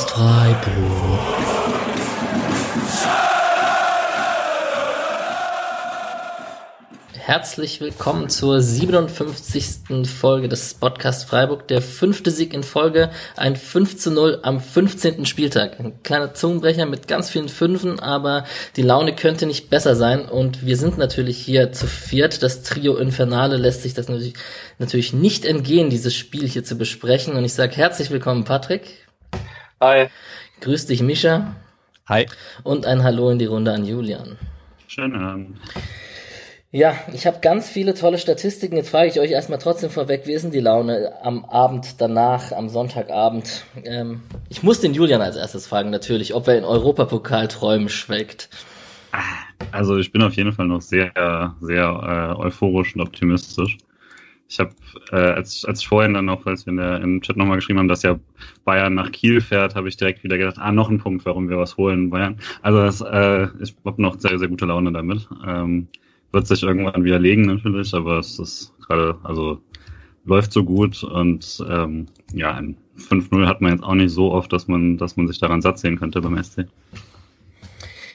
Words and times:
Podcast 0.00 0.10
Freiburg. 0.12 1.18
Herzlich 7.12 7.80
willkommen 7.80 8.30
zur 8.30 8.62
57. 8.62 10.06
Folge 10.06 10.48
des 10.48 10.74
Podcast 10.74 11.28
Freiburg. 11.28 11.68
Der 11.68 11.82
fünfte 11.82 12.30
Sieg 12.30 12.54
in 12.54 12.62
Folge, 12.62 13.10
ein 13.36 13.56
5 13.56 13.98
zu 13.98 14.10
0 14.10 14.40
am 14.42 14.60
15. 14.60 15.26
Spieltag. 15.26 15.78
Ein 15.78 16.02
kleiner 16.02 16.32
Zungenbrecher 16.32 16.86
mit 16.86 17.06
ganz 17.06 17.28
vielen 17.28 17.50
Fünfen, 17.50 18.00
aber 18.00 18.44
die 18.76 18.82
Laune 18.82 19.14
könnte 19.14 19.46
nicht 19.46 19.68
besser 19.68 19.96
sein. 19.96 20.26
Und 20.26 20.64
wir 20.64 20.78
sind 20.78 20.96
natürlich 20.96 21.38
hier 21.38 21.72
zu 21.72 21.86
viert. 21.86 22.42
Das 22.42 22.62
Trio 22.62 22.96
Infernale 22.96 23.58
lässt 23.58 23.82
sich 23.82 23.92
das 23.92 24.08
natürlich, 24.08 24.34
natürlich 24.78 25.12
nicht 25.12 25.44
entgehen, 25.44 25.90
dieses 25.90 26.14
Spiel 26.14 26.48
hier 26.48 26.64
zu 26.64 26.76
besprechen. 26.76 27.34
Und 27.34 27.44
ich 27.44 27.52
sage 27.52 27.76
herzlich 27.76 28.10
willkommen, 28.10 28.44
Patrick. 28.44 29.09
Hi. 29.82 30.08
Grüß 30.60 30.84
dich, 30.86 31.02
Mischa. 31.02 31.56
Hi. 32.06 32.26
Und 32.64 32.84
ein 32.84 33.02
Hallo 33.02 33.30
in 33.30 33.38
die 33.38 33.46
Runde 33.46 33.72
an 33.72 33.86
Julian. 33.86 34.36
Schönen 34.86 35.16
Abend. 35.16 35.56
Ja, 36.70 36.94
ich 37.14 37.26
habe 37.26 37.38
ganz 37.40 37.70
viele 37.70 37.94
tolle 37.94 38.18
Statistiken. 38.18 38.76
Jetzt 38.76 38.90
frage 38.90 39.08
ich 39.08 39.18
euch 39.20 39.30
erstmal 39.30 39.58
trotzdem 39.58 39.88
vorweg, 39.88 40.26
wie 40.26 40.32
ist 40.32 40.42
denn 40.42 40.50
die 40.50 40.60
Laune 40.60 41.14
am 41.22 41.46
Abend 41.46 41.98
danach, 41.98 42.52
am 42.52 42.68
Sonntagabend? 42.68 43.64
Ähm, 43.82 44.20
ich 44.50 44.62
muss 44.62 44.80
den 44.80 44.92
Julian 44.92 45.22
als 45.22 45.36
erstes 45.36 45.66
fragen, 45.66 45.88
natürlich, 45.88 46.34
ob 46.34 46.46
er 46.46 46.58
in 46.58 46.64
Europapokalträumen 46.64 47.88
schwelgt. 47.88 48.50
Also 49.72 49.96
ich 49.96 50.12
bin 50.12 50.22
auf 50.22 50.34
jeden 50.34 50.52
Fall 50.52 50.66
noch 50.66 50.82
sehr, 50.82 51.54
sehr 51.62 52.36
äh, 52.38 52.38
euphorisch 52.38 52.94
und 52.94 53.00
optimistisch. 53.00 53.78
Ich 54.50 54.58
habe, 54.58 54.72
äh, 55.12 55.16
als, 55.16 55.64
als 55.64 55.84
vorhin 55.84 56.12
dann 56.12 56.24
noch, 56.24 56.44
als 56.44 56.66
wir 56.66 56.72
in 56.72 56.78
der, 56.78 57.00
im 57.00 57.22
Chat 57.22 57.36
nochmal 57.36 57.58
geschrieben 57.58 57.78
haben, 57.78 57.86
dass 57.86 58.02
ja 58.02 58.18
Bayern 58.64 58.94
nach 58.94 59.12
Kiel 59.12 59.40
fährt, 59.40 59.76
habe 59.76 59.88
ich 59.88 59.96
direkt 59.96 60.24
wieder 60.24 60.38
gedacht, 60.38 60.56
ah, 60.58 60.72
noch 60.72 60.90
ein 60.90 60.98
Punkt, 60.98 61.24
warum 61.24 61.48
wir 61.48 61.56
was 61.56 61.76
holen, 61.76 62.10
Bayern. 62.10 62.40
Also 62.60 62.80
das, 62.80 63.00
äh, 63.00 63.46
ich 63.62 63.76
habe 63.84 64.02
noch 64.02 64.18
sehr, 64.18 64.40
sehr 64.40 64.48
gute 64.48 64.66
Laune 64.66 64.90
damit. 64.90 65.28
Ähm, 65.46 65.86
wird 66.32 66.48
sich 66.48 66.64
irgendwann 66.64 67.04
widerlegen 67.04 67.46
natürlich, 67.46 67.94
aber 67.94 68.18
es 68.18 68.40
ist 68.40 68.72
gerade, 68.86 69.16
also 69.22 69.60
läuft 70.24 70.52
so 70.52 70.64
gut 70.64 71.04
und 71.04 71.64
ähm, 71.68 72.06
ja, 72.32 72.52
ein 72.54 72.76
5-0 72.98 73.46
hat 73.46 73.60
man 73.60 73.72
jetzt 73.72 73.84
auch 73.84 73.94
nicht 73.94 74.12
so 74.12 74.32
oft, 74.32 74.52
dass 74.52 74.66
man, 74.66 74.98
dass 74.98 75.16
man 75.16 75.28
sich 75.28 75.38
daran 75.38 75.62
satt 75.62 75.78
sehen 75.78 75.98
könnte 75.98 76.20
beim 76.20 76.42
SC. 76.42 76.66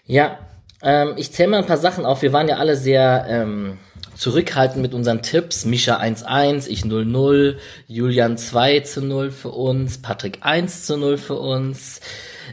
Ja, 0.06 0.38
ähm, 0.82 1.14
ich 1.16 1.32
zähle 1.32 1.50
mal 1.50 1.58
ein 1.60 1.66
paar 1.66 1.78
Sachen 1.78 2.06
auf. 2.06 2.22
Wir 2.22 2.34
waren 2.34 2.50
ja 2.50 2.58
alle 2.58 2.76
sehr 2.76 3.26
ähm, 3.30 3.78
zurückhaltend 4.16 4.82
mit 4.82 4.94
unseren 4.94 5.22
Tipps. 5.22 5.66
Misha 5.66 6.00
1-1, 6.00 6.68
ich 6.68 6.82
0-0, 6.82 7.58
Julian 7.88 8.38
2 8.38 8.80
zu 8.82 9.02
0 9.02 9.32
für 9.32 9.50
uns, 9.50 10.02
Patrick 10.02 10.40
1 10.42 10.86
zu 10.86 10.98
0 10.98 11.18
für 11.18 11.36
uns. 11.36 12.02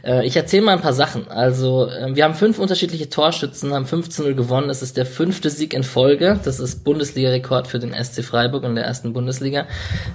Äh, 0.03 0.25
ich 0.25 0.35
erzähle 0.35 0.63
mal 0.63 0.73
ein 0.73 0.81
paar 0.81 0.93
Sachen. 0.93 1.27
Also, 1.27 1.87
äh, 1.87 2.15
wir 2.15 2.23
haben 2.23 2.33
fünf 2.33 2.59
unterschiedliche 2.59 3.09
Torschützen, 3.09 3.73
haben 3.73 3.85
15-0 3.85 4.33
gewonnen. 4.33 4.67
Das 4.67 4.81
ist 4.81 4.97
der 4.97 5.05
fünfte 5.05 5.49
Sieg 5.49 5.73
in 5.73 5.83
Folge. 5.83 6.39
Das 6.43 6.59
ist 6.59 6.83
Bundesliga-Rekord 6.83 7.67
für 7.67 7.79
den 7.79 7.93
SC 7.93 8.23
Freiburg 8.23 8.63
in 8.63 8.75
der 8.75 8.85
ersten 8.85 9.13
Bundesliga. 9.13 9.67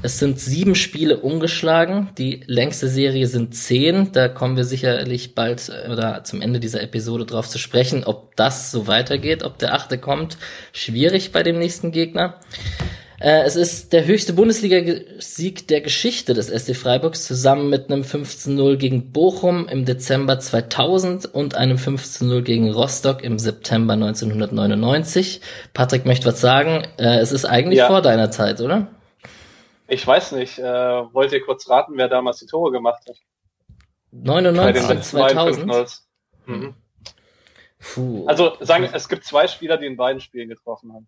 Es 0.03 0.19
sind 0.19 0.41
sieben 0.41 0.75
Spiele 0.75 1.19
umgeschlagen. 1.19 2.11
Die 2.19 2.43
längste 2.47 2.89
Serie 2.89 3.27
sind 3.27 3.55
zehn. 3.55 4.13
Da 4.13 4.29
kommen 4.29 4.57
wir 4.57 4.65
sicherlich 4.65 5.35
bald 5.35 5.69
äh, 5.69 5.91
oder 5.91 6.25
zum 6.25 6.43
Ende 6.43 6.61
dieser 6.61 6.83
Episode 6.83 7.27
drauf 7.27 7.49
zu 7.49 7.59
sprechen, 7.59 8.05
ob 8.05 8.37
das 8.37 8.71
so 8.71 8.87
weitergeht, 8.87 9.43
ob 9.43 9.59
der 9.59 9.75
achte 9.75 9.99
kommt. 9.99 10.39
Schwierig 10.73 11.33
bei 11.33 11.43
dem 11.43 11.59
nächsten 11.59 11.93
Gegner. 11.93 12.35
Äh, 13.21 13.43
es 13.43 13.57
ist 13.57 13.93
der 13.93 14.07
höchste 14.07 14.33
Bundesliga-Sieg 14.33 15.67
der 15.67 15.81
Geschichte 15.81 16.35
des 16.35 16.47
SC 16.47 16.77
Freiburgs, 16.77 17.27
zusammen 17.27 17.69
mit 17.69 17.91
einem 17.91 18.03
15-0 18.03 18.77
gegen 18.77 19.13
Bochum 19.13 19.67
im 19.69 19.85
Dezember 19.85 20.39
2000 20.39 21.27
und 21.27 21.57
einem 21.57 21.79
15-0 21.79 22.43
gegen 22.43 22.71
Rostock 22.71 23.25
im 23.25 23.39
September 23.39 23.95
1999. 23.95 25.41
Patrick 25.75 26.07
möchte 26.07 26.27
was 26.27 26.41
sagen. 26.41 26.87
Äh, 26.97 27.19
es 27.19 27.33
ist 27.33 27.45
eigentlich 27.45 27.79
ja. 27.79 27.89
vor 27.89 28.03
deiner 28.03 28.31
Zeit, 28.31 28.61
oder? 28.61 28.87
Ich 29.89 30.07
weiß 30.07 30.33
nicht. 30.33 30.59
Äh, 30.59 30.63
wollt 30.63 31.33
ihr 31.33 31.43
kurz 31.45 31.69
raten, 31.69 31.95
wer 31.97 32.09
damals 32.09 32.39
die 32.39 32.47
Tore 32.47 32.71
gemacht 32.71 33.03
hat? 33.09 33.17
99 34.13 34.91
und 34.91 35.05
2000? 35.05 36.03
Mhm. 36.47 36.75
Puh. 37.81 38.27
Also 38.27 38.57
sagen, 38.61 38.89
es 38.93 39.09
gibt 39.09 39.25
zwei 39.25 39.49
Spieler, 39.49 39.77
die 39.77 39.87
in 39.87 39.97
beiden 39.97 40.21
Spielen 40.21 40.49
getroffen 40.49 40.93
haben. 40.93 41.07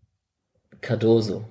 Cardoso. 0.80 1.44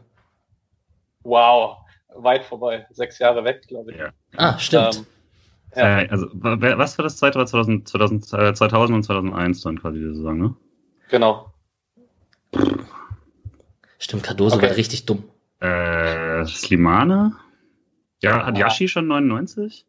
Wow, 1.23 1.77
weit 2.15 2.43
vorbei. 2.43 2.87
Sechs 2.91 3.19
Jahre 3.19 3.43
weg, 3.43 3.67
glaube 3.67 3.91
ich. 3.91 3.97
Ja. 3.97 4.11
Ah, 4.37 4.57
stimmt. 4.57 4.97
Ähm, 4.97 5.05
ja. 5.75 5.99
Äh, 6.01 6.09
also, 6.09 6.27
was 6.33 6.95
für 6.95 7.03
das 7.03 7.17
zweite 7.17 7.37
war 7.37 7.45
2000, 7.45 7.87
2000, 7.87 8.25
2000 8.57 8.95
und 8.95 9.03
2001 9.03 9.61
dann 9.61 9.79
quasi 9.79 9.99
die 9.99 10.13
Saison, 10.15 10.37
ne? 10.37 10.55
Genau. 11.09 11.53
Stimmt, 13.97 14.23
Cardoso 14.23 14.55
okay. 14.55 14.69
war 14.69 14.77
richtig 14.77 15.05
dumm. 15.05 15.23
Äh, 15.59 16.45
Slimane? 16.45 17.35
Ja, 18.21 18.45
hat 18.45 18.57
Yashi 18.57 18.87
schon 18.87 19.07
99? 19.07 19.85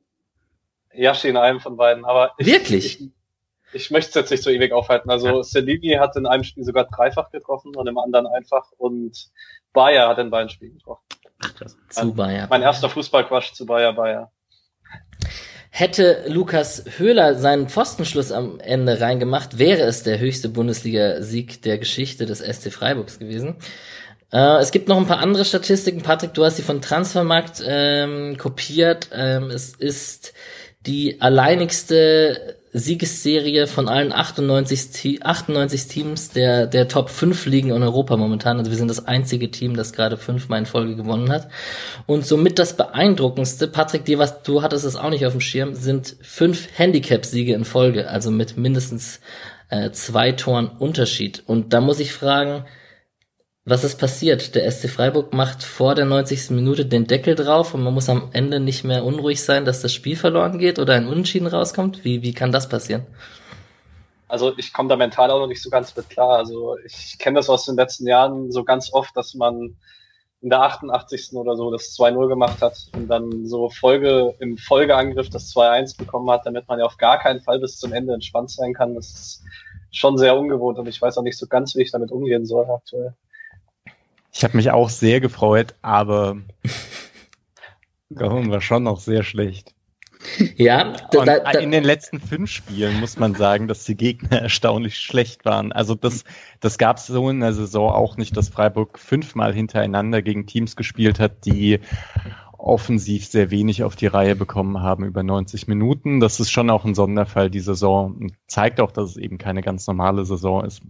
Yashi 0.93 1.29
in 1.29 1.37
einem 1.37 1.61
von 1.61 1.77
beiden, 1.77 2.05
aber. 2.05 2.33
Ich, 2.39 2.47
Wirklich? 2.47 3.01
Ich, 3.01 3.11
ich 3.73 3.91
möchte 3.91 4.11
es 4.11 4.15
jetzt 4.15 4.31
nicht 4.31 4.43
so 4.43 4.51
ewig 4.51 4.73
aufhalten. 4.73 5.11
Also 5.11 5.29
ja. 5.29 5.43
Selini 5.43 5.95
hat 5.95 6.17
in 6.17 6.27
einem 6.27 6.45
Spiel 6.45 6.65
sogar 6.65 6.85
dreifach 6.85 7.31
getroffen 7.31 7.75
und 7.77 7.87
im 7.87 7.99
anderen 7.99 8.27
einfach 8.27 8.71
und 8.77 9.31
Bayer 9.73 10.09
hat 10.09 10.19
in 10.19 10.31
beiden 10.31 10.49
Spielen 10.49 10.75
getroffen. 10.75 11.05
Zu 11.89 12.15
Bayer. 12.15 12.47
Mein 12.51 12.63
erster 12.63 12.89
Fußballquatsch 12.89 13.53
zu 13.55 13.67
Bayer 13.67 13.93
Bayer. 13.93 14.31
Hätte 15.71 16.25
Lukas 16.27 16.85
Höhler 16.99 17.37
seinen 17.37 17.69
Pfostenschluss 17.69 18.33
am 18.33 18.59
Ende 18.59 19.01
reingemacht, 19.01 19.59
wäre 19.59 19.83
es 19.83 20.03
der 20.03 20.19
höchste 20.19 20.49
Bundesliga-Sieg 20.49 21.63
der 21.63 21.79
Geschichte 21.79 22.27
des 22.27 22.41
SC 22.41 22.73
Freiburgs 22.73 23.21
gewesen. 23.21 23.57
Äh, 24.33 24.59
es 24.59 24.73
gibt 24.73 24.89
noch 24.89 24.97
ein 24.97 25.07
paar 25.07 25.21
andere 25.21 25.45
Statistiken. 25.45 26.03
Patrick, 26.03 26.35
du 26.35 26.45
hast 26.45 26.57
sie 26.57 26.63
von 26.63 26.83
Transfermarkt 26.83 27.63
ähm, 27.65 28.37
kopiert. 28.37 29.11
Ähm, 29.13 29.51
es 29.51 29.75
ist 29.75 30.33
die 30.87 31.21
alleinigste 31.21 32.57
Siegesserie 32.73 33.67
von 33.67 33.89
allen 33.89 34.13
98, 34.13 35.25
98 35.25 35.89
Teams 35.89 36.31
der, 36.31 36.67
der 36.67 36.87
Top 36.87 37.11
5 37.11 37.47
Ligen 37.47 37.71
in 37.71 37.83
Europa 37.83 38.17
momentan. 38.17 38.59
Also 38.59 38.71
wir 38.71 38.79
sind 38.79 38.89
das 38.89 39.07
einzige 39.07 39.51
Team, 39.51 39.77
das 39.77 39.93
gerade 39.93 40.17
fünfmal 40.17 40.61
in 40.61 40.67
Folge 40.67 40.95
gewonnen 40.95 41.31
hat. 41.31 41.49
Und 42.07 42.25
somit 42.25 42.61
das 42.61 42.77
beeindruckendste, 42.77 43.67
Patrick, 43.67 44.05
dir 44.05 44.21
was, 44.21 44.43
du 44.43 44.63
hattest 44.63 44.85
es 44.85 44.95
auch 44.95 45.11
nicht 45.11 45.27
auf 45.27 45.33
dem 45.33 45.41
Schirm, 45.41 45.75
sind 45.75 46.17
fünf 46.23 46.69
Handicap-Siege 46.77 47.55
in 47.55 47.65
Folge, 47.65 48.09
also 48.09 48.31
mit 48.31 48.57
mindestens 48.57 49.21
äh, 49.69 49.91
zwei 49.91 50.31
Toren 50.33 50.69
Unterschied. 50.69 51.43
Und 51.47 51.73
da 51.73 51.81
muss 51.81 51.99
ich 51.99 52.13
fragen, 52.13 52.65
was 53.65 53.85
ist 53.85 53.99
passiert? 53.99 54.55
Der 54.55 54.71
SC 54.71 54.89
Freiburg 54.89 55.35
macht 55.35 55.63
vor 55.63 55.95
der 55.95 56.07
90. 56.07 56.51
Minute 56.51 56.87
den 56.87 57.07
Deckel 57.07 57.35
drauf 57.35 57.75
und 57.75 57.83
man 57.83 57.93
muss 57.93 58.09
am 58.09 58.31
Ende 58.33 58.59
nicht 58.59 58.85
mehr 58.85 59.05
unruhig 59.05 59.43
sein, 59.43 59.65
dass 59.65 59.83
das 59.83 59.93
Spiel 59.93 60.17
verloren 60.17 60.59
geht 60.59 60.79
oder 60.79 60.95
ein 60.95 61.07
Unentschieden 61.07 61.47
rauskommt. 61.47 62.05
Wie, 62.05 62.23
wie 62.23 62.33
kann 62.33 62.53
das 62.53 62.69
passieren? 62.69 63.07
Also 64.29 64.57
ich 64.57 64.73
komme 64.73 64.89
da 64.89 64.97
mental 64.97 65.31
auch 65.31 65.41
noch 65.41 65.47
nicht 65.47 65.63
so 65.63 65.71
ganz 65.71 65.95
mit 65.95 66.09
klar. 66.09 66.39
Also 66.39 66.79
ich 66.85 67.19
kenne 67.19 67.37
das 67.39 67.51
aus 67.51 67.67
den 67.67 67.77
letzten 67.77 68.07
Jahren 68.07 68.51
so 68.51 68.65
ganz 68.65 68.93
oft, 68.93 69.15
dass 69.17 69.35
man 69.35 69.77
in 70.41 70.49
der 70.49 70.63
88. 70.63 71.35
oder 71.35 71.55
so 71.55 71.71
das 71.71 71.95
2-0 71.99 72.29
gemacht 72.29 72.63
hat 72.63 72.87
und 72.95 73.09
dann 73.09 73.47
so 73.47 73.69
Folge 73.69 74.35
im 74.39 74.57
Folgeangriff 74.57 75.29
das 75.29 75.55
2-1 75.55 75.99
bekommen 75.99 76.31
hat, 76.31 76.47
damit 76.47 76.67
man 76.67 76.79
ja 76.79 76.87
auf 76.87 76.97
gar 76.97 77.19
keinen 77.19 77.41
Fall 77.41 77.59
bis 77.59 77.79
zum 77.79 77.93
Ende 77.93 78.15
entspannt 78.15 78.51
sein 78.51 78.73
kann. 78.73 78.95
Das 78.95 79.11
ist 79.11 79.43
schon 79.91 80.17
sehr 80.17 80.39
ungewohnt 80.39 80.79
und 80.79 80.87
ich 80.87 81.03
weiß 81.03 81.19
auch 81.19 81.23
nicht 81.23 81.37
so 81.37 81.47
ganz, 81.47 81.75
wie 81.75 81.83
ich 81.83 81.91
damit 81.91 82.11
umgehen 82.11 82.47
soll 82.47 82.65
aktuell. 82.71 83.15
Ich 84.33 84.45
habe 84.45 84.57
mich 84.57 84.71
auch 84.71 84.91
sehr 84.91 85.21
gefreut, 85.21 85.75
aber 85.83 86.37
Gahun 88.15 88.51
war 88.51 88.61
schon 88.61 88.85
noch 88.85 89.01
sehr 89.01 89.23
schlecht. 89.23 89.75
Ja, 90.57 90.93
da, 91.13 91.25
da, 91.25 91.51
in 91.53 91.71
den 91.71 91.83
letzten 91.83 92.21
fünf 92.21 92.51
Spielen 92.51 93.01
muss 93.01 93.19
man 93.19 93.35
sagen, 93.35 93.69
dass 93.69 93.85
die 93.85 93.97
Gegner 93.97 94.43
erstaunlich 94.43 94.99
schlecht 94.99 95.45
waren. 95.45 95.73
Also 95.73 95.95
das, 95.95 96.25
das 96.61 96.77
gab 96.77 96.99
es 96.99 97.07
so 97.07 97.31
in 97.31 97.41
der 97.41 97.55
Saison 97.55 97.91
auch 97.91 98.17
nicht, 98.19 98.37
dass 98.37 98.51
Freiburg 98.51 98.99
fünfmal 98.99 99.55
hintereinander 99.55 100.21
gegen 100.21 100.47
Teams 100.47 100.77
gespielt 100.77 101.19
hat, 101.19 101.47
die 101.47 101.81
offensiv 102.59 103.27
sehr 103.27 103.51
wenig 103.51 103.83
auf 103.83 103.97
die 103.97 104.07
Reihe 104.07 104.37
bekommen 104.37 104.83
haben 104.83 105.05
über 105.05 105.23
90 105.23 105.67
Minuten. 105.69 106.21
Das 106.21 106.39
ist 106.39 106.51
schon 106.51 106.69
auch 106.69 106.85
ein 106.85 106.95
Sonderfall 106.95 107.49
die 107.49 107.61
Saison 107.61 108.15
und 108.15 108.35
zeigt 108.47 108.81
auch, 108.81 108.93
dass 108.93 109.11
es 109.11 109.17
eben 109.17 109.39
keine 109.39 109.63
ganz 109.63 109.87
normale 109.87 110.27
Saison 110.27 110.65
ist. 110.65 110.83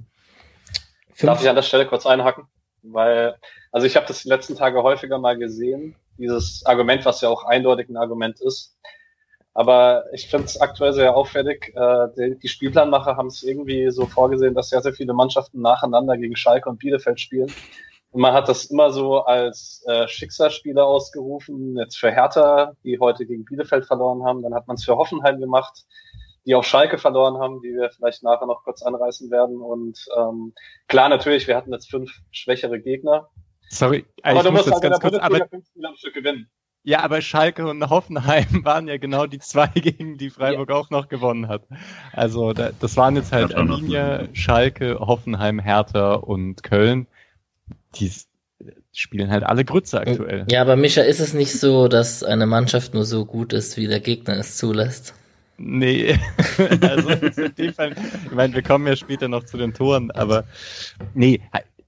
Darf 1.21 1.41
ich 1.41 1.49
an 1.49 1.55
der 1.55 1.63
Stelle 1.63 1.87
kurz 1.87 2.07
einhaken? 2.07 2.45
Weil, 2.83 3.37
also 3.73 3.87
ich 3.87 3.97
habe 3.97 4.07
das 4.07 4.23
die 4.23 4.29
letzten 4.29 4.57
Tage 4.57 4.83
häufiger 4.83 5.19
mal 5.19 5.37
gesehen, 5.37 5.97
dieses 6.19 6.65
Argument, 6.67 7.05
was 7.05 7.21
ja 7.21 7.29
auch 7.29 7.45
eindeutig 7.45 7.89
ein 7.89 7.97
Argument 7.97 8.41
ist. 8.41 8.77
Aber 9.53 10.05
ich 10.13 10.29
finde 10.29 10.47
es 10.47 10.61
aktuell 10.61 10.93
sehr 10.93 11.17
auffällig. 11.17 11.73
Äh, 11.75 12.09
die, 12.17 12.39
die 12.39 12.49
Spielplanmacher 12.49 13.17
haben 13.17 13.29
es 13.29 13.43
irgendwie 13.43 13.91
so 13.91 14.07
vorgesehen, 14.07 14.55
dass 14.55 14.69
sehr, 14.69 14.83
sehr 14.83 14.93
viele 14.93 15.13
Mannschaften 15.13 15.61
nacheinander 15.61 16.17
gegen 16.17 16.37
Schalke 16.37 16.69
und 16.69 16.79
Bielefeld 16.79 17.21
spielen. 17.21 17.53
Und 18.13 18.23
man 18.23 18.33
hat 18.33 18.49
das 18.49 18.67
immer 18.67 18.91
so 18.91 19.21
als 19.21 19.85
äh, 19.87 20.07
Schicksalsspieler 20.09 20.85
ausgerufen, 20.85 21.77
jetzt 21.77 21.99
für 21.99 22.11
Hertha, 22.11 22.75
die 22.85 22.99
heute 22.99 23.25
gegen 23.27 23.45
Bielefeld 23.45 23.87
verloren 23.87 24.25
haben. 24.25 24.43
Dann 24.43 24.55
hat 24.55 24.67
man 24.67 24.77
es 24.77 24.85
für 24.85 24.97
Hoffenheim 24.97 25.41
gemacht, 25.41 25.85
die 26.47 26.55
auch 26.55 26.65
Schalke 26.65 26.99
verloren 26.99 27.39
haben, 27.39 27.61
die 27.63 27.69
wir 27.69 27.91
vielleicht 27.91 28.23
nachher 28.23 28.47
noch 28.47 28.65
kurz 28.65 28.83
anreißen 28.83 29.31
werden. 29.31 29.61
Und 29.61 30.07
ähm, 30.17 30.55
klar, 30.89 31.09
natürlich, 31.09 31.47
wir 31.47 31.57
hatten 31.57 31.73
jetzt 31.73 31.91
fünf 31.91 32.11
schwächere 32.31 32.81
Gegner. 32.81 33.29
Sorry, 33.69 34.05
aber 34.23 34.43
du 34.43 34.51
musst 34.51 34.71
halt 34.71 34.83
ganz 34.83 35.01
kurz, 35.01 35.17
aber, 35.17 35.47
fünf 35.49 35.67
Spiele 35.67 35.89
am 35.89 35.97
Stück 35.97 36.15
gewinnen. 36.15 36.51
Ja, 36.83 37.01
aber 37.01 37.21
Schalke 37.21 37.69
und 37.69 37.89
Hoffenheim 37.91 38.47
waren 38.65 38.89
ja 38.89 38.97
genau 38.97 39.27
die 39.27 39.39
zwei, 39.39 39.67
gegen 39.69 40.17
die 40.17 40.31
Freiburg 40.31 40.71
ja. 40.71 40.77
auch 40.77 40.91
noch 40.91 41.09
gewonnen 41.09 41.49
hat. 41.49 41.63
Also 42.13 42.53
da, 42.53 42.71
das 42.81 42.97
waren 42.97 43.17
jetzt 43.17 43.33
halt 43.33 43.55
Arminia, 43.55 44.29
Schalke, 44.33 44.99
Hoffenheim, 44.99 45.59
Hertha 45.59 46.15
und 46.15 46.63
Köln 46.63 47.07
die 47.97 48.13
spielen 48.93 49.31
halt 49.31 49.45
alle 49.45 49.65
Grütze 49.65 50.01
aktuell. 50.01 50.47
Ja, 50.51 50.61
aber 50.61 50.77
Mischa, 50.77 51.03
ist 51.03 51.21
es 51.21 51.33
nicht 51.33 51.59
so, 51.59 51.89
dass 51.89 52.23
eine 52.23 52.47
Mannschaft 52.47 52.95
nur 52.95 53.05
so 53.05 53.25
gut 53.25 53.53
ist, 53.53 53.77
wie 53.77 53.87
der 53.87 54.01
Gegner 54.01 54.37
es 54.37 54.57
zulässt? 54.57 55.15
Nee, 55.63 56.19
also 56.81 57.11
in 57.11 57.75
Fall, 57.75 57.95
ich 58.25 58.33
meine, 58.33 58.55
wir 58.55 58.63
kommen 58.63 58.87
ja 58.87 58.97
später 58.97 59.29
noch 59.29 59.45
zu 59.45 59.59
den 59.59 59.75
Toren, 59.75 60.11
aber 60.11 60.45
nee, 61.13 61.43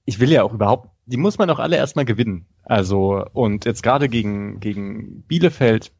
ich 0.05 0.19
will 0.19 0.31
ja 0.31 0.43
auch 0.43 0.53
überhaupt, 0.53 0.89
die 1.07 1.17
muss 1.17 1.39
man 1.39 1.49
auch 1.49 1.57
alle 1.57 1.77
erstmal 1.77 2.05
gewinnen. 2.05 2.45
Also, 2.61 3.25
und 3.33 3.65
jetzt 3.65 3.81
gerade 3.81 4.09
gegen, 4.09 4.59
gegen 4.59 5.23
Bielefeld 5.23 5.91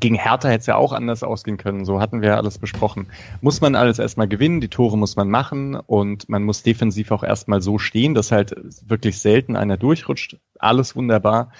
gegen 0.00 0.16
Hertha 0.16 0.48
hätte 0.48 0.60
es 0.60 0.66
ja 0.66 0.76
auch 0.76 0.92
anders 0.92 1.22
ausgehen 1.22 1.56
können, 1.56 1.84
so 1.84 2.00
hatten 2.00 2.20
wir 2.20 2.30
ja 2.30 2.36
alles 2.36 2.58
besprochen. 2.58 3.06
Muss 3.40 3.60
man 3.60 3.74
alles 3.74 3.98
erstmal 3.98 4.28
gewinnen, 4.28 4.60
die 4.60 4.68
Tore 4.68 4.98
muss 4.98 5.16
man 5.16 5.30
machen 5.30 5.76
und 5.76 6.28
man 6.28 6.42
muss 6.42 6.62
defensiv 6.62 7.10
auch 7.10 7.22
erstmal 7.22 7.62
so 7.62 7.78
stehen, 7.78 8.14
dass 8.14 8.32
halt 8.32 8.54
wirklich 8.86 9.18
selten 9.20 9.56
einer 9.56 9.76
durchrutscht. 9.78 10.36
Alles 10.58 10.94
wunderbar. 10.94 11.52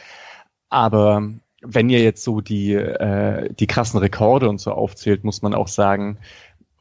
Aber 0.68 1.30
wenn 1.60 1.90
ihr 1.90 2.00
jetzt 2.00 2.22
so 2.22 2.40
die, 2.40 2.74
äh, 2.74 3.52
die 3.52 3.66
krassen 3.66 3.98
Rekorde 3.98 4.48
und 4.48 4.60
so 4.60 4.72
aufzählt, 4.72 5.24
muss 5.24 5.42
man 5.42 5.54
auch 5.54 5.68
sagen, 5.68 6.18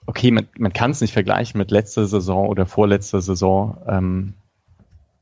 okay, 0.06 0.32
man, 0.32 0.48
man 0.58 0.74
kann 0.74 0.92
es 0.92 1.02
nicht 1.02 1.14
vergleichen 1.14 1.58
mit 1.58 1.72
letzter 1.72 2.08
Saison 2.08 2.48
oder 2.48 2.66
vorletzter 2.66 3.22
Saison 3.22 3.78
ähm, 3.88 4.34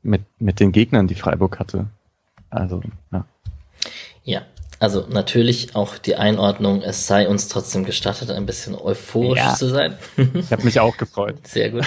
mit, 0.02 0.22
mit 0.38 0.60
den 0.60 0.72
Gegnern, 0.72 1.08
die 1.08 1.14
Freiburg 1.14 1.58
hatte. 1.58 1.86
Also, 2.50 2.82
ja. 3.12 3.24
Ja, 4.24 4.42
also 4.78 5.06
natürlich 5.08 5.74
auch 5.74 5.98
die 5.98 6.16
Einordnung, 6.16 6.82
es 6.82 7.06
sei 7.06 7.28
uns 7.28 7.48
trotzdem 7.48 7.84
gestattet, 7.84 8.30
ein 8.30 8.46
bisschen 8.46 8.74
euphorisch 8.74 9.38
ja. 9.38 9.54
zu 9.54 9.68
sein. 9.68 9.96
ich 10.34 10.52
habe 10.52 10.64
mich 10.64 10.80
auch 10.80 10.96
gefreut. 10.96 11.36
Sehr 11.46 11.70
gut. 11.70 11.84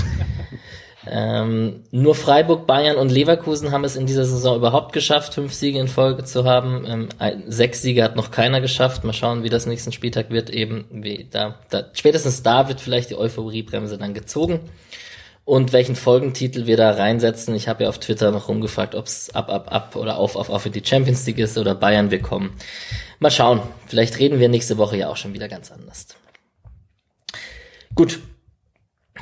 Ähm, 1.07 1.84
nur 1.92 2.13
Freiburg, 2.13 2.68
Bayern 2.68 2.98
und 2.98 3.10
Leverkusen 3.10 3.72
haben 3.72 3.86
es 3.86 3.96
in 3.96 4.06
dieser 4.06 4.25
Saison 4.25 4.57
überhaupt 4.57 4.92
geschafft, 4.92 5.34
fünf 5.34 5.54
Siege 5.54 5.80
in 5.80 5.88
Folge 5.88 6.25
zu 6.25 6.44
haben. 6.44 6.86
Ähm, 6.86 7.10
sechs 7.48 7.81
Siege 7.81 8.04
hat 8.04 8.16
noch 8.16 8.31
keiner 8.31 8.60
geschafft. 8.60 9.04
Mal 9.04 9.13
schauen, 9.13 9.44
wie 9.44 9.50
das 9.50 9.66
nächsten 9.66 9.92
Spieltag 9.92 10.30
wird. 10.30 10.50
Eben 10.50 10.86
wie 10.92 11.28
da, 11.30 11.60
da 11.69 11.86
spätestens 11.94 12.44
da 12.44 12.68
wird 12.68 12.81
vielleicht 12.81 13.10
die 13.10 13.18
Euphoriebremse 13.18 13.98
dann 13.98 14.13
gezogen 14.13 14.60
und 15.50 15.74
welchen 15.74 15.96
Folgentitel 15.96 16.68
wir 16.68 16.78
da 16.78 16.92
reinsetzen. 16.92 17.56
Ich 17.56 17.68
habe 17.68 17.84
ja 17.84 17.90
auf 17.90 17.98
Twitter 17.98 18.30
noch 18.30 18.50
rumgefragt, 18.50 18.94
ob 18.94 19.07
es 19.07 19.34
ab, 19.34 19.50
ab, 19.50 19.74
ab 19.74 19.95
oder 19.95 20.18
auf, 20.18 20.36
auf, 20.36 20.52
auf 20.52 20.66
in 20.68 20.74
die 20.74 20.86
Champions 20.86 21.25
League 21.25 21.40
ist 21.40 21.57
oder 21.57 21.74
Bayern 21.74 22.12
wir 22.12 22.22
kommen. 22.22 22.52
Mal 23.18 23.31
schauen. 23.31 23.62
Vielleicht 23.88 24.19
reden 24.19 24.40
wir 24.40 24.48
nächste 24.48 24.78
Woche 24.78 24.98
ja 24.98 25.10
auch 25.10 25.18
schon 25.18 25.34
wieder 25.34 25.48
ganz 25.48 25.72
anders. 25.72 26.07
Gut. 27.95 28.19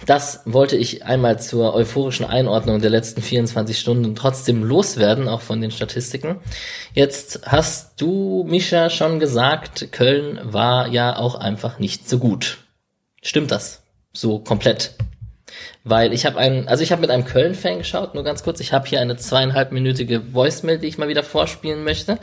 Das 0.06 0.42
wollte 0.46 0.78
ich 0.78 1.06
einmal 1.06 1.40
zur 1.40 1.74
euphorischen 1.74 2.26
Einordnung 2.26 2.80
der 2.80 2.90
letzten 2.90 3.22
24 3.22 3.78
Stunden 3.78 4.16
trotzdem 4.16 4.64
loswerden, 4.64 5.28
auch 5.28 5.42
von 5.42 5.60
den 5.60 5.72
Statistiken. 5.72 6.38
Jetzt 6.94 7.42
hast 7.46 8.00
du, 8.00 8.46
Misha, 8.48 8.90
schon 8.90 9.20
gesagt, 9.20 9.92
Köln 9.92 10.40
war 10.44 10.88
ja 10.88 11.18
auch 11.18 11.36
einfach 11.36 11.80
nicht 11.80 12.08
so 12.08 12.20
gut. 12.20 12.60
Stimmt 13.22 13.52
das? 13.52 13.82
So 14.14 14.40
komplett? 14.40 14.96
weil 15.90 16.14
ich 16.14 16.26
habe 16.26 16.38
einen, 16.38 16.68
also 16.68 16.84
ich 16.84 16.92
habe 16.92 17.02
mit 17.02 17.10
einem 17.10 17.26
Köln-Fan 17.26 17.78
geschaut, 17.78 18.14
nur 18.14 18.24
ganz 18.24 18.44
kurz. 18.44 18.60
Ich 18.60 18.74
habe 18.74 18.88
hier 18.88 19.00
eine 19.00 19.16
zweieinhalbminütige 19.16 20.34
Voicemail, 20.34 20.80
die 20.80 20.88
ich 20.88 20.98
mal 20.98 21.08
wieder 21.08 21.24
vorspielen 21.24 21.84
möchte. 21.84 22.20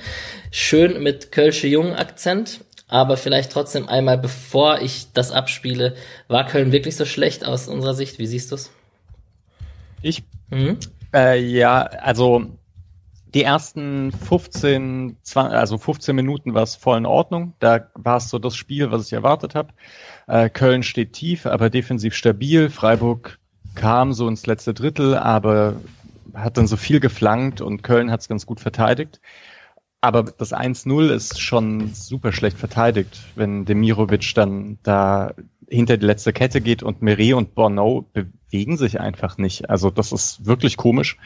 Schön 0.50 1.02
mit 1.02 1.32
Kölsche 1.32 1.66
Jungen-Akzent, 1.66 2.60
aber 2.88 3.16
vielleicht 3.16 3.52
trotzdem 3.52 3.88
einmal, 3.88 4.18
bevor 4.18 4.80
ich 4.80 5.12
das 5.12 5.32
abspiele, 5.32 5.94
war 6.28 6.46
Köln 6.46 6.72
wirklich 6.72 6.96
so 6.96 7.04
schlecht 7.04 7.46
aus 7.46 7.68
unserer 7.68 7.94
Sicht? 7.94 8.18
Wie 8.18 8.26
siehst 8.26 8.52
du's? 8.52 8.70
Ich? 10.02 10.22
Mhm. 10.50 10.78
Äh, 11.14 11.40
ja, 11.40 11.82
also 11.82 12.46
die 13.34 13.42
ersten 13.42 14.12
15, 14.12 15.16
20, 15.22 15.56
also 15.56 15.78
15 15.78 16.14
Minuten 16.14 16.54
war 16.54 16.62
es 16.62 16.76
voll 16.76 16.98
in 16.98 17.06
Ordnung. 17.06 17.54
Da 17.58 17.88
war 17.94 18.18
es 18.18 18.28
so 18.28 18.38
das 18.38 18.54
Spiel, 18.54 18.92
was 18.92 19.06
ich 19.06 19.12
erwartet 19.12 19.54
habe. 19.54 19.72
Äh, 20.28 20.48
Köln 20.50 20.82
steht 20.82 21.14
tief, 21.14 21.46
aber 21.46 21.68
defensiv 21.70 22.14
stabil. 22.14 22.70
Freiburg 22.70 23.38
kam 23.74 24.12
so 24.12 24.28
ins 24.28 24.46
letzte 24.46 24.72
Drittel, 24.72 25.16
aber 25.16 25.80
hat 26.32 26.56
dann 26.56 26.66
so 26.66 26.76
viel 26.76 27.00
geflankt 27.00 27.60
und 27.60 27.82
Köln 27.82 28.10
hat 28.10 28.20
es 28.20 28.28
ganz 28.28 28.46
gut 28.46 28.60
verteidigt. 28.60 29.20
Aber 30.04 30.22
das 30.24 30.52
1-0 30.52 31.08
ist 31.08 31.40
schon 31.40 31.94
super 31.94 32.30
schlecht 32.30 32.58
verteidigt, 32.58 33.22
wenn 33.36 33.64
Demirovic 33.64 34.34
dann 34.34 34.76
da 34.82 35.32
hinter 35.66 35.96
die 35.96 36.04
letzte 36.04 36.34
Kette 36.34 36.60
geht 36.60 36.82
und 36.82 37.00
Meret 37.00 37.32
und 37.32 37.54
Borneau 37.54 38.02
bewegen 38.12 38.76
sich 38.76 39.00
einfach 39.00 39.38
nicht. 39.38 39.70
Also 39.70 39.88
das 39.88 40.12
ist 40.12 40.44
wirklich 40.44 40.76
komisch. 40.76 41.16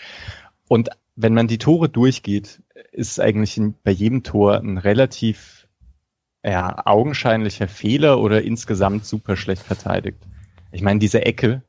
Und 0.68 0.90
wenn 1.16 1.34
man 1.34 1.48
die 1.48 1.58
Tore 1.58 1.88
durchgeht, 1.88 2.62
ist 2.92 3.18
eigentlich 3.18 3.60
bei 3.82 3.90
jedem 3.90 4.22
Tor 4.22 4.58
ein 4.58 4.78
relativ 4.78 5.66
ja, 6.44 6.80
augenscheinlicher 6.86 7.66
Fehler 7.66 8.20
oder 8.20 8.42
insgesamt 8.42 9.04
super 9.04 9.34
schlecht 9.34 9.64
verteidigt. 9.64 10.18
Ich 10.70 10.82
meine, 10.82 11.00
diese 11.00 11.26
Ecke, 11.26 11.62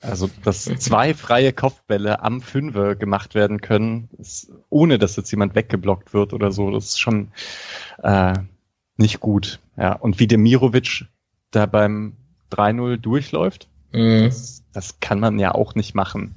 also, 0.00 0.30
dass 0.44 0.64
zwei 0.64 1.12
freie 1.12 1.52
Kopfbälle 1.52 2.22
am 2.22 2.40
Fünfer 2.40 2.96
gemacht 2.96 3.34
werden 3.34 3.60
können, 3.60 4.08
ist, 4.18 4.50
ohne 4.70 4.98
dass 4.98 5.16
jetzt 5.16 5.30
jemand 5.30 5.54
weggeblockt 5.54 6.14
wird 6.14 6.32
oder 6.32 6.52
so, 6.52 6.70
das 6.70 6.86
ist 6.86 7.00
schon 7.00 7.32
äh, 8.02 8.32
nicht 8.96 9.20
gut. 9.20 9.60
Ja, 9.76 9.92
und 9.92 10.18
wie 10.18 10.26
Demirovic 10.26 11.04
da 11.50 11.66
beim 11.66 12.16
3-0 12.50 12.96
durchläuft, 12.96 13.68
mhm. 13.92 14.24
das, 14.24 14.62
das 14.72 15.00
kann 15.00 15.20
man 15.20 15.38
ja 15.38 15.54
auch 15.54 15.74
nicht 15.74 15.94
machen. 15.94 16.34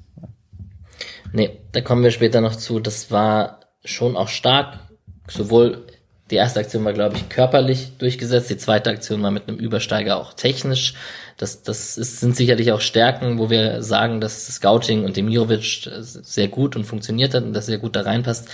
Nee, 1.32 1.58
da 1.72 1.82
kommen 1.82 2.03
wir 2.03 2.12
später 2.12 2.41
noch 2.41 2.55
zu. 2.55 2.79
Das 2.79 3.12
war 3.12 3.60
schon 3.86 4.17
auch 4.17 4.27
stark, 4.27 4.79
sowohl 5.27 5.86
die 6.32 6.36
erste 6.36 6.60
Aktion 6.60 6.86
war, 6.86 6.93
glaube 6.93 7.15
ich, 7.15 7.29
körperlich 7.29 7.93
durchgesetzt. 7.98 8.50
Die 8.50 8.58
zweite 8.58 8.89
Aktion 8.89 9.22
war 9.24 9.32
mit 9.32 9.48
einem 9.48 9.58
Übersteiger 9.58 10.17
auch 10.17 10.34
technisch. 10.34 10.96
Das, 11.38 11.63
das 11.63 11.98
ist, 11.98 12.20
sind 12.20 12.36
sicherlich 12.36 12.72
auch 12.72 12.82
Stärken, 12.82 13.40
wo 13.40 13.50
wir 13.50 13.82
sagen, 13.82 14.22
dass 14.22 14.48
Scouting 14.48 15.06
und 15.06 15.18
Demirovic 15.18 15.90
sehr 16.00 16.48
gut 16.48 16.75
und 16.75 16.86
funktioniert 16.86 17.34
hat 17.34 17.44
und 17.44 17.54
das 17.54 17.66
sehr 17.66 17.78
gut 17.78 17.96
da 17.96 18.02
reinpasst. 18.02 18.48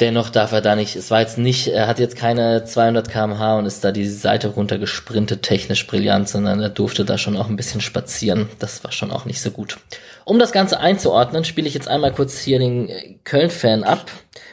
Dennoch 0.00 0.30
darf 0.30 0.52
er 0.52 0.60
da 0.60 0.76
nicht, 0.76 0.94
es 0.94 1.10
war 1.10 1.20
jetzt 1.20 1.38
nicht, 1.38 1.66
er 1.66 1.88
hat 1.88 1.98
jetzt 1.98 2.14
keine 2.14 2.64
200 2.64 3.10
kmh 3.10 3.58
und 3.58 3.66
ist 3.66 3.82
da 3.82 3.90
die 3.90 4.06
Seite 4.06 4.48
runter 4.48 4.78
gesprintet, 4.78 5.42
technisch 5.42 5.88
brillant, 5.88 6.28
sondern 6.28 6.60
er 6.60 6.68
durfte 6.68 7.04
da 7.04 7.18
schon 7.18 7.36
auch 7.36 7.48
ein 7.48 7.56
bisschen 7.56 7.80
spazieren. 7.80 8.48
Das 8.60 8.84
war 8.84 8.92
schon 8.92 9.10
auch 9.10 9.24
nicht 9.24 9.40
so 9.40 9.50
gut. 9.50 9.78
Um 10.24 10.38
das 10.38 10.52
Ganze 10.52 10.78
einzuordnen, 10.78 11.44
spiele 11.44 11.66
ich 11.66 11.74
jetzt 11.74 11.88
einmal 11.88 12.12
kurz 12.12 12.38
hier 12.38 12.60
den 12.60 13.18
Köln-Fan 13.24 13.82
ab 13.82 14.08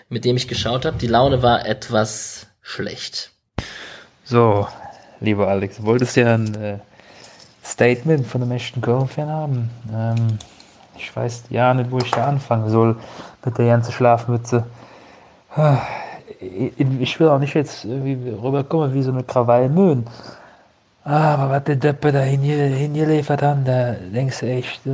mit 0.09 0.25
dem 0.25 0.37
ich 0.37 0.47
geschaut 0.47 0.85
habe. 0.85 0.97
Die 0.97 1.07
Laune 1.07 1.41
war 1.41 1.65
etwas 1.65 2.47
schlecht. 2.61 3.31
So, 4.23 4.67
lieber 5.19 5.47
Alex, 5.47 5.83
wolltest 5.83 6.15
ja 6.15 6.33
ein 6.33 6.55
äh, 6.55 6.79
Statement 7.65 8.27
von 8.27 8.41
einem 8.41 8.51
echten 8.51 8.81
Köln-Fan 8.81 9.29
haben. 9.29 9.69
Ähm, 9.93 10.37
ich 10.97 11.13
weiß 11.15 11.45
ja 11.49 11.73
nicht, 11.73 11.91
wo 11.91 11.97
ich 11.97 12.11
da 12.11 12.25
anfangen 12.25 12.69
soll 12.69 12.95
mit 13.43 13.57
der 13.57 13.65
ganzen 13.65 13.91
Schlafmütze. 13.91 14.65
Ich 16.39 17.19
will 17.19 17.29
auch 17.29 17.39
nicht 17.39 17.53
jetzt 17.53 17.85
rüberkommen 17.85 18.93
wie 18.93 19.01
so 19.01 19.11
eine 19.11 19.23
Krawallmöhn. 19.23 20.05
Aber 21.03 21.49
was 21.49 21.63
der 21.65 21.75
Deppe 21.75 22.11
da 22.11 22.19
hingeliefert 22.19 23.41
haben, 23.41 23.63
da 23.63 23.93
denkst 23.93 24.39
du 24.39 24.45
echt, 24.47 24.85
äh, 24.87 24.89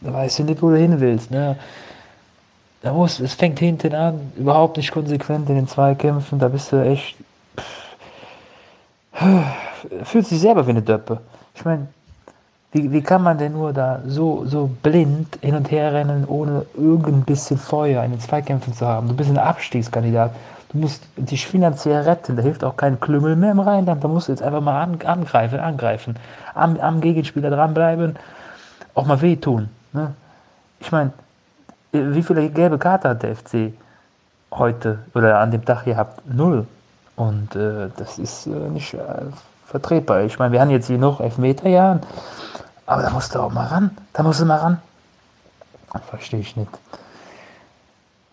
da 0.00 0.12
weißt 0.12 0.38
du 0.40 0.44
nicht, 0.44 0.62
wo 0.62 0.70
du 0.70 0.76
hin 0.76 1.00
willst. 1.00 1.30
Ne? 1.30 1.56
da 2.82 2.92
muss, 2.92 3.20
es 3.20 3.34
fängt 3.34 3.58
hinten 3.58 3.94
an, 3.94 4.32
überhaupt 4.36 4.76
nicht 4.76 4.92
konsequent 4.92 5.48
in 5.48 5.56
den 5.56 5.68
Zweikämpfen, 5.68 6.38
da 6.38 6.48
bist 6.48 6.72
du 6.72 6.76
echt, 6.76 7.16
fühlt 10.04 10.26
sich 10.26 10.40
selber 10.40 10.66
wie 10.66 10.70
eine 10.70 10.82
Döppe. 10.82 11.20
Ich 11.58 11.64
meine, 11.64 11.88
wie, 12.70 12.92
wie 12.92 13.02
kann 13.02 13.20
man 13.24 13.36
denn 13.36 13.52
nur 13.52 13.72
da 13.72 14.00
so, 14.06 14.44
so 14.46 14.70
blind 14.80 15.40
hin 15.40 15.56
und 15.56 15.72
her 15.72 15.92
rennen, 15.92 16.24
ohne 16.24 16.66
irgendein 16.76 17.22
bisschen 17.22 17.58
Feuer 17.58 18.04
in 18.04 18.12
den 18.12 18.20
Zweikämpfen 18.20 18.74
zu 18.74 18.86
haben? 18.86 19.08
Du 19.08 19.14
bist 19.14 19.28
ein 19.28 19.38
Abstiegskandidat. 19.38 20.30
Du 20.68 20.78
musst 20.78 21.02
dich 21.16 21.48
finanziell 21.48 22.02
retten. 22.02 22.36
Da 22.36 22.42
hilft 22.42 22.62
auch 22.62 22.76
kein 22.76 23.00
Klüngel 23.00 23.34
mehr 23.34 23.50
im 23.50 23.58
Rheinland. 23.58 24.04
Da 24.04 24.06
musst 24.06 24.28
du 24.28 24.32
jetzt 24.32 24.42
einfach 24.42 24.60
mal 24.60 24.80
an, 24.80 25.00
angreifen, 25.04 25.58
angreifen. 25.58 26.14
Am, 26.54 26.78
am 26.78 27.00
Gegenspieler 27.00 27.50
dranbleiben. 27.50 28.14
Auch 28.94 29.06
mal 29.06 29.20
wehtun. 29.20 29.68
Ne? 29.92 30.14
Ich 30.78 30.92
meine, 30.92 31.10
wie 31.90 32.22
viele 32.22 32.50
gelbe 32.50 32.78
Karte 32.78 33.08
hat 33.08 33.24
der 33.24 33.34
FC 33.34 33.72
heute 34.52 35.00
oder 35.12 35.40
an 35.40 35.50
dem 35.50 35.64
Tag 35.64 35.86
gehabt? 35.86 36.22
Null. 36.32 36.68
Und 37.16 37.56
äh, 37.56 37.88
das 37.96 38.20
ist 38.20 38.46
äh, 38.46 38.50
nicht 38.50 38.94
äh, 38.94 38.98
vertretbar. 39.68 40.22
Ich 40.22 40.38
meine, 40.38 40.52
wir 40.52 40.60
haben 40.60 40.70
jetzt 40.70 40.86
hier 40.86 40.98
noch 40.98 41.20
Elfmeterjahren, 41.20 42.00
aber 42.86 43.02
da 43.02 43.10
musst 43.10 43.34
du 43.34 43.38
auch 43.38 43.52
mal 43.52 43.66
ran. 43.66 43.90
Da 44.14 44.22
musst 44.22 44.40
du 44.40 44.46
mal 44.46 44.56
ran. 44.56 44.78
Verstehe 46.08 46.40
ich 46.40 46.56
nicht. 46.56 46.70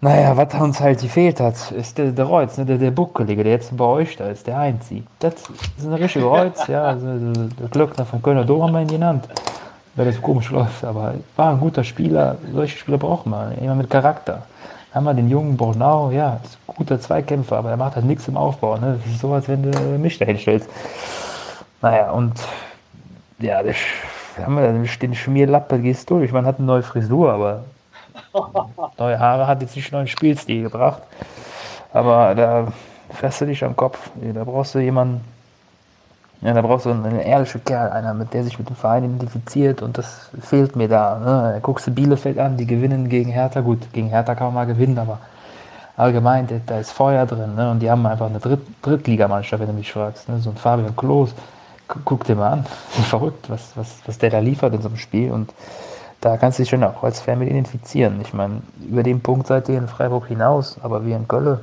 Naja, 0.01 0.37
was 0.37 0.53
uns 0.53 0.79
halt 0.79 1.01
gefehlt 1.01 1.39
hat, 1.39 1.71
ist 1.71 1.97
der, 1.97 2.11
der 2.11 2.25
Reutz, 2.25 2.57
ne, 2.57 2.65
der, 2.65 2.77
der 2.77 2.91
Buckkollege, 2.91 3.43
der 3.43 3.53
jetzt 3.53 3.75
bei 3.75 3.85
euch 3.85 4.15
da 4.17 4.27
ist, 4.27 4.45
der 4.45 4.57
Heinzi. 4.57 5.03
Das 5.19 5.33
ist 5.77 5.85
ein 5.85 5.93
richtiger 5.93 6.25
Reutz, 6.25 6.67
ja, 6.67 6.83
also, 6.83 7.07
der 7.07 7.67
Glöckner 7.69 8.05
von 8.05 8.21
Kölner 8.21 8.43
Dom 8.45 8.61
haben 8.61 8.73
wir 8.73 8.81
ihn 8.81 8.87
genannt, 8.87 9.27
weil 9.95 10.05
das 10.05 10.21
komisch 10.21 10.51
läuft, 10.51 10.83
aber 10.83 11.15
war 11.35 11.51
ein 11.51 11.59
guter 11.59 11.83
Spieler, 11.83 12.35
solche 12.53 12.77
Spieler 12.77 12.97
braucht 12.97 13.25
man, 13.25 13.59
jemand 13.59 13.81
mit 13.81 13.89
Charakter. 13.89 14.43
Haben 14.95 15.03
wir 15.03 15.13
den 15.13 15.29
jungen 15.29 15.57
Bornau, 15.57 16.09
ja, 16.09 16.39
ist 16.43 16.57
ein 16.67 16.75
guter 16.75 16.99
Zweikämpfer, 16.99 17.57
aber 17.57 17.69
er 17.69 17.77
macht 17.77 17.95
halt 17.95 18.05
nichts 18.05 18.27
im 18.27 18.37
Aufbau, 18.37 18.77
ne? 18.77 18.97
das 19.03 19.13
ist 19.13 19.19
so, 19.19 19.33
als 19.33 19.47
wenn 19.47 19.69
du 19.69 19.77
mich 19.99 20.17
da 20.17 20.25
hinstellst. 20.25 20.69
Naja, 21.81 22.11
und 22.11 22.33
ja, 23.39 23.61
das, 23.61 23.75
haben 24.41 24.55
wir 24.55 24.97
den 24.97 25.13
Schmierlappe, 25.13 25.79
gehst 25.79 26.09
durch, 26.09 26.31
man 26.31 26.45
hat 26.45 26.57
eine 26.57 26.65
neue 26.65 26.81
Frisur, 26.81 27.31
aber 27.31 27.65
Neue 28.97 29.19
Haare 29.19 29.47
hat 29.47 29.61
jetzt 29.61 29.75
nicht 29.75 29.91
neuen 29.91 30.07
Spielstil 30.07 30.63
gebracht. 30.63 31.01
Aber 31.93 32.35
da 32.35 32.67
fährst 33.11 33.41
du 33.41 33.45
dich 33.45 33.63
am 33.63 33.75
Kopf. 33.75 34.09
Da 34.15 34.43
brauchst 34.43 34.75
du 34.75 34.79
jemanden, 34.79 35.21
ja, 36.41 36.53
da 36.53 36.61
brauchst 36.61 36.85
du 36.85 36.91
einen 36.91 37.19
ehrlichen 37.19 37.63
Kerl, 37.63 37.91
einer, 37.91 38.13
mit 38.13 38.33
der 38.33 38.43
sich 38.43 38.59
mit 38.59 38.69
dem 38.69 38.75
Verein 38.75 39.03
identifiziert 39.03 39.81
und 39.81 39.97
das 39.97 40.29
fehlt 40.41 40.75
mir 40.75 40.87
da. 40.87 41.17
Ne? 41.19 41.51
Da 41.53 41.59
guckst 41.59 41.87
du 41.87 41.91
Bielefeld 41.91 42.37
an, 42.37 42.57
die 42.57 42.67
gewinnen 42.67 43.09
gegen 43.09 43.31
Hertha. 43.31 43.61
Gut, 43.61 43.91
gegen 43.93 44.09
Hertha 44.09 44.35
kann 44.35 44.47
man 44.47 44.53
mal 44.55 44.65
gewinnen, 44.65 44.97
aber 44.99 45.19
allgemein, 45.97 46.47
da 46.65 46.79
ist 46.79 46.91
Feuer 46.91 47.25
drin 47.25 47.55
ne? 47.55 47.71
und 47.71 47.79
die 47.79 47.89
haben 47.89 48.05
einfach 48.05 48.27
eine 48.27 48.39
Dritt 48.39 48.61
Drittligamannschaft, 48.81 49.61
wenn 49.61 49.69
du 49.69 49.73
mich 49.73 49.91
fragst. 49.91 50.29
Ne? 50.29 50.39
So 50.39 50.51
ein 50.51 50.57
Fabian 50.57 50.95
Klos, 50.95 51.33
guck 52.03 52.25
dir 52.25 52.35
mal 52.35 52.51
an, 52.51 52.65
verrückt, 52.89 53.49
was, 53.49 53.71
was, 53.75 53.99
was 54.05 54.17
der 54.17 54.29
da 54.29 54.39
liefert 54.39 54.73
in 54.73 54.81
so 54.81 54.89
einem 54.89 54.97
Spiel 54.97 55.31
und 55.31 55.53
da 56.21 56.37
kannst 56.37 56.57
du 56.57 56.63
dich 56.63 56.69
schon 56.69 56.83
auch 56.83 57.03
als 57.03 57.19
Fan 57.19 57.37
mit 57.37 57.49
identifizieren. 57.49 58.19
Ich 58.21 58.33
meine, 58.33 58.61
über 58.89 59.03
den 59.03 59.21
Punkt 59.21 59.45
seid 59.45 59.69
ihr 59.69 59.77
in 59.77 59.87
Freiburg 59.87 60.27
hinaus, 60.27 60.77
aber 60.81 61.05
wir 61.05 61.15
in 61.15 61.27
Köln 61.27 61.59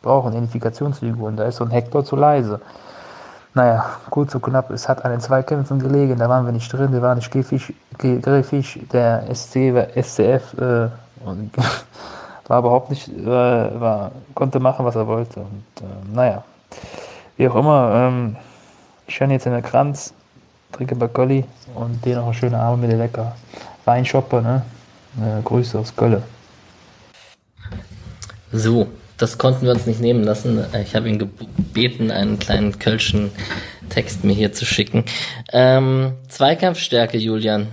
brauchen 0.00 0.32
Identifikationsfigur 0.32 1.26
und 1.26 1.36
da 1.36 1.44
ist 1.44 1.56
so 1.56 1.64
ein 1.64 1.70
Hector 1.70 2.04
zu 2.04 2.14
leise. 2.14 2.60
Naja, 3.56 3.98
gut 4.10 4.32
so 4.32 4.40
knapp, 4.40 4.70
es 4.70 4.88
hat 4.88 5.04
an 5.04 5.12
den 5.12 5.20
Zweikämpfen 5.20 5.78
gelegen, 5.78 6.18
da 6.18 6.28
waren 6.28 6.44
wir 6.44 6.52
nicht 6.52 6.72
drin, 6.72 6.92
wir 6.92 7.02
waren 7.02 7.18
nicht 7.18 7.30
griffig, 7.30 7.72
der 8.92 9.22
SC, 9.32 9.72
SCF 9.94 10.54
äh, 10.58 10.88
war 12.48 12.58
überhaupt 12.58 12.90
nicht, 12.90 13.08
äh, 13.08 13.26
war, 13.26 14.10
konnte 14.34 14.58
machen, 14.58 14.84
was 14.84 14.96
er 14.96 15.06
wollte. 15.06 15.40
Und 15.40 15.64
äh, 15.80 16.14
naja, 16.14 16.42
wie 17.36 17.48
auch 17.48 17.54
immer, 17.54 17.92
ähm, 17.94 18.36
ich 19.06 19.14
stand 19.14 19.30
jetzt 19.30 19.46
in 19.46 19.52
der 19.52 19.62
Kranz, 19.62 20.12
trinke 20.72 20.96
Baccoli 20.96 21.44
und 21.76 22.04
dir 22.04 22.16
noch 22.16 22.24
einen 22.24 22.34
schönen 22.34 22.56
Abend 22.56 22.82
mit 22.82 22.90
der 22.90 22.98
lecker 22.98 23.36
Weinschoppe, 23.84 24.42
ne? 24.42 24.62
Äh, 25.20 25.42
Grüße 25.42 25.78
aus 25.78 25.94
Köln. 25.94 26.24
So, 28.50 28.88
das 29.16 29.38
konnten 29.38 29.66
wir 29.66 29.72
uns 29.72 29.86
nicht 29.86 30.00
nehmen 30.00 30.24
lassen. 30.24 30.64
Ich 30.82 30.94
habe 30.94 31.08
ihn 31.08 31.18
gebeten, 31.18 32.10
einen 32.10 32.38
kleinen 32.38 32.78
kölschen 32.78 33.30
Text 33.88 34.24
mir 34.24 34.34
hier 34.34 34.52
zu 34.52 34.64
schicken. 34.64 35.04
Ähm, 35.52 36.14
Zweikampfstärke, 36.28 37.18
Julian. 37.18 37.68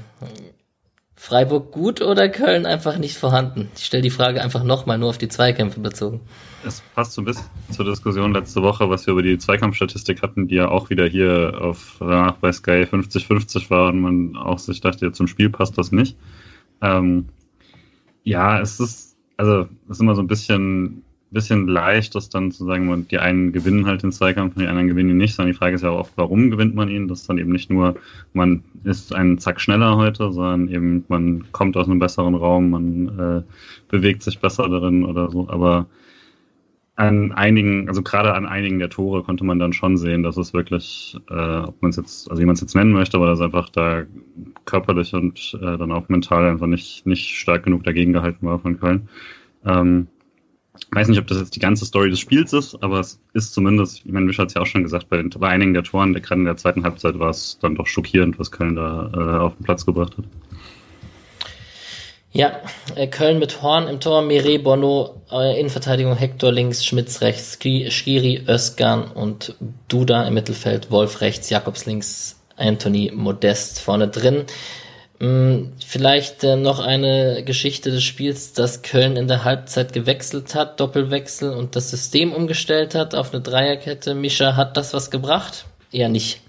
Freiburg 1.16 1.72
gut 1.72 2.02
oder 2.02 2.30
Köln 2.30 2.66
einfach 2.66 2.98
nicht 2.98 3.16
vorhanden? 3.16 3.70
Ich 3.76 3.86
stelle 3.86 4.02
die 4.02 4.10
Frage 4.10 4.42
einfach 4.42 4.64
nochmal 4.64 4.98
nur 4.98 5.10
auf 5.10 5.20
die 5.20 5.28
Zweikämpfe 5.28 5.80
bezogen. 5.80 6.20
Es 6.66 6.82
passt 6.96 7.14
so 7.14 7.22
ein 7.22 7.26
bisschen 7.26 7.46
zur 7.70 7.86
Diskussion 7.86 8.34
letzte 8.34 8.64
Woche, 8.64 8.90
was 8.90 9.06
wir 9.06 9.12
über 9.12 9.22
die 9.22 9.38
Zweikampfstatistik 9.38 10.24
hatten, 10.24 10.48
die 10.48 10.56
ja 10.56 10.70
auch 10.70 10.90
wieder 10.90 11.06
hier 11.06 11.60
auf 11.62 11.98
danach 12.00 12.38
bei 12.38 12.52
Sky 12.52 12.88
50-50 12.92 13.70
war 13.70 13.90
und 13.90 14.02
man 14.02 14.36
auch 14.36 14.58
sich 14.58 14.82
dachte, 14.82 15.12
zum 15.12 15.28
Spiel 15.28 15.52
passt 15.52 15.78
das 15.78 15.92
nicht. 15.92 16.18
Ähm, 16.82 17.30
ja, 18.24 18.60
es 18.60 18.80
ist, 18.80 19.16
also 19.38 19.68
es 19.86 19.98
ist 19.98 20.02
immer 20.02 20.16
so 20.16 20.24
ein 20.24 20.28
bisschen 20.28 21.04
bisschen 21.32 21.68
leicht, 21.68 22.14
das 22.14 22.30
dann 22.30 22.52
zu 22.52 22.66
sagen, 22.66 23.08
die 23.10 23.18
einen 23.18 23.54
gewinnen 23.54 23.86
halt 23.86 24.04
den 24.04 24.12
Zweikampf 24.12 24.56
und 24.56 24.62
die 24.62 24.68
anderen 24.68 24.88
gewinnen 24.88 25.12
ihn 25.12 25.18
nicht, 25.18 25.34
sondern 25.34 25.54
die 25.54 25.58
Frage 25.58 25.76
ist 25.76 25.82
ja 25.82 25.90
auch 25.90 26.00
oft, 26.00 26.14
warum 26.18 26.52
gewinnt 26.52 26.76
man 26.76 26.90
ihn? 26.90 27.08
Das 27.08 27.22
ist 27.22 27.30
dann 27.30 27.38
eben 27.38 27.52
nicht 27.52 27.70
nur, 27.70 27.96
man 28.34 28.64
ist 28.84 29.16
einen 29.16 29.38
Zack 29.38 29.62
schneller 29.62 29.96
heute, 29.96 30.32
sondern 30.32 30.68
eben 30.68 31.06
man 31.08 31.52
kommt 31.52 31.78
aus 31.78 31.88
einem 31.88 32.00
besseren 32.00 32.36
Raum, 32.36 32.70
man 32.70 33.20
äh, 33.20 33.42
bewegt 33.90 34.24
sich 34.24 34.40
besser 34.40 34.68
darin 34.68 35.06
oder 35.06 35.32
so, 35.32 35.50
aber 35.50 35.88
an 36.98 37.32
einigen, 37.32 37.88
also 37.88 38.04
gerade 38.04 38.34
an 38.34 38.46
einigen 38.46 38.78
der 38.78 38.90
Tore 38.90 39.24
konnte 39.24 39.46
man 39.46 39.58
dann 39.58 39.74
schon 39.74 39.98
sehen, 39.98 40.24
dass 40.24 40.38
es 40.38 40.54
wirklich, 40.54 41.18
äh, 41.30 41.60
ob 41.60 41.82
man 41.82 41.90
es 41.90 41.98
jetzt, 41.98 42.30
also 42.30 42.42
wie 42.42 42.46
man 42.46 42.54
es 42.54 42.62
jetzt 42.62 42.76
nennen 42.76 42.92
möchte, 42.92 43.18
aber 43.18 43.28
das 43.28 43.42
einfach 43.42 43.70
da 43.70 44.04
körperlich 44.66 45.14
und 45.14 45.58
äh, 45.62 45.78
dann 45.78 45.92
auch 45.92 46.10
mental 46.10 46.46
einfach 46.46 46.68
nicht, 46.68 47.06
nicht 47.08 47.30
stark 47.30 47.64
genug 47.64 47.86
dagegen 47.86 48.14
gehalten 48.14 48.46
war 48.46 48.60
von 48.60 48.80
Köln. 48.80 49.08
Ähm, 49.66 50.08
weiß 50.92 51.08
nicht, 51.08 51.20
ob 51.20 51.28
das 51.28 51.40
jetzt 51.40 51.56
die 51.56 51.60
ganze 51.60 51.86
Story 51.86 52.10
des 52.10 52.20
Spiels 52.20 52.54
ist, 52.54 52.82
aber 52.82 53.00
es 53.00 53.20
ist 53.34 53.54
zumindest, 53.54 54.06
ich 54.06 54.12
meine, 54.12 54.26
Misch 54.26 54.38
hat 54.38 54.50
es 54.50 54.54
ja 54.56 54.62
auch 54.62 54.66
schon 54.66 54.84
gesagt, 54.84 55.10
bei, 55.10 55.22
bei 55.24 55.48
einigen 55.48 55.74
der 55.74 55.84
Toren, 55.84 56.14
gerade 56.14 56.42
in 56.42 56.46
der 56.46 56.58
zweiten 56.58 56.84
Halbzeit 56.84 57.20
war 57.20 57.30
es 57.30 57.58
dann 57.62 57.76
doch 57.76 57.88
schockierend, 57.88 58.40
was 58.40 58.52
Köln 58.52 58.76
da 58.76 59.12
äh, 59.14 59.40
auf 59.40 59.56
den 59.56 59.64
Platz 59.64 59.86
gebracht 59.86 60.18
hat. 60.18 60.26
Ja, 62.34 62.62
äh, 62.96 63.08
Köln 63.08 63.40
mit 63.40 63.62
Horn 63.62 63.88
im 63.88 64.00
Tor, 64.00 64.22
Mire, 64.22 64.58
Bono, 64.60 65.22
äh, 65.32 65.60
Innenverteidigung 65.60 66.16
Hector 66.16 66.52
links, 66.52 66.86
Schmitz 66.86 67.20
rechts, 67.20 67.60
Skiri, 67.60 68.44
Özkan 68.48 69.12
und 69.12 69.56
Duda 69.90 70.24
im 70.24 70.34
Mittelfeld, 70.34 70.92
Wolf 70.92 71.20
rechts, 71.20 71.50
Jakobs 71.50 71.86
links, 71.86 72.40
Anthony 72.56 73.12
Modest 73.14 73.82
vorne 73.82 74.08
drin. 74.08 74.46
Hm, 75.22 75.74
vielleicht 75.86 76.44
äh, 76.44 76.56
noch 76.56 76.80
eine 76.80 77.44
Geschichte 77.46 77.92
des 77.92 78.04
Spiels, 78.04 78.54
dass 78.54 78.82
Köln 78.82 79.18
in 79.18 79.28
der 79.28 79.44
Halbzeit 79.44 79.94
gewechselt 79.94 80.56
hat, 80.56 80.80
Doppelwechsel 80.80 81.54
und 81.54 81.76
das 81.76 81.92
System 81.92 82.34
umgestellt 82.34 82.96
hat 82.96 83.14
auf 83.14 83.32
eine 83.32 83.44
Dreierkette. 83.44 84.16
Mischa, 84.16 84.56
hat 84.56 84.78
das 84.78 84.96
was 84.96 85.12
gebracht? 85.12 85.66
Eher 85.92 86.10
nicht. 86.10 86.42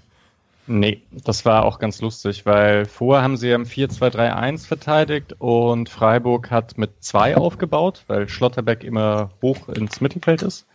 Nee, 0.65 1.01
das 1.11 1.45
war 1.45 1.65
auch 1.65 1.77
ganz 1.77 2.01
lustig, 2.01 2.47
weil 2.47 2.85
vorher 2.85 3.21
haben 3.21 3.37
sie 3.37 3.51
im 3.51 3.65
4-2-3-1 3.65 4.65
verteidigt 4.65 5.35
und 5.37 5.87
Freiburg 5.87 6.49
hat 6.49 6.75
mit 6.75 7.03
zwei 7.03 7.37
aufgebaut, 7.37 8.05
weil 8.07 8.27
Schlotterbeck 8.27 8.83
immer 8.83 9.29
hoch 9.43 9.69
ins 9.69 10.01
Mittelfeld 10.01 10.41
ist. 10.41 10.65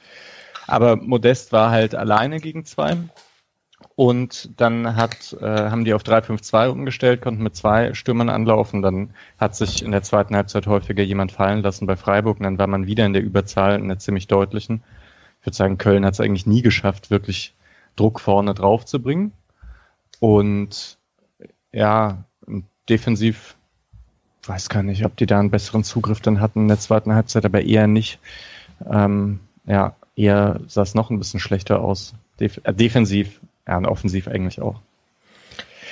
Aber 0.69 0.95
Modest 0.95 1.51
war 1.51 1.73
halt 1.73 1.97
alleine 1.97 2.39
gegen 2.39 2.65
zwei 2.65 2.97
und 3.99 4.61
dann 4.61 4.95
hat, 4.95 5.37
äh, 5.41 5.45
haben 5.45 5.85
die 5.85 5.93
auf 5.93 6.05
3-5-2 6.05 6.69
umgestellt, 6.69 7.21
konnten 7.21 7.43
mit 7.43 7.57
zwei 7.57 7.95
Stürmern 7.95 8.29
anlaufen. 8.29 8.81
Dann 8.81 9.11
hat 9.39 9.57
sich 9.57 9.83
in 9.83 9.91
der 9.91 10.05
zweiten 10.05 10.37
Halbzeit 10.37 10.69
häufiger 10.69 11.03
jemand 11.03 11.33
fallen 11.33 11.63
lassen 11.63 11.87
bei 11.87 11.97
Freiburg. 11.97 12.39
Und 12.39 12.45
dann 12.45 12.59
war 12.59 12.69
man 12.69 12.87
wieder 12.87 13.07
in 13.07 13.13
der 13.13 13.25
Überzahl, 13.25 13.79
in 13.79 13.89
der 13.89 13.99
ziemlich 13.99 14.29
deutlichen. 14.29 14.85
Ich 15.41 15.47
würde 15.47 15.57
sagen, 15.57 15.79
Köln 15.79 16.05
hat 16.05 16.15
es 16.15 16.21
eigentlich 16.21 16.47
nie 16.47 16.63
geschafft, 16.63 17.11
wirklich 17.11 17.55
Druck 17.97 18.21
vorne 18.21 18.55
drauf 18.55 18.85
zu 18.85 19.03
bringen. 19.03 19.33
Und 20.21 20.97
ja, 21.73 22.25
defensiv 22.89 23.57
weiß 24.45 24.69
gar 24.69 24.85
nicht, 24.85 25.05
ob 25.05 25.17
die 25.17 25.27
da 25.27 25.41
einen 25.41 25.51
besseren 25.51 25.85
Zugriff 25.85 26.21
dann 26.21 26.41
hatten 26.41 26.63
in 26.63 26.69
der 26.69 26.79
zweiten 26.79 27.15
Halbzeit, 27.15 27.45
aber 27.45 27.63
eher 27.63 27.87
nicht. 27.87 28.21
Ähm, 28.89 29.41
ja, 29.67 29.97
eher 30.15 30.61
sah 30.69 30.83
es 30.83 30.95
noch 30.95 31.11
ein 31.11 31.19
bisschen 31.19 31.41
schlechter 31.41 31.81
aus. 31.81 32.15
Def 32.39 32.61
äh, 32.63 32.73
defensiv 32.73 33.41
ja, 33.69 33.77
und 33.77 33.87
offensiv 33.87 34.27
eigentlich 34.27 34.61
auch. 34.61 34.81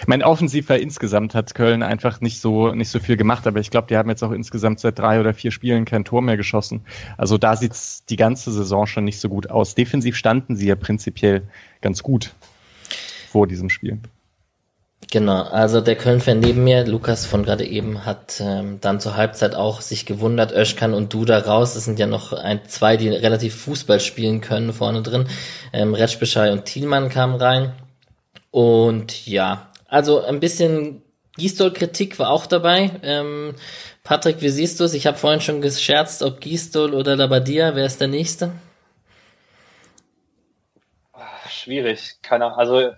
Mein 0.06 0.22
Offensiver 0.22 0.78
insgesamt 0.78 1.34
hat 1.34 1.54
Köln 1.54 1.82
einfach 1.82 2.20
nicht 2.20 2.40
so 2.40 2.74
nicht 2.74 2.90
so 2.90 2.98
viel 2.98 3.16
gemacht, 3.16 3.46
aber 3.46 3.60
ich 3.60 3.70
glaube, 3.70 3.88
die 3.88 3.96
haben 3.96 4.10
jetzt 4.10 4.22
auch 4.22 4.30
insgesamt 4.30 4.80
seit 4.80 4.98
drei 4.98 5.20
oder 5.20 5.32
vier 5.32 5.50
Spielen 5.50 5.86
kein 5.86 6.04
Tor 6.04 6.20
mehr 6.20 6.36
geschossen. 6.36 6.82
Also 7.16 7.38
da 7.38 7.56
sieht's 7.56 8.04
die 8.04 8.16
ganze 8.16 8.52
Saison 8.52 8.86
schon 8.86 9.04
nicht 9.04 9.20
so 9.20 9.28
gut 9.28 9.50
aus. 9.50 9.74
Defensiv 9.74 10.16
standen 10.16 10.56
sie 10.56 10.66
ja 10.66 10.76
prinzipiell 10.76 11.48
ganz 11.80 12.02
gut 12.02 12.34
vor 13.30 13.46
diesem 13.46 13.70
Spiel. 13.70 13.98
Genau, 15.10 15.42
also 15.42 15.80
der 15.80 15.94
Köln-Fan 15.94 16.40
neben 16.40 16.64
mir, 16.64 16.84
Lukas 16.84 17.26
von 17.26 17.44
gerade 17.44 17.64
eben, 17.64 18.04
hat 18.04 18.40
ähm, 18.40 18.80
dann 18.80 18.98
zur 18.98 19.16
Halbzeit 19.16 19.54
auch 19.54 19.80
sich 19.80 20.04
gewundert, 20.04 20.52
Öschkan 20.52 20.94
und 20.94 21.14
Duda 21.14 21.38
raus. 21.38 21.74
Das 21.74 21.84
sind 21.84 21.98
ja 21.98 22.06
noch 22.06 22.32
ein, 22.32 22.68
zwei, 22.68 22.96
die 22.96 23.08
relativ 23.08 23.54
Fußball 23.62 24.00
spielen 24.00 24.40
können 24.40 24.72
vorne 24.72 25.02
drin. 25.02 25.28
Ähm, 25.72 25.94
Retschbeschei 25.94 26.50
und 26.50 26.64
Thielmann 26.64 27.08
kamen 27.08 27.36
rein. 27.36 27.72
Und 28.50 29.26
ja, 29.26 29.70
also 29.86 30.24
ein 30.24 30.40
bisschen 30.40 31.02
Gistol-Kritik 31.36 32.18
war 32.18 32.30
auch 32.30 32.46
dabei. 32.46 32.90
Ähm, 33.02 33.54
Patrick, 34.02 34.40
wie 34.40 34.48
siehst 34.48 34.80
du 34.80 34.84
es? 34.84 34.94
Ich 34.94 35.06
habe 35.06 35.18
vorhin 35.18 35.40
schon 35.40 35.60
gescherzt, 35.60 36.22
ob 36.22 36.40
Gistol 36.40 36.94
oder 36.94 37.14
Labadia, 37.16 37.76
wer 37.76 37.86
ist 37.86 38.00
der 38.00 38.08
Nächste? 38.08 38.52
Schwierig, 41.48 42.16
keiner. 42.22 42.58
Also 42.58 42.92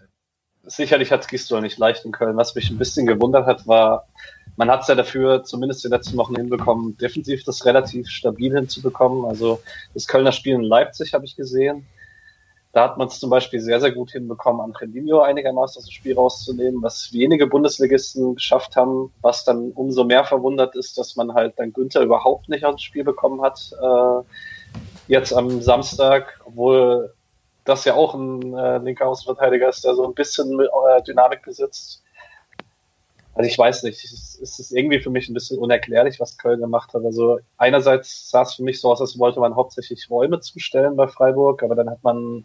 sicherlich 0.69 1.11
hat 1.11 1.29
Gisdol 1.29 1.61
nicht 1.61 1.79
leicht 1.79 2.05
in 2.05 2.13
Köln. 2.13 2.37
Was 2.37 2.55
mich 2.55 2.71
ein 2.71 2.79
bisschen 2.79 3.07
gewundert 3.07 3.47
hat, 3.47 3.67
war, 3.67 4.07
man 4.57 4.71
hat 4.71 4.83
es 4.83 4.89
ja 4.89 4.95
dafür 4.95 5.45
zumindest 5.45 5.85
die 5.85 5.89
letzten 5.89 6.17
Wochen 6.17 6.37
hinbekommen, 6.37 6.97
defensiv 6.99 7.45
das 7.45 7.65
relativ 7.65 8.09
stabil 8.09 8.55
hinzubekommen. 8.55 9.25
Also 9.25 9.61
das 9.95 10.07
Kölner 10.07 10.33
Spiel 10.33 10.55
in 10.55 10.63
Leipzig 10.63 11.15
habe 11.15 11.25
ich 11.25 11.37
gesehen. 11.37 11.87
Da 12.73 12.85
hat 12.85 12.99
man 12.99 13.09
es 13.09 13.19
zum 13.19 13.31
Beispiel 13.31 13.61
sehr, 13.61 13.81
sehr 13.81 13.93
gut 13.93 14.11
hinbekommen, 14.13 14.61
Angelino 14.61 15.21
einigermaßen 15.21 15.81
aus 15.81 15.87
dem 15.87 15.93
Spiel 15.93 16.15
rauszunehmen, 16.15 16.83
was 16.83 17.13
wenige 17.15 17.47
Bundesligisten 17.47 18.35
geschafft 18.35 18.77
haben, 18.77 19.11
was 19.23 19.45
dann 19.45 19.73
umso 19.73 20.05
mehr 20.05 20.25
verwundert 20.25 20.77
ist, 20.77 20.99
dass 20.99 21.17
man 21.17 21.33
halt 21.33 21.55
dann 21.57 21.73
Günther 21.73 22.03
überhaupt 22.03 22.49
nicht 22.51 22.65
aus 22.65 22.75
dem 22.75 22.81
Spiel 22.81 23.05
bekommen 23.05 23.41
hat. 23.41 23.73
Äh, 23.81 24.23
jetzt 25.09 25.33
am 25.33 25.63
Samstag, 25.63 26.41
obwohl 26.45 27.15
das 27.69 27.85
ja 27.85 27.95
auch 27.95 28.15
ein 28.15 28.57
äh, 28.57 28.79
linker 28.79 29.07
Außenverteidiger 29.07 29.69
ist, 29.69 29.85
der 29.85 29.95
so 29.95 30.05
ein 30.05 30.15
bisschen 30.15 30.59
äh, 30.61 31.03
Dynamik 31.03 31.43
besitzt. 31.43 32.03
Also 33.35 33.49
ich 33.49 33.59
weiß 33.59 33.85
nicht, 33.85 34.03
es 34.03 34.59
ist 34.59 34.73
irgendwie 34.73 34.99
für 34.99 35.11
mich 35.11 35.29
ein 35.29 35.35
bisschen 35.35 35.61
unerklärlich, 35.61 36.19
was 36.19 36.39
Köln 36.39 36.61
gemacht 36.61 36.93
hat. 36.93 37.05
Also 37.05 37.39
einerseits 37.57 38.31
sah 38.31 38.43
es 38.43 38.55
für 38.55 38.65
mich 38.65 38.81
so 38.81 38.91
aus, 38.91 39.01
als 39.01 39.17
wollte 39.17 39.39
man 39.39 39.55
hauptsächlich 39.55 40.11
Räume 40.11 40.41
zustellen 40.41 40.97
bei 40.97 41.07
Freiburg, 41.07 41.63
aber 41.63 41.77
dann 41.77 41.89
hat 41.89 42.03
man 42.03 42.45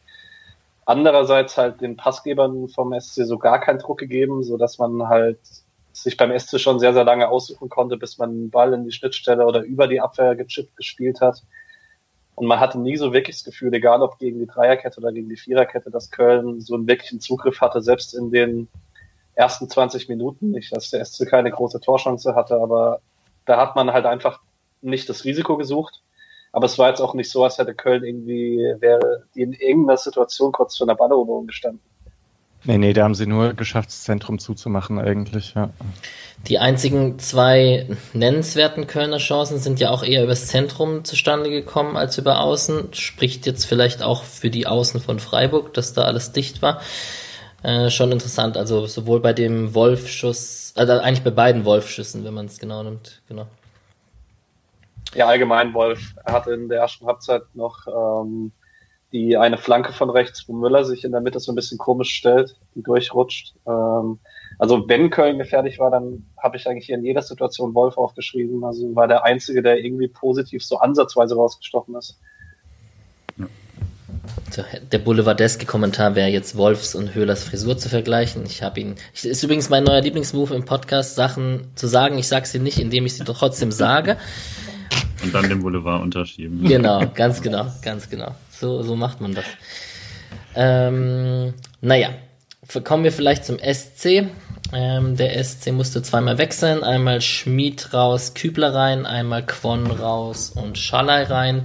andererseits 0.85 1.57
halt 1.57 1.81
den 1.81 1.97
Passgebern 1.97 2.67
vom 2.69 2.93
SC 2.99 3.25
so 3.25 3.39
gar 3.39 3.59
keinen 3.59 3.79
Druck 3.79 3.97
gegeben, 3.97 4.43
so 4.43 4.57
dass 4.57 4.77
man 4.77 5.07
halt 5.07 5.39
sich 5.93 6.17
beim 6.17 6.37
SC 6.37 6.59
schon 6.59 6.79
sehr, 6.79 6.93
sehr 6.93 7.05
lange 7.05 7.29
aussuchen 7.29 7.69
konnte, 7.69 7.97
bis 7.97 8.17
man 8.17 8.31
den 8.31 8.49
Ball 8.51 8.73
in 8.73 8.85
die 8.85 8.91
Schnittstelle 8.91 9.45
oder 9.45 9.61
über 9.61 9.87
die 9.87 10.01
Abwehr 10.01 10.35
gechippt 10.35 10.75
gespielt 10.75 11.21
hat. 11.21 11.41
Und 12.35 12.47
man 12.47 12.59
hatte 12.59 12.79
nie 12.79 12.97
so 12.97 13.13
wirklich 13.13 13.37
das 13.37 13.43
Gefühl, 13.43 13.73
egal 13.73 14.01
ob 14.01 14.17
gegen 14.17 14.39
die 14.39 14.47
Dreierkette 14.47 14.99
oder 14.99 15.11
gegen 15.11 15.29
die 15.29 15.37
Viererkette, 15.37 15.91
dass 15.91 16.09
Köln 16.09 16.61
so 16.61 16.75
einen 16.75 16.87
wirklichen 16.87 17.19
Zugriff 17.19 17.61
hatte, 17.61 17.81
selbst 17.81 18.13
in 18.13 18.31
den 18.31 18.67
ersten 19.35 19.69
20 19.69 20.09
Minuten. 20.09 20.51
Nicht, 20.51 20.75
dass 20.75 20.89
der 20.89 21.03
SC 21.05 21.27
keine 21.27 21.51
große 21.51 21.79
Torchance 21.79 22.35
hatte, 22.35 22.55
aber 22.55 23.01
da 23.45 23.57
hat 23.57 23.75
man 23.75 23.93
halt 23.93 24.05
einfach 24.05 24.39
nicht 24.81 25.09
das 25.09 25.25
Risiko 25.25 25.57
gesucht. 25.57 26.01
Aber 26.51 26.65
es 26.65 26.77
war 26.77 26.89
jetzt 26.89 27.01
auch 27.01 27.15
nicht 27.15 27.31
so, 27.31 27.43
als 27.43 27.57
hätte 27.57 27.73
Köln 27.73 28.03
irgendwie, 28.03 28.57
wäre 28.79 29.23
in 29.33 29.53
irgendeiner 29.53 29.97
Situation 29.97 30.51
kurz 30.51 30.77
vor 30.77 30.85
einer 30.87 30.95
Balleroberung 30.95 31.47
gestanden. 31.47 31.81
Nee, 32.65 32.77
nee, 32.77 32.93
da 32.93 33.03
haben 33.03 33.15
sie 33.15 33.27
nur 33.27 33.53
geschafft, 33.53 33.89
das 33.89 34.03
Zentrum 34.03 34.39
zuzumachen 34.39 34.97
eigentlich, 34.97 35.53
ja. 35.53 35.69
Die 36.47 36.59
einzigen 36.59 37.19
zwei 37.19 37.87
nennenswerten 38.13 38.87
Kölner 38.87 39.17
Chancen 39.17 39.59
sind 39.59 39.79
ja 39.79 39.89
auch 39.89 40.03
eher 40.03 40.23
übers 40.23 40.47
Zentrum 40.47 41.03
zustande 41.03 41.49
gekommen 41.49 41.97
als 41.97 42.17
über 42.17 42.41
Außen. 42.41 42.93
Spricht 42.93 43.45
jetzt 43.45 43.65
vielleicht 43.65 44.01
auch 44.01 44.23
für 44.23 44.49
die 44.49 44.67
Außen 44.67 44.99
von 45.01 45.19
Freiburg, 45.19 45.73
dass 45.73 45.93
da 45.93 46.03
alles 46.03 46.31
dicht 46.31 46.61
war. 46.61 46.81
Äh, 47.63 47.89
schon 47.89 48.11
interessant. 48.11 48.57
Also 48.57 48.85
sowohl 48.87 49.21
bei 49.21 49.31
dem 49.31 49.73
Wolfschuss, 49.73 50.73
also 50.75 50.93
eigentlich 50.93 51.23
bei 51.23 51.31
beiden 51.31 51.63
Wolfschüssen, 51.63 52.25
wenn 52.25 52.33
man 52.33 52.47
es 52.47 52.59
genau 52.59 52.83
nimmt, 52.83 53.21
genau. 53.29 53.47
Ja, 55.15 55.27
allgemein 55.27 55.73
Wolf. 55.73 56.13
Er 56.25 56.33
hatte 56.33 56.51
in 56.51 56.67
der 56.67 56.79
ersten 56.79 57.05
Halbzeit 57.05 57.43
noch 57.53 57.87
ähm, 57.87 58.51
die 59.13 59.37
eine 59.37 59.57
Flanke 59.57 59.93
von 59.93 60.09
rechts, 60.09 60.43
wo 60.47 60.53
Müller 60.53 60.83
sich 60.83 61.03
in 61.03 61.11
der 61.11 61.21
Mitte 61.21 61.39
so 61.39 61.51
ein 61.51 61.55
bisschen 61.55 61.77
komisch 61.77 62.13
stellt, 62.13 62.55
die 62.73 62.81
durchrutscht. 62.81 63.53
Ähm, 63.67 64.19
also 64.57 64.87
wenn 64.89 65.11
Köln 65.11 65.37
gefährlich 65.37 65.77
war, 65.77 65.91
dann 65.91 66.25
habe 66.41 66.57
ich 66.57 66.67
eigentlich 66.67 66.87
hier 66.87 66.95
in 66.95 67.05
jeder 67.05 67.21
Situation 67.21 67.75
Wolf 67.75 67.95
aufgeschrieben. 67.97 68.63
Also 68.63 68.95
war 68.95 69.07
der 69.07 69.23
Einzige, 69.23 69.61
der 69.61 69.77
irgendwie 69.77 70.07
positiv 70.07 70.65
so 70.65 70.79
ansatzweise 70.79 71.35
rausgestochen 71.35 71.95
ist. 71.95 72.19
Der 74.91 74.99
boulevardeske 74.99 75.65
Kommentar 75.65 76.15
wäre 76.15 76.29
jetzt 76.29 76.55
Wolfs 76.57 76.95
und 76.95 77.13
Höhlers 77.13 77.43
Frisur 77.43 77.77
zu 77.77 77.89
vergleichen. 77.89 78.43
Ich 78.45 78.63
habe 78.63 78.79
ihn. 78.79 78.95
Ich, 79.13 79.25
ist 79.25 79.43
übrigens 79.43 79.69
mein 79.69 79.83
neuer 79.83 80.01
Lieblingsmove 80.01 80.51
im 80.51 80.65
Podcast, 80.65 81.15
Sachen 81.15 81.67
zu 81.75 81.87
sagen. 81.87 82.17
Ich 82.17 82.27
sage 82.27 82.47
sie 82.47 82.59
nicht, 82.59 82.79
indem 82.79 83.05
ich 83.05 83.15
sie 83.15 83.23
trotzdem 83.23 83.71
sage. 83.71 84.17
Und 85.23 85.33
dann 85.33 85.49
den 85.49 85.61
Boulevard 85.61 86.01
unterschieben. 86.01 86.63
Genau, 86.63 87.01
ganz 87.13 87.41
genau, 87.41 87.67
ganz 87.81 88.09
genau. 88.09 88.33
So, 88.59 88.83
so 88.83 88.95
macht 88.95 89.21
man 89.21 89.33
das. 89.33 89.45
Ähm, 90.55 91.53
naja, 91.81 92.09
kommen 92.83 93.03
wir 93.03 93.11
vielleicht 93.11 93.45
zum 93.45 93.57
SC. 93.59 94.27
Ähm, 94.71 95.17
der 95.17 95.43
SC 95.43 95.71
musste 95.71 96.01
zweimal 96.01 96.37
wechseln. 96.37 96.83
Einmal 96.83 97.21
Schmied 97.21 97.93
raus, 97.93 98.33
Kübler 98.33 98.73
rein, 98.73 99.05
einmal 99.05 99.45
Quon 99.45 99.87
raus 99.87 100.51
und 100.55 100.77
Schalay 100.77 101.23
rein. 101.23 101.63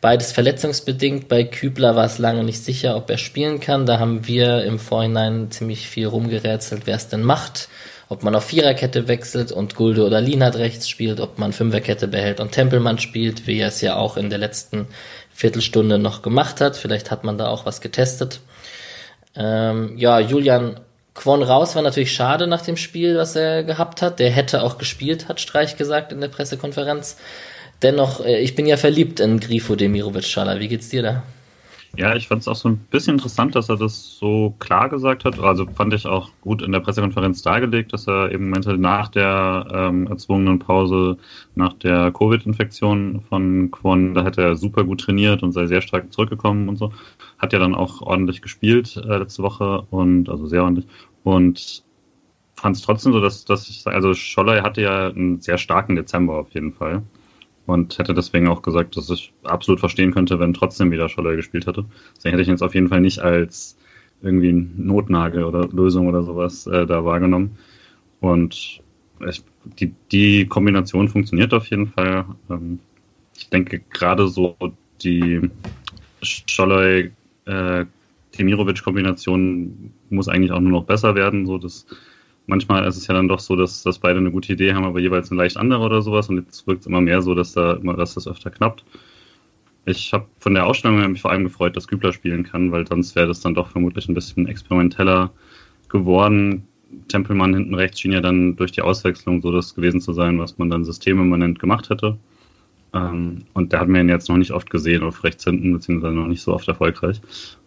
Beides 0.00 0.32
verletzungsbedingt. 0.32 1.28
Bei 1.28 1.44
Kübler 1.44 1.96
war 1.96 2.04
es 2.04 2.18
lange 2.18 2.44
nicht 2.44 2.62
sicher, 2.62 2.96
ob 2.96 3.10
er 3.10 3.18
spielen 3.18 3.60
kann. 3.60 3.86
Da 3.86 3.98
haben 3.98 4.26
wir 4.26 4.64
im 4.64 4.78
Vorhinein 4.78 5.50
ziemlich 5.50 5.88
viel 5.88 6.06
rumgerätselt, 6.06 6.82
wer 6.84 6.96
es 6.96 7.08
denn 7.08 7.22
macht. 7.22 7.68
Ob 8.10 8.22
man 8.22 8.34
auf 8.34 8.44
Viererkette 8.44 9.08
wechselt 9.08 9.50
und 9.50 9.74
Gulde 9.74 10.04
oder 10.04 10.20
Lienhardt 10.20 10.56
rechts 10.56 10.88
spielt, 10.88 11.20
ob 11.20 11.38
man 11.38 11.54
Fünferkette 11.54 12.06
behält 12.06 12.38
und 12.38 12.52
Tempelmann 12.52 12.98
spielt, 12.98 13.46
wie 13.46 13.58
er 13.58 13.68
es 13.68 13.80
ja 13.80 13.96
auch 13.96 14.18
in 14.18 14.28
der 14.28 14.38
letzten 14.38 14.86
Viertelstunde 15.34 15.98
noch 15.98 16.22
gemacht 16.22 16.60
hat. 16.60 16.76
Vielleicht 16.76 17.10
hat 17.10 17.24
man 17.24 17.36
da 17.36 17.48
auch 17.48 17.66
was 17.66 17.80
getestet. 17.80 18.40
Ähm, 19.36 19.98
ja, 19.98 20.20
Julian 20.20 20.80
Quon 21.12 21.42
raus 21.42 21.74
war 21.74 21.82
natürlich 21.82 22.12
schade 22.12 22.46
nach 22.46 22.62
dem 22.62 22.76
Spiel, 22.76 23.16
was 23.16 23.36
er 23.36 23.62
gehabt 23.62 24.02
hat. 24.02 24.18
Der 24.18 24.30
hätte 24.30 24.62
auch 24.62 24.78
gespielt, 24.78 25.28
hat 25.28 25.40
Streich 25.40 25.76
gesagt 25.76 26.12
in 26.12 26.20
der 26.20 26.28
Pressekonferenz. 26.28 27.16
Dennoch, 27.82 28.24
äh, 28.24 28.38
ich 28.38 28.54
bin 28.54 28.66
ja 28.66 28.76
verliebt 28.76 29.20
in 29.20 29.40
Grifo 29.40 29.76
Demirovic 29.76 30.24
Schala. 30.24 30.58
Wie 30.58 30.68
geht's 30.68 30.88
dir 30.88 31.02
da? 31.02 31.22
Ja, 31.96 32.16
ich 32.16 32.28
fand 32.28 32.40
es 32.40 32.48
auch 32.48 32.56
so 32.56 32.68
ein 32.68 32.78
bisschen 32.90 33.14
interessant, 33.14 33.54
dass 33.54 33.68
er 33.68 33.76
das 33.76 34.16
so 34.18 34.54
klar 34.58 34.88
gesagt 34.88 35.24
hat. 35.24 35.38
Also 35.38 35.66
fand 35.66 35.94
ich 35.94 36.06
auch 36.06 36.30
gut 36.40 36.62
in 36.62 36.72
der 36.72 36.80
Pressekonferenz 36.80 37.42
dargelegt, 37.42 37.92
dass 37.92 38.08
er 38.08 38.32
eben 38.32 38.50
meinte, 38.50 38.76
nach 38.76 39.08
der 39.08 39.66
ähm, 39.72 40.06
erzwungenen 40.06 40.58
Pause, 40.58 41.18
nach 41.54 41.72
der 41.74 42.10
Covid-Infektion 42.10 43.22
von 43.28 43.70
Kwon, 43.70 44.14
da 44.14 44.24
hätte 44.24 44.42
er 44.42 44.56
super 44.56 44.84
gut 44.84 45.02
trainiert 45.02 45.42
und 45.42 45.52
sei 45.52 45.66
sehr 45.66 45.82
stark 45.82 46.12
zurückgekommen 46.12 46.68
und 46.68 46.76
so. 46.76 46.92
Hat 47.38 47.52
ja 47.52 47.58
dann 47.58 47.74
auch 47.74 48.02
ordentlich 48.02 48.42
gespielt 48.42 48.96
äh, 48.96 49.18
letzte 49.18 49.42
Woche 49.42 49.86
und 49.90 50.28
also 50.28 50.46
sehr 50.46 50.62
ordentlich. 50.62 50.86
Und 51.22 51.84
fand 52.56 52.76
es 52.76 52.82
trotzdem 52.82 53.12
so, 53.12 53.20
dass, 53.20 53.44
dass 53.44 53.68
ich 53.68 53.86
also 53.86 54.14
Scholler 54.14 54.62
hatte 54.62 54.82
ja 54.82 55.08
einen 55.08 55.40
sehr 55.40 55.58
starken 55.58 55.96
Dezember 55.96 56.34
auf 56.34 56.50
jeden 56.54 56.72
Fall 56.72 57.02
und 57.66 57.98
hätte 57.98 58.14
deswegen 58.14 58.48
auch 58.48 58.62
gesagt, 58.62 58.96
dass 58.96 59.10
ich 59.10 59.32
absolut 59.44 59.80
verstehen 59.80 60.12
könnte, 60.12 60.38
wenn 60.38 60.54
trotzdem 60.54 60.90
wieder 60.90 61.08
Scholler 61.08 61.36
gespielt 61.36 61.66
hätte. 61.66 61.84
Deswegen 62.16 62.32
hätte 62.32 62.42
ich 62.42 62.48
ihn 62.48 62.54
jetzt 62.54 62.62
auf 62.62 62.74
jeden 62.74 62.88
Fall 62.88 63.00
nicht 63.00 63.20
als 63.20 63.76
irgendwie 64.22 64.52
Notnagel 64.52 65.44
oder 65.44 65.68
Lösung 65.68 66.08
oder 66.08 66.22
sowas 66.22 66.66
äh, 66.66 66.86
da 66.86 67.04
wahrgenommen. 67.04 67.56
Und 68.20 68.80
ich, 69.28 69.42
die, 69.78 69.94
die 70.12 70.46
Kombination 70.46 71.08
funktioniert 71.08 71.52
auf 71.54 71.66
jeden 71.68 71.88
Fall. 71.88 72.24
Ähm, 72.50 72.78
ich 73.36 73.48
denke 73.48 73.80
gerade 73.90 74.28
so 74.28 74.56
die 75.02 75.50
Scholler 76.22 77.04
äh, 77.46 77.84
Demirovic-Kombination 78.38 79.92
muss 80.10 80.28
eigentlich 80.28 80.52
auch 80.52 80.60
nur 80.60 80.72
noch 80.72 80.84
besser 80.84 81.14
werden. 81.14 81.46
So, 81.46 81.58
das 81.58 81.86
manchmal 82.46 82.86
ist 82.86 82.96
es 82.96 83.06
ja 83.06 83.14
dann 83.14 83.28
doch 83.28 83.38
so, 83.38 83.56
dass, 83.56 83.82
dass 83.82 83.98
beide 83.98 84.18
eine 84.18 84.30
gute 84.30 84.52
Idee 84.52 84.74
haben, 84.74 84.84
aber 84.84 85.00
jeweils 85.00 85.30
eine 85.30 85.38
leicht 85.38 85.56
andere 85.56 85.82
oder 85.82 86.02
sowas. 86.02 86.28
Und 86.28 86.36
jetzt 86.36 86.66
wirkt 86.66 86.82
es 86.82 86.86
immer 86.86 87.00
mehr 87.00 87.22
so, 87.22 87.34
dass 87.34 87.52
da 87.52 87.74
immer, 87.74 87.94
dass 87.94 88.14
das 88.14 88.28
öfter 88.28 88.50
knappt. 88.50 88.84
Ich 89.86 90.12
habe 90.12 90.26
von 90.38 90.54
der 90.54 90.66
Ausstellung 90.66 91.10
mich 91.10 91.20
vor 91.20 91.30
allem 91.30 91.44
gefreut, 91.44 91.76
dass 91.76 91.88
Kübler 91.88 92.12
spielen 92.12 92.42
kann, 92.42 92.72
weil 92.72 92.86
sonst 92.86 93.14
wäre 93.16 93.26
das 93.26 93.40
dann 93.40 93.54
doch 93.54 93.68
vermutlich 93.68 94.08
ein 94.08 94.14
bisschen 94.14 94.46
experimenteller 94.46 95.30
geworden. 95.88 96.66
Tempelmann 97.08 97.54
hinten 97.54 97.74
rechts 97.74 98.00
schien 98.00 98.12
ja 98.12 98.20
dann 98.20 98.56
durch 98.56 98.72
die 98.72 98.82
Auswechslung 98.82 99.42
so 99.42 99.52
das 99.52 99.74
gewesen 99.74 100.00
zu 100.00 100.12
sein, 100.12 100.38
was 100.38 100.58
man 100.58 100.70
dann 100.70 100.84
systemimmanent 100.84 101.58
gemacht 101.58 101.90
hätte. 101.90 102.16
Ähm, 102.94 103.44
und 103.52 103.72
da 103.72 103.80
hat 103.80 103.88
man 103.88 104.02
ihn 104.02 104.08
jetzt 104.08 104.28
noch 104.28 104.36
nicht 104.36 104.52
oft 104.52 104.70
gesehen 104.70 105.02
auf 105.02 105.24
rechts 105.24 105.44
hinten, 105.44 105.72
beziehungsweise 105.72 106.14
noch 106.14 106.28
nicht 106.28 106.42
so 106.42 106.54
oft 106.54 106.68
erfolgreich. 106.68 107.20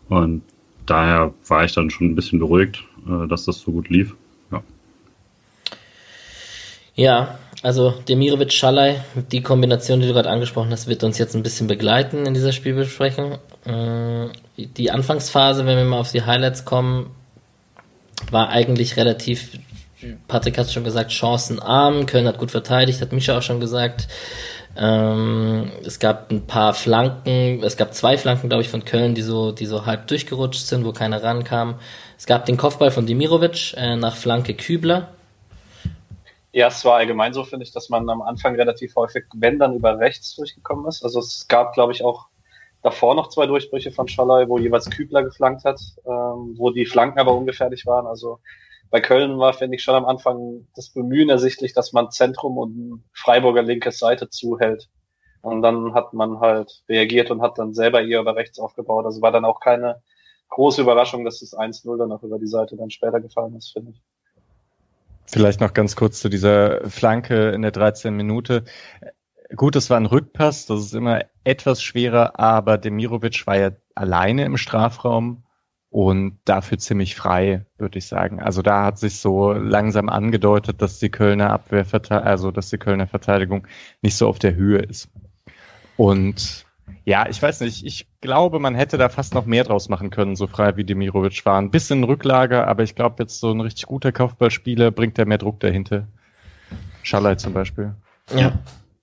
Und 0.10 0.42
daher 0.86 1.34
war 1.48 1.66
ich 1.66 1.74
dann 1.74 1.90
schon 1.90 2.08
ein 2.08 2.16
bisschen 2.16 2.40
beruhigt, 2.40 2.84
äh, 3.08 3.28
dass 3.28 3.46
das 3.46 3.60
so 3.60 3.72
gut 3.72 3.90
lief. 3.90 4.16
Ja, 6.98 7.38
also 7.62 7.94
Demirovic 8.10 8.52
Schalay, 8.52 8.96
die 9.32 9.44
Kombination, 9.44 10.00
die 10.00 10.08
du 10.08 10.14
gerade 10.14 10.32
angesprochen 10.32 10.72
hast, 10.72 10.88
wird 10.88 11.04
uns 11.04 11.20
jetzt 11.20 11.36
ein 11.36 11.44
bisschen 11.44 11.68
begleiten 11.68 12.26
in 12.26 12.34
dieser 12.34 12.52
Spielbesprechung. 12.52 13.38
Äh, 13.66 14.30
die 14.58 14.90
Anfangsphase, 14.90 15.68
wenn 15.68 15.78
wir 15.78 15.86
mal 15.86 16.00
auf 16.00 16.12
die 16.12 16.24
Highlights 16.24 16.66
kommen, 16.66 17.12
war 18.32 18.50
eigentlich 18.50 18.98
relativ, 18.98 19.60
Patrick 20.28 20.58
hat 20.58 20.72
schon 20.72 20.84
gesagt, 20.84 21.12
chancenarm. 21.12 22.08
Köln 22.08 22.26
hat 22.26 22.40
gut 22.40 22.50
verteidigt, 22.50 23.00
hat 23.00 23.12
Mischa 23.12 23.38
auch 23.38 23.44
schon 23.44 23.60
gesagt. 23.60 24.08
Ähm, 24.76 25.72
es 25.86 26.00
gab 26.00 26.32
ein 26.32 26.48
paar 26.48 26.74
Flanken, 26.74 27.62
es 27.64 27.78
gab 27.78 27.94
zwei 27.94 28.18
Flanken, 28.18 28.50
glaube 28.50 28.64
ich, 28.64 28.70
von 28.70 28.86
Köln, 28.86 29.14
die 29.14 29.22
so, 29.22 29.52
die 29.52 29.68
so 29.68 29.86
halb 29.86 30.08
durchgerutscht 30.08 30.66
sind, 30.66 30.84
wo 30.84 30.94
keiner 30.94 31.22
rankam. 31.22 31.76
Es 32.18 32.26
gab 32.26 32.48
den 32.48 32.58
Kopfball 32.58 32.90
von 32.90 33.06
Demirovic 33.06 33.76
äh, 33.78 33.96
nach 33.96 34.16
Flanke 34.16 34.56
Kübler 34.56 35.10
ja, 36.58 36.70
es 36.70 36.84
war 36.86 36.96
allgemein 36.96 37.34
so, 37.34 37.44
finde 37.44 37.66
ich, 37.66 37.72
dass 37.72 37.90
man 37.90 38.10
am 38.10 38.24
Anfang 38.24 38.56
relativ 38.56 38.96
häufig, 38.96 39.26
wenn 39.36 39.60
dann 39.60 39.76
über 39.76 40.00
rechts 40.00 40.36
durchgekommen 40.36 40.88
ist. 40.88 41.04
Also 41.04 41.20
es 41.20 41.48
gab, 41.48 41.76
glaube 41.76 41.92
ich, 41.92 42.04
auch 42.04 42.30
davor 42.82 43.14
noch 43.14 43.30
zwei 43.30 43.46
Durchbrüche 43.46 43.92
von 43.92 44.08
Schalay, 44.08 44.50
wo 44.50 44.58
jeweils 44.58 44.90
Kübler 44.90 45.22
geflankt 45.22 45.66
hat, 45.66 45.80
ähm, 46.08 46.56
wo 46.58 46.72
die 46.72 46.88
Flanken 46.88 47.20
aber 47.20 47.36
ungefährlich 47.36 47.86
waren. 47.86 48.08
Also 48.08 48.40
bei 48.90 49.02
Köln 49.02 49.38
war, 49.38 49.54
finde 49.54 49.76
ich, 49.76 49.84
schon 49.84 49.94
am 49.94 50.08
Anfang 50.08 50.66
das 50.76 50.90
Bemühen 50.90 51.30
ersichtlich, 51.30 51.74
dass 51.74 51.94
man 51.94 52.10
Zentrum 52.10 52.58
und 52.58 53.04
Freiburger 53.14 53.62
linke 53.62 53.92
Seite 53.92 54.28
zuhält. 54.32 54.90
Und 55.44 55.62
dann 55.62 55.94
hat 55.94 56.14
man 56.14 56.40
halt 56.40 56.84
reagiert 56.90 57.30
und 57.30 57.44
hat 57.44 57.60
dann 57.60 57.76
selber 57.76 58.02
eher 58.02 58.22
über 58.22 58.36
rechts 58.36 58.58
aufgebaut. 58.58 59.06
Also 59.06 59.22
war 59.22 59.32
dann 59.32 59.46
auch 59.46 59.60
keine 59.60 60.02
große 60.50 60.82
Überraschung, 60.82 61.24
dass 61.24 61.40
das 61.42 61.56
1-0 61.56 61.98
dann 62.00 62.12
auch 62.12 62.24
über 62.24 62.40
die 62.40 62.48
Seite 62.48 62.76
dann 62.78 62.90
später 62.90 63.22
gefallen 63.22 63.56
ist, 63.56 63.74
finde 63.74 63.92
ich. 63.92 64.02
Vielleicht 65.30 65.60
noch 65.60 65.74
ganz 65.74 65.96
kurz 65.96 66.20
zu 66.20 66.30
dieser 66.30 66.90
Flanke 66.90 67.50
in 67.50 67.62
der 67.62 67.72
13. 67.72 68.16
Minute. 68.16 68.64
Gut, 69.56 69.76
es 69.76 69.90
war 69.90 69.98
ein 69.98 70.06
Rückpass, 70.06 70.66
das 70.66 70.82
ist 70.82 70.94
immer 70.94 71.22
etwas 71.44 71.82
schwerer, 71.82 72.40
aber 72.40 72.78
Demirovic 72.78 73.48
war 73.48 73.58
ja 73.58 73.72
alleine 73.96 74.46
im 74.46 74.58
Strafraum 74.58 75.44
und 75.90 76.40
dafür 76.46 76.78
ziemlich 76.78 77.16
frei, 77.16 77.66
würde 77.78 77.98
ich 77.98 78.08
sagen. 78.08 78.42
Also 78.42 78.62
da 78.62 78.84
hat 78.84 79.00
sich 79.00 79.20
so 79.20 79.54
langsam 79.54 80.10
angedeutet, 80.10 80.82
dass 80.82 81.00
die 81.00 81.10
Kölner 81.10 81.52
Abwehr, 81.52 81.86
also 82.10 82.52
dass 82.52 82.70
die 82.70 82.78
Kölner 82.78 83.08
Verteidigung 83.08 83.68
nicht 84.02 84.16
so 84.16 84.28
auf 84.28 84.40
der 84.40 84.56
Höhe 84.56 84.80
ist. 84.80 85.10
Und 85.96 86.67
ja, 87.08 87.26
ich 87.30 87.42
weiß 87.42 87.62
nicht, 87.62 87.86
ich 87.86 88.06
glaube, 88.20 88.60
man 88.60 88.76
hätte 88.76 88.98
da 88.98 89.08
fast 89.08 89.34
noch 89.34 89.46
mehr 89.46 89.64
draus 89.64 89.88
machen 89.88 90.10
können, 90.10 90.36
so 90.36 90.46
frei 90.46 90.76
wie 90.76 90.84
Demirovic 90.84 91.46
war. 91.46 91.58
Ein 91.58 91.72
bisschen 91.72 92.04
Rücklage, 92.04 92.68
aber 92.68 92.84
ich 92.84 92.96
glaube, 92.96 93.24
jetzt 93.24 93.40
so 93.40 93.50
ein 93.50 93.62
richtig 93.62 93.86
guter 93.86 94.12
Kopfballspieler 94.12 94.92
bringt 94.92 95.18
da 95.18 95.24
mehr 95.24 95.38
Druck 95.38 95.62
dahinter. 95.62 96.10
Schallei 97.04 97.36
zum 97.36 97.54
Beispiel. 97.54 97.96
Ja. 98.36 98.60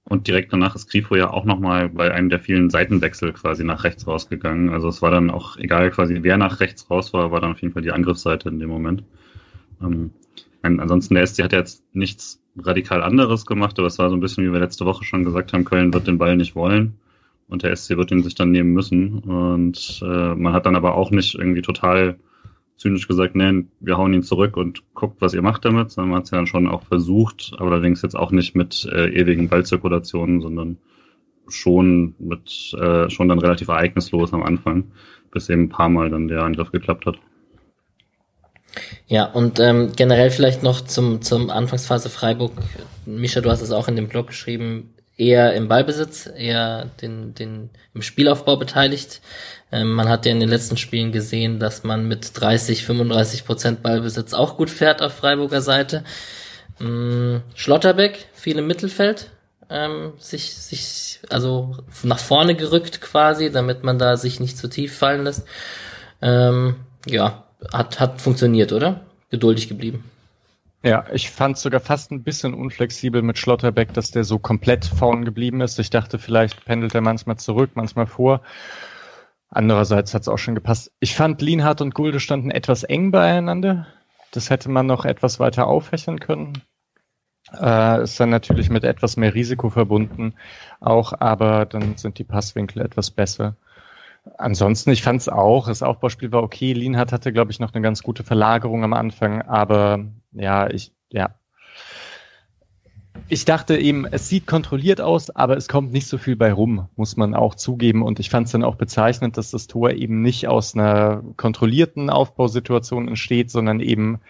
Und 0.07 0.29
direkt 0.29 0.53
danach 0.53 0.75
ist 0.75 0.91
Grifo 0.91 1.17
ja 1.17 1.31
auch 1.31 1.47
nochmal 1.47 1.89
bei 1.89 2.13
einem 2.13 2.29
der 2.29 2.41
vielen 2.41 2.69
Seitenwechsel 2.69 3.33
quasi 3.33 3.65
nach 3.65 3.85
rechts 3.85 4.07
rausgegangen. 4.07 4.69
Also 4.69 4.89
es 4.89 5.01
war 5.01 5.11
dann 5.11 5.31
auch 5.31 5.57
egal 5.57 5.91
quasi, 5.91 6.19
wer 6.21 6.37
nach 6.37 6.61
rechts 6.61 6.91
raus 6.91 7.15
war, 7.15 7.33
war 7.33 7.41
dann 7.41 7.53
auf 7.53 7.63
jeden 7.63 7.73
Fall 7.73 7.85
die 7.85 7.93
Angriffsseite 7.93 8.51
in 8.51 8.59
dem 8.59 8.69
Moment. 8.69 9.03
Ähm, 9.81 10.11
ansonsten 10.61 11.15
der 11.15 11.27
SC 11.27 11.43
hat 11.43 11.55
jetzt 11.55 11.83
nichts 11.95 12.39
radikal 12.59 13.03
anderes 13.03 13.47
gemacht, 13.47 13.79
aber 13.79 13.89
es 13.89 13.99
war 13.99 14.11
so 14.11 14.15
ein 14.15 14.21
bisschen, 14.21 14.45
wie 14.45 14.53
wir 14.53 14.61
letzte 14.61 14.85
Woche 14.85 15.05
schon 15.05 15.25
gesagt 15.25 15.55
haben, 15.55 15.65
Köln 15.65 15.95
wird 15.95 16.07
den 16.07 16.19
Ball 16.19 16.37
nicht 16.37 16.55
wollen 16.55 16.99
und 17.49 17.63
der 17.63 17.75
SC 17.75 17.97
wird 17.97 18.11
ihn 18.11 18.23
sich 18.23 18.35
dann 18.35 18.51
nehmen 18.51 18.73
müssen. 18.73 19.19
Und 19.19 20.01
äh, 20.03 20.35
man 20.35 20.53
hat 20.53 20.67
dann 20.67 20.77
aber 20.77 20.95
auch 20.95 21.11
nicht 21.11 21.35
irgendwie 21.35 21.63
total 21.63 22.17
zynisch 22.77 23.07
gesagt, 23.07 23.37
nee, 23.37 23.65
wir 23.81 23.97
hauen 23.97 24.15
ihn 24.15 24.23
zurück 24.23 24.57
und 24.57 24.83
guckt, 24.95 25.21
was 25.21 25.35
ihr 25.35 25.43
macht 25.43 25.65
damit, 25.65 25.93
sondern 25.93 26.11
man 26.11 26.19
hat 26.19 26.25
es 26.25 26.31
ja 26.31 26.39
dann 26.39 26.47
schon 26.47 26.69
auch 26.69 26.83
versucht, 26.83 27.53
aber 27.59 27.73
allerdings 27.73 28.03
jetzt 28.03 28.17
auch 28.17 28.33
nicht 28.33 28.57
mit 28.57 28.87
äh, 28.91 29.09
ewigen 29.09 29.49
Ballzirkulationen, 29.49 30.41
sondern 30.41 30.79
schon 31.49 32.15
mit 32.19 32.75
äh, 32.81 33.11
schon 33.11 33.29
dann 33.29 33.39
relativ 33.39 33.69
ereignislos 33.69 34.33
am 34.33 34.43
Anfang, 34.43 34.93
bis 35.31 35.49
eben 35.49 35.65
ein 35.65 35.69
paar 35.69 35.89
Mal 35.89 36.11
dann 36.11 36.29
der 36.29 36.43
Angriff 36.43 36.73
geklappt 36.73 37.07
hat. 37.07 37.17
Ja, 39.07 39.27
und 39.27 39.61
ähm, 39.61 39.93
generell 39.95 40.31
vielleicht 40.31 40.63
noch 40.63 40.81
zum, 40.81 41.23
zum 41.23 41.51
Anfangsphase 41.51 42.09
Freiburg. 42.09 42.53
Mischa, 43.07 43.41
du 43.41 43.51
hast 43.51 43.61
es 43.61 43.71
auch 43.71 43.87
in 43.87 43.97
dem 43.97 44.09
Blog 44.09 44.29
geschrieben, 44.29 44.95
eher 45.17 45.55
im 45.55 45.69
Ballbesitz, 45.69 46.29
eher 46.37 46.87
den, 47.01 47.35
den, 47.35 47.71
im 47.95 48.03
Spielaufbau 48.03 48.57
beteiligt. 48.57 49.21
Ähm, 49.71 49.93
man 49.93 50.09
hat 50.09 50.27
ja 50.27 50.33
in 50.33 50.41
den 50.41 50.49
letzten 50.49 50.77
Spielen 50.77 51.13
gesehen, 51.13 51.59
dass 51.59 51.85
man 51.85 52.07
mit 52.07 52.31
30, 52.35 52.85
35 52.85 53.45
Prozent 53.45 53.83
Ballbesitz 53.83 54.35
auch 54.35 54.57
gut 54.57 54.71
fährt 54.71 55.03
auf 55.03 55.15
Freiburger 55.15 55.61
Seite. 55.61 56.05
Ähm, 56.81 57.43
Schlotterbeck, 57.55 58.27
viel 58.35 58.59
im 58.59 58.67
Mittelfeld, 58.67 59.31
ähm, 59.71 60.13
sich, 60.19 60.55
sich, 60.55 61.21
also 61.31 61.77
nach 62.03 62.19
vorne 62.19 62.55
gerückt 62.55 63.01
quasi, 63.01 63.51
damit 63.51 63.85
man 63.85 63.99
da 63.99 64.17
sich 64.17 64.41
nicht 64.41 64.59
zu 64.59 64.69
tief 64.69 64.97
fallen 64.97 65.25
lässt. 65.25 65.47
Ähm, 66.21 66.77
ja, 67.07 67.45
hat, 67.73 68.01
hat 68.01 68.21
funktioniert, 68.21 68.73
oder? 68.73 69.01
Geduldig 69.31 69.69
geblieben. 69.69 70.05
Ja, 70.85 71.07
ich 71.11 71.31
fand 71.31 71.57
sogar 71.57 71.81
fast 71.81 72.13
ein 72.13 72.25
bisschen 72.25 72.53
unflexibel 72.53 73.23
mit 73.23 73.39
Schlotterbeck, 73.39 73.95
dass 73.95 74.11
der 74.11 74.23
so 74.23 74.39
komplett 74.39 74.85
vorn 74.85 75.25
geblieben 75.25 75.63
ist. 75.63 75.79
Ich 75.79 75.89
dachte, 75.89 76.19
vielleicht 76.19 76.67
pendelt 76.67 76.95
er 76.95 77.01
manchmal 77.01 77.39
zurück, 77.39 77.71
manchmal 77.73 78.07
vor. 78.07 78.43
Andererseits 79.49 80.13
hat 80.13 80.23
es 80.23 80.29
auch 80.29 80.37
schon 80.37 80.55
gepasst. 80.55 80.93
Ich 81.01 81.17
fand, 81.17 81.41
Lienhardt 81.41 81.81
und 81.81 81.95
Gulde 81.95 82.21
standen 82.21 82.51
etwas 82.51 82.83
eng 82.83 83.13
beieinander. 83.13 83.87
Das 84.31 84.51
hätte 84.51 84.71
man 84.71 84.85
noch 84.85 85.07
etwas 85.07 85.41
weiter 85.41 85.69
auffächern 85.69 86.21
können. 86.21 86.61
Äh, 87.59 88.03
ist 88.03 88.21
dann 88.21 88.29
natürlich 88.29 88.69
mit 88.69 88.85
etwas 88.85 89.17
mehr 89.17 89.33
Risiko 89.33 89.71
verbunden, 89.71 90.35
auch, 90.81 91.15
aber 91.19 91.65
dann 91.65 91.97
sind 91.97 92.19
die 92.19 92.25
Passwinkel 92.25 92.83
etwas 92.83 93.11
besser. 93.11 93.57
Ansonsten, 94.39 94.91
ich 94.91 95.03
fand 95.03 95.21
es 95.21 95.29
auch, 95.29 95.69
das 95.69 95.83
Aufbauspiel 95.83 96.33
war 96.33 96.43
okay. 96.43 96.73
Lienhardt 96.73 97.13
hatte, 97.13 97.33
glaube 97.33 97.51
ich, 97.51 97.61
noch 97.61 97.75
eine 97.75 97.83
ganz 97.83 98.03
gute 98.03 98.25
Verlagerung 98.25 98.83
am 98.83 98.95
Anfang, 98.95 99.43
aber 99.43 100.07
ja, 100.33 100.69
ich, 100.71 100.93
ja. 101.11 101.35
Ich 103.29 103.45
dachte 103.45 103.77
eben, 103.77 104.07
es 104.07 104.29
sieht 104.29 104.47
kontrolliert 104.47 105.01
aus, 105.01 105.31
aber 105.31 105.57
es 105.57 105.69
kommt 105.69 105.93
nicht 105.93 106.07
so 106.07 106.19
viel 106.19 106.37
bei 106.37 106.53
rum, 106.53 106.89
muss 106.97 107.17
man 107.17 107.35
auch 107.35 107.55
zugeben. 107.55 108.03
Und 108.03 108.19
ich 108.19 108.29
fand 108.29 108.47
es 108.47 108.53
dann 108.53 108.65
auch 108.65 108.75
bezeichnend, 108.77 109.37
dass 109.37 109.51
das 109.51 109.67
Tor 109.67 109.91
eben 109.91 110.21
nicht 110.21 110.49
aus 110.49 110.75
einer 110.75 111.23
kontrollierten 111.37 112.11
Aufbausituation 112.11 113.09
entsteht, 113.09 113.51
sondern 113.51 113.81
eben 113.81 114.21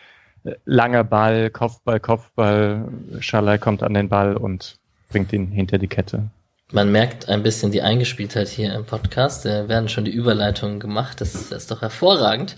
äh, 0.45 0.55
langer 0.65 1.03
Ball, 1.05 1.51
Kopfball, 1.51 1.99
Kopfball, 1.99 2.89
Schalai 3.21 3.59
kommt 3.59 3.83
an 3.83 3.95
den 3.95 4.09
Ball 4.09 4.37
und 4.37 4.79
bringt 5.09 5.33
ihn 5.33 5.49
hinter 5.49 5.79
die 5.79 5.89
Kette. 5.89 6.31
Man 6.75 6.91
merkt 6.91 7.29
ein 7.29 7.45
bisschen 7.45 7.71
die 7.71 7.83
Eingespieltheit 7.83 8.49
hier 8.49 8.75
im 8.75 8.85
Podcast. 8.85 9.45
Da 9.45 9.69
werden 9.69 9.89
schon 9.89 10.05
die 10.05 10.11
Überleitungen 10.11 10.81
gemacht. 10.81 11.21
Das, 11.21 11.33
das 11.33 11.53
ist 11.53 11.71
doch 11.71 11.83
hervorragend. 11.83 12.57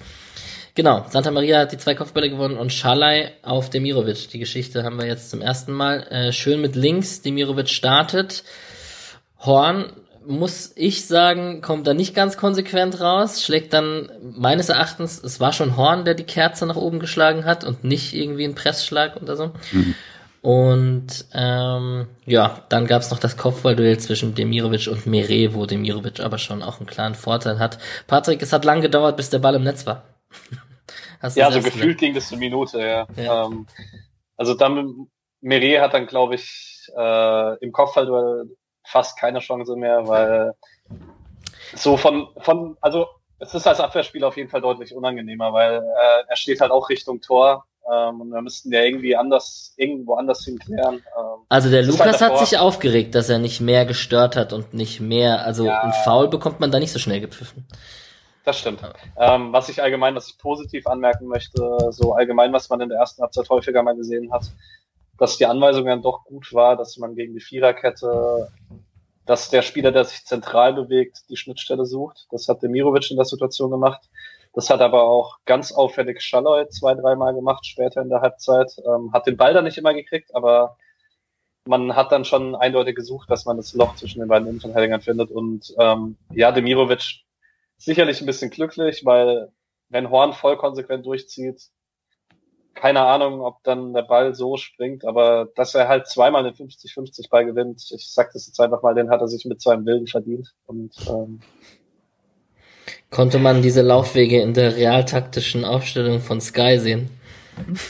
Genau, 0.75 1.05
Santa 1.11 1.31
Maria 1.31 1.59
hat 1.59 1.73
die 1.73 1.77
zwei 1.77 1.95
Kopfbälle 1.95 2.31
gewonnen 2.31 2.57
und 2.57 2.73
Schalai 2.73 3.33
auf 3.43 3.69
Demirovic. 3.69 4.31
Die 4.31 4.39
Geschichte 4.39 4.85
haben 4.85 4.99
wir 4.99 5.07
jetzt 5.07 5.29
zum 5.29 5.43
ersten 5.43 5.75
Mal. 5.75 6.05
Äh, 6.05 6.33
schön 6.33 6.63
mit 6.63 6.77
links, 6.77 7.21
Demirovic 7.21 7.69
startet. 7.69 8.43
Horn, 9.41 9.93
muss 10.27 10.73
ich 10.77 11.05
sagen, 11.05 11.61
kommt 11.61 11.87
da 11.87 11.93
nicht 11.93 12.15
ganz 12.15 12.39
konsequent 12.39 12.99
raus, 13.03 13.45
schlägt 13.45 13.75
dann 13.75 14.11
meines 14.23 14.71
Erachtens, 14.71 15.23
es 15.23 15.41
war 15.41 15.53
schon 15.53 15.77
Horn, 15.77 16.07
der 16.07 16.15
die 16.15 16.25
Kerze 16.25 16.65
nach 16.65 16.77
oben 16.77 17.01
geschlagen 17.01 17.45
hat 17.45 17.65
und 17.65 17.85
nicht 17.85 18.15
irgendwie 18.15 18.45
ein 18.45 18.55
Pressschlag 18.55 19.21
oder 19.21 19.37
so. 19.37 19.53
Mhm. 19.73 19.95
Und 20.47 21.27
ähm, 21.35 22.07
ja, 22.25 22.61
dann 22.69 22.87
gab's 22.87 23.11
noch 23.11 23.19
das 23.19 23.37
Kopfballduell 23.37 23.99
zwischen 23.99 24.37
Demirovic 24.37 24.87
und 24.87 25.05
Mere, 25.05 25.55
wo 25.55 25.67
Demirovic 25.67 26.21
aber 26.21 26.39
schon 26.39 26.63
auch 26.63 26.79
einen 26.79 26.87
klaren 26.87 27.17
Vorteil 27.17 27.59
hat. 27.59 27.79
Patrick, 28.07 28.41
es 28.43 28.53
hat 28.53 28.65
lang 28.65 28.81
gedauert, 28.81 29.17
bis 29.17 29.29
der 29.29 29.41
Ball 29.41 29.57
im 29.57 29.65
Netz 29.65 29.87
war. 29.87 30.05
ja, 31.35 31.51
so 31.51 31.61
gefühlt 31.61 31.99
ging 31.99 32.15
das 32.15 32.31
eine 32.31 32.39
Minute, 32.39 32.79
ja. 32.79 33.09
ja. 33.17 33.47
Ähm, 33.47 33.67
also 34.37 34.55
dann, 34.55 35.09
Meret 35.41 35.81
hat 35.81 35.95
dann, 35.95 36.07
glaube 36.07 36.37
ich, 36.37 36.93
äh, 36.97 37.57
im 37.57 37.73
Kopfball 37.73 38.45
fast 38.85 39.19
keine 39.19 39.41
Chance 39.41 39.75
mehr, 39.75 40.07
weil 40.07 40.55
so 41.75 41.97
von, 41.97 42.29
von, 42.37 42.77
also 42.81 43.09
es 43.41 43.53
ist 43.53 43.67
als 43.67 43.81
Abwehrspieler 43.81 44.29
auf 44.29 44.37
jeden 44.37 44.49
Fall 44.49 44.61
deutlich 44.61 44.95
unangenehmer, 44.95 45.53
weil 45.53 45.79
äh, 45.79 46.23
er 46.29 46.37
steht 46.37 46.61
halt 46.61 46.71
auch 46.71 46.89
Richtung 46.89 47.21
Tor 47.21 47.65
ähm, 47.93 48.21
und 48.21 48.31
wir 48.31 48.43
müssten 48.43 48.73
ja 48.73 48.83
irgendwie 48.83 49.17
anders, 49.17 49.75
irgendwo 49.77 50.15
anders 50.15 50.45
hinklären. 50.45 50.97
Ähm, 50.97 51.45
also 51.49 51.71
der 51.71 51.83
Lukas 51.83 52.21
halt 52.21 52.33
hat 52.33 52.39
sich 52.47 52.59
aufgeregt, 52.59 53.15
dass 53.15 53.29
er 53.29 53.39
nicht 53.39 53.61
mehr 53.61 53.87
gestört 53.87 54.37
hat 54.37 54.53
und 54.53 54.75
nicht 54.75 55.01
mehr, 55.01 55.45
also 55.45 55.67
ja. 55.67 55.83
ein 55.83 55.93
Foul 56.05 56.29
bekommt 56.29 56.61
man 56.61 56.71
da 56.71 56.79
nicht 56.79 56.93
so 56.93 56.99
schnell 56.99 57.21
gepfiffen. 57.21 57.67
Das 58.45 58.59
stimmt. 58.61 58.81
Ähm, 59.17 59.53
was 59.53 59.69
ich 59.69 59.83
allgemein, 59.83 60.15
was 60.15 60.29
ich 60.29 60.39
positiv 60.39 60.87
anmerken 60.87 61.27
möchte, 61.27 61.79
so 61.91 62.15
allgemein, 62.15 62.53
was 62.53 62.69
man 62.69 62.81
in 62.81 62.89
der 62.89 62.99
ersten 62.99 63.23
Halbzeit 63.23 63.49
häufiger 63.51 63.83
mal 63.83 63.97
gesehen 63.97 64.33
hat, 64.33 64.53
dass 65.19 65.37
die 65.37 65.47
Anweisung 65.47 65.87
dann 65.87 66.03
doch 66.03 66.25
gut 66.25 66.53
war, 66.53 66.77
dass 66.77 66.97
man 66.97 67.17
gegen 67.17 67.35
die 67.35 67.41
Viererkette, 67.41 68.49
dass 69.25 69.51
der 69.51 69.63
Spieler, 69.63 69.91
der 69.91 70.05
sich 70.05 70.25
zentral 70.25 70.75
bewegt, 70.75 71.25
die 71.29 71.37
Schnittstelle 71.37 71.87
sucht. 71.87 72.29
Das 72.31 72.49
hat 72.49 72.63
Demirovic 72.63 73.11
in 73.11 73.17
der 73.17 73.25
Situation 73.25 73.71
gemacht. 73.71 74.09
Das 74.57 74.71
hat 74.71 74.81
aber 74.81 75.03
auch 75.03 75.37
ganz 75.45 75.71
auffällig 75.71 76.23
Schalloy 76.23 76.67
zwei, 76.71 76.95
dreimal 76.95 77.35
gemacht, 77.35 77.67
später 77.67 78.01
in 78.01 78.09
der 78.09 78.23
Halbzeit. 78.23 78.75
Ähm, 78.87 79.13
hat 79.13 79.27
den 79.27 79.37
Ball 79.37 79.53
dann 79.53 79.65
nicht 79.65 79.77
immer 79.77 79.93
gekriegt, 79.93 80.35
aber 80.35 80.79
man 81.67 81.95
hat 81.95 82.11
dann 82.11 82.25
schon 82.25 82.55
eindeutig 82.55 82.97
gesucht, 82.97 83.31
dass 83.31 83.45
man 83.45 83.59
das 83.59 83.75
Loch 83.75 83.97
zwischen 83.97 84.21
den 84.21 84.29
beiden 84.29 84.49
Innenverteidigern 84.49 85.03
findet. 85.03 85.31
Und 85.31 85.75
ähm, 85.79 86.17
ja, 86.33 86.53
Demirovic 86.53 87.25
sicherlich 87.77 88.23
ein 88.23 88.27
bisschen 88.27 88.49
glücklich, 88.49 89.05
weil 89.05 89.53
wenn 89.91 90.09
Horn 90.09 90.33
voll 90.33 90.57
konsequent 90.57 91.05
durchzieht, 91.05 91.69
keine 92.73 93.03
Ahnung, 93.03 93.43
ob 93.43 93.63
dann 93.63 93.93
der 93.93 94.03
Ball 94.03 94.35
so 94.35 94.57
springt, 94.57 95.05
aber 95.05 95.51
dass 95.55 95.75
er 95.75 95.87
halt 95.87 96.07
zweimal 96.07 96.45
den 96.45 96.55
50-50 96.55 97.29
Ball 97.29 97.45
gewinnt, 97.45 97.91
ich 97.91 98.11
sag 98.11 98.33
das 98.33 98.47
jetzt 98.47 98.61
einfach 98.61 98.81
mal, 98.81 98.95
den 98.95 99.11
hat 99.11 99.21
er 99.21 99.29
sich 99.29 99.45
mit 99.45 99.61
seinem 99.61 99.85
Willen 99.85 100.07
verdient. 100.07 100.55
Und 100.65 100.95
ähm, 101.11 101.41
Konnte 103.11 103.39
man 103.39 103.63
diese 103.63 103.83
Laufwege 103.83 104.41
in 104.41 104.55
der 104.55 104.77
realtaktischen 104.77 105.65
Aufstellung 105.65 106.21
von 106.21 106.41
Sky 106.41 106.79
sehen? 106.79 107.11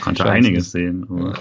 Konnte 0.00 0.24
einiges 0.24 0.72
sehen. 0.72 1.06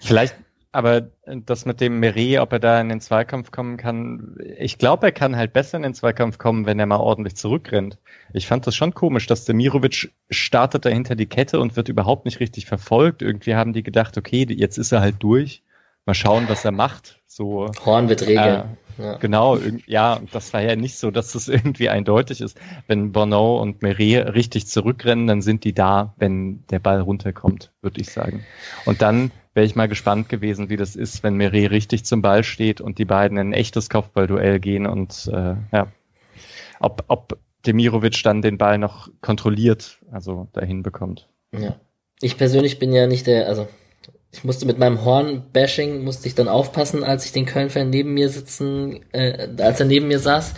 Vielleicht 0.00 0.34
aber 0.74 1.08
das 1.24 1.66
mit 1.66 1.80
dem 1.80 2.00
Meret, 2.00 2.40
ob 2.40 2.52
er 2.52 2.58
da 2.58 2.80
in 2.80 2.88
den 2.88 3.00
Zweikampf 3.00 3.52
kommen 3.52 3.76
kann, 3.76 4.36
ich 4.58 4.76
glaube, 4.76 5.06
er 5.06 5.12
kann 5.12 5.36
halt 5.36 5.52
besser 5.52 5.76
in 5.76 5.84
den 5.84 5.94
Zweikampf 5.94 6.36
kommen, 6.36 6.66
wenn 6.66 6.80
er 6.80 6.86
mal 6.86 6.96
ordentlich 6.96 7.36
zurückrennt. 7.36 7.98
Ich 8.32 8.48
fand 8.48 8.66
das 8.66 8.74
schon 8.74 8.92
komisch, 8.92 9.28
dass 9.28 9.44
Demirovic 9.44 10.12
startet 10.30 10.84
dahinter 10.84 11.14
die 11.14 11.26
Kette 11.26 11.60
und 11.60 11.76
wird 11.76 11.88
überhaupt 11.88 12.24
nicht 12.24 12.40
richtig 12.40 12.66
verfolgt. 12.66 13.22
Irgendwie 13.22 13.54
haben 13.54 13.72
die 13.72 13.84
gedacht, 13.84 14.18
okay, 14.18 14.46
jetzt 14.50 14.76
ist 14.76 14.90
er 14.90 15.00
halt 15.00 15.16
durch. 15.20 15.62
Mal 16.06 16.14
schauen, 16.14 16.48
was 16.48 16.64
er 16.64 16.72
macht. 16.72 17.20
So. 17.28 17.70
Horn 17.86 18.08
wird 18.08 18.22
regeln. 18.22 18.62
Äh, 18.62 18.64
ja. 18.98 19.16
Genau, 19.16 19.58
ja, 19.86 20.20
das 20.32 20.52
war 20.52 20.62
ja 20.62 20.76
nicht 20.76 20.96
so, 20.96 21.10
dass 21.10 21.32
das 21.32 21.48
irgendwie 21.48 21.88
eindeutig 21.88 22.40
ist. 22.40 22.58
Wenn 22.86 23.12
Bono 23.12 23.60
und 23.60 23.82
Meret 23.82 24.34
richtig 24.34 24.66
zurückrennen, 24.66 25.26
dann 25.26 25.42
sind 25.42 25.64
die 25.64 25.72
da, 25.72 26.14
wenn 26.16 26.64
der 26.70 26.78
Ball 26.78 27.00
runterkommt, 27.00 27.72
würde 27.82 28.00
ich 28.00 28.10
sagen. 28.10 28.44
Und 28.84 29.02
dann 29.02 29.30
wäre 29.54 29.66
ich 29.66 29.76
mal 29.76 29.88
gespannt 29.88 30.28
gewesen, 30.28 30.68
wie 30.68 30.76
das 30.76 30.96
ist, 30.96 31.22
wenn 31.22 31.36
Meret 31.36 31.70
richtig 31.70 32.04
zum 32.04 32.22
Ball 32.22 32.44
steht 32.44 32.80
und 32.80 32.98
die 32.98 33.04
beiden 33.04 33.38
in 33.38 33.50
ein 33.50 33.52
echtes 33.52 33.88
Kopfballduell 33.88 34.60
gehen 34.60 34.86
und 34.86 35.30
äh, 35.32 35.54
ja, 35.72 35.88
ob, 36.80 37.04
ob 37.08 37.38
Demirovic 37.66 38.22
dann 38.22 38.42
den 38.42 38.58
Ball 38.58 38.78
noch 38.78 39.08
kontrolliert, 39.20 39.98
also 40.10 40.48
dahin 40.52 40.82
bekommt. 40.82 41.28
Ja. 41.52 41.76
Ich 42.20 42.36
persönlich 42.36 42.78
bin 42.78 42.92
ja 42.92 43.06
nicht 43.06 43.26
der, 43.26 43.48
also 43.48 43.68
ich 44.34 44.42
musste 44.42 44.66
mit 44.66 44.78
meinem 44.78 45.04
Horn-Bashing, 45.04 46.02
musste 46.02 46.26
ich 46.26 46.34
dann 46.34 46.48
aufpassen, 46.48 47.04
als 47.04 47.24
ich 47.24 47.32
den 47.32 47.46
Köln-Fan 47.46 47.88
neben 47.88 48.14
mir 48.14 48.28
sitzen, 48.28 49.00
äh, 49.12 49.48
als 49.58 49.78
er 49.78 49.86
neben 49.86 50.08
mir 50.08 50.18
saß. 50.18 50.54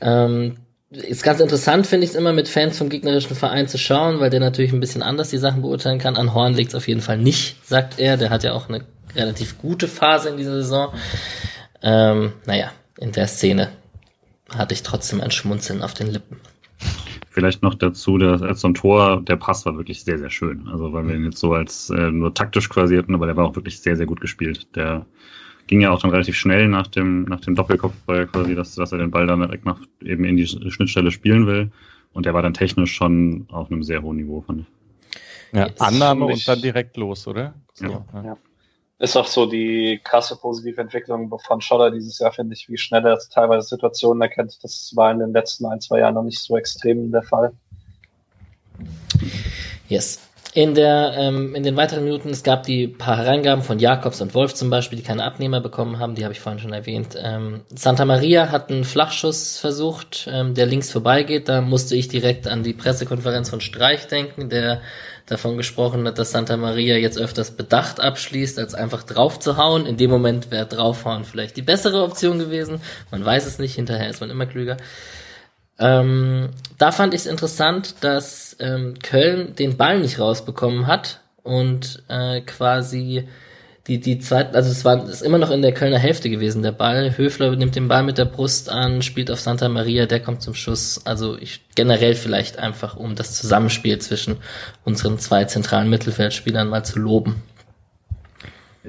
Ähm, 0.00 0.56
ist 0.90 1.22
ganz 1.22 1.40
interessant, 1.40 1.86
finde 1.86 2.04
ich 2.04 2.10
es 2.10 2.16
immer, 2.16 2.32
mit 2.32 2.48
Fans 2.48 2.78
vom 2.78 2.88
gegnerischen 2.88 3.36
Verein 3.36 3.68
zu 3.68 3.78
schauen, 3.78 4.18
weil 4.18 4.30
der 4.30 4.40
natürlich 4.40 4.72
ein 4.72 4.80
bisschen 4.80 5.02
anders 5.02 5.30
die 5.30 5.38
Sachen 5.38 5.62
beurteilen 5.62 5.98
kann. 5.98 6.16
An 6.16 6.34
Horn 6.34 6.54
liegt 6.54 6.70
es 6.70 6.74
auf 6.74 6.88
jeden 6.88 7.02
Fall 7.02 7.18
nicht, 7.18 7.56
sagt 7.66 7.98
er. 7.98 8.16
Der 8.16 8.30
hat 8.30 8.44
ja 8.44 8.54
auch 8.54 8.68
eine 8.68 8.84
relativ 9.14 9.58
gute 9.58 9.88
Phase 9.88 10.30
in 10.30 10.38
dieser 10.38 10.56
Saison. 10.56 10.92
Ähm, 11.82 12.32
naja, 12.46 12.72
in 12.98 13.12
der 13.12 13.26
Szene 13.26 13.68
hatte 14.56 14.74
ich 14.74 14.82
trotzdem 14.82 15.20
ein 15.20 15.30
Schmunzeln 15.30 15.82
auf 15.82 15.94
den 15.94 16.08
Lippen. 16.08 16.40
Vielleicht 17.32 17.62
noch 17.62 17.74
dazu, 17.74 18.18
dass 18.18 18.42
als 18.42 18.60
so 18.60 18.68
ein 18.68 18.74
Tor, 18.74 19.22
der 19.22 19.36
Pass 19.36 19.64
war 19.64 19.78
wirklich 19.78 20.04
sehr, 20.04 20.18
sehr 20.18 20.28
schön. 20.28 20.68
Also 20.68 20.92
weil 20.92 21.08
wir 21.08 21.14
ihn 21.14 21.24
jetzt 21.24 21.38
so 21.38 21.54
als 21.54 21.88
äh, 21.88 22.10
nur 22.10 22.34
taktisch 22.34 22.68
quasi 22.68 22.94
hatten, 22.94 23.14
aber 23.14 23.24
der 23.24 23.36
war 23.38 23.46
auch 23.46 23.56
wirklich 23.56 23.80
sehr, 23.80 23.96
sehr 23.96 24.04
gut 24.04 24.20
gespielt. 24.20 24.66
Der 24.76 25.06
ging 25.66 25.80
ja 25.80 25.90
auch 25.90 26.00
dann 26.00 26.10
relativ 26.10 26.36
schnell 26.36 26.68
nach 26.68 26.88
dem, 26.88 27.24
nach 27.24 27.40
dem 27.40 27.54
Doppelkopfball 27.54 28.26
quasi, 28.26 28.54
dass, 28.54 28.74
dass 28.74 28.92
er 28.92 28.98
den 28.98 29.10
Ball 29.10 29.26
dann 29.26 29.40
direkt 29.40 29.64
nach, 29.64 29.80
eben 30.02 30.24
in 30.24 30.36
die 30.36 30.46
Schnittstelle 30.46 31.10
spielen 31.10 31.46
will. 31.46 31.70
Und 32.12 32.26
der 32.26 32.34
war 32.34 32.42
dann 32.42 32.52
technisch 32.52 32.92
schon 32.92 33.46
auf 33.50 33.70
einem 33.70 33.82
sehr 33.82 34.02
hohen 34.02 34.18
Niveau, 34.18 34.42
fand 34.42 34.60
ich. 34.60 35.58
Ja, 35.58 35.68
Annahme 35.78 36.26
und 36.26 36.46
dann 36.46 36.60
direkt 36.60 36.98
los, 36.98 37.26
oder? 37.26 37.54
So, 37.72 37.86
ja. 37.86 38.04
ja. 38.24 38.36
Ist 39.02 39.16
auch 39.16 39.26
so 39.26 39.46
die 39.46 40.00
krasse 40.04 40.36
positive 40.36 40.80
Entwicklung 40.80 41.28
von 41.40 41.60
Schotter 41.60 41.90
dieses 41.90 42.20
Jahr, 42.20 42.32
finde 42.32 42.54
ich, 42.54 42.68
wie 42.68 42.78
schnell 42.78 43.04
er 43.04 43.18
teilweise 43.18 43.66
Situationen 43.66 44.22
erkennt. 44.22 44.62
Das 44.62 44.92
war 44.94 45.10
in 45.10 45.18
den 45.18 45.32
letzten 45.32 45.66
ein, 45.66 45.80
zwei 45.80 45.98
Jahren 45.98 46.14
noch 46.14 46.22
nicht 46.22 46.38
so 46.38 46.56
extrem 46.56 47.10
der 47.10 47.24
Fall. 47.24 47.52
Yes. 49.88 50.20
In, 50.54 50.74
der, 50.74 51.14
ähm, 51.16 51.54
in 51.54 51.62
den 51.62 51.76
weiteren 51.76 52.04
Minuten, 52.04 52.28
es 52.28 52.42
gab 52.42 52.64
die 52.64 52.86
paar 52.86 53.16
Hereingaben 53.16 53.64
von 53.64 53.78
Jakobs 53.78 54.20
und 54.20 54.34
Wolf 54.34 54.52
zum 54.52 54.68
Beispiel, 54.68 54.98
die 54.98 55.04
keine 55.04 55.24
Abnehmer 55.24 55.62
bekommen 55.62 55.98
haben, 55.98 56.14
die 56.14 56.24
habe 56.24 56.34
ich 56.34 56.40
vorhin 56.40 56.60
schon 56.60 56.74
erwähnt. 56.74 57.16
Ähm, 57.18 57.62
Santa 57.74 58.04
Maria 58.04 58.50
hat 58.50 58.68
einen 58.68 58.84
Flachschuss 58.84 59.58
versucht, 59.58 60.28
ähm, 60.30 60.52
der 60.52 60.66
links 60.66 60.90
vorbeigeht. 60.90 61.48
Da 61.48 61.62
musste 61.62 61.96
ich 61.96 62.08
direkt 62.08 62.46
an 62.46 62.62
die 62.62 62.74
Pressekonferenz 62.74 63.48
von 63.48 63.62
Streich 63.62 64.08
denken, 64.08 64.50
der 64.50 64.82
davon 65.24 65.56
gesprochen 65.56 66.06
hat, 66.06 66.18
dass 66.18 66.32
Santa 66.32 66.58
Maria 66.58 66.96
jetzt 66.96 67.18
öfters 67.18 67.52
bedacht 67.52 67.98
abschließt, 67.98 68.58
als 68.58 68.74
einfach 68.74 69.04
drauf 69.04 69.40
zu 69.40 69.56
hauen. 69.56 69.86
In 69.86 69.96
dem 69.96 70.10
Moment 70.10 70.50
wäre 70.50 70.66
draufhauen 70.66 71.24
vielleicht 71.24 71.56
die 71.56 71.62
bessere 71.62 72.02
Option 72.02 72.38
gewesen. 72.38 72.82
Man 73.10 73.24
weiß 73.24 73.46
es 73.46 73.58
nicht, 73.58 73.74
hinterher 73.74 74.10
ist 74.10 74.20
man 74.20 74.28
immer 74.28 74.44
klüger. 74.44 74.76
Ähm, 75.78 76.50
da 76.78 76.92
fand 76.92 77.14
ich 77.14 77.22
es 77.22 77.26
interessant, 77.26 77.96
dass 78.00 78.56
ähm, 78.60 78.94
Köln 79.02 79.54
den 79.56 79.76
Ball 79.76 80.00
nicht 80.00 80.18
rausbekommen 80.18 80.86
hat 80.86 81.20
und 81.42 82.02
äh, 82.08 82.40
quasi 82.42 83.26
die, 83.88 83.98
die 83.98 84.20
zweite, 84.20 84.54
also 84.54 84.70
es 84.70 84.84
war 84.84 85.08
ist 85.08 85.22
immer 85.22 85.38
noch 85.38 85.50
in 85.50 85.60
der 85.60 85.74
Kölner 85.74 85.98
Hälfte 85.98 86.30
gewesen, 86.30 86.62
der 86.62 86.70
Ball. 86.70 87.16
Höfler 87.18 87.56
nimmt 87.56 87.74
den 87.74 87.88
Ball 87.88 88.04
mit 88.04 88.16
der 88.16 88.26
Brust 88.26 88.70
an, 88.70 89.02
spielt 89.02 89.28
auf 89.28 89.40
Santa 89.40 89.68
Maria, 89.68 90.06
der 90.06 90.20
kommt 90.20 90.40
zum 90.40 90.54
Schuss. 90.54 91.00
Also 91.04 91.36
ich 91.36 91.62
generell 91.74 92.14
vielleicht 92.14 92.60
einfach, 92.60 92.96
um 92.96 93.16
das 93.16 93.34
Zusammenspiel 93.34 93.98
zwischen 93.98 94.36
unseren 94.84 95.18
zwei 95.18 95.46
zentralen 95.46 95.90
Mittelfeldspielern 95.90 96.68
mal 96.68 96.84
zu 96.84 97.00
loben. 97.00 97.42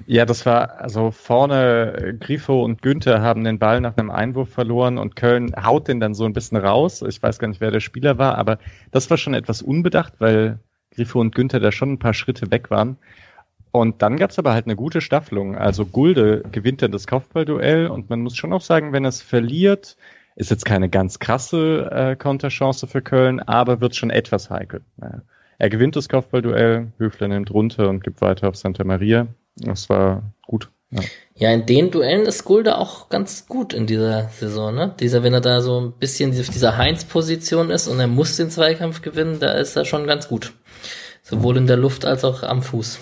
Ja, 0.07 0.25
das 0.25 0.45
war 0.45 0.81
also 0.81 1.11
vorne 1.11 1.93
äh, 1.93 2.13
Grifo 2.13 2.63
und 2.63 2.81
Günther 2.81 3.21
haben 3.21 3.43
den 3.43 3.59
Ball 3.59 3.79
nach 3.79 3.95
einem 3.97 4.09
Einwurf 4.09 4.49
verloren 4.49 4.97
und 4.97 5.15
Köln 5.15 5.53
haut 5.63 5.87
den 5.87 5.99
dann 5.99 6.15
so 6.15 6.25
ein 6.25 6.33
bisschen 6.33 6.57
raus. 6.57 7.03
Ich 7.03 7.21
weiß 7.21 7.37
gar 7.37 7.47
nicht, 7.47 7.61
wer 7.61 7.71
der 7.71 7.79
Spieler 7.79 8.17
war, 8.17 8.37
aber 8.37 8.57
das 8.91 9.09
war 9.09 9.17
schon 9.17 9.35
etwas 9.35 9.61
unbedacht, 9.61 10.13
weil 10.19 10.59
Grifo 10.91 11.19
und 11.19 11.35
Günther 11.35 11.59
da 11.59 11.71
schon 11.71 11.93
ein 11.93 11.99
paar 11.99 12.13
Schritte 12.13 12.49
weg 12.49 12.71
waren. 12.71 12.97
Und 13.71 14.01
dann 14.01 14.17
gab's 14.17 14.37
aber 14.39 14.53
halt 14.53 14.65
eine 14.65 14.75
gute 14.75 15.01
Staffelung. 15.01 15.57
Also 15.57 15.85
Gulde 15.85 16.43
gewinnt 16.51 16.81
dann 16.81 16.91
das 16.91 17.07
Kopfballduell 17.07 17.87
und 17.87 18.09
man 18.09 18.21
muss 18.21 18.35
schon 18.35 18.53
auch 18.53 18.61
sagen, 18.61 18.93
wenn 18.93 19.05
es 19.05 19.21
verliert, 19.21 19.97
ist 20.35 20.51
jetzt 20.51 20.65
keine 20.65 20.89
ganz 20.89 21.19
krasse 21.19 21.89
äh, 21.91 22.15
Konterchance 22.15 22.87
für 22.87 23.01
Köln, 23.01 23.39
aber 23.39 23.81
wird 23.81 23.95
schon 23.95 24.09
etwas 24.09 24.49
heikel. 24.49 24.81
Naja. 24.97 25.21
Er 25.59 25.69
gewinnt 25.69 25.95
das 25.95 26.09
Kopfballduell, 26.09 26.91
Höfler 26.97 27.27
nimmt 27.27 27.51
runter 27.51 27.89
und 27.89 28.03
gibt 28.03 28.21
weiter 28.21 28.49
auf 28.49 28.55
Santa 28.55 28.83
Maria. 28.83 29.27
Das 29.55 29.89
war 29.89 30.23
gut. 30.45 30.69
Ja. 30.91 31.01
ja, 31.35 31.51
in 31.51 31.65
den 31.65 31.89
Duellen 31.89 32.25
ist 32.27 32.45
Gulde 32.45 32.77
auch 32.77 33.09
ganz 33.09 33.47
gut 33.47 33.73
in 33.73 33.87
dieser 33.87 34.29
Saison, 34.29 34.75
ne? 34.75 34.93
Dieser, 34.99 35.23
wenn 35.23 35.33
er 35.33 35.41
da 35.41 35.61
so 35.61 35.81
ein 35.81 35.93
bisschen 35.93 36.39
auf 36.39 36.49
dieser 36.49 36.77
Heinz-Position 36.77 37.71
ist 37.71 37.87
und 37.87 37.99
er 37.99 38.07
muss 38.07 38.37
den 38.37 38.51
Zweikampf 38.51 39.01
gewinnen, 39.01 39.39
da 39.39 39.53
ist 39.53 39.75
er 39.75 39.85
schon 39.85 40.05
ganz 40.05 40.27
gut. 40.27 40.53
Sowohl 41.23 41.57
in 41.57 41.65
der 41.65 41.77
Luft 41.77 42.05
als 42.05 42.23
auch 42.23 42.43
am 42.43 42.61
Fuß. 42.61 42.99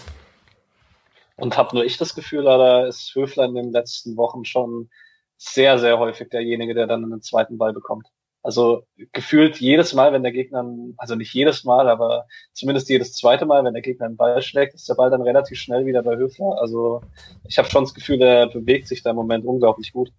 Und 1.36 1.58
habe 1.58 1.76
nur 1.76 1.84
ich 1.84 1.98
das 1.98 2.16
Gefühl, 2.16 2.44
da 2.44 2.86
ist 2.86 3.14
Höfler 3.14 3.46
in 3.46 3.56
den 3.56 3.72
letzten 3.72 4.16
Wochen 4.16 4.46
schon 4.46 4.90
sehr, 5.38 5.80
sehr 5.80 5.98
häufig 5.98 6.30
derjenige, 6.30 6.76
der 6.76 6.88
dann 6.88 7.04
einen 7.04 7.22
zweiten 7.22 7.58
Ball 7.58 7.74
bekommt. 7.74 8.08
Also 8.44 8.84
gefühlt 9.12 9.58
jedes 9.58 9.94
Mal, 9.94 10.14
wenn 10.14 10.24
der 10.24 10.32
Gegner, 10.32 10.66
also 10.98 11.16
nicht 11.16 11.34
jedes 11.34 11.64
Mal, 11.64 11.88
aber 11.90 12.26
zumindest 12.54 12.90
jedes 12.90 13.14
zweite 13.14 13.46
Mal, 13.46 13.64
wenn 13.64 13.74
der 13.74 13.84
Gegner 13.84 14.08
einen 14.08 14.18
Ball 14.18 14.42
schlägt, 14.42 14.74
ist 14.74 14.90
der 14.90 14.96
Ball 14.96 15.12
dann 15.12 15.22
relativ 15.22 15.60
schnell 15.60 15.86
wieder 15.86 16.02
bei 16.02 16.18
Höfler. 16.18 16.58
Also 16.60 17.02
ich 17.48 17.60
habe 17.60 17.70
schon 17.70 17.84
das 17.84 17.94
Gefühl, 17.94 18.18
der 18.18 18.48
bewegt 18.48 18.88
sich 18.88 19.04
da 19.04 19.12
im 19.12 19.16
Moment 19.16 19.46
unglaublich 19.46 19.94
gut. 19.94 20.12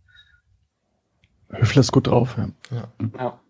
Höfler 1.51 1.81
ist 1.81 1.93
gut 1.93 2.07
drauf, 2.07 2.37
ja. 2.39 2.49
ja. 2.71 2.89
ja. 3.19 3.41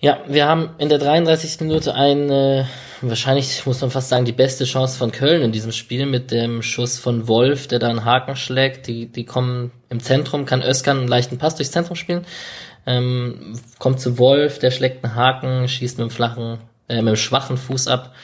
Ja, 0.00 0.18
wir 0.26 0.48
haben 0.48 0.70
in 0.78 0.88
der 0.88 0.98
33. 0.98 1.60
Minute 1.60 1.94
eine, 1.94 2.66
wahrscheinlich 3.02 3.64
muss 3.66 3.80
man 3.82 3.92
fast 3.92 4.08
sagen, 4.08 4.24
die 4.24 4.32
beste 4.32 4.64
Chance 4.64 4.98
von 4.98 5.12
Köln 5.12 5.42
in 5.42 5.52
diesem 5.52 5.70
Spiel 5.70 6.06
mit 6.06 6.32
dem 6.32 6.60
Schuss 6.60 6.98
von 6.98 7.28
Wolf, 7.28 7.68
der 7.68 7.78
da 7.78 7.88
einen 7.88 8.04
Haken 8.04 8.34
schlägt. 8.34 8.88
Die, 8.88 9.06
die 9.06 9.24
kommen 9.24 9.70
im 9.90 10.00
Zentrum, 10.00 10.44
kann 10.44 10.60
Özkan 10.60 10.98
einen 10.98 11.06
leichten 11.06 11.38
Pass 11.38 11.54
durchs 11.54 11.70
Zentrum 11.70 11.94
spielen 11.94 12.26
ähm, 12.86 13.54
kommt 13.78 14.00
zu 14.00 14.18
Wolf, 14.18 14.58
der 14.58 14.70
schlägt 14.70 15.04
einen 15.04 15.14
Haken, 15.14 15.68
schießt 15.68 15.98
mit 15.98 16.08
dem 16.08 16.10
flachen, 16.10 16.58
äh, 16.88 17.02
mit 17.02 17.14
dem 17.14 17.16
schwachen 17.16 17.56
Fuß 17.56 17.88
ab. 17.88 18.14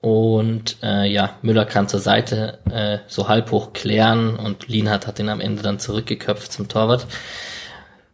Und 0.00 0.76
äh, 0.82 1.10
ja, 1.10 1.36
Müller 1.42 1.64
kann 1.64 1.88
zur 1.88 2.00
Seite 2.00 2.58
äh, 2.70 2.98
so 3.08 3.28
halb 3.28 3.50
hoch 3.50 3.72
klären 3.72 4.36
und 4.36 4.68
Lienhardt 4.68 5.06
hat 5.06 5.18
ihn 5.18 5.28
am 5.28 5.40
Ende 5.40 5.62
dann 5.62 5.78
zurückgeköpft 5.78 6.52
zum 6.52 6.68
Torwart. 6.68 7.06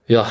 Ja, 0.07 0.27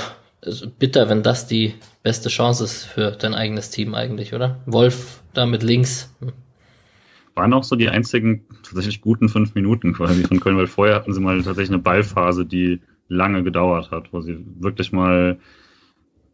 bitter, 0.80 1.10
wenn 1.10 1.24
das 1.24 1.48
die 1.48 1.76
beste 2.04 2.30
Chance 2.30 2.64
ist 2.64 2.86
für 2.86 3.12
dein 3.12 3.36
eigenes 3.36 3.70
Team 3.70 3.94
eigentlich, 3.94 4.34
oder? 4.34 4.60
Wolf 4.66 5.22
da 5.34 5.46
mit 5.46 5.62
links. 5.62 6.14
Waren 7.36 7.54
auch 7.54 7.64
so 7.64 7.76
die 7.76 7.90
einzigen 7.90 8.46
tatsächlich 8.64 9.02
guten 9.02 9.30
fünf 9.30 9.54
Minuten 9.54 9.94
quasi 9.94 10.24
von 10.24 10.40
Köln, 10.40 10.58
weil 10.58 10.68
vorher 10.68 10.96
hatten 10.96 11.14
sie 11.14 11.22
mal 11.22 11.38
tatsächlich 11.44 11.70
eine 11.70 11.80
Ballphase, 11.80 12.46
die 12.46 12.82
lange 13.12 13.44
gedauert 13.44 13.92
hat, 13.92 14.14
wo 14.14 14.22
sie 14.22 14.38
wirklich 14.60 14.92
mal 14.92 15.38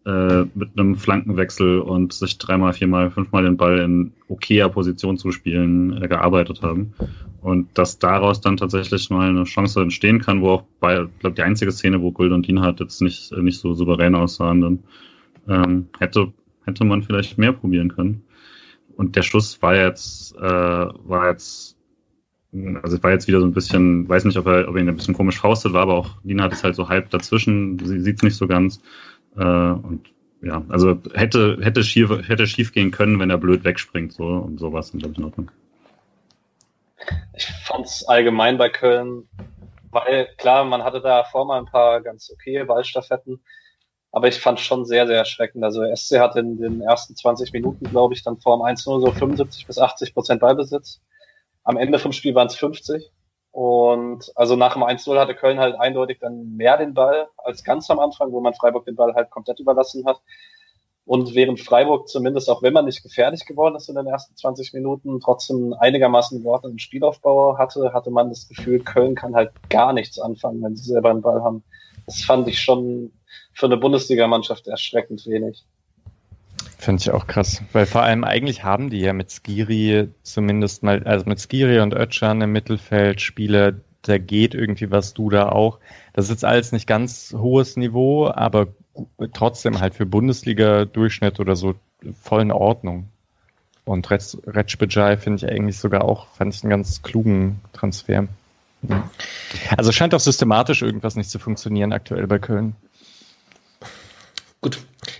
äh, 0.05 0.45
mit 0.53 0.69
einem 0.77 0.95
Flankenwechsel 0.95 1.79
und 1.79 2.13
sich 2.13 2.37
dreimal, 2.37 2.73
viermal, 2.73 3.09
fünfmal 3.09 3.43
den 3.43 3.57
Ball 3.57 3.79
in 3.79 4.13
okayer 4.29 4.69
Position 4.69 5.17
zu 5.17 5.31
spielen 5.31 6.01
äh, 6.01 6.07
gearbeitet 6.07 6.61
haben. 6.61 6.93
Und 7.41 7.77
dass 7.77 7.99
daraus 7.99 8.41
dann 8.41 8.57
tatsächlich 8.57 9.09
mal 9.09 9.29
eine 9.29 9.43
Chance 9.43 9.81
entstehen 9.81 10.19
kann, 10.21 10.41
wo 10.41 10.49
auch 10.49 10.63
bei, 10.79 11.01
ich 11.03 11.19
glaube, 11.19 11.35
die 11.35 11.41
einzige 11.41 11.71
Szene, 11.71 12.01
wo 12.01 12.11
Guld 12.11 12.31
und 12.31 12.47
Dienhardt 12.47 12.79
jetzt 12.79 13.01
nicht, 13.01 13.31
nicht 13.37 13.59
so 13.59 13.73
souverän 13.73 14.15
aussahen, 14.15 14.61
dann 14.61 14.79
ähm, 15.47 15.87
hätte, 15.97 16.31
hätte 16.65 16.85
man 16.85 17.03
vielleicht 17.03 17.37
mehr 17.37 17.53
probieren 17.53 17.89
können. 17.89 18.23
Und 18.95 19.15
der 19.15 19.23
Schuss 19.23 19.61
war 19.61 19.75
jetzt, 19.75 20.35
äh, 20.37 20.41
war 20.41 21.29
jetzt 21.29 21.76
also 22.53 22.95
es 22.97 23.03
war 23.03 23.11
jetzt 23.11 23.27
wieder 23.27 23.39
so 23.39 23.45
ein 23.45 23.53
bisschen, 23.53 24.07
weiß 24.07 24.25
nicht, 24.25 24.37
ob 24.37 24.47
er, 24.47 24.67
ob 24.67 24.75
er 24.75 24.81
ihn 24.81 24.89
ein 24.89 24.95
bisschen 24.95 25.13
komisch 25.13 25.39
faustet 25.39 25.73
war, 25.73 25.81
aber 25.81 25.95
auch 25.95 26.11
Lina 26.23 26.43
hat 26.43 26.53
es 26.53 26.63
halt 26.63 26.75
so 26.75 26.89
halb 26.89 27.09
dazwischen, 27.09 27.77
sie 27.79 27.99
sieht 27.99 28.17
es 28.17 28.23
nicht 28.23 28.37
so 28.37 28.47
ganz. 28.47 28.81
Äh, 29.35 29.41
und 29.43 30.09
ja, 30.41 30.63
also 30.69 30.97
hätte, 31.13 31.57
hätte 31.61 31.83
schief, 31.83 32.09
hätte 32.27 32.47
schief 32.47 32.71
gehen 32.71 32.91
können, 32.91 33.19
wenn 33.19 33.29
er 33.29 33.37
blöd 33.37 33.63
wegspringt, 33.63 34.13
so 34.13 34.23
und 34.23 34.59
sowas, 34.59 34.91
glaube 34.91 35.11
ich, 35.11 35.17
in 35.17 35.25
Ordnung. 35.25 35.51
Ich 37.35 37.45
fand 37.65 37.85
es 37.85 38.07
allgemein 38.07 38.57
bei 38.57 38.69
Köln, 38.69 39.27
weil 39.91 40.27
klar, 40.37 40.63
man 40.65 40.83
hatte 40.83 41.01
da 41.01 41.23
vor 41.23 41.45
mal 41.45 41.59
ein 41.59 41.65
paar 41.65 42.01
ganz 42.01 42.31
okay 42.31 42.63
Ballstaffetten, 42.63 43.41
aber 44.11 44.27
ich 44.27 44.39
fand 44.39 44.59
schon 44.59 44.85
sehr, 44.85 45.07
sehr 45.07 45.17
erschreckend. 45.17 45.63
Also 45.63 45.83
SC 45.95 46.19
hat 46.19 46.35
in 46.35 46.57
den 46.57 46.81
ersten 46.81 47.15
20 47.15 47.51
Minuten, 47.53 47.89
glaube 47.89 48.13
ich, 48.13 48.23
dann 48.23 48.39
vor 48.39 48.57
dem 48.57 48.63
1-0 48.63 49.01
so 49.01 49.11
75 49.11 49.67
bis 49.67 49.77
80 49.77 50.13
Prozent 50.13 50.39
Ballbesitz. 50.39 51.01
Am 51.67 51.75
Ende 51.75 51.99
vom 51.99 52.13
Spiel 52.13 52.33
waren 52.33 52.47
es 52.47 52.55
50. 52.55 53.11
Und 53.51 54.31
also 54.35 54.55
nach 54.55 54.73
dem 54.73 54.83
1-0 54.83 55.19
hatte 55.19 55.35
Köln 55.35 55.59
halt 55.59 55.77
eindeutig 55.77 56.19
dann 56.21 56.55
mehr 56.55 56.77
den 56.77 56.93
Ball 56.93 57.27
als 57.35 57.61
ganz 57.65 57.89
am 57.89 57.99
Anfang, 57.99 58.31
wo 58.31 58.39
man 58.39 58.53
Freiburg 58.53 58.85
den 58.85 58.95
Ball 58.95 59.13
halt 59.15 59.29
komplett 59.31 59.59
überlassen 59.59 60.05
hat. 60.05 60.21
Und 61.03 61.35
während 61.35 61.59
Freiburg 61.59 62.07
zumindest, 62.07 62.49
auch 62.49 62.61
wenn 62.61 62.71
man 62.71 62.85
nicht 62.85 63.03
gefährlich 63.03 63.45
geworden 63.45 63.75
ist 63.75 63.89
in 63.89 63.95
den 63.95 64.07
ersten 64.07 64.33
20 64.37 64.73
Minuten, 64.73 65.19
trotzdem 65.19 65.73
einigermaßen 65.73 66.41
im 66.63 66.77
Spielaufbau 66.77 67.57
hatte, 67.57 67.91
hatte 67.91 68.11
man 68.11 68.29
das 68.29 68.47
Gefühl, 68.47 68.79
Köln 68.79 69.15
kann 69.15 69.35
halt 69.35 69.51
gar 69.69 69.91
nichts 69.91 70.19
anfangen, 70.19 70.63
wenn 70.63 70.77
sie 70.77 70.89
selber 70.89 71.11
den 71.11 71.21
Ball 71.21 71.43
haben. 71.43 71.65
Das 72.05 72.21
fand 72.21 72.47
ich 72.47 72.61
schon 72.61 73.11
für 73.53 73.65
eine 73.65 73.75
Bundesligamannschaft 73.75 74.67
erschreckend 74.67 75.25
wenig. 75.25 75.65
Finde 76.77 77.01
ich 77.01 77.11
auch 77.11 77.25
krass, 77.25 77.63
weil 77.73 77.87
vor 77.87 78.03
allem 78.03 78.23
eigentlich 78.23 78.63
haben 78.63 78.89
die 78.89 78.99
ja 78.99 79.11
mit 79.11 79.31
Skiri 79.31 80.09
zumindest 80.21 80.83
mal, 80.83 81.03
also 81.03 81.25
mit 81.25 81.39
Skiri 81.39 81.79
und 81.79 81.93
Ötchan 81.93 82.41
im 82.41 82.51
Mittelfeld 82.51 83.19
Spieler, 83.19 83.73
da 84.03 84.17
geht 84.19 84.53
irgendwie 84.53 84.91
was, 84.91 85.13
du 85.13 85.29
da 85.29 85.49
auch. 85.49 85.79
Das 86.13 86.25
ist 86.25 86.31
jetzt 86.31 86.45
alles 86.45 86.71
nicht 86.71 86.87
ganz 86.87 87.33
hohes 87.37 87.77
Niveau, 87.77 88.27
aber 88.27 88.67
trotzdem 89.33 89.79
halt 89.79 89.95
für 89.95 90.05
Bundesliga-Durchschnitt 90.05 91.39
oder 91.39 91.55
so 91.55 91.75
voll 92.21 92.41
in 92.43 92.51
Ordnung. 92.51 93.09
Und 93.85 94.09
Retschbejai 94.11 95.17
finde 95.17 95.45
ich 95.45 95.51
eigentlich 95.51 95.79
sogar 95.79 96.03
auch, 96.03 96.27
fand 96.35 96.53
ich 96.53 96.63
einen 96.63 96.69
ganz 96.69 97.01
klugen 97.01 97.61
Transfer. 97.73 98.27
Also 99.75 99.91
scheint 99.91 100.13
auch 100.13 100.19
systematisch 100.19 100.81
irgendwas 100.81 101.15
nicht 101.15 101.29
zu 101.29 101.39
funktionieren 101.39 101.93
aktuell 101.93 102.27
bei 102.27 102.37
Köln. 102.37 102.75
Gut, 104.67 104.79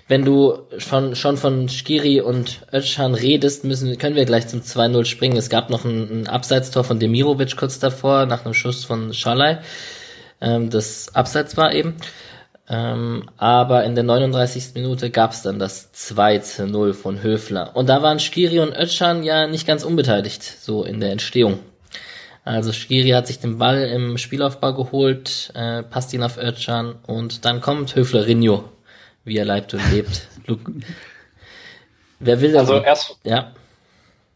wenn 0.09 0.25
du 0.25 0.63
schon, 0.77 1.15
schon 1.15 1.37
von 1.37 1.69
Skiri 1.69 2.19
und 2.19 2.59
Özcan 2.73 3.13
redest, 3.13 3.63
müssen, 3.63 3.97
können 3.97 4.17
wir 4.17 4.25
gleich 4.25 4.49
zum 4.49 4.59
2-0 4.59 5.05
springen. 5.05 5.37
Es 5.37 5.47
gab 5.47 5.69
noch 5.69 5.85
ein, 5.85 6.23
ein 6.23 6.27
Abseitstor 6.27 6.83
von 6.83 6.99
Demirovic 6.99 7.55
kurz 7.55 7.79
davor, 7.79 8.25
nach 8.25 8.43
einem 8.43 8.53
Schuss 8.53 8.83
von 8.83 9.13
Schalay. 9.13 9.59
Ähm, 10.41 10.69
das 10.69 11.15
Abseits 11.15 11.55
war 11.55 11.73
eben. 11.73 11.95
Ähm, 12.67 13.29
aber 13.37 13.85
in 13.85 13.95
der 13.95 14.03
39. 14.03 14.73
Minute 14.73 15.11
gab 15.11 15.31
es 15.31 15.43
dann 15.43 15.59
das 15.59 15.93
2 15.93 16.39
zu 16.39 16.67
0 16.67 16.93
von 16.93 17.23
Höfler. 17.23 17.73
Und 17.73 17.87
da 17.87 18.03
waren 18.03 18.19
Skiri 18.19 18.59
und 18.59 18.77
Özcan 18.77 19.23
ja 19.23 19.47
nicht 19.47 19.65
ganz 19.65 19.85
unbeteiligt, 19.85 20.43
so 20.43 20.83
in 20.83 20.99
der 20.99 21.13
Entstehung. 21.13 21.59
Also 22.43 22.73
Skiri 22.73 23.11
hat 23.11 23.27
sich 23.27 23.39
den 23.39 23.59
Ball 23.59 23.83
im 23.83 24.17
Spielaufbau 24.17 24.73
geholt, 24.73 25.53
äh, 25.53 25.83
passt 25.83 26.13
ihn 26.13 26.23
auf 26.23 26.37
Özcan 26.37 26.95
und 27.07 27.45
dann 27.45 27.61
kommt 27.61 27.95
Höfler 27.95 28.25
Rinjo, 28.25 28.65
wie 29.27 29.37
er 29.37 29.45
leibt 29.45 29.73
und 29.73 29.91
lebt. 29.91 30.27
Wer 32.19 32.41
will 32.41 32.53
da? 32.53 32.59
Also 32.59 32.81
erst, 32.81 33.19
ja. 33.23 33.53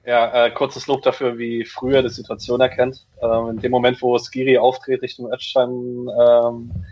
Ja, 0.05 0.45
äh, 0.45 0.51
kurzes 0.51 0.87
Lob 0.87 1.03
dafür, 1.03 1.37
wie 1.37 1.63
früher 1.63 2.01
die 2.01 2.09
Situation 2.09 2.59
erkennt. 2.59 3.05
Ähm, 3.21 3.49
in 3.49 3.57
dem 3.59 3.71
Moment, 3.71 4.01
wo 4.01 4.17
Skiri 4.17 4.57
auftritt 4.57 5.01
Richtung 5.01 5.31
Özcan, 5.31 6.09
ähm, 6.09 6.85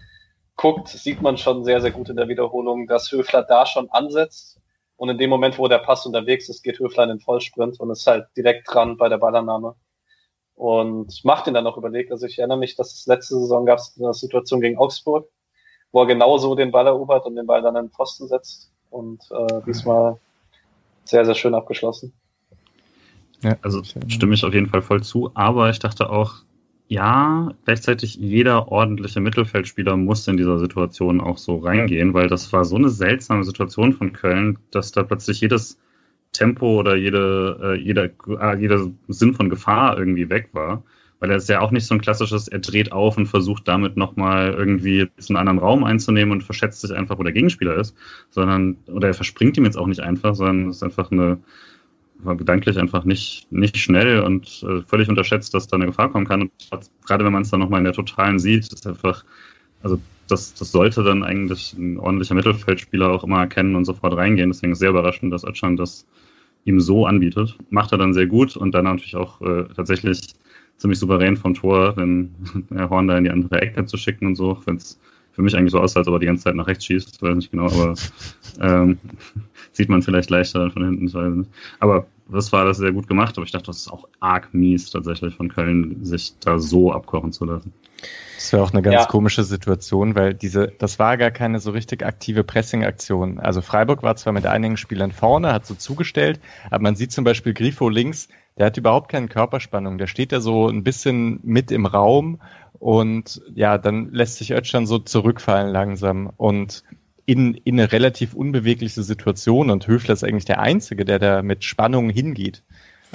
guckt, 0.55 0.89
sieht 0.89 1.21
man 1.21 1.38
schon 1.38 1.63
sehr, 1.63 1.79
sehr 1.79 1.91
gut 1.91 2.09
in 2.09 2.17
der 2.17 2.27
Wiederholung, 2.27 2.85
dass 2.85 3.12
Höfler 3.12 3.43
da 3.43 3.65
schon 3.65 3.89
ansetzt. 3.91 4.59
Und 4.97 5.09
in 5.09 5.17
dem 5.17 5.29
Moment, 5.29 5.57
wo 5.57 5.69
der 5.69 5.77
Pass 5.77 6.05
unterwegs 6.05 6.49
ist, 6.49 6.63
geht 6.63 6.79
Höfler 6.79 7.03
in 7.03 7.09
den 7.09 7.19
Vollsprint 7.21 7.79
und 7.79 7.89
ist 7.89 8.05
halt 8.05 8.27
direkt 8.35 8.71
dran 8.71 8.97
bei 8.97 9.07
der 9.07 9.17
Ballannahme. 9.17 9.75
Und 10.55 11.23
macht 11.23 11.47
ihn 11.47 11.53
dann 11.53 11.65
auch 11.65 11.77
überlegt. 11.77 12.12
Also 12.12 12.25
ich 12.25 12.38
erinnere 12.38 12.57
mich, 12.57 12.75
dass 12.75 13.05
letzte 13.07 13.39
Saison 13.39 13.65
gab 13.65 13.79
es 13.79 13.95
eine 13.97 14.13
Situation 14.13 14.59
gegen 14.59 14.77
Augsburg, 14.77 15.29
wo 15.91 16.02
er 16.02 16.08
genauso 16.08 16.56
den 16.56 16.71
Ball 16.71 16.88
erobert 16.88 17.25
und 17.25 17.36
den 17.36 17.47
Ball 17.47 17.62
dann 17.62 17.75
in 17.75 17.86
den 17.86 17.91
Pfosten 17.91 18.28
setzt. 18.28 18.71
Und 18.89 19.21
äh, 19.32 19.62
diesmal 19.65 20.17
sehr, 21.04 21.25
sehr 21.25 21.36
schön 21.36 21.56
abgeschlossen. 21.56 22.13
Ja, 23.41 23.58
also 23.62 23.82
stimme 24.08 24.34
ich 24.34 24.43
auf 24.43 24.54
jeden 24.54 24.67
Fall 24.67 24.82
voll 24.82 25.02
zu, 25.02 25.32
aber 25.34 25.69
ich 25.69 25.80
dachte 25.80 26.10
auch, 26.10 26.43
ja, 26.88 27.54
gleichzeitig 27.65 28.15
jeder 28.15 28.71
ordentliche 28.71 29.19
Mittelfeldspieler 29.19 29.95
muss 29.95 30.28
in 30.28 30.38
dieser 30.38 30.58
Situation 30.58 31.21
auch 31.21 31.38
so 31.38 31.58
reingehen, 31.58 32.15
weil 32.15 32.28
das 32.28 32.52
war 32.52 32.65
so 32.65 32.78
eine 32.78 32.89
seltsame 32.89 33.43
Situation 33.43 33.93
von 33.93 34.12
Köln, 34.12 34.58
dass 34.71 34.91
da 34.91 35.04
plötzlich 35.04 35.39
jedes 35.39 35.80
Tempo 36.34 36.80
oder 36.80 36.95
jede, 36.95 37.60
äh, 37.62 37.80
jeder, 37.80 38.06
äh, 38.06 38.60
jeder 38.60 38.88
Sinn 39.08 39.36
von 39.36 39.49
Gefahr 39.49 39.97
irgendwie 39.99 40.30
weg 40.30 40.49
war. 40.54 40.84
Weil 41.19 41.32
er 41.32 41.38
ist 41.38 41.49
ja 41.49 41.60
auch 41.60 41.71
nicht 41.71 41.86
so 41.86 41.93
ein 41.93 42.01
klassisches, 42.01 42.47
er 42.47 42.60
dreht 42.60 42.91
auf 42.91 43.17
und 43.17 43.27
versucht 43.27 43.67
damit 43.67 43.97
nochmal 43.97 44.53
irgendwie 44.53 45.08
einen 45.27 45.38
anderen 45.38 45.60
Raum 45.60 45.84
einzunehmen 45.84 46.32
und 46.32 46.43
verschätzt 46.43 46.82
sich 46.82 46.93
einfach, 46.93 47.19
wo 47.19 47.23
der 47.23 47.34
Gegenspieler 47.34 47.75
ist, 47.75 47.95
sondern, 48.29 48.77
oder 48.88 49.10
er 49.10 49.13
verspringt 49.13 49.58
ihm 49.58 49.65
jetzt 49.65 49.77
auch 49.77 49.88
nicht 49.88 49.99
einfach, 49.99 50.36
sondern 50.36 50.69
es 50.69 50.77
ist 50.77 50.84
einfach 50.84 51.12
eine, 51.12 51.39
war 52.19 52.36
gedanklich 52.36 52.77
einfach 52.77 53.03
nicht, 53.03 53.51
nicht 53.51 53.77
schnell 53.77 54.21
und 54.21 54.63
äh, 54.63 54.82
völlig 54.88 55.10
unterschätzt, 55.10 55.53
dass 55.53 55.67
da 55.67 55.75
eine 55.75 55.88
Gefahr 55.88 56.10
kommen 56.10 56.27
kann. 56.27 56.41
Und 56.41 56.51
gerade 57.05 57.25
wenn 57.25 57.34
man 57.34 57.41
es 57.41 57.49
dann 57.49 57.60
nochmal 57.60 57.79
in 57.79 57.86
der 57.86 57.93
Totalen 57.93 58.39
sieht, 58.39 58.71
ist 58.71 58.88
einfach, 58.88 59.23
also 59.84 59.99
das, 60.27 60.53
das 60.53 60.71
sollte 60.71 61.03
dann 61.03 61.23
eigentlich 61.23 61.73
ein 61.73 61.97
ordentlicher 61.97 62.36
Mittelfeldspieler 62.36 63.10
auch 63.10 63.23
immer 63.23 63.39
erkennen 63.39 63.75
und 63.75 63.86
sofort 63.86 64.15
reingehen. 64.15 64.49
Deswegen 64.51 64.73
ist 64.73 64.79
sehr 64.79 64.91
überraschend, 64.91 65.34
dass 65.34 65.43
Özcan 65.43 65.75
das 65.75 66.05
ihm 66.65 66.79
so 66.79 67.05
anbietet. 67.05 67.58
Macht 67.69 67.91
er 67.91 67.97
dann 67.97 68.13
sehr 68.13 68.27
gut 68.27 68.55
und 68.55 68.73
dann 68.73 68.86
natürlich 68.86 69.15
auch 69.15 69.41
äh, 69.41 69.65
tatsächlich 69.75 70.36
ziemlich 70.79 70.99
souverän 70.99 71.37
vom 71.37 71.53
Tor, 71.53 71.93
den 71.93 72.33
Herr 72.73 72.89
Horn 72.89 73.07
da 73.07 73.17
in 73.17 73.25
die 73.25 73.29
andere 73.29 73.61
Ecke 73.61 73.85
zu 73.85 73.97
schicken 73.97 74.25
und 74.25 74.35
so, 74.35 74.57
wenn 74.65 74.77
es 74.77 74.99
für 75.33 75.41
mich 75.41 75.55
eigentlich 75.55 75.71
so 75.71 75.79
aussah, 75.79 75.99
als 75.99 76.07
ob 76.07 76.15
er 76.15 76.19
die 76.19 76.25
ganze 76.25 76.45
Zeit 76.45 76.55
nach 76.55 76.67
rechts 76.67 76.85
schießt, 76.85 77.21
weiß 77.21 77.35
nicht 77.35 77.51
genau, 77.51 77.65
aber 77.65 77.93
ähm, 78.61 78.97
sieht 79.71 79.89
man 79.89 80.01
vielleicht 80.01 80.29
leichter 80.29 80.71
von 80.71 80.83
hinten, 80.83 81.07
ich 81.07 81.13
weiß 81.13 81.33
nicht. 81.33 81.51
Aber 81.79 82.07
das 82.31 82.51
war 82.51 82.65
das 82.65 82.77
sehr 82.77 82.91
gut 82.91 83.07
gemacht, 83.07 83.37
aber 83.37 83.45
ich 83.45 83.51
dachte, 83.51 83.67
das 83.67 83.77
ist 83.77 83.91
auch 83.91 84.07
arg 84.19 84.53
mies 84.53 84.89
tatsächlich 84.89 85.35
von 85.35 85.49
Köln, 85.49 86.03
sich 86.03 86.33
da 86.39 86.59
so 86.59 86.91
abkochen 86.91 87.31
zu 87.31 87.45
lassen. 87.45 87.73
Das 88.35 88.53
wäre 88.53 88.63
auch 88.63 88.71
eine 88.71 88.81
ganz 88.81 88.93
ja. 88.93 89.05
komische 89.05 89.43
Situation, 89.43 90.15
weil 90.15 90.33
diese, 90.33 90.67
das 90.79 90.97
war 90.97 91.17
gar 91.17 91.31
keine 91.31 91.59
so 91.59 91.71
richtig 91.71 92.05
aktive 92.05 92.43
Pressing-Aktion. 92.43 93.39
Also 93.39 93.61
Freiburg 93.61 94.01
war 94.01 94.15
zwar 94.15 94.31
mit 94.31 94.45
einigen 94.45 94.77
Spielern 94.77 95.11
vorne, 95.11 95.51
hat 95.51 95.65
so 95.65 95.75
zugestellt, 95.75 96.39
aber 96.71 96.83
man 96.83 96.95
sieht 96.95 97.11
zum 97.11 97.25
Beispiel 97.25 97.53
Grifo 97.53 97.89
links, 97.89 98.29
der 98.57 98.67
hat 98.67 98.77
überhaupt 98.77 99.09
keine 99.09 99.27
Körperspannung. 99.27 99.97
Der 99.97 100.07
steht 100.07 100.31
da 100.31 100.39
so 100.39 100.67
ein 100.67 100.83
bisschen 100.83 101.39
mit 101.43 101.71
im 101.71 101.85
Raum 101.85 102.39
und 102.73 103.41
ja, 103.53 103.77
dann 103.77 104.11
lässt 104.11 104.37
sich 104.37 104.51
Özcan 104.51 104.85
so 104.85 104.99
zurückfallen 104.99 105.69
langsam 105.69 106.31
und 106.37 106.83
in, 107.29 107.53
in 107.53 107.79
eine 107.79 107.91
relativ 107.91 108.33
unbewegliche 108.33 109.03
Situation 109.03 109.69
und 109.69 109.85
Höfler 109.85 110.15
ist 110.15 110.23
eigentlich 110.23 110.45
der 110.45 110.59
Einzige, 110.61 111.05
der 111.05 111.19
da 111.19 111.43
mit 111.43 111.63
Spannung 111.63 112.09
hingeht. 112.09 112.63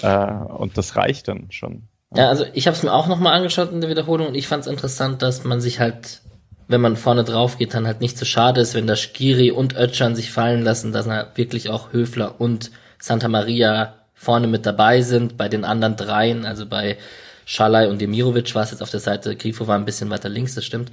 Äh, 0.01 0.29
und 0.29 0.79
das 0.79 0.95
reicht 0.95 1.27
dann 1.27 1.51
schon. 1.51 1.89
Ja, 2.15 2.29
also 2.29 2.45
ich 2.53 2.69
habe 2.69 2.77
es 2.77 2.85
mir 2.85 2.93
auch 2.93 3.09
nochmal 3.09 3.35
angeschaut 3.35 3.73
in 3.73 3.81
der 3.81 3.91
Wiederholung 3.91 4.29
und 4.29 4.37
ich 4.37 4.47
fand 4.47 4.63
es 4.63 4.71
interessant, 4.71 5.21
dass 5.23 5.43
man 5.43 5.61
sich 5.61 5.81
halt, 5.81 6.21
wenn 6.69 6.81
man 6.81 6.97
vorne 6.97 7.25
drauf 7.25 7.59
geht, 7.59 7.75
dann 7.75 7.89
halt 7.89 8.01
nicht 8.01 8.17
so 8.17 8.25
schade 8.25 8.61
ist, 8.61 8.77
wenn 8.77 8.87
da 8.87 8.95
Skiri 8.95 9.51
und 9.51 9.75
Özcan 9.75 10.15
sich 10.15 10.31
fallen 10.31 10.63
lassen, 10.63 10.93
dass 10.93 11.09
halt 11.09 11.37
wirklich 11.37 11.69
auch 11.69 11.93
Höfler 11.93 12.41
und 12.41 12.71
Santa 13.01 13.27
Maria 13.27 13.95
vorne 14.15 14.47
mit 14.47 14.65
dabei 14.65 15.03
sind. 15.03 15.37
Bei 15.37 15.49
den 15.49 15.65
anderen 15.65 15.97
dreien, 15.97 16.47
also 16.47 16.67
bei 16.67 16.99
Schalay 17.47 17.89
und 17.89 18.01
Demirovic 18.01 18.55
war 18.55 18.63
es 18.63 18.71
jetzt 18.71 18.83
auf 18.83 18.91
der 18.91 19.01
Seite, 19.01 19.35
Grifo 19.35 19.67
war 19.67 19.77
ein 19.77 19.85
bisschen 19.85 20.09
weiter 20.11 20.29
links, 20.29 20.55
das 20.55 20.65
stimmt. 20.65 20.93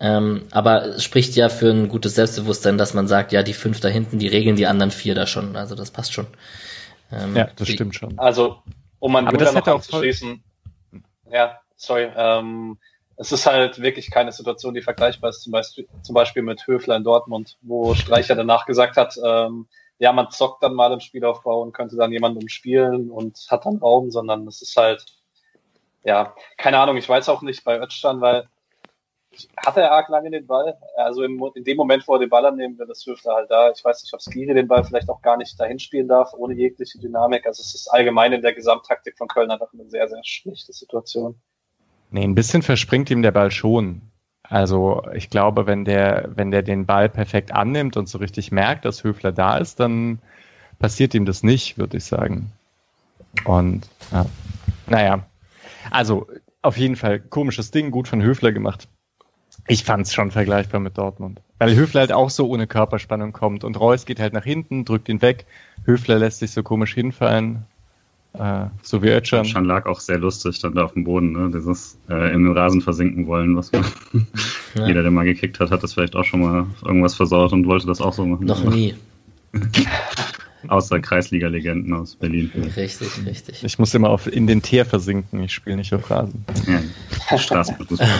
Ähm, 0.00 0.46
aber 0.52 0.84
es 0.84 1.04
spricht 1.04 1.34
ja 1.34 1.48
für 1.48 1.70
ein 1.70 1.88
gutes 1.88 2.14
Selbstbewusstsein, 2.14 2.78
dass 2.78 2.94
man 2.94 3.08
sagt, 3.08 3.32
ja, 3.32 3.42
die 3.42 3.54
fünf 3.54 3.80
da 3.80 3.88
hinten, 3.88 4.18
die 4.18 4.28
regeln 4.28 4.56
die 4.56 4.66
anderen 4.66 4.92
vier 4.92 5.14
da 5.14 5.26
schon. 5.26 5.56
Also 5.56 5.74
das 5.74 5.90
passt 5.90 6.12
schon. 6.12 6.28
Ähm, 7.10 7.34
ja, 7.34 7.48
das 7.56 7.66
die, 7.66 7.72
stimmt 7.74 7.94
schon. 7.94 8.18
Also, 8.18 8.62
um 9.00 9.16
an 9.16 9.26
das 9.26 9.54
noch 9.54 9.66
anzuschließen, 9.66 10.42
ja, 11.30 11.60
sorry, 11.76 12.08
ähm, 12.16 12.78
es 13.16 13.32
ist 13.32 13.46
halt 13.46 13.80
wirklich 13.80 14.10
keine 14.10 14.30
Situation, 14.30 14.74
die 14.74 14.82
vergleichbar 14.82 15.30
ist, 15.30 15.42
zum 15.42 15.52
Beispiel, 15.52 15.88
zum 16.02 16.14
Beispiel 16.14 16.42
mit 16.42 16.66
Höfler 16.66 16.96
in 16.96 17.04
Dortmund, 17.04 17.56
wo 17.62 17.94
Streicher 17.94 18.36
danach 18.36 18.66
gesagt 18.66 18.96
hat, 18.96 19.16
ähm, 19.24 19.66
ja, 19.98 20.12
man 20.12 20.30
zockt 20.30 20.62
dann 20.62 20.74
mal 20.74 20.92
im 20.92 21.00
Spielaufbau 21.00 21.60
und 21.62 21.72
könnte 21.72 21.96
dann 21.96 22.12
jemanden 22.12 22.38
umspielen 22.38 23.10
und 23.10 23.46
hat 23.50 23.66
dann 23.66 23.78
Raum, 23.78 24.12
sondern 24.12 24.46
es 24.46 24.62
ist 24.62 24.76
halt, 24.76 25.04
ja, 26.04 26.34
keine 26.56 26.78
Ahnung, 26.78 26.96
ich 26.96 27.08
weiß 27.08 27.28
auch 27.28 27.42
nicht 27.42 27.64
bei 27.64 27.80
Özcan, 27.80 28.20
weil 28.20 28.48
hatte 29.64 29.80
er 29.80 29.92
arg 29.92 30.08
lange 30.08 30.30
den 30.30 30.46
Ball. 30.46 30.76
Also 30.96 31.22
im, 31.22 31.42
in 31.54 31.64
dem 31.64 31.76
Moment, 31.76 32.06
wo 32.06 32.14
er 32.14 32.20
den 32.20 32.28
Ball 32.28 32.46
annimmt, 32.46 32.78
wird 32.78 32.90
das 32.90 33.04
Hüfter 33.06 33.34
halt 33.34 33.50
da. 33.50 33.70
Ich 33.70 33.84
weiß 33.84 34.02
nicht, 34.02 34.14
ob 34.14 34.20
Skiri 34.20 34.54
den 34.54 34.68
Ball 34.68 34.84
vielleicht 34.84 35.08
auch 35.08 35.22
gar 35.22 35.36
nicht 35.36 35.58
dahin 35.58 35.78
spielen 35.78 36.08
darf, 36.08 36.32
ohne 36.34 36.54
jegliche 36.54 36.98
Dynamik. 36.98 37.46
Also 37.46 37.60
es 37.60 37.74
ist 37.74 37.88
allgemein 37.88 38.32
in 38.32 38.42
der 38.42 38.54
Gesamttaktik 38.54 39.16
von 39.16 39.28
Köln 39.28 39.50
einfach 39.50 39.72
eine 39.72 39.88
sehr, 39.88 40.08
sehr 40.08 40.20
schlechte 40.24 40.72
Situation. 40.72 41.40
Nee, 42.10 42.24
ein 42.24 42.34
bisschen 42.34 42.62
verspringt 42.62 43.10
ihm 43.10 43.22
der 43.22 43.32
Ball 43.32 43.50
schon. 43.50 44.00
Also 44.42 45.02
ich 45.14 45.28
glaube, 45.28 45.66
wenn 45.66 45.84
der, 45.84 46.30
wenn 46.34 46.50
der 46.50 46.62
den 46.62 46.86
Ball 46.86 47.08
perfekt 47.08 47.52
annimmt 47.52 47.96
und 47.96 48.08
so 48.08 48.18
richtig 48.18 48.50
merkt, 48.50 48.84
dass 48.84 49.04
Höfler 49.04 49.32
da 49.32 49.58
ist, 49.58 49.78
dann 49.78 50.20
passiert 50.78 51.14
ihm 51.14 51.26
das 51.26 51.42
nicht, 51.42 51.76
würde 51.76 51.98
ich 51.98 52.04
sagen. 52.04 52.52
Und 53.44 53.88
ja. 54.10 54.26
naja, 54.86 55.26
Also, 55.90 56.26
auf 56.62 56.76
jeden 56.76 56.96
Fall 56.96 57.20
komisches 57.20 57.70
Ding, 57.70 57.90
gut 57.90 58.08
von 58.08 58.22
Höfler 58.22 58.52
gemacht. 58.52 58.88
Ich 59.68 59.84
fand 59.84 60.06
es 60.06 60.14
schon 60.14 60.30
vergleichbar 60.30 60.80
mit 60.80 60.96
Dortmund. 60.96 61.40
Weil 61.58 61.76
Höfler 61.76 62.00
halt 62.00 62.12
auch 62.12 62.30
so 62.30 62.48
ohne 62.48 62.66
Körperspannung 62.66 63.32
kommt 63.32 63.64
und 63.64 63.78
Reus 63.78 64.06
geht 64.06 64.18
halt 64.18 64.32
nach 64.32 64.44
hinten, 64.44 64.84
drückt 64.84 65.08
ihn 65.08 65.20
weg. 65.22 65.44
Höfler 65.84 66.18
lässt 66.18 66.38
sich 66.38 66.52
so 66.52 66.62
komisch 66.62 66.94
hinfallen. 66.94 67.64
Äh, 68.32 68.66
so 68.82 69.02
wie 69.02 69.08
Ötchan. 69.08 69.44
Ötchan 69.44 69.64
lag 69.64 69.86
auch 69.86 70.00
sehr 70.00 70.18
lustig 70.18 70.60
dann 70.60 70.74
da 70.74 70.84
auf 70.84 70.92
dem 70.92 71.04
Boden, 71.04 71.32
ne? 71.32 71.50
Dieses 71.52 71.98
äh, 72.08 72.32
in 72.32 72.44
den 72.44 72.52
Rasen 72.52 72.80
versinken 72.80 73.26
wollen, 73.26 73.56
was 73.56 73.72
man 73.72 73.84
ja. 74.74 74.86
jeder, 74.86 75.02
der 75.02 75.10
mal 75.10 75.24
gekickt 75.24 75.60
hat, 75.60 75.70
hat 75.70 75.82
das 75.82 75.94
vielleicht 75.94 76.14
auch 76.14 76.24
schon 76.24 76.40
mal 76.40 76.66
irgendwas 76.84 77.14
versaut 77.14 77.52
und 77.52 77.66
wollte 77.66 77.86
das 77.86 78.00
auch 78.00 78.12
so 78.12 78.24
machen. 78.24 78.46
Noch 78.46 78.64
nie. 78.64 78.94
Außer 80.66 80.98
Kreisliga-Legenden 80.98 81.94
aus 81.94 82.16
Berlin. 82.16 82.50
Richtig, 82.76 83.08
richtig. 83.24 83.62
Ich 83.62 83.78
muss 83.78 83.94
immer 83.94 84.10
auf 84.10 84.26
in 84.26 84.46
den 84.46 84.60
Teer 84.62 84.84
versinken, 84.84 85.42
ich 85.42 85.52
spiele 85.52 85.76
nicht 85.76 85.94
auf 85.94 86.10
Rasen. 86.10 86.44
Ja, 86.66 87.38
Straßenfußball. 87.38 88.08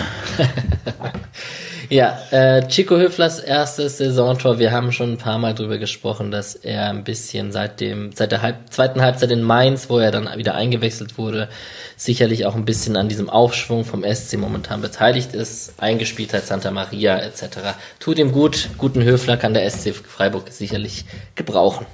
Ja, 1.90 2.18
äh, 2.32 2.68
Chico 2.68 2.98
Höflers 2.98 3.40
erstes 3.40 3.96
Saisontor, 3.96 4.58
wir 4.58 4.72
haben 4.72 4.92
schon 4.92 5.12
ein 5.12 5.16
paar 5.16 5.38
Mal 5.38 5.54
drüber 5.54 5.78
gesprochen, 5.78 6.30
dass 6.30 6.54
er 6.54 6.90
ein 6.90 7.02
bisschen 7.02 7.50
seit 7.50 7.80
dem, 7.80 8.12
seit 8.12 8.30
der 8.30 8.42
Halb 8.42 8.70
zweiten 8.70 9.00
Halbzeit 9.00 9.30
in 9.30 9.40
Mainz, 9.40 9.88
wo 9.88 9.98
er 9.98 10.10
dann 10.10 10.28
wieder 10.36 10.54
eingewechselt 10.54 11.16
wurde, 11.16 11.48
sicherlich 11.96 12.44
auch 12.44 12.56
ein 12.56 12.66
bisschen 12.66 12.94
an 12.96 13.08
diesem 13.08 13.30
Aufschwung 13.30 13.86
vom 13.86 14.04
SC 14.04 14.36
momentan 14.36 14.82
beteiligt 14.82 15.32
ist, 15.32 15.80
eingespielt 15.80 16.34
hat 16.34 16.46
Santa 16.46 16.70
Maria 16.70 17.20
etc. 17.20 17.58
Tut 18.00 18.18
ihm 18.18 18.32
gut, 18.32 18.68
guten 18.76 19.02
Höfler 19.02 19.38
kann 19.38 19.54
der 19.54 19.68
SC 19.70 19.94
Freiburg 19.94 20.48
sicherlich 20.50 21.06
gebrauchen. 21.36 21.86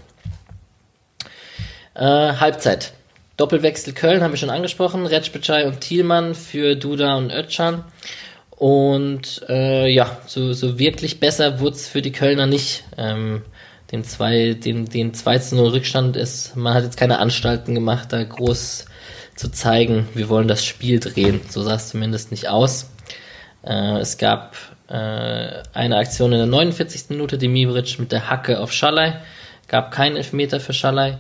Äh, 1.95 2.34
Halbzeit. 2.34 2.92
Doppelwechsel 3.36 3.95
Köln 3.95 4.22
haben 4.22 4.32
wir 4.32 4.38
schon 4.38 4.51
angesprochen, 4.51 5.07
Retschbetschei 5.07 5.66
und 5.66 5.80
Thielmann 5.80 6.34
für 6.34 6.76
Duda 6.76 7.16
und 7.16 7.32
Özcan. 7.32 7.84
Und 8.51 9.45
äh, 9.49 9.88
ja, 9.88 10.18
so, 10.26 10.53
so 10.53 10.78
wirklich 10.78 11.18
besser 11.18 11.59
wurde 11.59 11.76
es 11.76 11.88
für 11.88 12.03
die 12.03 12.12
Kölner 12.12 12.47
nicht. 12.47 12.84
Ähm, 12.97 13.42
den, 13.90 14.05
zwei, 14.05 14.55
den, 14.55 14.86
den 14.86 15.14
2 15.14 15.38
zu 15.38 15.57
0 15.57 15.68
Rückstand 15.68 16.16
ist, 16.16 16.57
man 16.57 16.74
hat 16.74 16.84
jetzt 16.84 16.97
keine 16.97 17.18
Anstalten 17.18 17.74
gemacht, 17.74 18.12
da 18.12 18.22
groß 18.22 18.86
zu 19.36 19.51
zeigen, 19.51 20.09
wir 20.14 20.28
wollen 20.28 20.49
das 20.49 20.64
Spiel 20.64 21.01
drehen. 21.01 21.40
So 21.49 21.62
sah 21.62 21.74
es 21.74 21.88
zumindest 21.88 22.30
nicht 22.30 22.49
aus. 22.49 22.90
Äh, 23.64 23.99
es 23.99 24.16
gab 24.18 24.57
äh, 24.88 25.62
eine 25.72 25.97
Aktion 25.97 26.32
in 26.32 26.38
der 26.38 26.47
49. 26.47 27.11
Minute, 27.11 27.36
Dimibric 27.38 27.99
mit 27.99 28.12
der 28.12 28.30
Hacke 28.30 28.61
auf 28.61 28.72
Schalay. 28.72 29.14
Gab 29.66 29.90
keinen 29.90 30.16
Elfmeter 30.16 30.61
für 30.61 30.72
Schalay. 30.72 31.18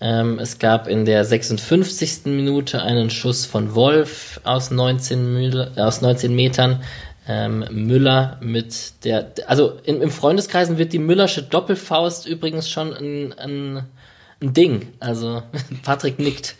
Ähm, 0.00 0.38
es 0.38 0.58
gab 0.58 0.88
in 0.88 1.04
der 1.04 1.24
56. 1.24 2.26
Minute 2.26 2.82
einen 2.82 3.10
Schuss 3.10 3.46
von 3.46 3.74
Wolf 3.74 4.40
aus 4.44 4.70
19, 4.70 5.32
Müller, 5.34 5.72
aus 5.76 6.00
19 6.00 6.34
Metern. 6.34 6.82
Ähm, 7.26 7.64
Müller 7.70 8.38
mit 8.42 9.04
der, 9.04 9.32
also 9.46 9.78
in, 9.84 10.02
im 10.02 10.10
Freundeskreisen 10.10 10.76
wird 10.76 10.92
die 10.92 10.98
Müllersche 10.98 11.42
Doppelfaust 11.42 12.26
übrigens 12.26 12.68
schon 12.68 12.92
ein, 12.92 13.32
ein, 13.38 13.84
ein 14.42 14.52
Ding. 14.52 14.92
Also 15.00 15.42
Patrick 15.84 16.18
nickt. 16.18 16.54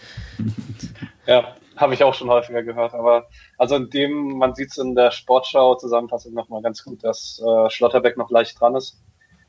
Ja, 1.27 1.55
habe 1.77 1.95
ich 1.95 2.03
auch 2.03 2.15
schon 2.15 2.31
häufiger 2.31 2.63
gehört. 2.63 2.95
Aber 2.95 3.27
also 3.59 3.77
in 3.77 3.91
dem, 3.91 4.39
man 4.39 4.55
sieht 4.55 4.71
es 4.71 4.79
in 4.79 4.95
der 4.95 5.11
Sportschau 5.11 5.75
Zusammenfassung 5.75 6.33
nochmal 6.33 6.63
ganz 6.63 6.83
gut, 6.83 7.05
dass 7.05 7.43
äh, 7.45 7.71
Schlotterbeck 7.71 8.17
noch 8.17 8.31
leicht 8.31 8.59
dran 8.59 8.75
ist 8.75 8.99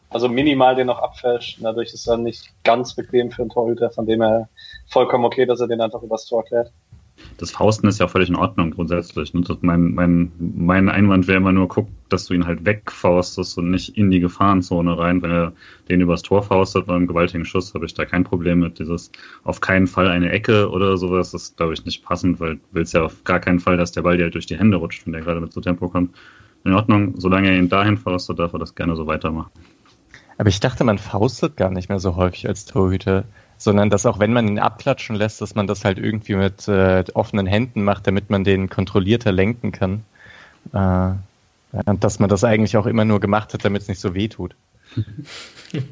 also 0.10 0.30
minimal 0.30 0.76
den 0.76 0.88
noch 0.88 0.99
abfälscht. 0.99 1.60
Dadurch 1.62 1.93
ist 1.93 2.08
er 2.08 2.18
nicht 2.18 2.51
ganz 2.64 2.93
bequem 2.93 3.32
für 3.32 3.41
einen 3.41 3.51
Torhüter, 3.51 3.91
von 3.91 4.06
dem 4.06 4.22
er 4.22 4.49
vollkommen 4.88 5.26
okay, 5.26 5.45
dass 5.45 5.60
er 5.60 5.68
den 5.68 5.82
einfach 5.82 6.01
übers 6.01 6.26
Tor 6.26 6.43
klärt. 6.45 6.72
Das 7.38 7.51
Fausten 7.51 7.88
ist 7.88 7.99
ja 7.99 8.08
völlig 8.08 8.30
in 8.30 8.36
Ordnung 8.36 8.72
grundsätzlich. 8.72 9.34
Ne? 9.34 9.41
Mein, 9.62 9.93
mein, 9.93 10.32
mein 10.38 10.89
Einwand 10.89 11.28
wäre 11.28 11.38
immer 11.38 11.51
nur, 11.51 11.68
guck, 11.68 11.88
dass 12.10 12.26
du 12.26 12.34
ihn 12.34 12.45
halt 12.45 12.66
wegfaustest 12.66 13.58
und 13.58 13.72
nicht 13.72 13.97
in 13.97 14.12
die 14.12 14.20
Gefahrenzone 14.20 14.97
rein. 14.97 15.22
Wenn 15.22 15.32
er 15.32 15.53
den 15.89 16.01
übers 16.01 16.22
Tor 16.22 16.43
faustet 16.43 16.88
bei 16.88 16.95
einem 16.95 17.08
gewaltigen 17.08 17.45
Schuss, 17.45 17.74
habe 17.74 17.86
ich 17.86 17.93
da 17.93 18.06
kein 18.06 18.24
Problem 18.24 18.60
mit. 18.60 18.80
Dieses 18.80 19.12
auf 19.43 19.62
keinen 19.62 19.88
Fall 19.88 20.10
eine 20.10 20.32
Ecke 20.32 20.70
oder 20.70 20.97
sowas, 20.97 21.32
das 21.32 21.43
ist, 21.43 21.58
glaube 21.58 21.74
ich, 21.74 21.86
nicht 21.86 22.03
passend, 22.03 22.39
weil 22.39 22.56
du 22.56 22.62
willst 22.72 22.93
ja 22.93 23.03
auf 23.03 23.24
gar 23.24 23.39
keinen 23.39 23.60
Fall, 23.60 23.78
dass 23.78 23.91
der 23.91 24.01
Ball 24.01 24.18
dir 24.18 24.24
halt 24.24 24.36
durch 24.36 24.45
die 24.45 24.58
Hände 24.58 24.78
rutscht, 24.78 25.06
wenn 25.06 25.14
der 25.14 25.22
gerade 25.22 25.41
mit 25.41 25.53
so 25.53 25.62
Tempo 25.62 25.89
kommt. 25.89 26.16
In 26.64 26.74
Ordnung, 26.74 27.14
solange 27.18 27.49
er 27.49 27.58
ihn 27.58 27.70
dahin 27.70 27.97
faustet, 27.97 28.39
darf 28.39 28.53
er 28.53 28.60
das 28.60 28.76
gerne 28.76 28.95
so 28.95 29.08
weitermachen. 29.08 29.51
Aber 30.38 30.49
ich 30.49 30.59
dachte, 30.59 30.83
man 30.83 30.97
faustet 30.97 31.57
gar 31.57 31.69
nicht 31.69 31.89
mehr 31.89 31.99
so 31.99 32.15
häufig 32.15 32.47
als 32.47 32.65
Torhüter, 32.65 33.23
sondern 33.57 33.89
dass 33.89 34.05
auch 34.05 34.19
wenn 34.19 34.33
man 34.33 34.47
ihn 34.47 34.59
abklatschen 34.59 35.15
lässt, 35.15 35.41
dass 35.41 35.55
man 35.55 35.67
das 35.67 35.86
halt 35.86 35.97
irgendwie 35.97 36.36
mit 36.36 36.67
äh, 36.67 37.03
offenen 37.13 37.45
Händen 37.45 37.83
macht, 37.83 38.07
damit 38.07 38.29
man 38.29 38.43
den 38.43 38.69
kontrollierter 38.69 39.31
lenken 39.31 39.71
kann. 39.71 40.03
Äh, 40.73 41.13
und 41.86 42.03
dass 42.03 42.19
man 42.19 42.29
das 42.29 42.43
eigentlich 42.43 42.77
auch 42.77 42.86
immer 42.86 43.05
nur 43.05 43.19
gemacht 43.19 43.53
hat, 43.53 43.65
damit 43.65 43.81
es 43.81 43.88
nicht 43.88 43.99
so 43.99 44.13
weh 44.13 44.27
tut. 44.27 44.55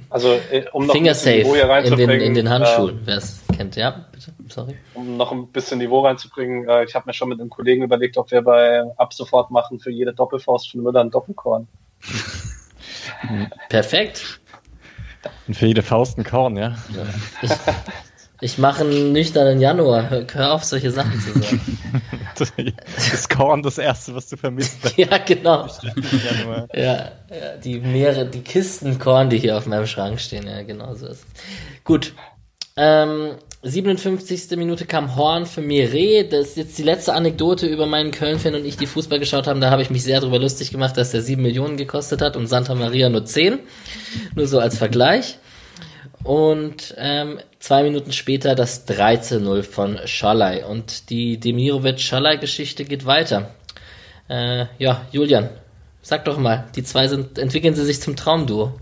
Also, 0.09 0.39
äh, 0.49 0.63
um 0.71 0.85
noch 0.85 0.93
Finger 0.93 1.13
safe 1.13 1.41
in 1.83 1.97
den, 1.97 2.09
in 2.09 2.33
den 2.35 2.49
Handschuhen, 2.49 2.99
äh, 2.99 3.05
wer 3.05 3.17
es 3.17 3.41
kennt. 3.53 3.75
Ja, 3.75 4.05
bitte, 4.13 4.31
sorry. 4.47 4.77
Um 4.93 5.17
noch 5.17 5.33
ein 5.33 5.47
bisschen 5.47 5.79
Niveau 5.79 6.05
reinzubringen, 6.05 6.69
äh, 6.69 6.85
ich 6.85 6.95
habe 6.95 7.07
mir 7.07 7.13
schon 7.13 7.27
mit 7.27 7.41
einem 7.41 7.49
Kollegen 7.49 7.83
überlegt, 7.83 8.17
ob 8.17 8.31
wir 8.31 8.41
bei 8.43 8.81
ab 8.95 9.13
sofort 9.13 9.51
machen 9.51 9.81
für 9.81 9.91
jede 9.91 10.13
Doppelfaust 10.13 10.71
von 10.71 10.83
Müller 10.83 11.01
ein 11.01 11.11
Doppelkorn. 11.11 11.67
Perfekt. 13.69 14.39
Und 15.47 15.55
für 15.55 15.67
jede 15.67 15.81
Faust 15.81 16.17
ein 16.17 16.23
Korn, 16.23 16.57
ja. 16.57 16.75
Ich, 17.41 17.51
ich 18.41 18.57
mache 18.57 18.83
einen 18.83 19.13
nüchternen 19.13 19.59
Januar. 19.59 20.09
Hör 20.09 20.53
auf, 20.53 20.63
solche 20.63 20.91
Sachen 20.91 21.19
zu 21.19 21.39
sagen. 21.39 21.79
Das 23.11 23.29
Korn 23.29 23.61
das 23.61 23.77
erste, 23.77 24.15
was 24.15 24.27
du 24.27 24.37
vermisst. 24.37 24.77
ja, 24.97 25.19
genau. 25.19 25.67
Ja, 26.73 27.11
ja, 27.29 27.57
die 27.63 27.79
mehrere, 27.79 28.25
die 28.25 28.41
Kisten 28.41 28.97
Korn, 28.97 29.29
die 29.29 29.37
hier 29.37 29.55
auf 29.55 29.67
meinem 29.67 29.85
Schrank 29.85 30.19
stehen. 30.19 30.47
Ja, 30.47 30.63
genau 30.63 30.95
so 30.95 31.07
ist 31.07 31.19
es. 31.19 31.83
Gut. 31.83 32.13
Ähm, 32.75 33.35
57. 33.65 34.57
Minute 34.57 34.85
kam 34.85 35.15
Horn 35.15 35.45
für 35.45 35.61
Mire. 35.61 36.25
Das 36.25 36.49
ist 36.49 36.57
jetzt 36.57 36.77
die 36.77 36.83
letzte 36.83 37.13
Anekdote 37.13 37.65
über 37.65 37.85
meinen 37.85 38.11
Köln-Fan 38.11 38.55
und 38.55 38.65
ich, 38.65 38.75
die 38.75 38.87
Fußball 38.87 39.19
geschaut 39.19 39.47
haben. 39.47 39.61
Da 39.61 39.71
habe 39.71 39.81
ich 39.81 39.89
mich 39.89 40.03
sehr 40.03 40.19
darüber 40.19 40.37
lustig 40.37 40.71
gemacht, 40.71 40.97
dass 40.97 41.11
der 41.11 41.21
7 41.21 41.41
Millionen 41.41 41.77
gekostet 41.77 42.21
hat 42.21 42.35
und 42.35 42.47
Santa 42.47 42.75
Maria 42.75 43.07
nur 43.07 43.23
10. 43.23 43.59
Nur 44.35 44.47
so 44.47 44.59
als 44.59 44.77
Vergleich. 44.77 45.37
Und 46.25 46.93
ähm, 46.97 47.39
zwei 47.59 47.83
Minuten 47.83 48.11
später 48.11 48.53
das 48.55 48.85
13-0 48.85 49.63
von 49.63 49.97
Schalay. 50.05 50.63
Und 50.63 51.09
die 51.09 51.39
Demirovic-Schalay-Geschichte 51.39 52.83
geht 52.83 53.05
weiter. 53.05 53.51
Äh, 54.29 54.65
ja, 54.77 55.05
Julian, 55.11 55.49
sag 56.01 56.25
doch 56.25 56.37
mal, 56.37 56.67
die 56.75 56.83
zwei 56.83 57.07
sind, 57.07 57.39
entwickeln 57.39 57.75
sie 57.75 57.85
sich 57.85 58.01
zum 58.01 58.17
Traumduo. 58.17 58.73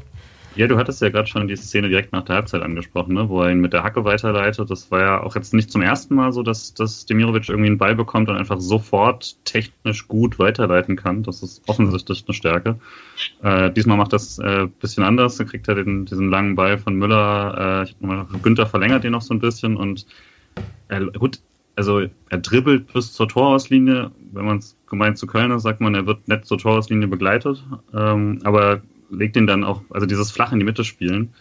Ja, 0.55 0.67
du 0.67 0.77
hattest 0.77 1.01
ja 1.01 1.09
gerade 1.09 1.27
schon 1.27 1.47
die 1.47 1.55
Szene 1.55 1.87
direkt 1.87 2.11
nach 2.11 2.25
der 2.25 2.35
Halbzeit 2.35 2.61
angesprochen, 2.61 3.13
ne? 3.13 3.29
wo 3.29 3.41
er 3.41 3.51
ihn 3.51 3.61
mit 3.61 3.71
der 3.71 3.83
Hacke 3.83 4.03
weiterleitet. 4.03 4.69
Das 4.69 4.91
war 4.91 4.99
ja 4.99 5.23
auch 5.23 5.35
jetzt 5.35 5.53
nicht 5.53 5.71
zum 5.71 5.81
ersten 5.81 6.13
Mal 6.13 6.33
so, 6.33 6.43
dass, 6.43 6.73
dass 6.73 7.05
Demirovic 7.05 7.47
irgendwie 7.47 7.67
einen 7.67 7.77
Ball 7.77 7.95
bekommt 7.95 8.27
und 8.27 8.35
einfach 8.35 8.59
sofort 8.59 9.37
technisch 9.45 10.09
gut 10.09 10.39
weiterleiten 10.39 10.97
kann. 10.97 11.23
Das 11.23 11.41
ist 11.41 11.61
offensichtlich 11.67 12.25
eine 12.27 12.33
Stärke. 12.33 12.79
Äh, 13.41 13.71
diesmal 13.71 13.97
macht 13.97 14.11
das 14.11 14.39
äh, 14.39 14.67
bisschen 14.81 15.05
anders. 15.05 15.37
Dann 15.37 15.47
kriegt 15.47 15.69
er 15.69 15.75
den, 15.75 16.05
diesen 16.05 16.29
langen 16.29 16.55
Ball 16.55 16.77
von 16.77 16.95
Müller. 16.95 17.83
Äh, 17.83 17.89
ich 17.89 17.95
mal, 18.01 18.27
Günther 18.41 18.65
verlängert 18.65 19.05
den 19.05 19.13
noch 19.13 19.21
so 19.21 19.33
ein 19.33 19.39
bisschen 19.39 19.77
und 19.77 20.05
er, 20.89 21.05
gut, 21.11 21.39
also 21.77 22.01
er 22.29 22.37
dribbelt 22.39 22.91
bis 22.91 23.13
zur 23.13 23.29
Torauslinie. 23.29 24.11
Wenn 24.33 24.45
man 24.45 24.57
es 24.57 24.75
gemeint 24.89 25.17
zu 25.17 25.27
Köln 25.27 25.51
ist, 25.51 25.63
sagt 25.63 25.79
man, 25.79 25.95
er 25.95 26.05
wird 26.05 26.27
nett 26.27 26.45
zur 26.45 26.57
Torauslinie 26.57 27.07
begleitet. 27.07 27.63
Ähm, 27.93 28.39
aber 28.43 28.81
legt 29.11 29.35
ihn 29.35 29.47
dann 29.47 29.63
auch, 29.63 29.81
also 29.89 30.05
dieses 30.05 30.31
flach 30.31 30.51
in 30.51 30.59
die 30.59 30.65
Mitte 30.65 30.83
spielen, 30.83 31.33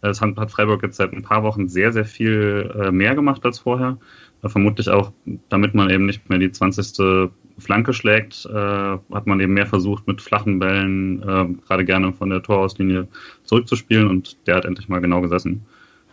das 0.00 0.20
hat, 0.20 0.50
Freiburg 0.50 0.82
jetzt 0.82 0.96
seit 0.96 1.12
ein 1.12 1.22
paar 1.22 1.42
Wochen 1.42 1.68
sehr, 1.68 1.92
sehr 1.92 2.06
viel 2.06 2.74
äh, 2.74 2.90
mehr 2.90 3.14
gemacht 3.14 3.44
als 3.44 3.58
vorher. 3.58 3.98
Äh, 4.42 4.48
vermutlich 4.48 4.88
auch, 4.88 5.12
damit 5.50 5.74
man 5.74 5.90
eben 5.90 6.06
nicht 6.06 6.28
mehr 6.30 6.38
die 6.38 6.50
20. 6.50 7.30
Flanke 7.58 7.92
schlägt, 7.92 8.46
äh, 8.46 8.54
hat 8.54 9.26
man 9.26 9.40
eben 9.40 9.52
mehr 9.52 9.66
versucht, 9.66 10.06
mit 10.06 10.22
flachen 10.22 10.58
Bällen 10.58 11.20
gerade 11.66 11.84
gerne 11.84 12.14
von 12.14 12.30
der 12.30 12.42
Torauslinie 12.42 13.08
zurückzuspielen 13.44 14.08
und 14.08 14.38
der 14.46 14.56
hat 14.56 14.64
endlich 14.64 14.88
mal 14.88 15.00
genau 15.00 15.20
gesessen. 15.20 15.66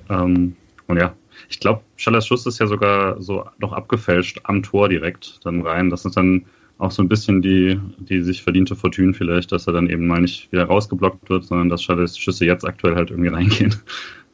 Ähm, 0.10 0.58
und 0.88 0.98
ja, 0.98 1.14
ich 1.50 1.60
glaube, 1.60 1.82
Schallers 1.96 2.28
Schuss 2.28 2.46
ist 2.46 2.60
ja 2.60 2.68
sogar 2.68 3.22
so 3.22 3.46
noch 3.60 3.74
abgefälscht 3.74 4.42
am 4.44 4.64
Tor 4.64 4.90
direkt 4.90 5.40
dann 5.46 5.62
rein. 5.62 5.90
Das 5.90 6.06
ist 6.06 6.18
dann 6.18 6.46
auch 6.78 6.92
so 6.92 7.02
ein 7.02 7.10
bisschen 7.10 7.42
die, 7.42 7.80
die 7.98 8.22
sich 8.22 8.44
verdiente 8.44 8.76
Fortune 8.76 9.14
vielleicht, 9.14 9.52
dass 9.52 9.68
er 9.68 9.74
dann 9.74 9.90
eben 9.90 10.08
mal 10.08 10.22
nicht 10.22 10.52
wieder 10.52 10.66
rausgeblockt 10.66 11.30
wird, 11.30 11.46
sondern 11.46 11.70
dass 11.70 11.82
Schüsse 11.84 12.46
jetzt 12.46 12.66
aktuell 12.66 12.96
halt 12.96 13.12
irgendwie 13.12 13.30
reingehen. 13.30 13.76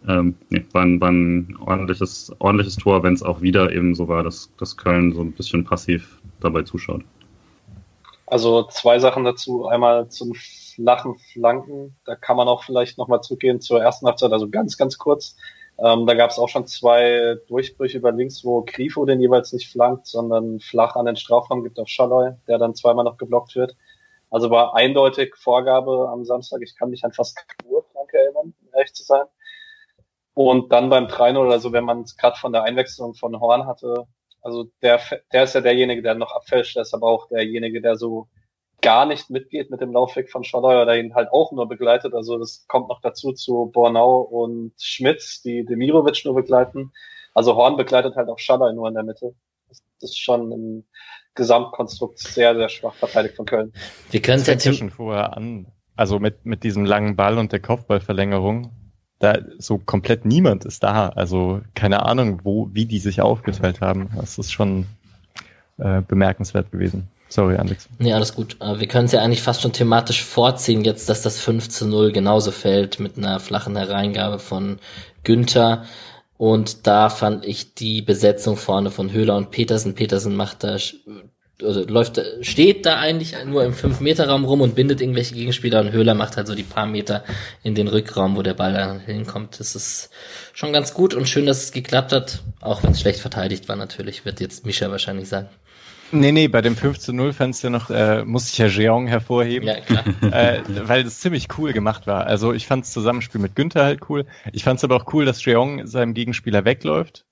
Ähm, 0.05 0.35
nee, 0.49 0.65
war 0.73 0.81
ein, 0.81 0.99
war 0.99 1.11
ein 1.11 1.55
ordentliches, 1.65 2.29
ordentliches 2.39 2.75
Tor, 2.75 3.03
wenn 3.03 3.13
es 3.13 3.23
auch 3.23 3.39
wieder 3.39 3.71
eben 3.71 3.95
so 3.95 4.09
war, 4.09 4.21
dass, 4.21 4.51
dass 4.57 4.75
Köln 4.75 5.13
so 5.13 5.21
ein 5.21 5.31
bisschen 5.31 5.63
passiv 5.63 6.19
dabei 6.41 6.63
zuschaut. 6.63 7.03
Also 8.25 8.63
zwei 8.63 8.99
Sachen 8.99 9.23
dazu. 9.23 9.67
Einmal 9.67 10.09
zum 10.09 10.33
flachen 10.33 11.15
Flanken. 11.31 11.95
Da 12.03 12.15
kann 12.15 12.35
man 12.35 12.47
auch 12.47 12.63
vielleicht 12.63 12.97
nochmal 12.97 13.21
zurückgehen 13.21 13.61
zur 13.61 13.81
ersten 13.81 14.05
Halbzeit, 14.05 14.33
also 14.33 14.49
ganz, 14.49 14.77
ganz 14.77 14.97
kurz. 14.97 15.37
Ähm, 15.79 16.05
da 16.05 16.13
gab 16.13 16.29
es 16.29 16.37
auch 16.37 16.49
schon 16.49 16.67
zwei 16.67 17.35
Durchbrüche 17.47 17.97
über 17.97 18.11
links, 18.11 18.45
wo 18.45 18.63
Grifo 18.63 19.05
den 19.05 19.19
jeweils 19.19 19.53
nicht 19.53 19.71
flankt, 19.71 20.07
sondern 20.07 20.59
flach 20.59 20.95
an 20.95 21.05
den 21.05 21.15
Strafraum 21.15 21.63
gibt 21.63 21.79
auf 21.79 21.87
Schalloy, 21.87 22.31
der 22.47 22.59
dann 22.59 22.75
zweimal 22.75 23.05
noch 23.05 23.17
geblockt 23.17 23.55
wird. 23.55 23.75
Also 24.29 24.49
war 24.49 24.75
eindeutig 24.75 25.35
Vorgabe 25.35 26.09
am 26.11 26.25
Samstag. 26.25 26.61
Ich 26.61 26.75
kann 26.75 26.89
mich 26.89 27.03
an 27.03 27.11
fast 27.11 27.35
keine 27.35 27.81
Flanke 27.91 28.17
erinnern, 28.17 28.53
um 28.61 28.73
ehrlich 28.73 28.93
zu 28.93 29.03
sein. 29.03 29.25
Und 30.33 30.71
dann 30.71 30.89
beim 30.89 31.07
3 31.07 31.37
oder 31.37 31.59
so, 31.59 31.71
wenn 31.71 31.85
man 31.85 32.01
es 32.01 32.17
gerade 32.17 32.37
von 32.37 32.51
der 32.51 32.63
Einwechslung 32.63 33.13
von 33.13 33.39
Horn 33.39 33.67
hatte, 33.67 34.07
also 34.41 34.65
der, 34.81 34.99
der 35.31 35.43
ist 35.43 35.55
ja 35.55 35.61
derjenige, 35.61 36.01
der 36.01 36.15
noch 36.15 36.35
abfälscht, 36.35 36.75
der 36.75 36.81
ist 36.83 36.93
aber 36.93 37.07
auch 37.07 37.27
derjenige, 37.29 37.81
der 37.81 37.95
so 37.95 38.27
gar 38.83 39.05
nicht 39.07 39.31
mitgeht 39.31 39.71
mit 39.71 39.81
dem 39.81 39.93
Laufweg 39.93 40.29
von 40.29 40.43
Schalloy 40.43 40.79
oder 40.79 40.95
ihn 40.95 41.15
halt 41.15 41.31
auch 41.31 41.51
nur 41.51 41.67
begleitet. 41.67 42.13
Also 42.13 42.37
das 42.37 42.65
kommt 42.67 42.89
noch 42.89 43.01
dazu 43.01 43.31
zu 43.31 43.71
Bornau 43.73 44.19
und 44.19 44.73
Schmitz, 44.77 45.41
die 45.41 45.65
Demirovic 45.65 46.23
nur 46.25 46.35
begleiten. 46.35 46.91
Also 47.33 47.55
Horn 47.55 47.77
begleitet 47.77 48.15
halt 48.15 48.29
auch 48.29 48.37
Schalloy 48.37 48.73
nur 48.73 48.87
in 48.87 48.93
der 48.93 49.03
Mitte. 49.03 49.33
Das 49.69 49.81
ist 50.01 50.19
schon 50.19 50.51
im 50.51 50.83
Gesamtkonstrukt 51.33 52.19
sehr, 52.19 52.55
sehr 52.55 52.69
schwach 52.69 52.93
verteidigt 52.93 53.37
von 53.37 53.45
Köln. 53.45 53.73
Wir 54.11 54.21
können 54.21 54.41
es 54.41 54.63
ja 54.63 54.73
schon 54.73 54.91
vorher 54.91 55.35
an. 55.35 55.67
Also 55.95 56.19
mit, 56.19 56.45
mit 56.45 56.63
diesem 56.63 56.85
langen 56.85 57.15
Ball 57.15 57.37
und 57.37 57.51
der 57.51 57.59
Kopfballverlängerung. 57.59 58.71
Da 59.19 59.39
so 59.57 59.77
komplett 59.77 60.25
niemand 60.25 60.65
ist 60.65 60.83
da. 60.83 61.09
Also 61.09 61.61
keine 61.73 62.05
Ahnung, 62.05 62.41
wo, 62.43 62.69
wie 62.73 62.85
die 62.85 62.99
sich 62.99 63.21
aufgeteilt 63.21 63.79
haben. 63.79 64.09
Das 64.15 64.37
ist 64.37 64.51
schon 64.51 64.85
äh, 65.77 66.01
bemerkenswert 66.01 66.71
gewesen. 66.71 67.07
Sorry, 67.33 67.55
Alex. 67.55 67.89
Nee, 67.97 68.13
alles 68.13 68.35
gut. 68.35 68.57
Wir 68.59 68.87
können 68.87 69.05
es 69.05 69.11
ja 69.11 69.23
eigentlich 69.23 69.41
fast 69.41 69.63
schon 69.63 69.73
thematisch 69.73 70.21
vorziehen, 70.23 70.85
jetzt, 70.85 71.09
dass 71.09 71.23
das 71.23 71.39
5 71.39 71.67
zu 71.67 71.87
0 71.87 72.11
genauso 72.11 72.51
fällt 72.51 72.99
mit 72.99 73.17
einer 73.17 73.39
flachen 73.39 73.75
Hereingabe 73.75 74.37
von 74.37 74.77
Günther. 75.23 75.83
Und 76.37 76.85
da 76.85 77.09
fand 77.09 77.43
ich 77.43 77.73
die 77.73 78.03
Besetzung 78.03 78.55
vorne 78.55 78.91
von 78.91 79.11
Höhler 79.11 79.35
und 79.35 79.49
Petersen. 79.49 79.95
Petersen 79.95 80.35
macht 80.35 80.63
da, 80.63 80.77
also 81.63 81.83
läuft, 81.87 82.21
steht 82.41 82.85
da 82.85 82.99
eigentlich 82.99 83.33
nur 83.45 83.63
im 83.63 83.73
5-Meter-Raum 83.73 84.45
rum 84.45 84.61
und 84.61 84.75
bindet 84.75 85.01
irgendwelche 85.01 85.33
Gegenspieler 85.33 85.79
und 85.79 85.91
Höhler 85.91 86.13
macht 86.13 86.37
halt 86.37 86.45
so 86.45 86.53
die 86.53 86.61
paar 86.61 86.85
Meter 86.85 87.23
in 87.63 87.73
den 87.73 87.87
Rückraum, 87.87 88.35
wo 88.35 88.43
der 88.43 88.53
Ball 88.53 88.73
dann 88.73 88.99
hinkommt. 88.99 89.59
Das 89.59 89.75
ist 89.75 90.11
schon 90.53 90.71
ganz 90.71 90.93
gut 90.93 91.15
und 91.15 91.27
schön, 91.27 91.47
dass 91.47 91.63
es 91.63 91.71
geklappt 91.71 92.11
hat. 92.11 92.43
Auch 92.61 92.83
wenn 92.83 92.91
es 92.91 93.01
schlecht 93.01 93.21
verteidigt 93.21 93.67
war 93.69 93.75
natürlich, 93.75 94.23
wird 94.23 94.39
jetzt 94.39 94.67
Mischa 94.67 94.91
wahrscheinlich 94.91 95.29
sagen. 95.29 95.49
Nee, 96.11 96.31
nee, 96.31 96.47
bei 96.47 96.61
dem 96.61 96.75
15-0-Fenster 96.75 97.69
noch 97.69 97.89
äh, 97.89 98.23
muss 98.23 98.49
ich 98.51 98.57
ja 98.57 98.67
Jeong 98.67 99.07
hervorheben, 99.07 99.67
ja, 99.67 99.79
klar. 99.79 100.03
äh, 100.31 100.61
weil 100.87 101.05
es 101.05 101.19
ziemlich 101.19 101.47
cool 101.57 101.73
gemacht 101.73 102.05
war. 102.05 102.27
Also 102.27 102.53
ich 102.53 102.67
fand 102.67 102.83
das 102.83 102.91
Zusammenspiel 102.91 103.41
mit 103.41 103.55
Günther 103.55 103.83
halt 103.83 104.01
cool. 104.09 104.25
Ich 104.51 104.63
fand 104.63 104.77
es 104.77 104.83
aber 104.83 104.95
auch 104.95 105.11
cool, 105.13 105.25
dass 105.25 105.43
Jeong 105.43 105.87
seinem 105.87 106.13
Gegenspieler 106.13 106.65
wegläuft, 106.65 107.25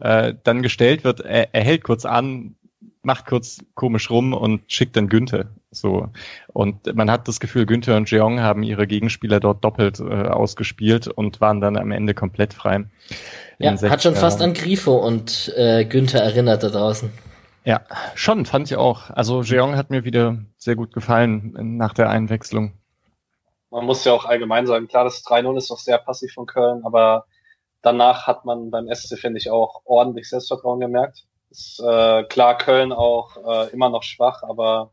äh, 0.00 0.34
dann 0.44 0.62
gestellt 0.62 1.04
wird, 1.04 1.20
er, 1.20 1.54
er 1.54 1.62
hält 1.62 1.84
kurz 1.84 2.04
an, 2.06 2.56
macht 3.02 3.26
kurz 3.26 3.58
komisch 3.74 4.10
rum 4.10 4.32
und 4.32 4.62
schickt 4.68 4.96
dann 4.96 5.08
Günther. 5.08 5.46
So. 5.70 6.08
Und 6.52 6.94
man 6.94 7.10
hat 7.10 7.28
das 7.28 7.40
Gefühl, 7.40 7.66
Günther 7.66 7.96
und 7.96 8.10
Jeong 8.10 8.40
haben 8.40 8.62
ihre 8.62 8.86
Gegenspieler 8.86 9.40
dort 9.40 9.64
doppelt 9.64 10.00
äh, 10.00 10.04
ausgespielt 10.04 11.08
und 11.08 11.40
waren 11.40 11.60
dann 11.60 11.76
am 11.76 11.90
Ende 11.90 12.14
komplett 12.14 12.54
frei. 12.54 12.84
Ja, 13.58 13.80
hat 13.80 14.02
schon 14.02 14.14
fast 14.14 14.42
an 14.42 14.54
Grifo 14.54 14.96
und 14.96 15.52
äh, 15.56 15.84
Günther 15.84 16.20
erinnert 16.20 16.62
da 16.62 16.68
draußen. 16.68 17.10
Ja, 17.64 17.82
schon, 18.14 18.44
fand 18.44 18.70
ich 18.70 18.76
auch. 18.76 19.10
Also 19.10 19.42
Jeong 19.42 19.76
hat 19.76 19.90
mir 19.90 20.04
wieder 20.04 20.38
sehr 20.56 20.74
gut 20.74 20.92
gefallen 20.92 21.76
nach 21.76 21.94
der 21.94 22.10
Einwechslung. 22.10 22.72
Man 23.70 23.86
muss 23.86 24.04
ja 24.04 24.12
auch 24.12 24.24
allgemein 24.24 24.66
sagen, 24.66 24.88
klar, 24.88 25.04
das 25.04 25.24
3-0 25.24 25.56
ist 25.56 25.70
doch 25.70 25.78
sehr 25.78 25.98
passiv 25.98 26.32
von 26.34 26.46
Köln, 26.46 26.84
aber 26.84 27.24
danach 27.80 28.26
hat 28.26 28.44
man 28.44 28.70
beim 28.70 28.92
SC, 28.92 29.18
finde 29.18 29.38
ich, 29.38 29.50
auch 29.50 29.82
ordentlich 29.84 30.28
Selbstvertrauen 30.28 30.80
gemerkt. 30.80 31.24
Ist 31.50 31.80
äh, 31.80 32.24
klar, 32.24 32.58
Köln 32.58 32.92
auch 32.92 33.36
äh, 33.36 33.70
immer 33.70 33.90
noch 33.90 34.02
schwach, 34.02 34.42
aber 34.42 34.92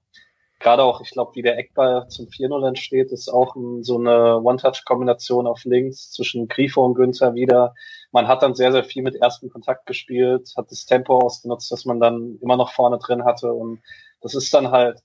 gerade 0.60 0.84
auch, 0.84 1.02
ich 1.02 1.12
glaube, 1.12 1.36
wie 1.36 1.42
der 1.42 1.58
Eckball 1.58 2.08
zum 2.10 2.28
4-0 2.28 2.68
entsteht, 2.68 3.12
ist 3.12 3.30
auch 3.30 3.56
ein, 3.56 3.84
so 3.84 3.98
eine 3.98 4.40
One-Touch-Kombination 4.42 5.48
auf 5.48 5.64
links 5.64 6.12
zwischen 6.12 6.48
Grifo 6.48 6.86
und 6.86 6.96
Günther 6.96 7.34
wieder. 7.34 7.74
Man 8.12 8.28
hat 8.28 8.41
dann 8.41 8.55
sehr, 8.55 8.72
sehr 8.72 8.84
viel 8.84 9.03
mit 9.03 9.16
ersten 9.16 9.49
Kontakt 9.49 9.86
gespielt, 9.86 10.51
hat 10.57 10.72
das 10.72 10.86
Tempo 10.86 11.20
ausgenutzt, 11.20 11.72
dass 11.72 11.86
man 11.86 11.99
dann 11.99 12.38
immer 12.41 12.57
noch 12.57 12.72
vorne 12.72 12.97
drin 12.97 13.26
hatte 13.26 13.53
und 13.53 13.82
das 14.22 14.34
ist 14.36 14.53
dann 14.53 14.72
halt, 14.72 14.99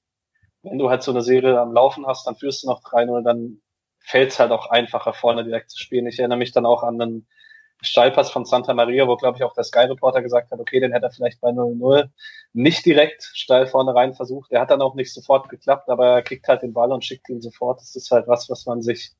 wenn 0.62 0.78
du 0.78 0.90
halt 0.90 1.02
so 1.02 1.11
eine 1.11 1.22
Serie 1.22 1.61
am 1.61 1.72
Laufen 1.72 2.07
hast, 2.07 2.26
dann 2.26 2.36
führst 2.36 2.62
du 2.62 2.68
noch 2.68 2.82
3-0, 2.82 3.22
dann 3.22 3.61
fällt 4.00 4.32
es 4.32 4.38
halt 4.38 4.50
auch 4.50 4.70
einfacher, 4.70 5.12
vorne 5.12 5.44
direkt 5.44 5.70
zu 5.70 5.78
spielen. 5.78 6.07
Ich 6.07 6.18
erinnere 6.18 6.38
mich 6.38 6.52
dann 6.52 6.66
auch 6.66 6.82
an 6.82 7.00
einen 7.00 7.26
Steilpass 7.82 8.30
von 8.30 8.44
Santa 8.44 8.72
Maria, 8.74 9.07
wo, 9.07 9.16
glaube 9.16 9.36
ich, 9.38 9.44
auch 9.44 9.55
der 9.55 9.64
Sky-Reporter 9.64 10.22
gesagt 10.22 10.50
hat, 10.50 10.59
okay, 10.59 10.80
den 10.80 10.92
hätte 10.92 11.07
er 11.07 11.12
vielleicht 11.12 11.40
bei 11.40 11.50
0-0 11.50 12.09
nicht 12.52 12.86
direkt 12.86 13.22
steil 13.34 13.66
vorne 13.66 13.94
rein 13.94 14.14
versucht. 14.14 14.50
Der 14.50 14.61
hat 14.61 14.70
dann 14.70 14.82
auch 14.82 14.94
nicht 14.94 15.12
sofort 15.12 15.48
geklappt, 15.48 15.88
aber 15.88 16.07
er 16.09 16.22
kriegt 16.22 16.48
halt 16.48 16.62
den 16.62 16.72
Ball 16.72 16.92
und 16.92 17.05
schickt 17.05 17.28
ihn 17.28 17.42
sofort. 17.42 17.80
Das 17.80 17.94
ist 17.96 18.11
halt 18.11 18.26
was, 18.26 18.48
was 18.48 18.64
man 18.66 18.80
sich 18.80 19.12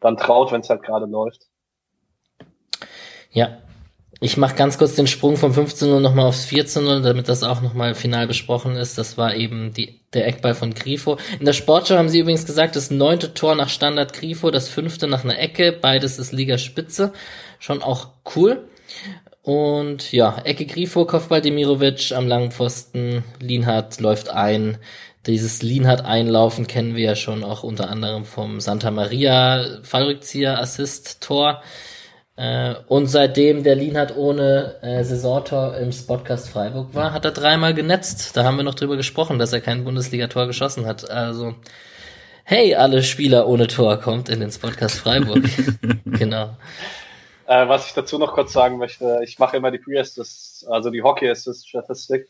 dann 0.00 0.16
traut, 0.16 0.52
wenn 0.52 0.60
es 0.60 0.70
halt 0.70 0.82
gerade 0.82 1.06
läuft. 1.06 1.46
Ja, 3.32 3.58
ich 4.22 4.36
mache 4.36 4.54
ganz 4.54 4.76
kurz 4.76 4.96
den 4.96 5.06
Sprung 5.06 5.38
vom 5.38 5.52
15-0 5.52 5.98
nochmal 5.98 6.26
aufs 6.26 6.46
14-0, 6.46 7.00
damit 7.00 7.30
das 7.30 7.42
auch 7.42 7.62
nochmal 7.62 7.94
final 7.94 8.26
besprochen 8.26 8.76
ist. 8.76 8.98
Das 8.98 9.16
war 9.16 9.34
eben 9.34 9.72
die, 9.72 10.00
der 10.12 10.26
Eckball 10.26 10.54
von 10.54 10.74
Grifo. 10.74 11.16
In 11.38 11.46
der 11.46 11.54
Sportschau 11.54 11.96
haben 11.96 12.10
sie 12.10 12.18
übrigens 12.18 12.44
gesagt, 12.44 12.76
das 12.76 12.90
neunte 12.90 13.32
Tor 13.32 13.54
nach 13.54 13.70
Standard 13.70 14.12
Grifo, 14.12 14.50
das 14.50 14.68
fünfte 14.68 15.08
nach 15.08 15.24
einer 15.24 15.38
Ecke, 15.38 15.72
beides 15.72 16.18
ist 16.18 16.32
Ligaspitze. 16.32 17.14
Schon 17.58 17.82
auch 17.82 18.08
cool. 18.36 18.68
Und 19.42 20.12
ja, 20.12 20.36
Ecke 20.44 20.66
Grifo, 20.66 21.06
Kopfball 21.06 21.40
Demirovic 21.40 22.12
am 22.12 22.28
langen 22.28 22.50
Pfosten, 22.50 23.24
Lienhardt 23.40 24.00
läuft 24.00 24.28
ein. 24.28 24.76
Dieses 25.26 25.62
Lienhardt-Einlaufen 25.62 26.66
kennen 26.66 26.94
wir 26.94 27.04
ja 27.04 27.16
schon 27.16 27.42
auch 27.42 27.62
unter 27.62 27.88
anderem 27.88 28.26
vom 28.26 28.60
Santa 28.60 28.90
Maria 28.90 29.78
Fallrückzieher-Assist-Tor. 29.82 31.62
Äh, 32.36 32.74
und 32.88 33.06
seitdem 33.06 33.64
der 33.64 33.74
Lienhardt 33.74 34.16
ohne 34.16 34.76
äh, 34.82 35.04
Saisontor 35.04 35.76
im 35.76 35.92
Spotcast 35.92 36.48
Freiburg 36.48 36.94
war, 36.94 37.12
hat 37.12 37.24
er 37.24 37.32
dreimal 37.32 37.74
genetzt. 37.74 38.36
Da 38.36 38.44
haben 38.44 38.56
wir 38.56 38.64
noch 38.64 38.74
drüber 38.74 38.96
gesprochen, 38.96 39.38
dass 39.38 39.52
er 39.52 39.60
kein 39.60 39.84
Bundesliga-Tor 39.84 40.46
geschossen 40.46 40.86
hat. 40.86 41.10
Also, 41.10 41.54
hey, 42.44 42.74
alle 42.74 43.02
Spieler 43.02 43.46
ohne 43.46 43.66
Tor 43.66 43.98
kommt 43.98 44.28
in 44.28 44.40
den 44.40 44.50
Spotcast 44.50 45.00
Freiburg. 45.00 45.44
genau. 46.04 46.56
Äh, 47.46 47.68
was 47.68 47.88
ich 47.88 47.94
dazu 47.94 48.16
noch 48.16 48.32
kurz 48.32 48.52
sagen 48.52 48.78
möchte, 48.78 49.20
ich 49.24 49.38
mache 49.38 49.56
immer 49.56 49.72
die 49.72 49.78
Pre-Assist, 49.78 50.68
also 50.68 50.90
die 50.90 51.02
Hockey-Assist-Statistik. 51.02 52.28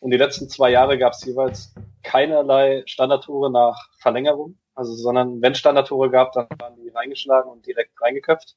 Und 0.00 0.10
die 0.10 0.16
letzten 0.16 0.48
zwei 0.48 0.70
Jahre 0.70 0.98
gab 0.98 1.12
es 1.12 1.24
jeweils 1.24 1.72
keinerlei 2.02 2.82
Standardtore 2.86 3.50
nach 3.50 3.88
Verlängerung. 3.98 4.58
Also, 4.74 4.94
sondern 4.94 5.40
wenn 5.40 5.54
Standardtore 5.54 6.10
gab, 6.10 6.32
dann 6.32 6.48
waren 6.58 6.76
die 6.76 6.90
reingeschlagen 6.90 7.50
und 7.50 7.64
direkt 7.64 7.92
reingeköpft. 8.02 8.56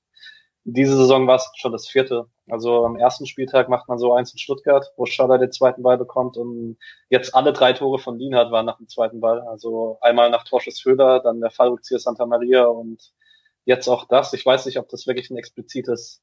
Diese 0.66 0.96
Saison 0.98 1.26
war 1.26 1.38
es 1.38 1.50
schon 1.56 1.72
das 1.72 1.88
vierte. 1.88 2.28
Also 2.48 2.86
am 2.86 2.96
ersten 2.98 3.26
Spieltag 3.26 3.70
macht 3.70 3.88
man 3.88 3.98
so 3.98 4.14
eins 4.14 4.32
in 4.34 4.40
Stuttgart, 4.40 4.92
wo 4.98 5.06
Schaller 5.06 5.38
den 5.38 5.52
zweiten 5.52 5.84
Ball 5.84 5.98
bekommt 5.98 6.38
und 6.38 6.78
jetzt 7.10 7.34
alle 7.34 7.54
drei 7.54 7.74
Tore 7.74 8.00
von 8.00 8.20
Lienhardt 8.20 8.52
waren 8.52 8.66
nach 8.66 8.78
dem 8.78 8.88
zweiten 8.88 9.20
Ball. 9.20 9.42
Also 9.42 9.98
einmal 10.02 10.30
nach 10.30 10.44
Torschuss 10.44 10.82
Föder, 10.82 11.22
dann 11.22 11.42
der 11.42 11.52
Fallrückzieher 11.52 12.00
Santa 12.00 12.26
Maria 12.26 12.66
und 12.66 13.14
jetzt 13.66 13.88
auch 13.88 14.06
das. 14.06 14.34
Ich 14.34 14.46
weiß 14.46 14.66
nicht, 14.66 14.78
ob 14.78 14.90
das 14.90 15.08
wirklich 15.08 15.30
ein 15.30 15.38
explizites 15.38 16.22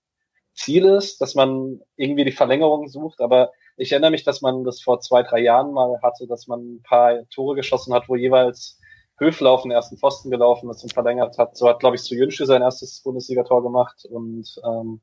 Ziel 0.54 0.84
ist, 0.86 1.20
dass 1.20 1.34
man 1.34 1.80
irgendwie 1.96 2.24
die 2.24 2.32
Verlängerung 2.32 2.88
sucht, 2.88 3.20
aber 3.20 3.52
ich 3.76 3.92
erinnere 3.92 4.10
mich, 4.10 4.24
dass 4.24 4.40
man 4.40 4.64
das 4.64 4.80
vor 4.80 5.00
zwei, 5.00 5.22
drei 5.22 5.40
Jahren 5.40 5.72
mal 5.72 6.00
hatte, 6.02 6.26
dass 6.26 6.46
man 6.46 6.76
ein 6.76 6.82
paar 6.82 7.28
Tore 7.28 7.54
geschossen 7.54 7.92
hat, 7.92 8.08
wo 8.08 8.16
jeweils 8.16 8.80
Höfler 9.18 9.50
auf 9.50 9.62
den 9.62 9.70
ersten 9.70 9.96
Pfosten 9.96 10.30
gelaufen 10.30 10.68
ist 10.70 10.82
und 10.82 10.92
verlängert 10.92 11.38
hat. 11.38 11.56
So 11.56 11.68
hat, 11.68 11.80
glaube 11.80 11.96
ich, 11.96 12.02
zu 12.02 12.14
Jünsche 12.14 12.46
sein 12.46 12.62
erstes 12.62 13.00
Bundesligator 13.02 13.62
gemacht. 13.62 14.04
Und 14.10 14.46
ähm, 14.64 15.00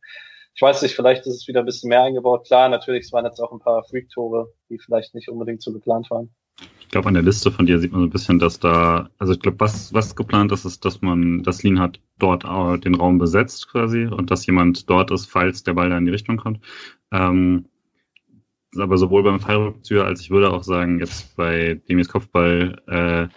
ich 0.55 0.61
weiß 0.61 0.82
nicht, 0.84 0.95
vielleicht 0.95 1.26
ist 1.26 1.36
es 1.36 1.47
wieder 1.47 1.61
ein 1.61 1.66
bisschen 1.66 1.89
mehr 1.89 2.03
eingebaut. 2.03 2.45
Klar, 2.45 2.70
natürlich, 2.70 3.05
es 3.05 3.14
waren 3.14 3.26
jetzt 3.26 3.39
auch 3.39 3.51
ein 3.51 3.59
paar 3.59 3.84
Freak-Tore, 3.84 4.53
die 4.70 4.78
vielleicht 4.78 5.16
nicht 5.16 5.30
unbedingt 5.30 5.64
so 5.64 5.74
geplant 5.74 6.11
waren. 6.11 6.30
Ich 6.80 6.89
glaube, 6.89 7.07
an 7.07 7.16
der 7.16 7.24
Liste 7.24 7.51
von 7.51 7.66
dir 7.66 7.80
sieht 7.80 7.91
man 7.91 8.01
so 8.01 8.07
ein 8.07 8.11
bisschen, 8.11 8.38
dass 8.38 8.59
da, 8.59 9.09
also 9.18 9.34
ich 9.34 9.39
glaube, 9.39 9.59
was, 9.59 9.91
was 9.95 10.16
geplant 10.16 10.51
ist, 10.51 10.66
ist, 10.66 10.86
dass 10.86 11.01
man, 11.01 11.41
dass 11.41 11.64
Lin 11.64 11.80
hat 11.80 11.99
dort 12.20 12.43
den 12.86 12.93
Raum 12.93 13.18
besetzt 13.18 13.68
quasi 13.72 14.05
und 14.05 14.30
dass 14.30 14.45
jemand 14.45 14.88
dort 14.91 15.09
ist, 15.09 15.26
falls 15.26 15.64
der 15.64 15.74
Ball 15.74 15.89
da 15.89 15.97
in 15.97 16.05
die 16.05 16.11
Richtung 16.11 16.38
kommt. 16.38 16.59
Ähm, 17.11 17.66
aber 18.78 18.97
sowohl 18.97 19.24
beim 19.24 19.39
Fallrückzieher 19.39 20.05
als 20.05 20.22
ich 20.22 20.30
würde 20.30 20.51
auch 20.51 20.64
sagen, 20.64 20.99
jetzt 20.99 21.36
bei 21.36 21.82
Demis 21.89 22.09
Kopfball, 22.09 22.82
äh, 22.88 23.28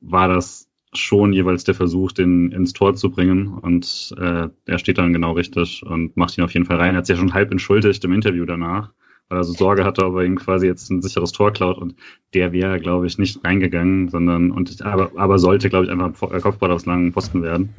war 0.00 0.28
das 0.28 0.68
schon 0.92 1.32
jeweils 1.32 1.64
der 1.64 1.74
Versuch, 1.74 2.12
den 2.12 2.50
ins 2.50 2.72
Tor 2.72 2.94
zu 2.94 3.10
bringen. 3.10 3.48
Und 3.48 4.14
äh, 4.18 4.48
er 4.64 4.78
steht 4.78 4.98
dann 4.98 5.12
genau 5.12 5.32
richtig 5.32 5.82
und 5.84 6.16
macht 6.16 6.38
ihn 6.38 6.44
auf 6.44 6.52
jeden 6.52 6.66
Fall 6.66 6.76
rein. 6.76 6.94
Er 6.94 6.98
hat 6.98 7.06
sich 7.06 7.16
ja 7.16 7.20
schon 7.20 7.34
halb 7.34 7.50
entschuldigt 7.50 8.04
im 8.04 8.12
Interview 8.12 8.44
danach, 8.46 8.92
weil 9.28 9.38
er 9.38 9.44
so 9.44 9.52
Sorge 9.52 9.84
hatte, 9.84 10.06
ob 10.06 10.16
er 10.16 10.24
ihm 10.24 10.36
quasi 10.36 10.66
jetzt 10.66 10.90
ein 10.90 11.02
sicheres 11.02 11.32
Tor 11.32 11.52
klaut. 11.52 11.78
Und 11.78 11.94
der 12.34 12.52
wäre, 12.52 12.80
glaube 12.80 13.06
ich, 13.06 13.18
nicht 13.18 13.44
reingegangen, 13.44 14.08
sondern 14.08 14.50
und 14.50 14.80
aber, 14.82 15.12
aber 15.16 15.38
sollte, 15.38 15.68
glaube 15.68 15.84
ich, 15.84 15.90
einfach 15.90 16.30
ein 16.30 16.40
Kopfball 16.40 16.72
aus 16.72 16.86
langen 16.86 17.12
Posten 17.12 17.42
werden. 17.42 17.70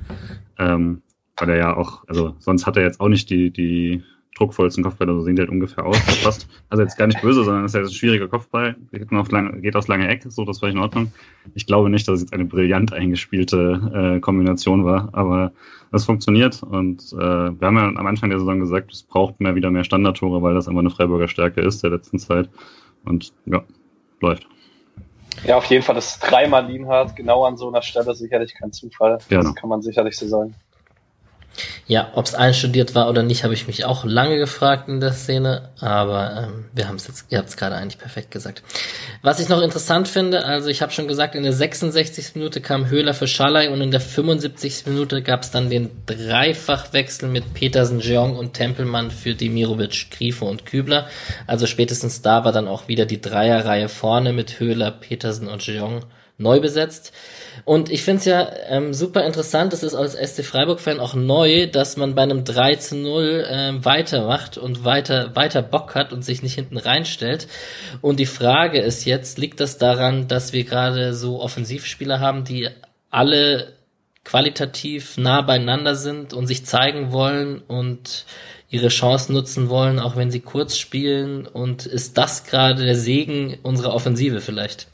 Ähm, 0.58 1.02
weil 1.38 1.50
er 1.50 1.58
ja 1.58 1.78
auch, 1.78 2.08
also 2.08 2.36
sonst 2.40 2.68
hat 2.68 2.78
er 2.78 2.84
jetzt 2.84 3.00
auch 3.00 3.08
nicht 3.08 3.30
die, 3.30 3.50
die 3.50 4.04
druckvollsten 4.38 4.84
Kopfbälle, 4.84 5.14
so 5.14 5.22
sehen 5.22 5.36
die 5.36 5.42
halt 5.42 5.50
ungefähr 5.50 5.86
aus. 5.86 5.98
Fast. 6.00 6.48
Also 6.70 6.84
jetzt 6.84 6.98
gar 6.98 7.08
nicht 7.08 7.22
böse, 7.22 7.44
sondern 7.44 7.66
es 7.66 7.72
ist 7.72 7.76
ja 7.76 7.82
ein 7.82 7.92
schwieriger 7.92 8.28
Kopfball, 8.28 8.76
geht, 8.92 9.12
auf 9.12 9.32
lange, 9.32 9.60
geht 9.62 9.76
aus 9.76 9.88
lange 9.88 10.08
Eck, 10.08 10.24
so, 10.28 10.46
das 10.46 10.62
war 10.62 10.70
in 10.70 10.78
Ordnung. 10.78 11.12
Ich 11.56 11.66
glaube 11.66 11.90
nicht, 11.90 12.08
dass 12.08 12.16
es 12.16 12.22
jetzt 12.22 12.34
eine 12.34 12.46
brillant 12.46 12.94
eingespielte 12.94 14.16
äh, 14.18 14.20
Kombination 14.20 14.86
war, 14.86 15.10
aber 15.14 15.52
es 15.92 16.06
funktioniert 16.06 16.62
und 16.64 17.02
äh, 17.14 17.18
wir 17.18 17.68
haben 17.68 17.78
ja 17.78 17.88
am 17.88 18.08
Anfang 18.08 18.30
der 18.30 18.40
Saison 18.40 18.60
gesagt, 18.60 18.92
es 18.94 19.04
braucht 19.04 19.40
mehr 19.40 19.56
wieder 19.56 19.72
mehr 19.72 19.84
Standardtore, 19.84 20.42
weil 20.42 20.54
das 20.54 20.68
einfach 20.68 20.82
eine 20.82 20.92
Freiburger 20.92 21.28
Stärke 21.28 21.62
ist 21.62 21.84
der 21.84 21.90
letzten 21.90 22.20
Zeit 22.20 22.50
und 23.06 23.34
ja, 23.46 23.64
läuft. 24.22 24.48
Ja, 25.46 25.58
auf 25.58 25.66
jeden 25.66 25.84
Fall, 25.84 25.96
dass 25.96 26.20
dreimal 26.20 26.66
Lienhardt 26.66 27.16
genau 27.16 27.46
an 27.46 27.58
so 27.58 27.70
einer 27.70 27.82
Stelle 27.82 28.14
sicherlich 28.14 28.54
kein 28.56 28.72
Zufall. 28.72 29.20
Genau. 29.30 29.44
Das 29.44 29.56
kann 29.56 29.70
man 29.70 29.82
sicherlich 29.82 30.18
so 30.18 30.28
sagen. 30.28 30.56
Ja, 31.88 32.12
ob 32.14 32.26
es 32.26 32.36
einstudiert 32.36 32.96
war 32.96 33.10
oder 33.10 33.24
nicht, 33.24 33.44
habe 33.44 33.54
ich 33.54 33.68
mich 33.68 33.84
auch 33.84 34.06
lange 34.06 34.38
gefragt 34.38 34.88
in 34.88 35.00
der 35.00 35.12
Szene, 35.12 35.70
aber 35.80 36.48
ähm, 36.48 36.66
wir 36.74 36.88
haben 36.88 36.96
es 36.96 37.08
jetzt, 37.08 37.26
ihr 37.30 37.38
habt 37.38 37.50
es 37.50 37.58
gerade 37.58 37.76
eigentlich 37.76 37.98
perfekt 37.98 38.32
gesagt. 38.32 38.64
Was 39.22 39.40
ich 39.40 39.50
noch 39.50 39.62
interessant 39.62 40.08
finde, 40.08 40.46
also 40.46 40.70
ich 40.70 40.82
habe 40.82 40.92
schon 40.92 41.08
gesagt, 41.08 41.36
in 41.36 41.44
der 41.44 41.54
66. 41.54 42.36
Minute 42.36 42.62
kam 42.62 42.90
Höhler 42.90 43.14
für 43.14 43.28
Schalay 43.28 43.70
und 43.70 43.82
in 43.82 43.92
der 43.92 44.02
75. 44.02 44.86
Minute 44.86 45.22
gab 45.22 45.42
es 45.42 45.52
dann 45.52 45.70
den 45.70 45.90
Dreifachwechsel 46.06 47.28
mit 47.28 47.54
Petersen, 47.54 48.00
Jeong 48.00 48.38
und 48.38 48.54
Tempelmann 48.54 49.12
für 49.12 49.34
Demirovic, 49.34 50.12
Grifo 50.12 50.48
und 50.48 50.66
Kübler. 50.66 51.08
Also 51.48 51.66
spätestens 51.66 52.22
da 52.22 52.46
war 52.46 52.52
dann 52.52 52.68
auch 52.68 52.88
wieder 52.88 53.06
die 53.06 53.22
Dreierreihe 53.22 53.90
vorne 53.90 54.32
mit 54.32 54.60
Höhler, 54.60 54.92
Petersen 54.92 55.48
und 55.48 55.66
Jeong 55.66 56.04
neu 56.40 56.60
besetzt. 56.60 57.14
Und 57.66 57.92
ich 57.92 58.02
finde 58.02 58.20
es 58.20 58.26
ja 58.26 58.52
ähm, 58.68 58.94
super 58.94 59.26
interessant, 59.26 59.74
es 59.74 59.84
ist 59.84 59.94
als 59.94 60.14
SC 60.14 60.44
Freiburg-Fan 60.44 61.00
auch 61.00 61.14
neu, 61.14 61.68
dass 61.68 61.98
man 61.98 62.16
bei 62.16 62.24
einem 62.24 62.46
3 62.46 62.76
zu 62.78 62.96
0 62.96 63.46
ähm, 63.48 63.86
weitermacht 63.86 64.58
und 64.58 64.86
weiter, 64.86 65.36
weiter 65.36 65.62
Bock 65.62 65.94
hat 65.94 66.14
und 66.14 66.24
sich 66.24 66.42
nicht 66.42 66.56
hinten 66.56 66.78
reinstellt. 66.78 67.48
Und 68.02 68.20
die 68.20 68.26
Frage 68.26 68.80
ist 68.80 69.06
jetzt, 69.06 69.38
liegt 69.38 69.60
das 69.60 69.78
daran, 69.78 70.28
dass 70.28 70.54
wir 70.54 70.64
gerade 70.64 71.14
so 71.14 71.42
Offensivspieler 71.42 72.20
haben, 72.20 72.46
die 72.46 72.70
alle 73.12 73.74
qualitativ 74.24 75.18
nah 75.18 75.42
beieinander 75.42 75.96
sind 75.96 76.34
und 76.34 76.48
sich 76.48 76.66
zeigen 76.66 77.12
wollen 77.12 77.62
und 77.68 78.26
ihre 78.70 78.90
Chance 78.90 79.34
nutzen 79.34 79.70
wollen, 79.70 80.00
auch 80.00 80.16
wenn 80.16 80.32
sie 80.32 80.40
kurz 80.40 80.78
spielen? 80.78 81.46
Und 81.46 81.86
ist 81.86 82.18
das 82.18 82.46
gerade 82.46 82.86
der 82.86 82.96
Segen 82.96 83.58
unserer 83.64 83.94
Offensive 83.94 84.40
vielleicht? 84.40 84.88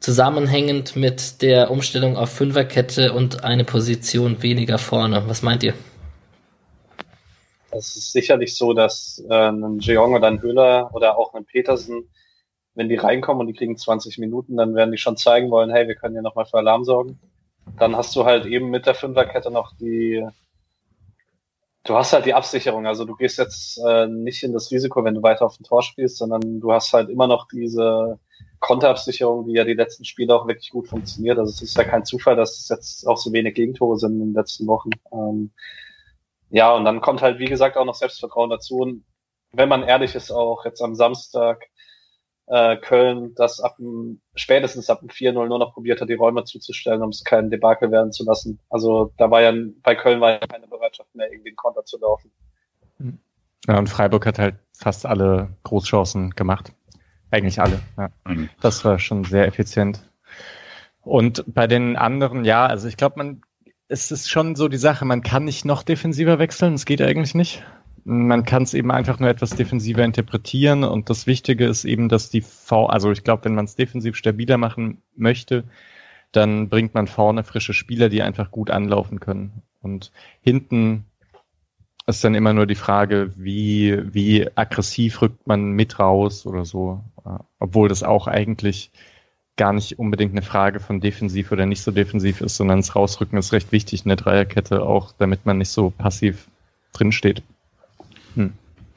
Zusammenhängend 0.00 0.96
mit 0.96 1.42
der 1.42 1.70
Umstellung 1.70 2.16
auf 2.16 2.30
Fünferkette 2.30 3.12
und 3.12 3.44
eine 3.44 3.64
Position 3.64 4.42
weniger 4.42 4.78
vorne. 4.78 5.22
Was 5.26 5.42
meint 5.42 5.62
ihr? 5.62 5.74
Es 7.70 7.94
ist 7.94 8.12
sicherlich 8.12 8.56
so, 8.56 8.72
dass 8.72 9.22
äh, 9.28 9.50
ein 9.50 9.78
Jeong 9.78 10.14
oder 10.14 10.26
ein 10.26 10.42
Höhler 10.42 10.90
oder 10.92 11.16
auch 11.16 11.34
ein 11.34 11.44
Petersen, 11.44 12.08
wenn 12.74 12.88
die 12.88 12.96
reinkommen 12.96 13.42
und 13.42 13.46
die 13.46 13.52
kriegen 13.52 13.76
20 13.76 14.18
Minuten, 14.18 14.56
dann 14.56 14.74
werden 14.74 14.90
die 14.90 14.98
schon 14.98 15.16
zeigen 15.16 15.50
wollen, 15.50 15.70
hey, 15.70 15.86
wir 15.86 15.94
können 15.94 16.14
hier 16.14 16.22
nochmal 16.22 16.46
für 16.46 16.58
Alarm 16.58 16.84
sorgen. 16.84 17.20
Dann 17.78 17.94
hast 17.94 18.16
du 18.16 18.24
halt 18.24 18.46
eben 18.46 18.70
mit 18.70 18.86
der 18.86 18.94
Fünferkette 18.94 19.50
noch 19.50 19.76
die, 19.76 20.26
du 21.84 21.94
hast 21.94 22.12
halt 22.12 22.26
die 22.26 22.34
Absicherung. 22.34 22.86
Also 22.86 23.04
du 23.04 23.14
gehst 23.14 23.38
jetzt 23.38 23.78
äh, 23.86 24.06
nicht 24.06 24.42
in 24.42 24.52
das 24.52 24.70
Risiko, 24.70 25.04
wenn 25.04 25.14
du 25.14 25.22
weiter 25.22 25.44
auf 25.44 25.56
dem 25.58 25.66
Tor 25.66 25.82
spielst, 25.82 26.16
sondern 26.16 26.58
du 26.58 26.72
hast 26.72 26.92
halt 26.92 27.10
immer 27.10 27.26
noch 27.26 27.46
diese 27.48 28.18
Konterabsicherung, 28.60 29.46
die 29.46 29.54
ja 29.54 29.64
die 29.64 29.74
letzten 29.74 30.04
Spiele 30.04 30.34
auch 30.34 30.46
wirklich 30.46 30.70
gut 30.70 30.86
funktioniert. 30.88 31.38
Also 31.38 31.50
es 31.50 31.62
ist 31.62 31.76
ja 31.76 31.84
kein 31.84 32.04
Zufall, 32.04 32.36
dass 32.36 32.58
es 32.58 32.68
jetzt 32.68 33.06
auch 33.06 33.16
so 33.16 33.32
wenig 33.32 33.54
Gegentore 33.54 33.98
sind 33.98 34.12
in 34.12 34.26
den 34.26 34.34
letzten 34.34 34.66
Wochen. 34.66 34.90
Ähm, 35.12 35.50
ja, 36.50 36.74
und 36.74 36.84
dann 36.84 37.00
kommt 37.00 37.22
halt, 37.22 37.38
wie 37.38 37.46
gesagt, 37.46 37.76
auch 37.76 37.84
noch 37.84 37.94
Selbstvertrauen 37.94 38.50
dazu. 38.50 38.76
Und 38.76 39.04
wenn 39.52 39.68
man 39.68 39.82
ehrlich 39.82 40.14
ist, 40.14 40.30
auch 40.30 40.64
jetzt 40.64 40.82
am 40.82 40.94
Samstag 40.94 41.64
äh, 42.46 42.76
Köln, 42.76 43.34
das 43.36 43.60
ab 43.60 43.76
dem, 43.78 44.20
spätestens 44.34 44.90
ab 44.90 45.00
dem 45.00 45.08
4-0 45.08 45.32
nur 45.32 45.58
noch 45.58 45.72
probiert 45.72 46.00
hat, 46.00 46.08
die 46.08 46.14
Räume 46.14 46.44
zuzustellen, 46.44 47.02
um 47.02 47.10
es 47.10 47.24
keinen 47.24 47.50
Debakel 47.50 47.90
werden 47.90 48.12
zu 48.12 48.24
lassen. 48.24 48.58
Also 48.68 49.12
da 49.16 49.30
war 49.30 49.40
ja, 49.40 49.52
bei 49.82 49.94
Köln 49.94 50.20
war 50.20 50.32
ja 50.32 50.38
keine 50.38 50.66
Bereitschaft 50.66 51.14
mehr, 51.14 51.30
irgendwie 51.30 51.50
den 51.50 51.56
Konter 51.56 51.84
zu 51.84 51.98
laufen. 51.98 52.30
Ja, 53.66 53.78
und 53.78 53.88
Freiburg 53.88 54.26
hat 54.26 54.38
halt 54.38 54.56
fast 54.72 55.06
alle 55.06 55.50
Großchancen 55.62 56.30
gemacht. 56.30 56.72
Eigentlich 57.30 57.60
alle, 57.60 57.80
ja. 57.96 58.10
Mhm. 58.26 58.48
Das 58.60 58.84
war 58.84 58.98
schon 58.98 59.24
sehr 59.24 59.46
effizient. 59.46 60.02
Und 61.02 61.44
bei 61.46 61.66
den 61.66 61.96
anderen, 61.96 62.44
ja, 62.44 62.66
also 62.66 62.88
ich 62.88 62.96
glaube, 62.96 63.14
man, 63.18 63.42
es 63.88 64.10
ist 64.10 64.30
schon 64.30 64.54
so 64.56 64.68
die 64.68 64.76
Sache, 64.76 65.04
man 65.04 65.22
kann 65.22 65.44
nicht 65.44 65.64
noch 65.64 65.82
defensiver 65.82 66.38
wechseln, 66.38 66.74
es 66.74 66.84
geht 66.84 67.00
eigentlich 67.02 67.34
nicht. 67.34 67.64
Man 68.04 68.44
kann 68.44 68.62
es 68.62 68.74
eben 68.74 68.90
einfach 68.90 69.18
nur 69.18 69.28
etwas 69.28 69.50
defensiver 69.50 70.04
interpretieren 70.04 70.84
und 70.84 71.10
das 71.10 71.26
Wichtige 71.26 71.66
ist 71.66 71.84
eben, 71.84 72.08
dass 72.08 72.30
die 72.30 72.40
V, 72.40 72.86
also 72.86 73.10
ich 73.12 73.24
glaube, 73.24 73.44
wenn 73.44 73.54
man 73.54 73.66
es 73.66 73.76
defensiv 73.76 74.16
stabiler 74.16 74.56
machen 74.56 75.02
möchte, 75.14 75.64
dann 76.32 76.68
bringt 76.68 76.94
man 76.94 77.06
vorne 77.06 77.44
frische 77.44 77.74
Spieler, 77.74 78.08
die 78.08 78.22
einfach 78.22 78.50
gut 78.50 78.70
anlaufen 78.70 79.20
können. 79.20 79.62
Und 79.82 80.12
hinten 80.40 81.04
ist 82.06 82.24
dann 82.24 82.34
immer 82.34 82.52
nur 82.52 82.66
die 82.66 82.74
Frage, 82.74 83.32
wie, 83.36 83.98
wie 84.12 84.48
aggressiv 84.54 85.22
rückt 85.22 85.46
man 85.46 85.72
mit 85.72 85.98
raus 85.98 86.46
oder 86.46 86.64
so. 86.64 87.02
Obwohl 87.58 87.88
das 87.88 88.02
auch 88.02 88.26
eigentlich 88.26 88.90
gar 89.56 89.72
nicht 89.72 89.98
unbedingt 89.98 90.32
eine 90.32 90.42
Frage 90.42 90.80
von 90.80 91.00
defensiv 91.00 91.52
oder 91.52 91.66
nicht 91.66 91.82
so 91.82 91.90
defensiv 91.90 92.40
ist, 92.40 92.56
sondern 92.56 92.78
das 92.78 92.96
Rausrücken 92.96 93.38
ist 93.38 93.52
recht 93.52 93.72
wichtig 93.72 94.04
in 94.04 94.08
der 94.08 94.16
Dreierkette 94.16 94.82
auch, 94.82 95.12
damit 95.18 95.44
man 95.44 95.58
nicht 95.58 95.68
so 95.68 95.90
passiv 95.90 96.48
drinsteht. 96.92 97.42
Hm. 98.34 98.54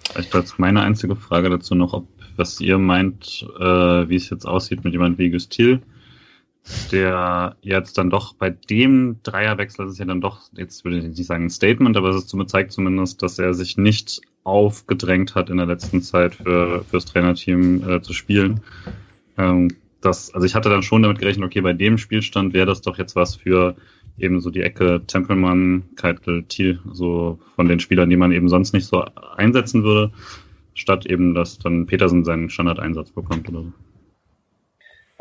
Vielleicht 0.09 0.33
als 0.33 0.57
meine 0.57 0.81
einzige 0.81 1.15
Frage 1.15 1.49
dazu 1.49 1.75
noch, 1.75 1.93
ob 1.93 2.07
was 2.35 2.59
ihr 2.61 2.77
meint, 2.77 3.45
äh, 3.59 3.63
wie 4.09 4.15
es 4.15 4.29
jetzt 4.29 4.45
aussieht 4.45 4.83
mit 4.83 4.93
jemand 4.93 5.19
wie 5.19 5.29
Gustil 5.29 5.81
der 6.91 7.57
jetzt 7.61 7.97
dann 7.97 8.09
doch 8.09 8.33
bei 8.33 8.49
dem 8.49 9.17
Dreierwechsel, 9.23 9.85
das 9.85 9.93
ist 9.93 9.99
ja 9.99 10.05
dann 10.05 10.21
doch, 10.21 10.41
jetzt 10.55 10.85
würde 10.85 10.97
ich 10.97 11.03
nicht 11.03 11.25
sagen 11.25 11.45
ein 11.45 11.49
Statement, 11.49 11.97
aber 11.97 12.09
es 12.09 12.27
zeigt 12.47 12.71
zumindest, 12.71 13.21
dass 13.21 13.37
er 13.39 13.53
sich 13.53 13.77
nicht 13.77 14.21
aufgedrängt 14.43 15.35
hat 15.35 15.49
in 15.49 15.57
der 15.57 15.65
letzten 15.65 16.01
Zeit 16.01 16.35
für 16.35 16.83
fürs 16.89 17.05
Trainerteam 17.05 17.89
äh, 17.89 18.01
zu 18.01 18.13
spielen. 18.13 18.61
Ähm, 19.37 19.69
das, 20.01 20.33
also 20.33 20.45
ich 20.45 20.55
hatte 20.55 20.69
dann 20.69 20.83
schon 20.83 21.01
damit 21.01 21.19
gerechnet, 21.19 21.45
okay, 21.45 21.61
bei 21.61 21.73
dem 21.73 21.97
Spielstand 21.97 22.53
wäre 22.53 22.65
das 22.65 22.81
doch 22.81 22.97
jetzt 22.97 23.15
was 23.15 23.35
für 23.35 23.75
eben 24.17 24.41
so 24.41 24.49
die 24.49 24.61
Ecke 24.61 25.01
Tempelmann, 25.07 25.83
Keitel, 25.95 26.43
Thiel, 26.43 26.79
so 26.91 27.39
von 27.55 27.67
den 27.67 27.79
Spielern, 27.79 28.09
die 28.09 28.17
man 28.17 28.31
eben 28.31 28.49
sonst 28.49 28.73
nicht 28.73 28.85
so 28.85 29.03
einsetzen 29.35 29.83
würde, 29.83 30.11
statt 30.75 31.05
eben, 31.05 31.33
dass 31.33 31.57
dann 31.57 31.85
Petersen 31.85 32.23
seinen 32.23 32.49
Standardeinsatz 32.49 33.11
bekommt 33.11 33.49
oder 33.49 33.63
so. 33.63 33.73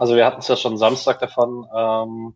Also 0.03 0.17
wir 0.17 0.27
hatten 0.27 0.41
es 0.41 0.49
ja 0.49 0.57
schon 0.57 0.79
Samstag 0.79 1.21
davon. 1.21 1.65
Ähm, 1.73 2.35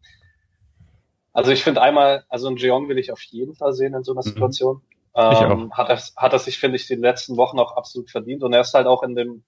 also 1.33 1.51
ich 1.51 1.65
finde 1.65 1.83
einmal, 1.83 2.23
also 2.29 2.47
ein 2.47 2.59
Jeong 2.59 2.89
will 2.89 2.97
ich 2.97 3.11
auf 3.11 3.21
jeden 3.23 3.57
Fall 3.57 3.73
sehen 3.73 3.93
in 3.93 4.05
so 4.05 4.13
einer 4.13 4.21
mhm. 4.21 4.31
Situation. 4.31 4.83
Ähm, 5.17 5.73
hat, 5.73 5.89
er, 5.89 5.99
hat 6.15 6.33
er 6.33 6.39
sich, 6.39 6.59
finde 6.61 6.77
ich, 6.77 6.87
die 6.87 6.95
letzten 6.95 7.37
Wochen 7.37 7.59
auch 7.59 7.77
absolut 7.77 8.09
verdient. 8.09 8.45
Und 8.45 8.53
er 8.53 8.61
ist 8.61 8.73
halt 8.73 8.87
auch 8.87 9.03
in 9.03 9.17
dem, 9.17 9.43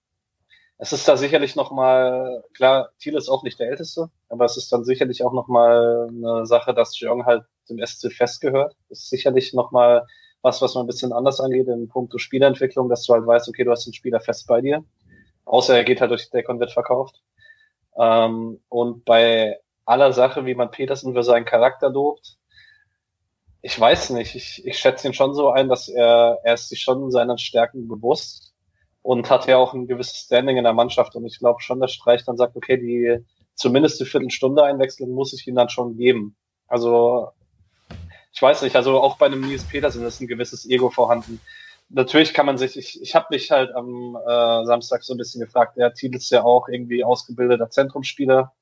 es 0.78 0.92
ist 0.92 1.06
da 1.06 1.16
sicherlich 1.16 1.54
nochmal, 1.54 2.42
klar, 2.54 2.88
Thiel 2.98 3.14
ist 3.14 3.28
auch 3.28 3.44
nicht 3.44 3.60
der 3.60 3.68
Älteste, 3.68 4.10
aber 4.28 4.46
es 4.46 4.56
ist 4.56 4.72
dann 4.72 4.82
sicherlich 4.82 5.22
auch 5.22 5.32
nochmal 5.32 6.08
eine 6.08 6.44
Sache, 6.44 6.74
dass 6.74 6.98
Jeong 6.98 7.24
halt 7.24 7.44
dem 7.70 7.78
SC 7.86 8.12
festgehört. 8.12 8.74
Das 8.88 8.98
ist 8.98 9.10
sicherlich 9.10 9.54
nochmal 9.54 10.08
was, 10.42 10.60
was 10.60 10.74
man 10.74 10.86
ein 10.86 10.88
bisschen 10.88 11.12
anders 11.12 11.38
angeht 11.38 11.68
in 11.68 11.86
puncto 11.86 12.18
Spielentwicklung, 12.18 12.88
dass 12.88 13.04
du 13.04 13.12
halt 13.12 13.28
weißt, 13.28 13.48
okay, 13.48 13.62
du 13.62 13.70
hast 13.70 13.86
den 13.86 13.94
Spieler 13.94 14.18
fest 14.18 14.48
bei 14.48 14.60
dir. 14.60 14.84
Außer 15.44 15.76
er 15.76 15.84
geht 15.84 16.00
halt 16.00 16.10
durch 16.10 16.24
die 16.24 16.30
Decke 16.32 16.50
und 16.50 16.58
wird 16.58 16.72
verkauft. 16.72 17.22
Ähm, 17.98 18.60
und 18.68 19.04
bei 19.04 19.58
aller 19.84 20.12
Sache, 20.12 20.46
wie 20.46 20.54
man 20.54 20.70
Petersen 20.70 21.14
für 21.14 21.22
seinen 21.22 21.44
Charakter 21.44 21.90
lobt, 21.90 22.36
ich 23.60 23.78
weiß 23.78 24.10
nicht, 24.10 24.34
ich, 24.34 24.64
ich 24.64 24.78
schätze 24.78 25.08
ihn 25.08 25.14
schon 25.14 25.34
so 25.34 25.50
ein, 25.50 25.68
dass 25.68 25.88
er, 25.88 26.38
er 26.44 26.54
ist 26.54 26.68
sich 26.68 26.80
schon 26.80 27.10
seinen 27.10 27.38
Stärken 27.38 27.88
bewusst 27.88 28.54
und 29.02 29.30
hat 29.30 29.46
ja 29.46 29.56
auch 29.56 29.74
ein 29.74 29.88
gewisses 29.88 30.18
Standing 30.18 30.58
in 30.58 30.64
der 30.64 30.72
Mannschaft 30.72 31.16
und 31.16 31.26
ich 31.26 31.38
glaube 31.38 31.60
schon, 31.60 31.80
dass 31.80 31.92
Streich 31.92 32.24
dann 32.24 32.36
sagt, 32.36 32.56
okay, 32.56 32.76
die 32.76 33.24
zumindest 33.54 34.00
die 34.00 34.04
Viertelstunde 34.04 34.62
einwechseln 34.62 35.10
muss 35.10 35.32
ich 35.32 35.46
ihm 35.48 35.56
dann 35.56 35.68
schon 35.68 35.96
geben. 35.96 36.36
Also 36.68 37.30
ich 38.32 38.40
weiß 38.40 38.62
nicht, 38.62 38.76
also 38.76 39.00
auch 39.00 39.18
bei 39.18 39.26
einem 39.26 39.40
Nils 39.40 39.64
Petersen 39.64 40.04
ist 40.04 40.20
ein 40.20 40.28
gewisses 40.28 40.68
Ego 40.68 40.90
vorhanden 40.90 41.40
natürlich 41.88 42.34
kann 42.34 42.46
man 42.46 42.58
sich, 42.58 42.76
ich, 42.76 43.00
ich 43.02 43.14
habe 43.14 43.26
mich 43.30 43.50
halt 43.50 43.74
am 43.74 44.16
äh, 44.16 44.64
Samstag 44.64 45.02
so 45.02 45.14
ein 45.14 45.18
bisschen 45.18 45.40
gefragt, 45.40 45.76
der 45.76 45.94
Thiel 45.94 46.14
ist 46.14 46.30
ja 46.30 46.44
auch 46.44 46.68
irgendwie 46.68 47.04
ausgebildeter 47.04 47.70
Zentrumsspieler. 47.70 48.52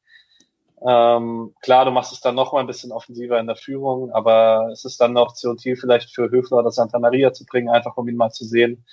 Ähm, 0.86 1.54
klar, 1.62 1.84
du 1.84 1.90
machst 1.90 2.12
es 2.12 2.20
dann 2.20 2.34
noch 2.34 2.52
mal 2.52 2.60
ein 2.60 2.66
bisschen 2.66 2.92
offensiver 2.92 3.40
in 3.40 3.46
der 3.46 3.56
Führung, 3.56 4.10
aber 4.12 4.68
es 4.72 4.84
ist 4.84 5.00
dann 5.00 5.14
noch 5.14 5.32
zu 5.32 5.54
Thiel 5.54 5.76
vielleicht 5.76 6.14
für 6.14 6.30
Höfler 6.30 6.58
oder 6.58 6.70
Santa 6.70 6.98
Maria 6.98 7.32
zu 7.32 7.46
bringen, 7.46 7.70
einfach 7.70 7.96
um 7.96 8.08
ihn 8.08 8.16
mal 8.16 8.30
zu 8.30 8.44
sehen. 8.44 8.84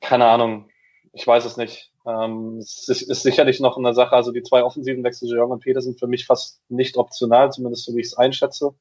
Keine 0.00 0.26
Ahnung, 0.26 0.68
ich 1.12 1.26
weiß 1.26 1.44
es 1.44 1.56
nicht. 1.56 1.92
Ähm, 2.06 2.58
es 2.58 2.88
ist, 2.88 3.02
ist 3.02 3.22
sicherlich 3.22 3.60
noch 3.60 3.76
eine 3.76 3.94
Sache, 3.94 4.16
also 4.16 4.32
die 4.32 4.42
zwei 4.42 4.64
offensiven 4.64 5.04
Wechsel, 5.04 5.28
Jörg 5.28 5.50
und 5.50 5.62
Peter, 5.62 5.80
sind 5.82 5.98
für 5.98 6.08
mich 6.08 6.26
fast 6.26 6.60
nicht 6.68 6.96
optional, 6.96 7.52
zumindest 7.52 7.84
so 7.84 7.94
wie 7.94 8.00
ich 8.00 8.06
es 8.06 8.16
einschätze. 8.16 8.74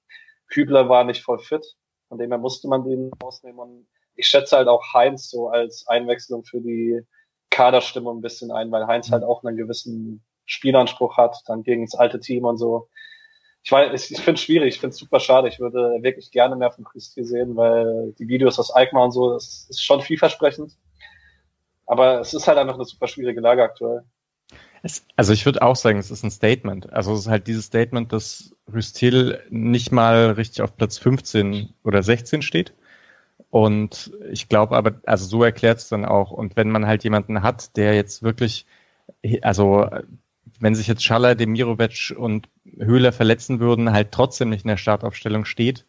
Kübler 0.47 0.89
war 0.89 1.03
nicht 1.03 1.21
voll 1.21 1.39
fit. 1.39 1.75
Von 2.07 2.17
dem 2.17 2.31
her 2.31 2.39
musste 2.39 2.67
man 2.67 2.83
den 2.83 3.11
rausnehmen. 3.21 3.59
Und 3.59 3.87
ich 4.19 4.27
schätze 4.27 4.57
halt 4.57 4.67
auch 4.67 4.93
Heinz 4.93 5.29
so 5.29 5.47
als 5.47 5.87
Einwechslung 5.87 6.43
für 6.43 6.59
die 6.59 7.01
Kaderstimmung 7.49 8.17
ein 8.17 8.21
bisschen 8.21 8.51
ein, 8.51 8.71
weil 8.71 8.85
Heinz 8.85 9.11
halt 9.11 9.23
auch 9.23 9.43
einen 9.43 9.57
gewissen 9.57 10.23
Spielanspruch 10.45 11.17
hat, 11.17 11.37
dann 11.47 11.63
gegen 11.63 11.85
das 11.85 11.95
alte 11.95 12.19
Team 12.19 12.43
und 12.43 12.57
so. 12.57 12.89
Ich 13.63 13.71
weiß, 13.71 14.11
ich, 14.11 14.17
finde 14.17 14.33
es 14.33 14.41
schwierig, 14.41 14.75
ich 14.75 14.79
finde 14.79 14.93
es 14.93 14.99
super 14.99 15.19
schade. 15.19 15.47
Ich 15.47 15.59
würde 15.59 15.99
wirklich 16.01 16.31
gerne 16.31 16.55
mehr 16.55 16.71
von 16.71 16.83
Christi 16.83 17.23
sehen, 17.23 17.55
weil 17.55 18.13
die 18.19 18.27
Videos 18.27 18.59
aus 18.59 18.71
Alkmaar 18.71 19.05
und 19.05 19.11
so, 19.11 19.33
das 19.33 19.67
ist 19.69 19.83
schon 19.83 20.01
vielversprechend. 20.01 20.77
Aber 21.85 22.19
es 22.19 22.33
ist 22.33 22.47
halt 22.47 22.57
einfach 22.57 22.75
eine 22.75 22.85
super 22.85 23.07
schwierige 23.07 23.41
Lage 23.41 23.63
aktuell. 23.63 24.03
Es, 24.81 25.05
also 25.15 25.33
ich 25.33 25.45
würde 25.45 25.61
auch 25.61 25.75
sagen, 25.75 25.99
es 25.99 26.11
ist 26.11 26.23
ein 26.23 26.31
Statement. 26.31 26.91
Also 26.93 27.13
es 27.13 27.21
ist 27.21 27.27
halt 27.27 27.47
dieses 27.47 27.65
Statement, 27.65 28.13
dass 28.13 28.55
Rüstil 28.71 29.43
nicht 29.49 29.91
mal 29.91 30.31
richtig 30.31 30.61
auf 30.61 30.75
Platz 30.75 30.97
15 30.97 31.73
oder 31.83 32.01
16 32.03 32.41
steht. 32.41 32.73
Und 33.49 34.11
ich 34.31 34.47
glaube 34.47 34.75
aber, 34.75 35.01
also 35.05 35.25
so 35.25 35.43
erklärt 35.43 35.79
es 35.79 35.89
dann 35.89 36.05
auch. 36.05 36.31
Und 36.31 36.55
wenn 36.55 36.69
man 36.69 36.85
halt 36.85 37.03
jemanden 37.03 37.41
hat, 37.41 37.75
der 37.77 37.95
jetzt 37.95 38.21
wirklich, 38.21 38.65
also 39.41 39.87
wenn 40.59 40.75
sich 40.75 40.87
jetzt 40.87 41.03
Schaller, 41.03 41.35
Demirovic 41.35 42.13
und 42.17 42.49
Höhler 42.77 43.11
verletzen 43.11 43.59
würden, 43.59 43.91
halt 43.91 44.11
trotzdem 44.11 44.49
nicht 44.49 44.65
in 44.65 44.69
der 44.69 44.77
Startaufstellung 44.77 45.45
steht, 45.45 45.85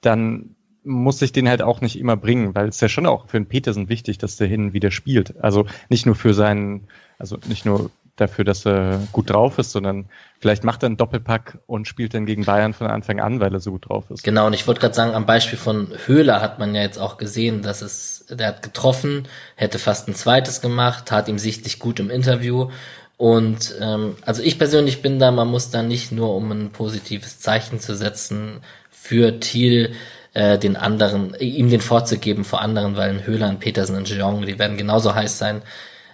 dann 0.00 0.54
muss 0.82 1.20
ich 1.20 1.32
den 1.32 1.48
halt 1.48 1.62
auch 1.62 1.80
nicht 1.80 1.98
immer 1.98 2.16
bringen, 2.16 2.54
weil 2.54 2.68
es 2.68 2.80
ja 2.80 2.88
schon 2.88 3.06
auch 3.06 3.28
für 3.28 3.38
den 3.38 3.46
Petersen 3.46 3.88
wichtig, 3.88 4.18
dass 4.18 4.36
der 4.36 4.46
hin 4.46 4.72
wieder 4.72 4.90
spielt. 4.90 5.42
Also 5.42 5.66
nicht 5.88 6.06
nur 6.06 6.14
für 6.14 6.32
seinen, 6.32 6.88
also 7.18 7.38
nicht 7.48 7.66
nur 7.66 7.90
dafür, 8.16 8.44
dass 8.44 8.66
er 8.66 9.00
gut 9.12 9.30
drauf 9.30 9.58
ist, 9.58 9.72
sondern 9.72 10.06
vielleicht 10.38 10.64
macht 10.64 10.82
er 10.82 10.86
einen 10.86 10.96
Doppelpack 10.96 11.58
und 11.66 11.88
spielt 11.88 12.14
dann 12.14 12.26
gegen 12.26 12.44
Bayern 12.44 12.72
von 12.72 12.86
Anfang 12.86 13.20
an, 13.20 13.40
weil 13.40 13.52
er 13.52 13.60
so 13.60 13.70
gut 13.72 13.88
drauf 13.88 14.10
ist. 14.10 14.22
Genau, 14.22 14.46
und 14.46 14.52
ich 14.52 14.66
wollte 14.66 14.80
gerade 14.80 14.94
sagen, 14.94 15.14
am 15.14 15.26
Beispiel 15.26 15.58
von 15.58 15.88
Höhler 16.06 16.40
hat 16.40 16.58
man 16.58 16.74
ja 16.74 16.82
jetzt 16.82 16.98
auch 16.98 17.16
gesehen, 17.16 17.62
dass 17.62 17.82
es, 17.82 18.26
der 18.28 18.48
hat 18.48 18.62
getroffen, 18.62 19.28
hätte 19.56 19.78
fast 19.78 20.08
ein 20.08 20.14
zweites 20.14 20.60
gemacht, 20.60 21.06
tat 21.06 21.28
ihm 21.28 21.38
sichtlich 21.38 21.78
gut 21.78 22.00
im 22.00 22.10
Interview. 22.10 22.70
Und 23.16 23.74
ähm, 23.80 24.16
also 24.24 24.42
ich 24.42 24.58
persönlich 24.58 25.02
bin 25.02 25.18
da, 25.18 25.30
man 25.30 25.48
muss 25.48 25.70
da 25.70 25.82
nicht 25.82 26.10
nur, 26.10 26.34
um 26.34 26.50
ein 26.52 26.70
positives 26.70 27.38
Zeichen 27.38 27.78
zu 27.78 27.94
setzen, 27.94 28.60
für 28.90 29.40
Thiel 29.40 29.94
äh, 30.34 30.58
den 30.58 30.76
anderen, 30.76 31.34
ihm 31.40 31.70
den 31.70 31.80
vorzugeben 31.80 32.44
vor 32.44 32.60
anderen, 32.60 32.96
weil 32.96 33.10
ein 33.10 33.26
Höhler, 33.26 33.48
ein 33.48 33.58
Petersen, 33.58 33.96
ein 33.96 34.04
Jeong, 34.04 34.46
die 34.46 34.58
werden 34.58 34.76
genauso 34.76 35.14
heiß 35.14 35.38
sein. 35.38 35.62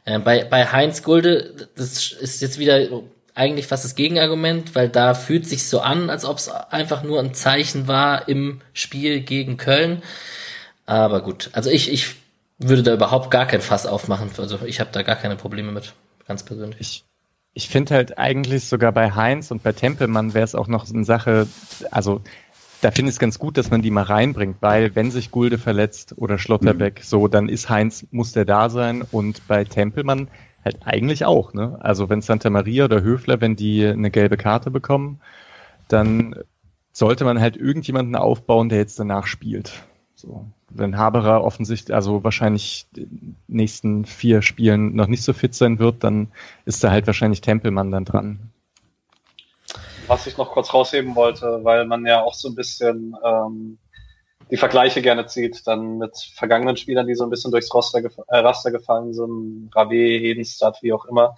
Äh, 0.07 0.21
bei, 0.21 0.45
bei 0.45 0.67
Heinz 0.67 1.03
Gulde, 1.03 1.69
das 1.77 2.13
ist 2.13 2.41
jetzt 2.41 2.59
wieder 2.59 3.03
eigentlich 3.35 3.67
fast 3.67 3.85
das 3.85 3.95
Gegenargument, 3.95 4.75
weil 4.75 4.89
da 4.89 5.13
fühlt 5.13 5.47
sich 5.47 5.69
so 5.69 5.81
an, 5.81 6.09
als 6.09 6.25
ob 6.25 6.39
es 6.39 6.49
einfach 6.49 7.03
nur 7.03 7.21
ein 7.21 7.35
Zeichen 7.35 7.87
war 7.87 8.29
im 8.29 8.63
Spiel 8.73 9.21
gegen 9.21 9.59
Köln. 9.59 10.03
Aber 10.87 11.21
gut, 11.21 11.51
also 11.53 11.69
ich, 11.69 11.93
ich 11.93 12.15
würde 12.59 12.83
da 12.83 12.95
überhaupt 12.95 13.31
gar 13.31 13.47
kein 13.47 13.61
Fass 13.61 13.85
aufmachen. 13.85 14.31
Also 14.39 14.61
ich 14.65 14.81
habe 14.81 14.91
da 14.93 15.03
gar 15.03 15.17
keine 15.17 15.37
Probleme 15.37 15.73
mit, 15.73 15.93
ganz 16.27 16.45
persönlich. 16.45 16.81
Ich, 16.81 17.05
ich 17.53 17.69
finde 17.69 17.95
halt 17.95 18.17
eigentlich 18.17 18.67
sogar 18.67 18.93
bei 18.93 19.11
Heinz 19.11 19.51
und 19.51 19.63
bei 19.63 19.73
Tempelmann 19.73 20.33
wäre 20.33 20.45
es 20.45 20.55
auch 20.55 20.69
noch 20.69 20.89
eine 20.89 21.05
Sache, 21.05 21.47
also 21.91 22.23
da 22.87 22.93
finde 22.93 23.09
ich 23.11 23.17
es 23.17 23.19
ganz 23.19 23.41
gut, 23.41 23.59
dass 23.59 23.73
man 23.73 23.83
die 23.83 23.91
mal 23.91 24.05
reinbringt, 24.05 24.59
weil 24.61 24.95
wenn 24.95 25.11
sich 25.11 25.33
Gulde 25.33 25.59
verletzt 25.59 26.15
oder 26.19 26.39
Schlotterbeck, 26.39 27.01
mhm. 27.01 27.03
so, 27.03 27.27
dann 27.27 27.49
ist 27.49 27.69
Heinz, 27.69 28.07
muss 28.13 28.31
der 28.31 28.45
da 28.45 28.71
sein 28.71 29.03
und 29.03 29.45
bei 29.49 29.65
Tempelmann 29.65 30.29
halt 30.65 30.87
eigentlich 30.87 31.25
auch, 31.25 31.53
ne? 31.53 31.79
Also 31.81 32.09
wenn 32.09 32.23
Santa 32.23 32.49
Maria 32.49 32.85
oder 32.85 33.03
Höfler, 33.03 33.41
wenn 33.41 33.57
die 33.57 33.85
eine 33.85 34.13
gelbe 34.13 34.37
Karte 34.37 34.71
bekommen, 34.71 35.21
dann 35.89 36.37
sollte 36.93 37.25
man 37.25 37.41
halt 37.41 37.57
irgendjemanden 37.57 38.15
aufbauen, 38.15 38.69
der 38.69 38.79
jetzt 38.79 39.01
danach 39.01 39.27
spielt. 39.27 39.83
So. 40.15 40.47
Wenn 40.71 40.97
Haberer 40.97 41.43
offensichtlich, 41.43 41.93
also 41.93 42.23
wahrscheinlich 42.23 42.87
nächsten 43.49 44.05
vier 44.05 44.43
Spielen 44.43 44.95
noch 44.95 45.09
nicht 45.09 45.25
so 45.25 45.33
fit 45.33 45.57
sein 45.57 45.81
wird, 45.81 46.05
dann 46.05 46.29
ist 46.67 46.85
da 46.85 46.93
halt 46.93 47.09
wahrscheinlich 47.09 47.41
Tempelmann 47.41 47.91
dann 47.91 48.05
dran 48.05 48.53
was 50.09 50.27
ich 50.27 50.37
noch 50.37 50.53
kurz 50.53 50.73
rausheben 50.73 51.15
wollte, 51.15 51.61
weil 51.63 51.87
man 51.87 52.07
ja 52.07 52.23
auch 52.23 52.35
so 52.35 52.49
ein 52.49 52.55
bisschen 52.55 53.17
ähm, 53.25 53.79
die 54.51 54.57
Vergleiche 54.57 55.03
gerne 55.03 55.27
zieht, 55.27 55.67
dann 55.67 55.99
mit 55.99 56.17
vergangenen 56.35 56.77
Spielern, 56.77 57.07
die 57.07 57.15
so 57.15 57.25
ein 57.25 57.31
bisschen 57.31 57.51
durchs 57.51 57.73
Roster, 57.75 58.03
gef 58.03 58.17
äh, 58.29 58.39
Raster 58.39 58.71
gefallen 58.71 59.13
sind, 59.13 59.71
Rave, 59.75 59.95
Hedenstadt, 59.95 60.79
wie 60.83 60.93
auch 60.93 61.05
immer. 61.07 61.35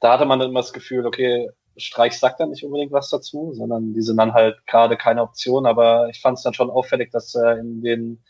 Da 0.00 0.12
hatte 0.12 0.24
man 0.24 0.40
immer 0.40 0.60
das 0.60 0.72
Gefühl, 0.72 1.06
okay, 1.06 1.50
Streich 1.76 2.18
sagt 2.18 2.40
dann 2.40 2.50
nicht 2.50 2.64
unbedingt 2.64 2.92
was 2.92 3.10
dazu, 3.10 3.52
sondern 3.52 3.94
die 3.94 4.02
sind 4.02 4.16
dann 4.16 4.32
halt 4.32 4.56
gerade 4.66 4.96
keine 4.96 5.22
Option. 5.22 5.66
Aber 5.66 6.08
ich 6.08 6.20
fand 6.20 6.38
es 6.38 6.44
dann 6.44 6.54
schon 6.54 6.70
auffällig, 6.70 7.10
dass 7.10 7.34
er 7.34 7.58
in 7.58 7.82
den 7.82 8.22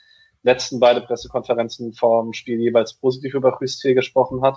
letzten 0.43 0.81
beiden 0.81 1.05
Pressekonferenzen 1.05 1.93
vorm 1.93 2.33
Spiel 2.33 2.61
jeweils 2.61 2.95
positiv 2.95 3.35
über 3.35 3.59
Rüstil 3.61 3.95
gesprochen 3.95 4.43
hat. 4.43 4.57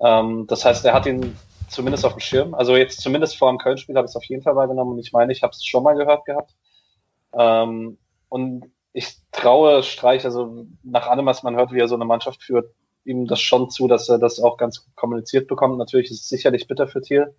Ähm, 0.00 0.46
das 0.48 0.64
heißt, 0.64 0.84
er 0.84 0.94
hat 0.94 1.06
ihn 1.06 1.36
zumindest 1.74 2.04
auf 2.04 2.14
dem 2.14 2.20
Schirm. 2.20 2.54
Also 2.54 2.76
jetzt 2.76 3.00
zumindest 3.00 3.36
vor 3.36 3.50
dem 3.50 3.58
Köln-Spiel 3.58 3.96
habe 3.96 4.06
ich 4.06 4.10
es 4.10 4.16
auf 4.16 4.24
jeden 4.24 4.42
Fall 4.42 4.56
wahrgenommen 4.56 4.92
und 4.92 4.98
ich 4.98 5.12
meine, 5.12 5.32
ich 5.32 5.42
habe 5.42 5.50
es 5.50 5.64
schon 5.64 5.82
mal 5.82 5.94
gehört 5.94 6.24
gehabt. 6.24 6.54
Ähm, 7.36 7.98
und 8.28 8.70
ich 8.92 9.16
traue 9.32 9.82
Streich, 9.82 10.24
also 10.24 10.66
nach 10.82 11.08
allem, 11.08 11.26
was 11.26 11.42
man 11.42 11.56
hört, 11.56 11.72
wie 11.72 11.80
er 11.80 11.88
so 11.88 11.96
eine 11.96 12.04
Mannschaft 12.04 12.42
führt, 12.42 12.72
ihm 13.04 13.26
das 13.26 13.40
schon 13.40 13.70
zu, 13.70 13.88
dass 13.88 14.08
er 14.08 14.18
das 14.18 14.40
auch 14.40 14.56
ganz 14.56 14.84
gut 14.84 14.94
kommuniziert 14.96 15.48
bekommt. 15.48 15.76
Natürlich 15.78 16.10
ist 16.10 16.22
es 16.22 16.28
sicherlich 16.28 16.68
bitter 16.68 16.86
für 16.86 17.02
Thiel, 17.02 17.34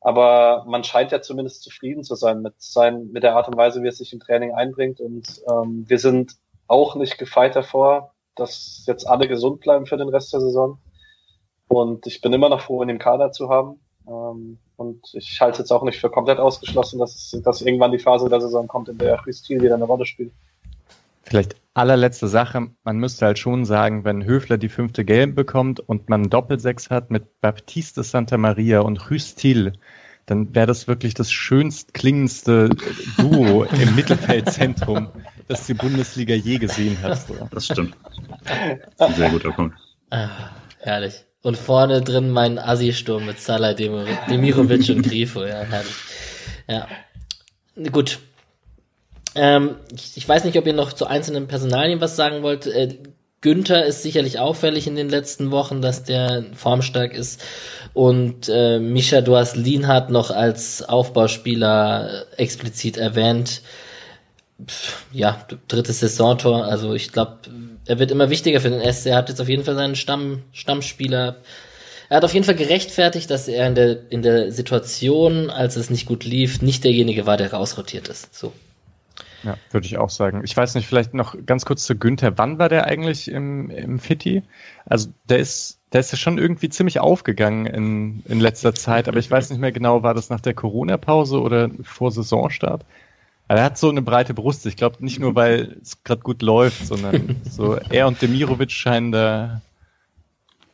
aber 0.00 0.64
man 0.66 0.82
scheint 0.82 1.12
ja 1.12 1.22
zumindest 1.22 1.62
zufrieden 1.62 2.02
zu 2.02 2.16
sein 2.16 2.42
mit, 2.42 2.54
sein, 2.58 3.10
mit 3.12 3.22
der 3.22 3.36
Art 3.36 3.48
und 3.48 3.56
Weise, 3.56 3.82
wie 3.82 3.88
er 3.88 3.92
sich 3.92 4.12
im 4.12 4.20
Training 4.20 4.52
einbringt. 4.52 5.00
Und 5.00 5.40
ähm, 5.48 5.84
wir 5.88 5.98
sind 5.98 6.34
auch 6.66 6.96
nicht 6.96 7.18
gefeit 7.18 7.54
davor, 7.54 8.12
dass 8.34 8.84
jetzt 8.86 9.06
alle 9.06 9.28
gesund 9.28 9.60
bleiben 9.60 9.86
für 9.86 9.96
den 9.96 10.08
Rest 10.08 10.32
der 10.32 10.40
Saison. 10.40 10.78
Und 11.72 12.06
ich 12.06 12.20
bin 12.20 12.34
immer 12.34 12.50
noch 12.50 12.60
froh, 12.60 12.82
ihn 12.82 12.90
im 12.90 12.98
Kader 12.98 13.32
zu 13.32 13.48
haben. 13.48 13.80
Ähm, 14.06 14.58
und 14.76 15.00
ich 15.14 15.40
halte 15.40 15.52
es 15.52 15.58
jetzt 15.60 15.72
auch 15.72 15.82
nicht 15.84 15.98
für 15.98 16.10
komplett 16.10 16.38
ausgeschlossen, 16.38 16.98
dass, 16.98 17.34
dass 17.42 17.62
irgendwann 17.62 17.92
die 17.92 17.98
Phase 17.98 18.28
der 18.28 18.42
Saison 18.42 18.68
kommt, 18.68 18.90
in 18.90 18.98
der 18.98 19.16
Christil 19.16 19.62
wieder 19.62 19.76
eine 19.76 19.84
Rolle 19.84 20.04
spielt. 20.04 20.32
Vielleicht 21.22 21.56
allerletzte 21.72 22.28
Sache, 22.28 22.68
man 22.84 22.98
müsste 22.98 23.24
halt 23.24 23.38
schon 23.38 23.64
sagen, 23.64 24.04
wenn 24.04 24.26
Höfler 24.26 24.58
die 24.58 24.68
fünfte 24.68 25.06
Gelb 25.06 25.34
bekommt 25.34 25.80
und 25.80 26.10
man 26.10 26.28
Doppelsechs 26.28 26.90
hat 26.90 27.10
mit 27.10 27.40
Baptiste 27.40 28.02
Santa 28.02 28.36
Maria 28.36 28.80
und 28.80 29.10
Rüstil, 29.10 29.72
dann 30.26 30.54
wäre 30.54 30.66
das 30.66 30.88
wirklich 30.88 31.14
das 31.14 31.32
schönst 31.32 31.94
klingendste 31.94 32.68
Duo 33.16 33.64
im 33.64 33.94
Mittelfeldzentrum, 33.96 35.08
das 35.48 35.64
die 35.66 35.74
Bundesliga 35.74 36.34
je 36.34 36.58
gesehen 36.58 37.00
hat. 37.02 37.24
Das 37.50 37.64
stimmt. 37.64 37.96
Das 38.44 38.58
ist 38.92 39.00
ein 39.00 39.14
sehr 39.14 39.30
guter 39.30 39.52
Punkt. 39.52 39.74
Ah, 40.10 40.28
herrlich. 40.80 41.24
Und 41.42 41.56
vorne 41.56 42.02
drin 42.02 42.30
mein 42.30 42.58
Assi-Sturm 42.58 43.26
mit 43.26 43.40
Salah 43.40 43.74
Demirovic 43.74 44.88
und 44.90 45.02
Grifo. 45.02 45.44
Ja, 45.44 45.62
herrlich. 45.62 45.94
Ja. 46.68 46.86
Gut. 47.90 48.20
Ähm, 49.34 49.76
ich, 49.92 50.16
ich, 50.16 50.28
weiß 50.28 50.44
nicht, 50.44 50.56
ob 50.56 50.66
ihr 50.66 50.72
noch 50.72 50.92
zu 50.92 51.06
einzelnen 51.06 51.48
Personalien 51.48 52.00
was 52.00 52.16
sagen 52.16 52.42
wollt. 52.42 52.66
Äh, 52.66 52.98
Günther 53.40 53.84
ist 53.86 54.02
sicherlich 54.02 54.38
auffällig 54.38 54.86
in 54.86 54.94
den 54.94 55.08
letzten 55.08 55.50
Wochen, 55.50 55.82
dass 55.82 56.04
der 56.04 56.44
formstark 56.54 57.12
ist. 57.12 57.42
Und 57.92 58.48
äh, 58.48 58.78
Misha, 58.78 59.20
du 59.20 59.36
hast 59.36 59.56
Lienhardt 59.56 60.10
noch 60.10 60.30
als 60.30 60.88
Aufbauspieler 60.88 62.26
explizit 62.36 62.96
erwähnt. 62.96 63.62
Pff, 64.64 65.06
ja, 65.12 65.44
drittes 65.66 66.00
Saisontor. 66.00 66.64
Also 66.64 66.94
ich 66.94 67.10
glaube, 67.10 67.38
er 67.86 67.98
wird 67.98 68.10
immer 68.10 68.30
wichtiger 68.30 68.60
für 68.60 68.70
den 68.70 68.80
SC. 68.92 69.06
Er 69.06 69.16
hat 69.16 69.28
jetzt 69.28 69.40
auf 69.40 69.48
jeden 69.48 69.64
Fall 69.64 69.74
seinen 69.74 69.96
Stamm, 69.96 70.42
Stammspieler. 70.52 71.36
Er 72.08 72.16
hat 72.16 72.24
auf 72.24 72.34
jeden 72.34 72.44
Fall 72.44 72.54
gerechtfertigt, 72.54 73.30
dass 73.30 73.48
er 73.48 73.66
in 73.66 73.74
der, 73.74 74.10
in 74.10 74.22
der 74.22 74.52
Situation, 74.52 75.50
als 75.50 75.76
es 75.76 75.90
nicht 75.90 76.06
gut 76.06 76.24
lief, 76.24 76.62
nicht 76.62 76.84
derjenige 76.84 77.26
war, 77.26 77.36
der 77.36 77.52
rausrotiert 77.52 78.08
ist. 78.08 78.34
So. 78.34 78.52
Ja, 79.44 79.56
würde 79.70 79.86
ich 79.86 79.98
auch 79.98 80.10
sagen. 80.10 80.42
Ich 80.44 80.56
weiß 80.56 80.74
nicht, 80.74 80.86
vielleicht 80.86 81.14
noch 81.14 81.34
ganz 81.44 81.64
kurz 81.64 81.84
zu 81.84 81.96
Günther. 81.96 82.38
Wann 82.38 82.58
war 82.58 82.68
der 82.68 82.86
eigentlich 82.86 83.28
im, 83.28 83.70
im 83.70 83.98
Fitti? 83.98 84.42
Also 84.86 85.08
der 85.28 85.38
ist, 85.38 85.80
der 85.92 86.00
ist 86.00 86.12
ja 86.12 86.18
schon 86.18 86.38
irgendwie 86.38 86.68
ziemlich 86.68 87.00
aufgegangen 87.00 87.66
in, 87.66 88.22
in 88.28 88.40
letzter 88.40 88.74
Zeit, 88.74 89.08
aber 89.08 89.18
ich 89.18 89.30
weiß 89.30 89.50
nicht 89.50 89.58
mehr 89.58 89.72
genau, 89.72 90.02
war 90.02 90.14
das 90.14 90.30
nach 90.30 90.40
der 90.40 90.54
Corona-Pause 90.54 91.40
oder 91.40 91.70
vor 91.82 92.12
Saisonstart? 92.12 92.84
Er 93.58 93.64
hat 93.64 93.78
so 93.78 93.88
eine 93.88 94.02
breite 94.02 94.34
Brust. 94.34 94.66
Ich 94.66 94.76
glaube 94.76 95.04
nicht 95.04 95.18
nur, 95.18 95.34
weil 95.34 95.78
es 95.82 96.02
gerade 96.04 96.22
gut 96.22 96.42
läuft, 96.42 96.86
sondern 96.86 97.40
so 97.50 97.76
er 97.76 98.06
und 98.06 98.20
Demirovic 98.20 98.70
scheinen 98.70 99.12
da 99.12 99.60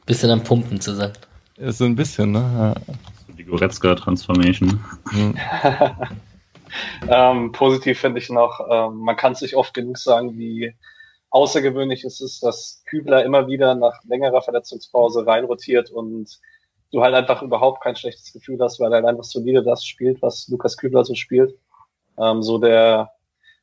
bisschen 0.07 0.31
am 0.31 0.43
Pumpen 0.43 0.81
zu 0.81 0.95
sein. 0.95 1.12
So 1.59 1.85
ein 1.85 1.97
bisschen, 1.97 2.33
ne? 2.33 2.74
Ja. 2.89 3.35
Die 3.35 3.45
Goretzka 3.45 3.95
Transformation. 3.95 4.83
Mhm. 5.12 5.37
ähm, 7.09 7.53
positiv 7.53 8.01
finde 8.01 8.18
ich 8.18 8.31
noch, 8.31 8.61
ähm, 8.70 8.99
man 8.99 9.16
kann 9.16 9.35
sich 9.35 9.55
oft 9.55 9.74
genug 9.74 9.99
sagen, 9.99 10.37
wie 10.39 10.74
außergewöhnlich 11.31 12.05
es 12.05 12.20
ist, 12.20 12.43
dass 12.43 12.83
Kübler 12.87 13.24
immer 13.24 13.49
wieder 13.49 13.74
nach 13.74 14.03
längerer 14.05 14.41
Verletzungspause 14.41 15.26
reinrotiert 15.26 15.91
und 15.91 16.39
du 16.91 17.03
halt 17.03 17.14
einfach 17.14 17.43
überhaupt 17.43 17.83
kein 17.83 17.97
schlechtes 17.97 18.33
Gefühl 18.33 18.59
hast, 18.61 18.81
weil 18.81 18.93
er 18.93 18.97
halt 18.97 19.07
einfach 19.07 19.24
solide 19.24 19.62
das 19.62 19.85
spielt, 19.85 20.22
was 20.22 20.49
Lukas 20.49 20.76
Kübler 20.76 21.05
so 21.05 21.14
spielt. 21.14 21.55
Ähm, 22.21 22.43
so 22.43 22.59
der 22.59 23.12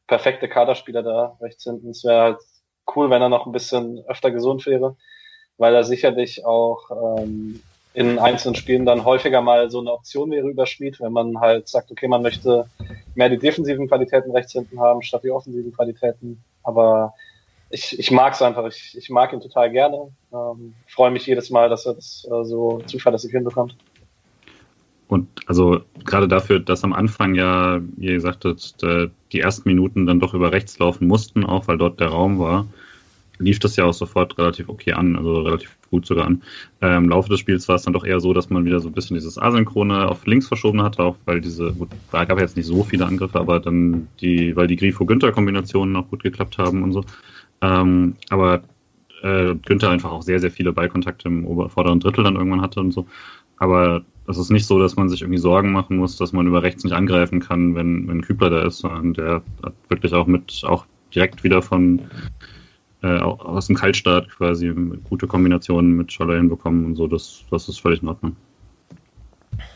perfekte 0.07 0.47
Kaderspieler 0.47 1.03
da 1.03 1.37
rechts 1.41 1.63
hinten. 1.63 1.89
Es 1.89 2.03
wäre 2.03 2.21
halt 2.21 2.37
cool, 2.95 3.09
wenn 3.09 3.21
er 3.21 3.29
noch 3.29 3.45
ein 3.45 3.51
bisschen 3.51 4.03
öfter 4.07 4.31
gesund 4.31 4.65
wäre, 4.65 4.95
weil 5.57 5.73
er 5.73 5.83
sicherlich 5.83 6.45
auch 6.45 6.89
ähm, 6.91 7.61
in 7.93 8.19
einzelnen 8.19 8.55
Spielen 8.55 8.85
dann 8.85 9.05
häufiger 9.05 9.41
mal 9.41 9.71
so 9.71 9.79
eine 9.79 9.93
Option 9.93 10.29
wäre 10.31 10.49
über 10.49 10.65
Schmied, 10.65 10.99
wenn 10.99 11.13
man 11.13 11.39
halt 11.39 11.69
sagt, 11.69 11.91
okay, 11.91 12.07
man 12.07 12.21
möchte 12.21 12.69
mehr 13.15 13.29
die 13.29 13.37
defensiven 13.37 13.87
Qualitäten 13.87 14.31
rechts 14.31 14.51
hinten 14.51 14.79
haben, 14.79 15.01
statt 15.01 15.23
die 15.23 15.31
offensiven 15.31 15.73
Qualitäten. 15.73 16.43
Aber 16.63 17.13
ich, 17.69 17.97
ich 17.97 18.11
mag 18.11 18.33
es 18.33 18.41
einfach, 18.41 18.65
ich, 18.67 18.97
ich 18.97 19.09
mag 19.09 19.31
ihn 19.31 19.39
total 19.39 19.71
gerne. 19.71 20.09
Ähm, 20.33 20.75
freue 20.87 21.11
mich 21.11 21.25
jedes 21.25 21.49
Mal, 21.49 21.69
dass 21.69 21.85
er 21.85 21.93
das 21.93 22.27
äh, 22.29 22.43
so 22.43 22.81
zuverlässig 22.85 23.31
hinbekommt. 23.31 23.77
Und 25.07 25.27
also 25.45 25.81
gerade 26.03 26.27
dafür, 26.27 26.59
dass 26.59 26.83
am 26.83 26.93
Anfang 26.93 27.35
ja, 27.35 27.79
wie 27.97 28.07
ihr 28.07 28.21
sagtet, 28.21 28.75
die 29.31 29.39
ersten 29.39 29.69
Minuten 29.69 30.05
dann 30.05 30.19
doch 30.19 30.33
über 30.33 30.51
rechts 30.51 30.79
laufen 30.79 31.07
mussten, 31.07 31.43
auch 31.43 31.67
weil 31.67 31.77
dort 31.77 31.99
der 31.99 32.07
Raum 32.07 32.39
war, 32.39 32.65
lief 33.37 33.59
das 33.59 33.75
ja 33.75 33.85
auch 33.85 33.93
sofort 33.93 34.37
relativ 34.37 34.69
okay 34.69 34.93
an, 34.93 35.15
also 35.15 35.41
relativ 35.41 35.77
gut 35.89 36.05
sogar 36.05 36.25
an. 36.25 36.41
Ähm, 36.81 37.05
Im 37.05 37.09
Laufe 37.09 37.29
des 37.29 37.39
Spiels 37.39 37.67
war 37.67 37.75
es 37.75 37.83
dann 37.83 37.93
doch 37.93 38.05
eher 38.05 38.19
so, 38.19 38.33
dass 38.33 38.49
man 38.49 38.65
wieder 38.65 38.79
so 38.79 38.87
ein 38.87 38.93
bisschen 38.93 39.15
dieses 39.15 39.37
Asynchrone 39.37 40.07
auf 40.07 40.25
links 40.25 40.47
verschoben 40.47 40.81
hatte, 40.81 41.03
auch 41.03 41.17
weil 41.25 41.41
diese, 41.41 41.73
gut, 41.73 41.89
da 42.11 42.25
gab 42.25 42.37
es 42.37 42.43
jetzt 42.43 42.57
nicht 42.57 42.65
so 42.65 42.83
viele 42.83 43.05
Angriffe, 43.05 43.39
aber 43.39 43.59
dann 43.59 44.07
die, 44.21 44.55
weil 44.55 44.67
die 44.67 44.77
Grifo-Günther-Kombinationen 44.77 45.95
auch 45.95 46.09
gut 46.09 46.23
geklappt 46.23 46.57
haben 46.57 46.83
und 46.83 46.93
so. 46.93 47.03
Ähm, 47.61 48.15
aber 48.29 48.63
äh, 49.21 49.55
Günther 49.55 49.89
einfach 49.89 50.11
auch 50.11 50.21
sehr, 50.21 50.39
sehr 50.39 50.51
viele 50.51 50.73
Ballkontakte 50.73 51.27
im 51.27 51.45
vorderen 51.69 51.99
Drittel 51.99 52.23
dann 52.23 52.35
irgendwann 52.35 52.61
hatte 52.61 52.79
und 52.79 52.91
so. 52.91 53.05
Aber 53.65 54.03
es 54.27 54.37
ist 54.37 54.51
nicht 54.51 54.67
so, 54.67 54.77
dass 54.77 54.95
man 54.95 55.09
sich 55.09 55.21
irgendwie 55.21 55.39
Sorgen 55.39 55.71
machen 55.71 55.97
muss, 55.97 56.17
dass 56.17 56.33
man 56.33 56.45
über 56.45 56.61
rechts 56.61 56.83
nicht 56.83 56.93
angreifen 56.93 57.39
kann, 57.39 57.73
wenn, 57.73 58.07
wenn 58.07 58.21
Kübler 58.21 58.51
da 58.51 58.61
ist, 58.61 58.77
sondern 58.77 59.15
der 59.15 59.41
hat 59.63 59.73
wirklich 59.89 60.13
auch 60.13 60.27
mit, 60.27 60.61
auch 60.65 60.85
direkt 61.13 61.43
wieder 61.43 61.63
von 61.63 62.01
äh, 63.01 63.17
aus 63.17 63.65
dem 63.65 63.75
Kaltstart 63.75 64.29
quasi 64.29 64.71
gute 65.09 65.25
Kombinationen 65.25 65.97
mit 65.97 66.11
Schaller 66.11 66.37
hinbekommen 66.37 66.85
und 66.85 66.95
so, 66.95 67.07
das, 67.07 67.43
das 67.49 67.67
ist 67.67 67.79
völlig 67.79 68.03
in 68.03 68.07
Ordnung. 68.07 68.35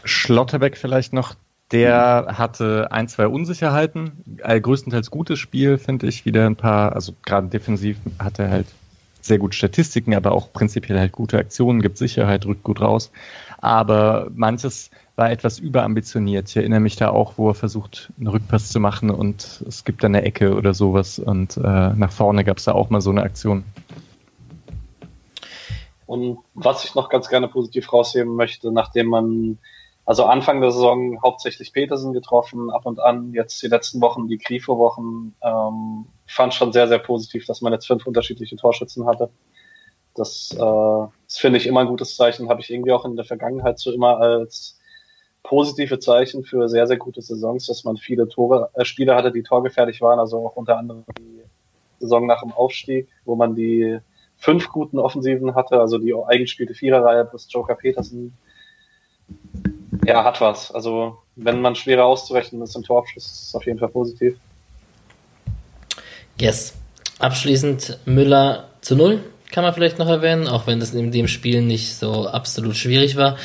Schlotterbeck 0.03 0.77
vielleicht 0.77 1.13
noch, 1.13 1.33
der 1.71 2.35
hatte 2.37 2.91
ein, 2.91 3.07
zwei 3.07 3.27
Unsicherheiten, 3.27 4.11
äh, 4.43 4.61
größtenteils 4.61 5.09
gutes 5.09 5.39
Spiel, 5.39 5.79
finde 5.79 6.05
ich, 6.05 6.25
wieder 6.25 6.45
ein 6.45 6.55
paar, 6.55 6.93
also 6.93 7.13
gerade 7.25 7.47
defensiv 7.47 7.97
hat 8.19 8.37
er 8.37 8.51
halt 8.51 8.67
sehr 9.21 9.37
gute 9.37 9.55
Statistiken, 9.55 10.15
aber 10.15 10.31
auch 10.31 10.51
prinzipiell 10.51 10.99
halt 10.99 11.11
gute 11.11 11.37
Aktionen, 11.37 11.81
gibt 11.81 11.97
Sicherheit, 11.97 12.45
rückt 12.45 12.63
gut 12.63 12.81
raus. 12.81 13.11
Aber 13.61 14.29
manches 14.33 14.89
war 15.15 15.31
etwas 15.31 15.59
überambitioniert. 15.59 16.49
Ich 16.49 16.55
erinnere 16.55 16.79
mich 16.79 16.95
da 16.95 17.09
auch, 17.09 17.33
wo 17.37 17.49
er 17.49 17.55
versucht, 17.55 18.11
einen 18.17 18.27
Rückpass 18.27 18.71
zu 18.71 18.79
machen 18.79 19.09
und 19.09 19.63
es 19.67 19.83
gibt 19.83 20.01
da 20.01 20.07
eine 20.07 20.23
Ecke 20.23 20.55
oder 20.55 20.73
sowas 20.73 21.19
und 21.19 21.57
äh, 21.57 21.61
nach 21.61 22.11
vorne 22.11 22.45
gab 22.45 22.57
es 22.57 22.63
da 22.63 22.71
auch 22.71 22.89
mal 22.89 23.01
so 23.01 23.09
eine 23.09 23.23
Aktion. 23.23 23.65
Und 26.05 26.39
was 26.53 26.85
ich 26.85 26.95
noch 26.95 27.09
ganz 27.09 27.29
gerne 27.29 27.49
positiv 27.49 27.91
rausheben 27.91 28.35
möchte, 28.35 28.71
nachdem 28.71 29.07
man 29.07 29.59
also 30.05 30.25
Anfang 30.25 30.59
der 30.59 30.71
Saison 30.71 31.21
hauptsächlich 31.21 31.71
Petersen 31.71 32.13
getroffen, 32.13 32.71
ab 32.71 32.87
und 32.87 32.99
an, 32.99 33.31
jetzt 33.33 33.61
die 33.61 33.67
letzten 33.67 34.01
Wochen, 34.01 34.27
die 34.27 34.39
Grifo-Wochen, 34.39 35.35
ähm, 35.43 36.05
fand 36.25 36.55
schon 36.55 36.73
sehr, 36.73 36.87
sehr 36.87 36.97
positiv, 36.97 37.45
dass 37.45 37.61
man 37.61 37.73
jetzt 37.73 37.85
fünf 37.85 38.07
unterschiedliche 38.07 38.55
Torschützen 38.55 39.05
hatte. 39.05 39.29
Das, 40.15 40.51
äh, 40.57 41.07
das 41.29 41.37
finde 41.37 41.59
ich 41.59 41.67
immer 41.67 41.81
ein 41.81 41.87
gutes 41.87 42.15
Zeichen, 42.15 42.49
habe 42.49 42.61
ich 42.61 42.71
irgendwie 42.71 42.91
auch 42.91 43.05
in 43.05 43.15
der 43.15 43.23
Vergangenheit 43.23 43.77
so 43.77 43.93
immer 43.93 44.17
als 44.17 44.79
positive 45.43 45.99
Zeichen 45.99 46.43
für 46.43 46.67
sehr, 46.67 46.87
sehr 46.87 46.97
gute 46.97 47.21
Saisons, 47.21 47.67
dass 47.67 47.83
man 47.83 47.97
viele 47.97 48.27
Tore, 48.27 48.71
äh, 48.73 48.83
Spieler 48.83 49.15
hatte, 49.15 49.31
die 49.31 49.43
torgefährlich 49.43 50.01
waren, 50.01 50.19
also 50.19 50.47
auch 50.47 50.55
unter 50.55 50.77
anderem 50.77 51.05
die 51.19 51.43
Saison 51.99 52.25
nach 52.25 52.41
dem 52.41 52.51
Aufstieg, 52.51 53.07
wo 53.25 53.35
man 53.35 53.55
die 53.55 53.99
fünf 54.37 54.69
guten 54.69 54.97
Offensiven 54.97 55.53
hatte, 55.53 55.79
also 55.79 55.99
die 55.99 56.15
eigengespielte 56.15 56.73
Viererreihe 56.73 57.25
plus 57.25 57.47
Joker 57.47 57.75
Petersen, 57.75 58.33
ja, 60.05 60.23
hat 60.23 60.41
was. 60.41 60.71
Also, 60.71 61.19
wenn 61.35 61.61
man 61.61 61.75
schwerer 61.75 62.05
auszurechnen 62.05 62.63
ist 62.63 62.75
im 62.75 62.83
Torabschluss, 62.83 63.25
ist 63.25 63.47
es 63.49 63.55
auf 63.55 63.65
jeden 63.67 63.77
Fall 63.77 63.89
positiv. 63.89 64.39
Yes. 66.39 66.73
Abschließend 67.19 67.99
Müller 68.05 68.69
zu 68.81 68.95
null, 68.95 69.21
kann 69.51 69.63
man 69.63 69.73
vielleicht 69.73 69.99
noch 69.99 70.07
erwähnen, 70.07 70.47
auch 70.47 70.67
wenn 70.67 70.79
das 70.79 70.93
in 70.93 71.11
dem 71.11 71.27
Spiel 71.27 71.61
nicht 71.61 71.95
so 71.95 72.27
absolut 72.27 72.75
schwierig 72.75 73.15
war. 73.15 73.37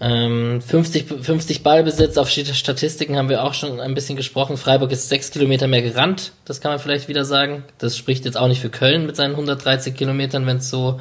Ähm, 0.00 0.60
50, 0.60 1.06
50 1.22 1.62
Ballbesitz 1.64 2.18
auf 2.18 2.30
Statistiken 2.30 3.16
haben 3.16 3.28
wir 3.28 3.42
auch 3.42 3.54
schon 3.54 3.80
ein 3.80 3.94
bisschen 3.94 4.16
gesprochen. 4.16 4.56
Freiburg 4.56 4.92
ist 4.92 5.08
sechs 5.08 5.30
Kilometer 5.32 5.66
mehr 5.66 5.82
gerannt, 5.82 6.32
das 6.44 6.60
kann 6.60 6.70
man 6.70 6.78
vielleicht 6.78 7.08
wieder 7.08 7.24
sagen. 7.24 7.64
Das 7.78 7.96
spricht 7.96 8.24
jetzt 8.24 8.36
auch 8.36 8.46
nicht 8.46 8.60
für 8.60 8.70
Köln 8.70 9.06
mit 9.06 9.16
seinen 9.16 9.32
130 9.32 9.94
Kilometern, 9.94 10.46
wenn 10.46 10.58
es 10.58 10.70
so 10.70 11.00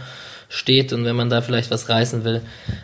steht 0.49 0.93
und 0.93 1.05
wenn 1.05 1.15
man 1.15 1.29
da 1.29 1.41
vielleicht 1.41 1.69
was 1.71 1.89
reißen 1.89 2.23
will. 2.23 2.41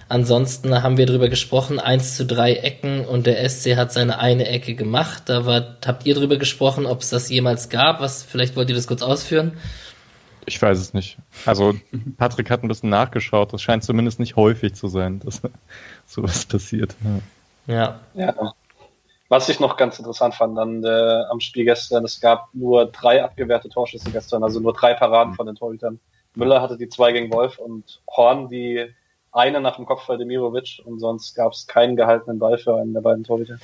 Ansonsten 0.09 0.83
haben 0.83 0.97
wir 0.97 1.05
drüber 1.05 1.29
gesprochen, 1.29 1.79
eins 1.79 2.17
zu 2.17 2.25
drei 2.25 2.55
Ecken 2.55 3.05
und 3.05 3.25
der 3.25 3.49
SC 3.49 3.75
hat 3.77 3.93
seine 3.93 4.19
eine 4.19 4.47
Ecke 4.47 4.75
gemacht. 4.75 5.23
Da 5.27 5.45
war, 5.45 5.77
habt 5.85 6.05
ihr 6.05 6.13
drüber 6.13 6.37
gesprochen, 6.37 6.85
ob 6.85 7.01
es 7.01 7.09
das 7.09 7.29
jemals 7.29 7.69
gab? 7.69 8.01
Was, 8.01 8.21
vielleicht 8.23 8.55
wollt 8.55 8.69
ihr 8.69 8.75
das 8.75 8.87
kurz 8.87 9.01
ausführen? 9.01 9.53
Ich 10.45 10.61
weiß 10.61 10.77
es 10.77 10.93
nicht. 10.93 11.17
Also 11.45 11.73
Patrick 12.17 12.49
hat 12.49 12.63
ein 12.63 12.67
bisschen 12.67 12.89
nachgeschaut. 12.89 13.53
Das 13.53 13.61
scheint 13.61 13.83
zumindest 13.83 14.19
nicht 14.19 14.35
häufig 14.35 14.73
zu 14.73 14.87
sein, 14.87 15.19
dass 15.19 15.41
sowas 16.07 16.45
passiert. 16.45 16.95
Ja. 17.67 17.99
ja. 18.13 18.53
Was 19.29 19.49
ich 19.49 19.59
noch 19.59 19.77
ganz 19.77 19.97
interessant 19.97 20.35
fand 20.35 20.59
an 20.59 20.81
der, 20.81 21.27
am 21.31 21.39
Spiel 21.39 21.65
gestern, 21.65 22.05
es 22.05 22.19
gab 22.19 22.49
nur 22.53 22.85
drei 22.85 23.23
abgewehrte 23.23 23.69
Torschüsse 23.69 24.11
gestern, 24.11 24.43
also 24.43 24.59
nur 24.59 24.73
drei 24.73 24.93
Paraden 24.93 25.33
von 25.33 25.45
den 25.45 25.55
Torhütern. 25.55 25.99
Müller 26.35 26.61
hatte 26.61 26.77
die 26.77 26.89
zwei 26.89 27.11
gegen 27.13 27.31
Wolf 27.31 27.57
und 27.57 28.01
Horn 28.07 28.49
die 28.49 28.93
eine 29.31 29.61
nach 29.61 29.77
dem 29.77 29.85
Kopfball 29.85 30.17
Demirovic 30.17 30.81
und 30.85 30.99
sonst 30.99 31.33
gab 31.33 31.53
es 31.53 31.65
keinen 31.65 31.95
gehaltenen 31.95 32.37
Ball 32.37 32.57
für 32.57 32.75
einen 32.75 32.93
der 32.93 33.01
beiden 33.01 33.23
Torhüter. 33.23 33.57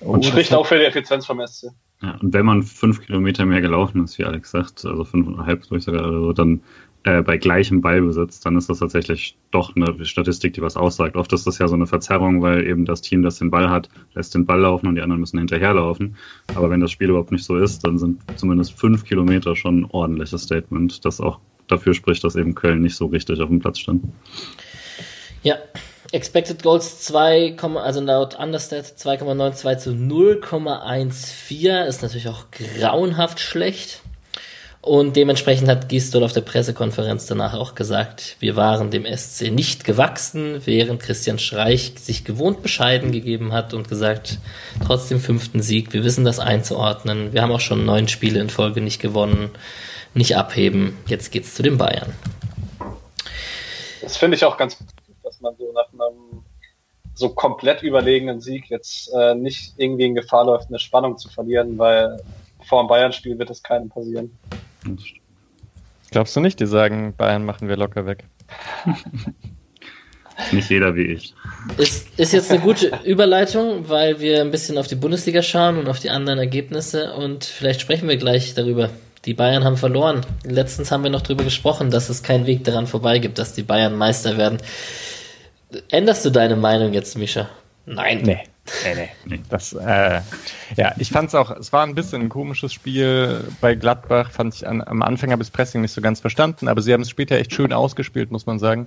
Oh, 0.00 0.12
und 0.12 0.24
spricht 0.24 0.54
auch 0.54 0.64
für 0.64 0.78
die 0.78 0.84
Effizienz 0.84 1.26
vom 1.26 1.46
SC. 1.46 1.66
Ja, 2.04 2.18
und 2.20 2.34
wenn 2.34 2.44
man 2.44 2.62
fünf 2.62 3.00
Kilometer 3.00 3.46
mehr 3.46 3.62
gelaufen 3.62 4.04
ist, 4.04 4.18
wie 4.18 4.24
Alex 4.24 4.50
sagt, 4.50 4.84
also 4.84 5.04
fünfeinhalb 5.04 5.66
durch 5.68 5.84
sogar 5.84 6.06
oder 6.06 6.20
so, 6.20 6.32
dann 6.34 6.60
äh, 7.04 7.22
bei 7.22 7.38
gleichem 7.38 7.80
Ballbesitz, 7.80 8.40
dann 8.40 8.58
ist 8.58 8.68
das 8.68 8.80
tatsächlich 8.80 9.38
doch 9.50 9.74
eine 9.74 10.04
Statistik, 10.04 10.52
die 10.52 10.60
was 10.60 10.76
aussagt. 10.76 11.16
Oft 11.16 11.32
ist 11.32 11.46
das 11.46 11.58
ja 11.58 11.66
so 11.66 11.74
eine 11.74 11.86
Verzerrung, 11.86 12.42
weil 12.42 12.66
eben 12.66 12.84
das 12.84 13.00
Team, 13.00 13.22
das 13.22 13.38
den 13.38 13.50
Ball 13.50 13.70
hat, 13.70 13.88
lässt 14.12 14.34
den 14.34 14.44
Ball 14.44 14.60
laufen 14.60 14.86
und 14.86 14.96
die 14.96 15.00
anderen 15.00 15.20
müssen 15.20 15.38
hinterherlaufen. 15.38 16.16
Aber 16.54 16.68
wenn 16.68 16.80
das 16.80 16.90
Spiel 16.90 17.08
überhaupt 17.08 17.32
nicht 17.32 17.44
so 17.44 17.56
ist, 17.56 17.86
dann 17.86 17.98
sind 17.98 18.20
zumindest 18.36 18.78
fünf 18.78 19.04
Kilometer 19.04 19.56
schon 19.56 19.80
ein 19.80 19.84
ordentliches 19.90 20.42
Statement, 20.42 21.06
das 21.06 21.22
auch 21.22 21.40
dafür 21.68 21.94
spricht, 21.94 22.22
dass 22.22 22.36
eben 22.36 22.54
Köln 22.54 22.82
nicht 22.82 22.96
so 22.96 23.06
richtig 23.06 23.40
auf 23.40 23.48
dem 23.48 23.60
Platz 23.60 23.78
stand. 23.78 24.04
Ja, 25.42 25.56
Expected 26.14 26.62
Goals 26.62 27.00
2, 27.00 27.56
also 27.58 28.00
laut 28.00 28.38
Understat 28.38 28.84
2,92 28.84 29.78
zu 29.78 29.90
0,14 29.90 31.84
ist 31.86 32.02
natürlich 32.02 32.28
auch 32.28 32.44
grauenhaft 32.52 33.40
schlecht. 33.40 34.00
Und 34.80 35.16
dementsprechend 35.16 35.68
hat 35.68 35.88
Gistol 35.88 36.22
auf 36.22 36.32
der 36.32 36.42
Pressekonferenz 36.42 37.26
danach 37.26 37.54
auch 37.54 37.74
gesagt, 37.74 38.36
wir 38.38 38.54
waren 38.54 38.92
dem 38.92 39.06
SC 39.06 39.50
nicht 39.50 39.84
gewachsen, 39.84 40.60
während 40.66 41.02
Christian 41.02 41.40
Streich 41.40 41.94
sich 41.98 42.24
gewohnt 42.24 42.62
bescheiden 42.62 43.10
gegeben 43.10 43.52
hat 43.52 43.74
und 43.74 43.88
gesagt, 43.88 44.38
trotzdem 44.86 45.18
fünften 45.18 45.62
Sieg, 45.62 45.92
wir 45.92 46.04
wissen 46.04 46.24
das 46.24 46.38
einzuordnen. 46.38 47.32
Wir 47.32 47.42
haben 47.42 47.50
auch 47.50 47.60
schon 47.60 47.84
neun 47.84 48.06
Spiele 48.06 48.40
in 48.40 48.50
Folge 48.50 48.80
nicht 48.80 49.00
gewonnen 49.00 49.50
nicht 50.14 50.36
abheben. 50.36 50.96
Jetzt 51.06 51.32
geht's 51.32 51.54
zu 51.54 51.62
den 51.62 51.76
Bayern. 51.76 52.14
Das 54.00 54.16
finde 54.16 54.36
ich 54.36 54.44
auch 54.44 54.56
ganz 54.56 54.76
man 55.44 55.54
so 55.56 55.72
nach 55.72 55.92
einem 55.92 56.42
so 57.14 57.28
komplett 57.28 57.82
überlegenen 57.82 58.40
Sieg 58.40 58.68
jetzt 58.70 59.12
äh, 59.14 59.34
nicht 59.34 59.74
irgendwie 59.76 60.06
in 60.06 60.14
Gefahr 60.16 60.44
läuft, 60.44 60.68
eine 60.68 60.80
Spannung 60.80 61.16
zu 61.16 61.28
verlieren, 61.28 61.78
weil 61.78 62.20
vor 62.64 62.82
dem 62.82 62.88
Bayern-Spiel 62.88 63.38
wird 63.38 63.50
es 63.50 63.62
keinem 63.62 63.88
passieren. 63.88 64.36
Glaubst 66.10 66.34
du 66.34 66.40
nicht, 66.40 66.58
die 66.58 66.66
sagen, 66.66 67.14
Bayern 67.16 67.44
machen 67.44 67.68
wir 67.68 67.76
locker 67.76 68.06
weg? 68.06 68.24
Nicht 70.50 70.68
jeder 70.68 70.96
wie 70.96 71.12
ich. 71.12 71.34
Ist, 71.78 72.08
ist 72.18 72.32
jetzt 72.32 72.50
eine 72.50 72.60
gute 72.60 72.90
Überleitung, 73.04 73.88
weil 73.88 74.18
wir 74.18 74.40
ein 74.40 74.50
bisschen 74.50 74.78
auf 74.78 74.88
die 74.88 74.96
Bundesliga 74.96 75.42
schauen 75.42 75.78
und 75.78 75.88
auf 75.88 76.00
die 76.00 76.10
anderen 76.10 76.40
Ergebnisse 76.40 77.14
und 77.14 77.44
vielleicht 77.44 77.80
sprechen 77.80 78.08
wir 78.08 78.16
gleich 78.16 78.54
darüber. 78.54 78.90
Die 79.26 79.34
Bayern 79.34 79.64
haben 79.64 79.76
verloren. 79.76 80.26
Letztens 80.44 80.90
haben 80.90 81.02
wir 81.02 81.10
noch 81.10 81.22
darüber 81.22 81.44
gesprochen, 81.44 81.90
dass 81.90 82.08
es 82.10 82.22
keinen 82.22 82.46
Weg 82.46 82.64
daran 82.64 82.86
vorbei 82.86 83.20
gibt, 83.20 83.38
dass 83.38 83.54
die 83.54 83.62
Bayern 83.62 83.96
Meister 83.96 84.36
werden. 84.36 84.58
Änderst 85.90 86.24
du 86.24 86.30
deine 86.30 86.56
Meinung 86.56 86.92
jetzt, 86.92 87.16
Mischa? 87.16 87.48
Nein. 87.86 88.22
Nee. 88.24 88.40
Nee, 88.82 89.08
nee. 89.26 89.40
Das, 89.50 89.74
äh, 89.74 90.20
ja, 90.76 90.92
ich 90.96 91.10
fand 91.10 91.28
es 91.28 91.34
auch, 91.34 91.50
es 91.50 91.72
war 91.72 91.84
ein 91.84 91.94
bisschen 91.94 92.22
ein 92.22 92.28
komisches 92.30 92.72
Spiel 92.72 93.44
bei 93.60 93.74
Gladbach, 93.74 94.30
fand 94.30 94.54
ich 94.54 94.66
an, 94.66 94.80
am 94.80 95.02
Anfang 95.02 95.32
habe 95.32 95.42
ich 95.42 95.48
das 95.48 95.56
Pressing 95.56 95.82
nicht 95.82 95.92
so 95.92 96.00
ganz 96.00 96.20
verstanden, 96.20 96.68
aber 96.68 96.80
sie 96.80 96.94
haben 96.94 97.02
es 97.02 97.10
später 97.10 97.36
echt 97.36 97.52
schön 97.52 97.74
ausgespielt, 97.74 98.30
muss 98.30 98.46
man 98.46 98.58
sagen. 98.58 98.86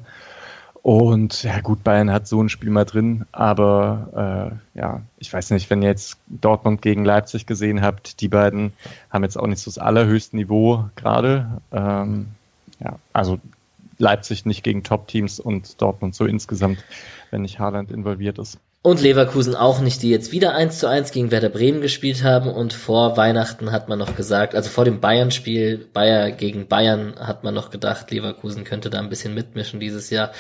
Und 0.82 1.44
ja 1.44 1.60
gut, 1.60 1.84
Bayern 1.84 2.12
hat 2.12 2.28
so 2.28 2.42
ein 2.42 2.50
Spiel 2.50 2.70
mal 2.70 2.86
drin, 2.86 3.26
aber 3.32 4.56
äh, 4.76 4.80
ja, 4.80 5.02
ich 5.18 5.32
weiß 5.32 5.52
nicht, 5.52 5.70
wenn 5.70 5.82
ihr 5.82 5.90
jetzt 5.90 6.18
Dortmund 6.28 6.82
gegen 6.82 7.04
Leipzig 7.04 7.46
gesehen 7.46 7.82
habt, 7.82 8.22
die 8.22 8.30
beiden 8.30 8.74
haben 9.10 9.24
jetzt 9.24 9.38
auch 9.38 9.48
nicht 9.48 9.62
so 9.62 9.70
das 9.70 9.78
allerhöchste 9.78 10.38
Niveau 10.38 10.86
gerade. 10.96 11.62
Ähm, 11.72 12.28
ja, 12.80 12.98
also 13.12 13.40
Leipzig 13.98 14.46
nicht 14.46 14.64
gegen 14.64 14.84
Top-Teams 14.84 15.40
und 15.40 15.82
Dortmund 15.82 16.16
so 16.16 16.26
insgesamt, 16.26 16.84
wenn 17.32 17.42
nicht 17.42 17.60
Haaland 17.60 17.92
involviert 17.92 18.40
ist. 18.40 18.60
Und 18.84 19.02
Leverkusen 19.02 19.56
auch 19.56 19.82
nicht, 19.82 20.02
die 20.02 20.10
jetzt 20.10 20.32
wieder 20.32 20.56
1 20.56 20.80
zu 20.80 20.88
1 20.88 21.12
gegen 21.12 21.30
Werder 21.30 21.50
Bremen 21.50 21.82
gespielt 21.82 22.24
haben. 22.24 22.50
Und 22.50 22.72
vor 22.72 23.18
Weihnachten 23.18 23.72
hat 23.72 23.90
man 23.90 24.00
noch 24.00 24.16
gesagt, 24.16 24.56
also 24.56 24.70
vor 24.70 24.86
dem 24.86 25.02
Bayern-Spiel, 25.02 25.90
Bayern 25.92 26.38
gegen 26.38 26.68
Bayern, 26.68 27.16
hat 27.20 27.44
man 27.44 27.54
noch 27.54 27.70
gedacht, 27.70 28.12
Leverkusen 28.12 28.64
könnte 28.64 28.90
da 28.90 29.00
ein 29.00 29.10
bisschen 29.10 29.34
mitmischen 29.34 29.82
dieses 29.82 30.10
Jahr. 30.10 30.32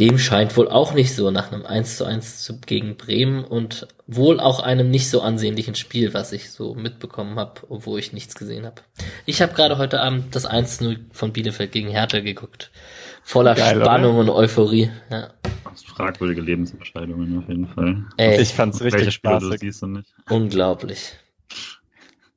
Dem 0.00 0.18
scheint 0.18 0.56
wohl 0.56 0.68
auch 0.68 0.92
nicht 0.92 1.14
so 1.14 1.30
nach 1.30 1.52
einem 1.52 1.64
1 1.64 1.98
zu 1.98 2.04
1 2.04 2.52
gegen 2.66 2.96
Bremen 2.96 3.44
und 3.44 3.86
wohl 4.08 4.40
auch 4.40 4.58
einem 4.58 4.90
nicht 4.90 5.08
so 5.08 5.20
ansehnlichen 5.20 5.76
Spiel, 5.76 6.14
was 6.14 6.32
ich 6.32 6.50
so 6.50 6.74
mitbekommen 6.74 7.38
habe, 7.38 7.60
obwohl 7.68 8.00
ich 8.00 8.12
nichts 8.12 8.34
gesehen 8.34 8.66
habe. 8.66 8.82
Ich 9.24 9.40
habe 9.40 9.54
gerade 9.54 9.78
heute 9.78 10.00
Abend 10.00 10.34
das 10.34 10.46
1 10.46 10.80
0 10.80 10.98
von 11.12 11.32
Bielefeld 11.32 11.70
gegen 11.70 11.90
Hertha 11.90 12.18
geguckt. 12.18 12.72
Voller 13.22 13.54
Geil, 13.54 13.80
Spannung 13.80 14.18
oder? 14.18 14.32
und 14.32 14.36
Euphorie. 14.36 14.90
Ja. 15.10 15.28
Fragwürdige 15.82 16.40
Lebensentscheidungen 16.40 17.38
auf 17.38 17.48
jeden 17.48 17.66
Fall. 17.66 18.04
Ey, 18.16 18.40
ich 18.40 18.54
fand's 18.54 18.82
richtig 18.82 19.12
spaßig. 19.14 19.74
Unglaublich. 20.30 21.18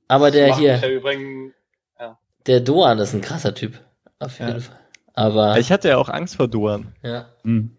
Aber 0.07 0.31
der 0.31 0.55
hier, 0.55 0.81
übrigens, 0.89 1.53
ja. 1.99 2.17
der 2.45 2.61
Doan 2.61 2.99
ist 2.99 3.13
ein 3.13 3.21
krasser 3.21 3.53
Typ. 3.53 3.79
Auf 4.19 4.39
jeden 4.39 4.53
ja. 4.53 4.59
Fall. 4.59 4.79
Aber. 5.13 5.57
Ich 5.57 5.71
hatte 5.71 5.89
ja 5.89 5.97
auch 5.97 6.09
Angst 6.09 6.35
vor 6.35 6.47
Duan. 6.47 6.93
Ja. 7.03 7.29
Mhm. 7.43 7.77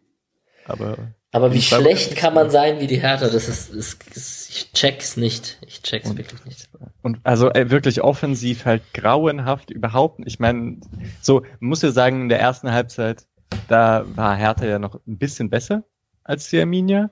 Aber. 0.67 0.97
Aber 1.31 1.53
wie 1.53 1.61
schlecht 1.61 2.17
kann 2.17 2.33
man 2.33 2.51
sein 2.51 2.81
wie 2.81 2.87
die 2.87 3.03
Hertha? 3.03 3.29
Das 3.29 3.49
ist, 3.49 3.71
ist, 3.71 4.17
ist 4.17 4.49
ich 4.49 4.73
check's 4.73 5.17
nicht. 5.19 5.59
Ich 5.67 5.83
check's 5.83 6.09
und, 6.09 6.17
wirklich 6.17 6.45
nicht. 6.47 6.69
Und 7.03 7.19
also 7.23 7.51
ey, 7.51 7.71
wirklich 7.71 8.03
offensiv 8.03 8.65
halt 8.65 8.83
grauenhaft 8.95 9.71
überhaupt. 9.71 10.21
Ich 10.25 10.39
meine, 10.39 10.79
so 11.21 11.43
muss 11.61 11.83
ja 11.83 11.91
sagen, 11.91 12.23
in 12.23 12.29
der 12.31 12.41
ersten 12.41 12.73
Halbzeit, 12.73 13.27
da 13.69 14.05
war 14.15 14.37
Hertha 14.37 14.67
ja 14.67 14.79
noch 14.79 14.95
ein 15.07 15.19
bisschen 15.19 15.51
besser 15.51 15.85
als 16.25 16.49
die 16.51 16.61
Arminia. 16.61 17.11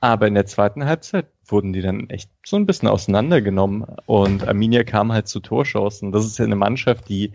Aber 0.00 0.26
in 0.26 0.34
der 0.34 0.46
zweiten 0.46 0.84
Halbzeit 0.84 1.26
wurden 1.46 1.72
die 1.72 1.80
dann 1.80 2.10
echt 2.10 2.30
so 2.44 2.56
ein 2.56 2.66
bisschen 2.66 2.88
auseinandergenommen 2.88 3.86
und 4.04 4.46
Arminia 4.46 4.84
kam 4.84 5.10
halt 5.12 5.26
zu 5.26 5.40
Torschancen. 5.40 6.12
Das 6.12 6.26
ist 6.26 6.38
ja 6.38 6.44
eine 6.44 6.56
Mannschaft, 6.56 7.08
die 7.08 7.32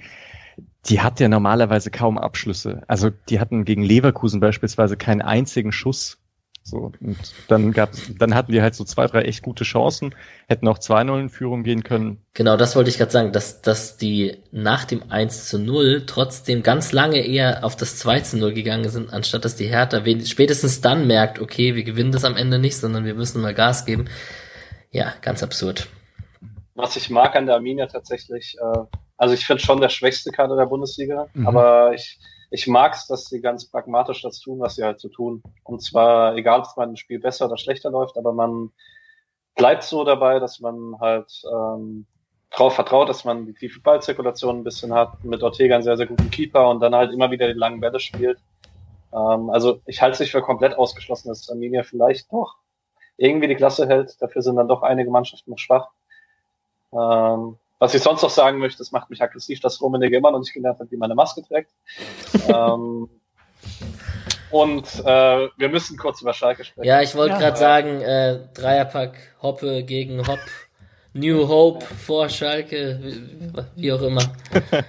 die 0.86 1.02
hat 1.02 1.20
ja 1.20 1.30
normalerweise 1.30 1.92
kaum 1.92 2.18
Abschlüsse. 2.18 2.82
Also 2.88 3.10
die 3.30 3.40
hatten 3.40 3.66
gegen 3.66 3.84
Leverkusen 3.84 4.40
beispielsweise 4.40 4.98
keinen 4.98 5.22
einzigen 5.22 5.72
Schuss. 5.72 6.21
So, 6.64 6.92
und 7.00 7.18
dann 7.48 7.72
gab's, 7.72 8.12
dann 8.20 8.36
hatten 8.36 8.52
die 8.52 8.62
halt 8.62 8.76
so 8.76 8.84
zwei, 8.84 9.08
drei 9.08 9.24
echt 9.24 9.42
gute 9.42 9.64
Chancen, 9.64 10.14
hätten 10.48 10.68
auch 10.68 10.78
2-0 10.78 11.20
in 11.20 11.30
Führung 11.30 11.64
gehen 11.64 11.84
können. 11.84 12.24
Genau, 12.34 12.56
das 12.56 12.76
wollte 12.76 12.90
ich 12.92 12.98
gerade 12.98 13.12
sagen, 13.12 13.32
dass, 13.32 13.62
dass 13.64 13.98
die 13.98 14.38
nach 14.52 14.86
dem 14.86 15.10
1 15.10 15.50
zu 15.50 15.58
0 15.58 16.04
trotzdem 16.06 16.62
ganz 16.62 16.92
lange 16.92 17.26
eher 17.26 17.66
auf 17.66 17.76
das 17.76 17.98
2 17.98 18.20
zu 18.22 18.38
0 18.38 18.54
gegangen 18.54 18.90
sind, 18.90 19.12
anstatt 19.12 19.44
dass 19.44 19.56
die 19.56 19.68
Hertha 19.68 20.04
spätestens 20.24 20.82
dann 20.82 21.08
merkt, 21.08 21.40
okay, 21.40 21.76
wir 21.76 21.84
gewinnen 21.84 22.12
das 22.12 22.26
am 22.26 22.38
Ende 22.38 22.60
nicht, 22.60 22.78
sondern 22.78 23.06
wir 23.06 23.16
müssen 23.16 23.42
mal 23.42 23.56
Gas 23.56 23.86
geben. 23.86 24.06
Ja, 24.92 25.14
ganz 25.22 25.42
absurd. 25.42 25.88
Was 26.76 26.96
ich 26.96 27.10
mag 27.10 27.36
an 27.36 27.48
der 27.48 27.56
Arminia 27.56 27.88
tatsächlich, 27.88 28.56
äh, 28.62 28.80
also 29.18 29.34
ich 29.34 29.48
finde 29.48 29.64
schon 29.64 29.82
der 29.82 29.90
schwächste 29.90 30.32
Kader 30.32 30.56
der 30.56 30.68
Bundesliga, 30.68 31.28
mhm. 31.34 31.48
aber 31.48 31.94
ich, 31.94 32.20
ich 32.52 32.68
mag 32.68 32.94
es, 32.94 33.08
dass 33.08 33.26
sie 33.26 33.40
ganz 33.42 33.66
pragmatisch 33.66 34.22
das 34.22 34.40
tun, 34.40 34.60
was 34.60 34.76
sie 34.76 34.84
halt 34.84 35.00
so 35.00 35.08
tun. 35.08 35.42
Und 35.64 35.82
zwar, 35.82 36.36
egal 36.36 36.60
ob 36.60 36.78
man 36.78 36.92
ein 36.92 36.98
Spiel 36.98 37.20
besser 37.20 37.46
oder 37.48 37.58
schlechter 37.58 37.90
läuft, 37.90 38.18
aber 38.18 38.34
man 38.34 38.72
bleibt 39.56 39.84
so 39.84 40.04
dabei, 40.04 40.40
dass 40.40 40.60
man 40.60 41.00
halt 41.00 41.32
ähm, 41.50 42.06
darauf 42.52 42.76
vertraut, 42.76 43.08
dass 43.08 43.24
man 43.24 43.46
die 43.46 43.54
tiefe 43.54 43.80
Ballzirkulation 43.80 44.60
ein 44.60 44.64
bisschen 44.66 44.94
hat, 44.94 45.24
mit 45.24 45.42
Ortega 45.42 45.76
einen 45.76 45.84
sehr, 45.84 45.96
sehr 45.96 46.08
guten 46.08 46.30
Keeper 46.30 46.70
und 46.70 46.82
dann 46.82 46.94
halt 46.94 47.14
immer 47.14 47.32
wieder 47.32 47.48
die 47.48 47.58
langen 47.58 47.80
Bälle 47.80 48.02
spielt. 48.02 48.40
Ähm, 49.14 49.50
also 49.50 49.80
ich 49.86 50.02
halte 50.02 50.16
es 50.16 50.20
nicht 50.20 50.32
für 50.32 50.42
komplett 50.42 50.78
ausgeschlossen, 50.78 51.30
dass 51.30 51.50
Arminia 51.50 51.84
vielleicht 51.84 52.32
doch 52.34 52.58
irgendwie 53.16 53.48
die 53.48 53.56
Klasse 53.56 53.88
hält. 53.88 54.22
Dafür 54.22 54.42
sind 54.42 54.58
dann 54.58 54.68
doch 54.68 54.84
einige 54.84 55.10
Mannschaften 55.10 55.52
noch 55.52 55.60
schwach. 55.60 55.88
Ähm, 56.92 57.58
was 57.82 57.96
ich 57.96 58.04
sonst 58.04 58.22
noch 58.22 58.30
sagen 58.30 58.60
möchte, 58.60 58.78
das 58.78 58.92
macht 58.92 59.10
mich 59.10 59.24
aggressiv, 59.24 59.60
dass 59.60 59.82
Rummenigge 59.82 60.16
immer 60.16 60.30
noch 60.30 60.38
nicht 60.38 60.54
gelernt 60.54 60.80
hat, 60.80 60.92
wie 60.92 60.98
man 60.98 61.08
eine 61.08 61.16
Maske 61.16 61.42
trägt. 61.42 61.72
ähm, 62.48 63.10
und 64.52 64.86
äh, 65.04 65.50
wir 65.58 65.70
müssen 65.70 65.98
kurz 65.98 66.22
über 66.22 66.32
Schalke 66.34 66.64
sprechen. 66.64 66.88
Ja, 66.88 67.02
ich 67.02 67.16
wollte 67.16 67.34
ja. 67.34 67.40
gerade 67.40 67.58
sagen, 67.58 68.02
äh, 68.02 68.40
Dreierpack 68.54 69.18
Hoppe 69.42 69.84
gegen 69.84 70.28
Hopp. 70.28 70.40
New 71.14 71.48
Hope 71.48 71.84
vor 71.84 72.30
Schalke, 72.30 73.00
wie, 73.02 73.60
wie 73.76 73.92
auch 73.92 74.02
immer. 74.04 74.32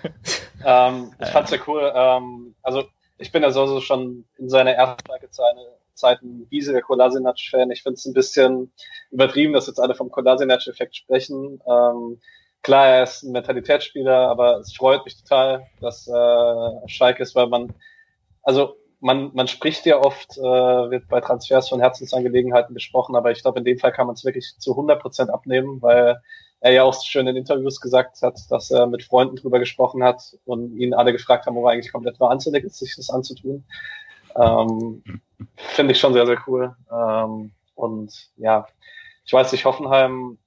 ähm, 0.64 1.12
ich 1.18 1.28
fand's 1.28 1.51
ja 1.51 1.59
cool. 1.66 1.90
Ähm, 1.95 2.55
also 2.62 2.84
ich 3.16 3.32
bin 3.32 3.43
ja 3.43 3.53
so, 3.53 3.66
so 3.66 3.80
schon 3.80 4.26
in 4.36 4.51
seiner 4.51 4.72
ersten 4.72 5.09
Zeit 5.95 6.22
ein 6.22 6.47
riesiger 6.53 6.82
Kolasinac-Fan. 6.82 7.70
Ich 7.70 7.82
finde 7.82 7.95
es 7.95 8.05
ein 8.05 8.12
bisschen 8.12 8.70
übertrieben, 9.11 9.55
dass 9.55 9.66
jetzt 9.66 9.80
alle 9.80 9.95
vom 9.95 10.11
Kolasinac-Effekt 10.11 10.95
sprechen. 10.95 11.62
Ähm, 11.66 12.20
klar, 12.63 12.87
er 12.87 13.03
ist 13.03 13.23
ein 13.23 13.33
Mentalitätsspieler, 13.33 14.29
aber 14.29 14.59
es 14.59 14.75
freut 14.75 15.05
mich 15.05 15.21
total, 15.23 15.67
dass 15.81 16.07
äh, 16.09 16.89
Schalke 16.89 17.23
ist, 17.23 17.35
weil 17.35 17.49
man, 17.49 17.75
also 18.43 18.77
man, 19.01 19.33
man 19.35 19.49
spricht 19.49 19.85
ja 19.85 19.99
oft, 19.99 20.39
äh, 20.39 20.41
wird 20.43 21.09
bei 21.09 21.21
Transfers 21.21 21.69
von 21.69 21.81
Herzensangelegenheiten 21.81 22.75
gesprochen, 22.75 23.17
aber 23.17 23.33
ich 23.33 23.43
glaube, 23.43 23.59
in 23.59 23.65
dem 23.65 23.79
Fall 23.79 23.93
kann 23.93 24.07
man 24.07 24.15
es 24.15 24.25
wirklich 24.25 24.55
zu 24.59 24.73
100 24.73 25.01
Prozent 25.01 25.31
abnehmen, 25.31 25.83
weil 25.83 26.21
er 26.61 26.73
ja 26.73 26.85
auch 26.85 26.95
schön 27.03 27.27
in 27.27 27.37
Interviews 27.37 27.81
gesagt 27.81 28.23
hat, 28.23 28.39
dass 28.49 28.71
er 28.71 28.87
mit 28.87 29.03
Freunden 29.03 29.35
drüber 29.35 29.59
gesprochen 29.59 30.05
hat 30.05 30.39
und 30.45 30.77
ihn 30.77 30.95
alle 30.95 31.13
gefragt 31.13 31.47
haben, 31.47 31.57
wo 31.57 31.67
er 31.67 31.73
eigentlich 31.73 31.93
komplett 31.93 32.21
wahnsinnig 32.21 32.63
ist, 32.63 32.79
sich 32.79 32.95
das 32.95 33.11
anzutun. 33.11 33.65
Ähm, 34.37 35.03
Finde 35.57 35.93
ich 35.93 35.99
schon 35.99 36.13
sehr, 36.13 36.27
sehr 36.27 36.39
cool. 36.47 36.77
Ähm, 36.91 37.51
und 37.75 38.31
ja, 38.37 38.69
ich 39.25 39.33
weiß 39.33 39.51
nicht, 39.51 39.65
Hoffenheim 39.65 40.39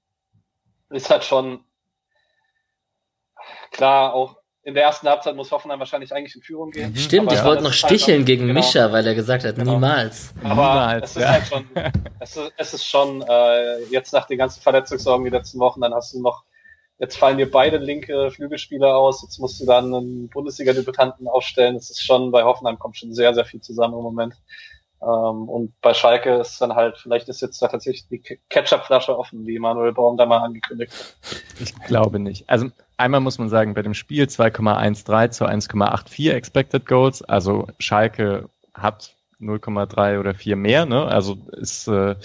ist 0.90 1.10
halt 1.10 1.26
schon 1.26 1.60
klar, 3.72 4.14
auch 4.14 4.38
in 4.66 4.74
der 4.74 4.84
ersten 4.84 5.08
Halbzeit 5.08 5.36
muss 5.36 5.52
Hoffenheim 5.52 5.78
wahrscheinlich 5.78 6.12
eigentlich 6.12 6.36
in 6.36 6.42
Führung 6.42 6.72
gehen. 6.72 6.92
Mhm. 6.92 6.96
Stimmt, 6.98 7.32
ich 7.32 7.44
wollte 7.44 7.64
noch 7.64 7.72
sticheln 7.72 8.18
halt 8.18 8.26
gegen 8.26 8.48
genau. 8.48 8.60
Mischa, 8.60 8.92
weil 8.92 9.06
er 9.06 9.14
gesagt 9.14 9.44
hat, 9.44 9.56
genau. 9.56 9.74
niemals. 9.74 10.34
Aber 10.44 10.50
niemals, 10.50 11.12
es 11.12 11.16
ist 11.16 11.22
ja. 11.22 11.30
halt 11.30 11.48
schon, 11.48 11.70
es 12.20 12.36
ist, 12.36 12.54
es 12.58 12.74
ist 12.74 12.86
schon, 12.88 13.22
äh, 13.22 13.84
jetzt 13.92 14.12
nach 14.12 14.26
den 14.26 14.40
ganzen 14.40 14.62
Verletzungssorgen 14.62 15.24
die 15.24 15.32
letzten 15.32 15.60
Wochen, 15.60 15.82
dann 15.82 15.94
hast 15.94 16.16
du 16.16 16.22
noch, 16.22 16.46
jetzt 16.98 17.16
fallen 17.16 17.38
dir 17.38 17.50
beide 17.50 17.78
linke 17.78 18.32
Flügelspieler 18.32 18.96
aus, 18.96 19.22
jetzt 19.22 19.38
musst 19.38 19.62
du 19.62 19.68
dann 19.68 19.94
einen 19.94 20.30
Bundesliga-Debütanten 20.30 21.28
aufstellen. 21.28 21.76
Es 21.76 21.92
ist 21.92 22.04
schon, 22.04 22.32
bei 22.32 22.44
Hoffenheim 22.44 22.80
kommt 22.80 22.98
schon 22.98 23.14
sehr, 23.14 23.36
sehr 23.36 23.46
viel 23.46 23.62
zusammen 23.62 23.94
im 23.94 24.04
Moment. 24.04 24.34
Ähm, 25.00 25.48
und 25.48 25.80
bei 25.82 25.94
Schalke 25.94 26.38
ist 26.38 26.60
dann 26.60 26.74
halt, 26.74 26.98
vielleicht 26.98 27.30
ist 27.30 27.42
jetzt 27.42 27.62
da 27.62 27.68
tatsächlich 27.68 28.08
die 28.08 28.40
Ketchupflasche 28.50 29.16
offen, 29.16 29.46
wie 29.46 29.60
Manuel 29.60 29.94
Baum 29.94 30.18
da 30.18 30.26
mal 30.26 30.40
angekündigt 30.40 30.92
hat. 30.92 31.44
Ich 31.60 31.76
glaube 31.86 32.18
nicht. 32.18 32.50
Also 32.50 32.70
einmal 32.98 33.22
muss 33.22 33.38
man 33.38 33.50
sagen, 33.50 33.74
bei 33.74 33.82
dem 33.82 33.94
Spiel 33.94 34.26
2,13 34.26 35.30
zu 35.32 35.46
1,84 35.46 36.32
Expected 36.32 36.86
Goals. 36.86 37.22
Also 37.22 37.68
Schalke 37.80 38.50
hat 38.74 39.14
0,3 39.42 40.20
oder 40.20 40.34
4 40.34 40.56
mehr. 40.56 40.86
Ne? 40.86 41.06
Also 41.06 41.38
ist 41.52 41.88
äh, 41.88 42.16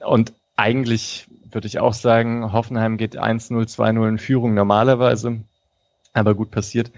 und 0.00 0.32
eigentlich 0.56 1.26
würde 1.50 1.66
ich 1.66 1.80
auch 1.80 1.94
sagen, 1.94 2.52
Hoffenheim 2.52 2.96
geht 2.96 3.18
1-0, 3.18 3.50
2-0 3.50 4.08
in 4.08 4.18
Führung 4.18 4.54
normalerweise. 4.54 5.40
Aber 6.12 6.34
gut 6.34 6.50
passiert 6.50 6.90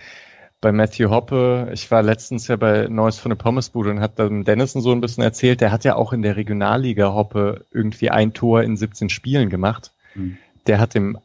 bei 0.63 0.71
Matthew 0.71 1.11
Hoppe, 1.11 1.71
ich 1.73 1.91
war 1.91 2.03
letztens 2.03 2.47
ja 2.47 2.55
bei 2.55 2.87
Neues 2.89 3.19
von 3.19 3.31
der 3.31 3.37
Pommesbude 3.37 3.91
und 3.91 4.01
hat 4.01 4.21
dann 4.21 4.45
Dennison 4.45 4.81
so 4.81 4.93
ein 4.93 5.01
bisschen 5.01 5.25
erzählt, 5.25 5.61
der 5.61 5.73
hat 5.73 5.85
ja 5.85 5.97
auch 5.97 6.13
in 6.13 6.23
der 6.23 6.37
Regionalliga 6.37 7.13
Hoppe 7.13 7.67
irgendwie 7.73 8.11
ein 8.11 8.33
Tor 8.33 8.63
in 8.63 8.77
17 8.77 9.09
Spielen 9.09 9.51
gemacht. 9.51 9.91
Mhm. 10.15 10.39
Der 10.69 10.79
hat 10.79 10.95
ihm 10.95 11.19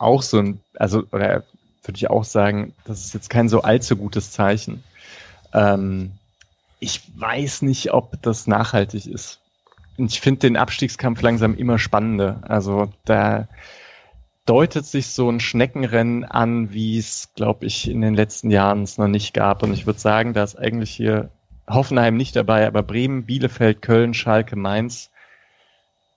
auch 0.00 0.22
so 0.22 0.38
ein, 0.38 0.60
also, 0.74 1.04
oder 1.12 1.44
würde 1.84 1.96
ich 1.96 2.10
auch 2.10 2.24
sagen, 2.24 2.74
das 2.84 3.04
ist 3.04 3.14
jetzt 3.14 3.30
kein 3.30 3.48
so 3.48 3.62
allzu 3.62 3.96
gutes 3.96 4.32
Zeichen. 4.32 4.82
Ähm, 5.52 6.12
ich 6.78 7.02
weiß 7.16 7.62
nicht, 7.62 7.92
ob 7.92 8.20
das 8.22 8.46
nachhaltig 8.46 9.06
ist. 9.06 9.40
Ich 9.96 10.20
finde 10.20 10.40
den 10.40 10.56
Abstiegskampf 10.56 11.20
langsam 11.20 11.54
immer 11.54 11.78
spannender. 11.78 12.40
Also 12.48 12.92
da, 13.04 13.48
deutet 14.50 14.84
sich 14.84 15.06
so 15.06 15.30
ein 15.30 15.38
Schneckenrennen 15.38 16.24
an, 16.24 16.72
wie 16.72 16.98
es, 16.98 17.28
glaube 17.36 17.66
ich, 17.66 17.88
in 17.88 18.00
den 18.00 18.14
letzten 18.14 18.50
Jahren 18.50 18.82
es 18.82 18.98
noch 18.98 19.06
nicht 19.06 19.32
gab. 19.32 19.62
Und 19.62 19.72
ich 19.72 19.86
würde 19.86 20.00
sagen, 20.00 20.34
da 20.34 20.42
ist 20.42 20.56
eigentlich 20.56 20.90
hier 20.90 21.30
Hoffenheim 21.68 22.16
nicht 22.16 22.34
dabei, 22.34 22.66
aber 22.66 22.82
Bremen, 22.82 23.26
Bielefeld, 23.26 23.80
Köln, 23.80 24.12
Schalke, 24.12 24.56
Mainz, 24.56 25.10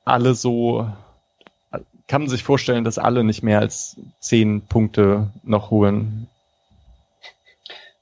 alle 0.03 0.33
so, 0.33 0.91
kann 2.13 2.21
man 2.21 2.29
sich 2.29 2.43
vorstellen, 2.43 2.83
dass 2.83 2.99
alle 2.99 3.23
nicht 3.23 3.41
mehr 3.41 3.57
als 3.57 3.97
zehn 4.19 4.67
Punkte 4.67 5.31
noch 5.41 5.71
holen. 5.71 6.27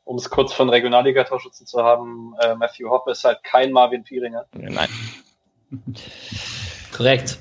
um 0.04 0.18
es 0.18 0.30
kurz 0.30 0.52
von 0.52 0.70
Regionalliga-Torschützen 0.70 1.66
zu 1.66 1.82
haben, 1.82 2.36
äh, 2.42 2.54
Matthew 2.56 2.90
Hoppe 2.90 3.12
ist 3.12 3.24
halt 3.24 3.42
kein 3.42 3.72
Marvin 3.72 4.04
Pieringer. 4.04 4.44
Nein. 4.52 4.90
Korrekt. 6.94 7.38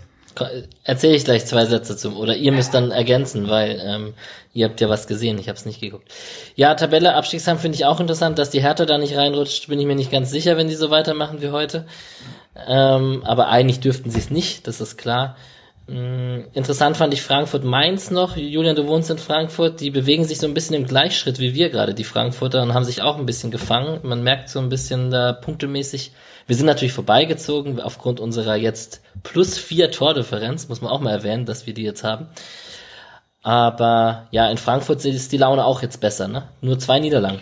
Erzähle 0.84 1.16
ich 1.16 1.24
gleich 1.24 1.44
zwei 1.44 1.66
Sätze 1.66 1.96
zum, 1.96 2.16
oder 2.16 2.36
ihr 2.36 2.52
müsst 2.52 2.72
dann 2.72 2.92
ergänzen, 2.92 3.50
weil 3.50 3.82
ähm, 3.84 4.14
ihr 4.52 4.68
habt 4.68 4.80
ja 4.80 4.88
was 4.88 5.08
gesehen, 5.08 5.38
ich 5.38 5.48
habe 5.48 5.58
es 5.58 5.66
nicht 5.66 5.80
geguckt. 5.80 6.14
Ja, 6.54 6.76
Tabelle 6.76 7.16
Abstiegsham 7.16 7.58
finde 7.58 7.74
ich 7.74 7.84
auch 7.84 7.98
interessant, 7.98 8.38
dass 8.38 8.50
die 8.50 8.62
Hertha 8.62 8.86
da 8.86 8.96
nicht 8.96 9.16
reinrutscht, 9.16 9.66
bin 9.66 9.80
ich 9.80 9.86
mir 9.86 9.96
nicht 9.96 10.12
ganz 10.12 10.30
sicher, 10.30 10.56
wenn 10.56 10.68
die 10.68 10.76
so 10.76 10.90
weitermachen 10.90 11.42
wie 11.42 11.50
heute. 11.50 11.88
Ähm, 12.68 13.24
aber 13.24 13.48
eigentlich 13.48 13.80
dürften 13.80 14.10
sie 14.10 14.20
es 14.20 14.30
nicht, 14.30 14.68
das 14.68 14.80
ist 14.80 14.96
klar. 14.96 15.34
Ähm, 15.90 16.46
interessant 16.52 16.96
fand 16.96 17.12
ich 17.12 17.22
Frankfurt-Mainz 17.22 18.10
noch. 18.10 18.36
Julian, 18.36 18.76
du 18.76 18.86
wohnst 18.86 19.10
in 19.10 19.18
Frankfurt, 19.18 19.80
die 19.80 19.90
bewegen 19.90 20.24
sich 20.24 20.38
so 20.38 20.46
ein 20.46 20.54
bisschen 20.54 20.76
im 20.76 20.86
Gleichschritt 20.86 21.40
wie 21.40 21.54
wir 21.54 21.70
gerade, 21.70 21.94
die 21.94 22.04
Frankfurter, 22.04 22.62
und 22.62 22.74
haben 22.74 22.84
sich 22.84 23.02
auch 23.02 23.18
ein 23.18 23.26
bisschen 23.26 23.50
gefangen. 23.50 24.00
Man 24.02 24.22
merkt 24.22 24.48
so 24.48 24.60
ein 24.60 24.68
bisschen 24.68 25.10
da 25.10 25.32
punktemäßig, 25.32 26.12
wir 26.46 26.56
sind 26.56 26.66
natürlich 26.66 26.92
vorbeigezogen 26.92 27.80
aufgrund 27.80 28.20
unserer 28.20 28.56
jetzt 28.56 29.02
plus 29.22 29.58
vier 29.58 29.90
Tordifferenz, 29.90 30.68
muss 30.68 30.80
man 30.80 30.90
auch 30.90 31.00
mal 31.00 31.12
erwähnen, 31.12 31.46
dass 31.46 31.66
wir 31.66 31.74
die 31.74 31.84
jetzt 31.84 32.04
haben. 32.04 32.28
Aber 33.42 34.28
ja, 34.30 34.50
in 34.50 34.58
Frankfurt 34.58 35.04
ist 35.04 35.32
die 35.32 35.38
Laune 35.38 35.64
auch 35.64 35.82
jetzt 35.82 36.00
besser, 36.00 36.28
ne? 36.28 36.48
Nur 36.60 36.78
zwei 36.78 36.98
Niederlagen. 36.98 37.40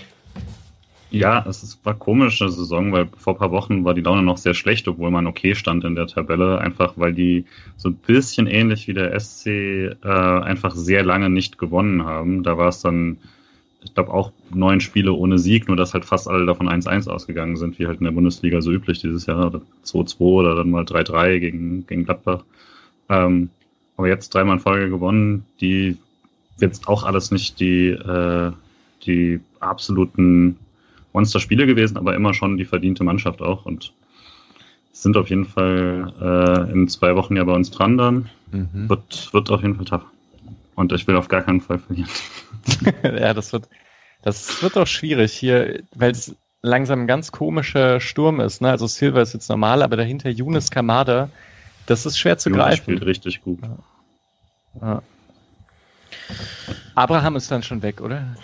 Ja, 1.11 1.44
es 1.48 1.78
war 1.84 1.94
komische 1.94 2.50
Saison, 2.50 2.92
weil 2.92 3.09
vor 3.16 3.34
ein 3.34 3.38
paar 3.38 3.50
Wochen 3.50 3.84
war 3.84 3.94
die 3.94 4.02
Laune 4.02 4.22
noch 4.22 4.36
sehr 4.36 4.54
schlecht, 4.54 4.86
obwohl 4.88 5.11
man 5.11 5.26
okay 5.26 5.54
stand 5.54 5.84
in 5.84 5.94
der 5.94 6.06
Tabelle, 6.06 6.59
einfach 6.59 6.94
weil 6.96 7.14
die 7.14 7.46
so 7.76 7.88
ein 7.88 7.94
bisschen 7.94 8.46
ähnlich 8.46 8.88
wie 8.88 8.94
der 8.94 9.18
SC 9.18 9.46
äh, 9.46 9.96
einfach 10.02 10.74
sehr 10.74 11.02
lange 11.02 11.30
nicht 11.30 11.56
gewonnen 11.56 12.04
haben. 12.04 12.42
Da 12.42 12.59
war 12.59 12.68
es 12.68 12.82
dann 12.82 13.18
ich 13.82 13.94
glaube, 13.94 14.12
auch 14.12 14.32
neun 14.50 14.80
Spiele 14.80 15.12
ohne 15.12 15.38
Sieg, 15.38 15.68
nur 15.68 15.76
dass 15.76 15.94
halt 15.94 16.04
fast 16.04 16.28
alle 16.28 16.46
davon 16.46 16.68
1-1 16.68 17.09
ausgegangen 17.09 17.56
sind, 17.56 17.78
wie 17.78 17.86
halt 17.86 18.00
in 18.00 18.04
der 18.04 18.12
Bundesliga 18.12 18.61
so 18.61 18.72
üblich 18.72 19.00
dieses 19.00 19.26
Jahr. 19.26 19.61
2-2 19.84 20.20
oder 20.20 20.56
dann 20.56 20.70
mal 20.70 20.84
3-3 20.84 21.38
gegen, 21.38 21.86
gegen 21.86 22.04
Gladbach. 22.04 22.44
Ähm, 23.09 23.50
aber 23.96 24.09
jetzt 24.09 24.34
dreimal 24.34 24.56
in 24.56 24.62
Folge 24.62 24.90
gewonnen, 24.90 25.44
die 25.61 25.96
jetzt 26.61 26.88
auch 26.88 27.04
alles 27.04 27.30
nicht 27.30 27.61
die, 27.61 27.88
äh, 27.90 28.52
die 29.06 29.40
absoluten 29.61 30.59
Monster-Spiele 31.12 31.66
gewesen, 31.66 31.96
aber 31.96 32.14
immer 32.14 32.34
schon 32.34 32.56
die 32.56 32.64
verdiente 32.64 33.04
Mannschaft 33.04 33.42
auch 33.42 33.64
und 33.66 33.92
sind 34.92 35.16
auf 35.16 35.30
jeden 35.30 35.44
Fall 35.44 36.12
äh, 36.20 36.72
in 36.72 36.88
zwei 36.88 37.14
Wochen 37.14 37.36
ja 37.36 37.44
bei 37.44 37.52
uns 37.52 37.70
dran 37.70 37.96
dann. 37.96 38.28
Mhm. 38.50 38.88
Wird, 38.88 39.32
wird 39.32 39.50
auf 39.50 39.62
jeden 39.62 39.76
Fall 39.76 39.84
tough. 39.84 40.04
Und 40.74 40.92
ich 40.92 41.06
will 41.06 41.16
auf 41.16 41.28
gar 41.28 41.42
keinen 41.42 41.61
Fall 41.61 41.78
verlieren. 41.78 42.11
ja, 43.02 43.34
das 43.34 43.52
wird, 43.52 43.68
das 44.22 44.62
wird 44.62 44.76
auch 44.76 44.86
schwierig 44.86 45.32
hier, 45.32 45.82
weil 45.94 46.12
es 46.12 46.34
langsam 46.62 47.02
ein 47.02 47.06
ganz 47.06 47.32
komischer 47.32 48.00
Sturm 48.00 48.40
ist. 48.40 48.61
Ne? 48.61 48.70
Also 48.70 48.86
Silva 48.86 49.22
ist 49.22 49.34
jetzt 49.34 49.48
normal, 49.48 49.82
aber 49.82 49.96
dahinter 49.96 50.30
Yunus 50.30 50.70
Kamada, 50.70 51.30
das 51.86 52.06
ist 52.06 52.18
schwer 52.18 52.38
zu 52.38 52.50
Yunus 52.50 52.64
greifen. 52.64 52.82
spielt 52.82 53.06
richtig 53.06 53.42
gut. 53.42 53.61
Ja. 53.62 53.78
Ja. 54.80 55.02
Abraham 56.94 57.36
ist 57.36 57.50
dann 57.50 57.62
schon 57.62 57.82
weg, 57.82 58.00
oder? 58.00 58.36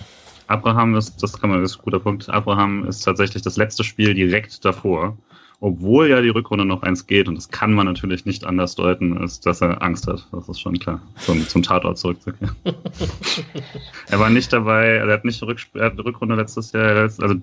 Abraham 0.46 0.94
ist, 0.94 1.22
das 1.22 1.40
kann 1.40 1.50
man, 1.50 1.62
das 1.62 1.72
ist 1.72 1.78
ein 1.78 1.84
guter 1.84 2.00
Punkt. 2.00 2.28
Abraham 2.28 2.86
ist 2.86 3.00
tatsächlich 3.02 3.42
das 3.42 3.56
letzte 3.56 3.84
Spiel 3.84 4.14
direkt 4.14 4.64
davor 4.64 5.16
obwohl 5.64 6.10
ja 6.10 6.20
die 6.20 6.28
Rückrunde 6.28 6.66
noch 6.66 6.82
eins 6.82 7.06
geht, 7.06 7.26
und 7.26 7.36
das 7.36 7.48
kann 7.48 7.72
man 7.72 7.86
natürlich 7.86 8.26
nicht 8.26 8.44
anders 8.44 8.74
deuten, 8.74 9.16
ist, 9.22 9.46
dass 9.46 9.62
er 9.62 9.82
Angst 9.82 10.06
hat. 10.06 10.28
Das 10.30 10.46
ist 10.46 10.60
schon 10.60 10.78
klar, 10.78 11.00
zum, 11.16 11.40
zum 11.48 11.62
Tatort 11.62 11.96
zurückzukehren. 11.96 12.54
er 14.08 14.20
war 14.20 14.28
nicht 14.28 14.52
dabei, 14.52 14.88
er 14.88 15.10
hat 15.10 15.24
nicht 15.24 15.42
Rück, 15.42 15.58
er 15.72 15.86
hat 15.86 15.98
die 15.98 16.02
Rückrunde 16.02 16.34
letztes 16.34 16.72
Jahr, 16.72 16.96
also 16.96 17.36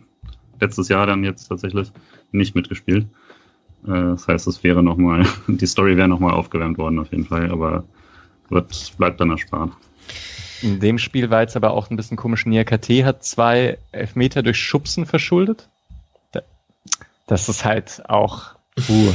letztes 0.60 0.88
Jahr 0.89 1.08
dann 1.08 1.24
jetzt 1.24 1.47
tatsächlich 1.47 1.91
nicht 2.32 2.54
mitgespielt. 2.54 3.08
Äh, 3.86 3.89
das 3.89 4.28
heißt, 4.28 4.47
es 4.47 4.64
wäre 4.64 4.84
nochmal, 4.84 5.26
die 5.47 5.66
Story 5.66 5.97
wäre 5.97 6.08
nochmal 6.08 6.34
aufgewärmt 6.34 6.78
worden 6.78 6.99
auf 6.99 7.12
jeden 7.12 7.26
Fall, 7.26 7.49
aber 7.49 7.86
wird, 8.49 8.93
bleibt 8.99 9.20
dann 9.20 9.32
erspart. 9.32 9.72
In 10.62 10.80
dem 10.80 10.97
Spiel 10.97 11.30
war 11.30 11.41
jetzt 11.41 11.55
aber 11.55 11.72
auch 11.72 11.89
ein 11.89 11.95
bisschen 11.95 12.18
komisch. 12.18 12.45
Nia 12.45 12.64
KT 12.64 13.03
hat 13.03 13.24
zwei 13.24 13.78
Elfmeter 13.91 14.43
durch 14.43 14.57
Schubsen 14.57 15.05
verschuldet 15.05 15.70
das 17.32 17.47
ist 17.47 17.64
halt 17.64 18.03
auch, 18.09 18.55
puh, 18.76 19.09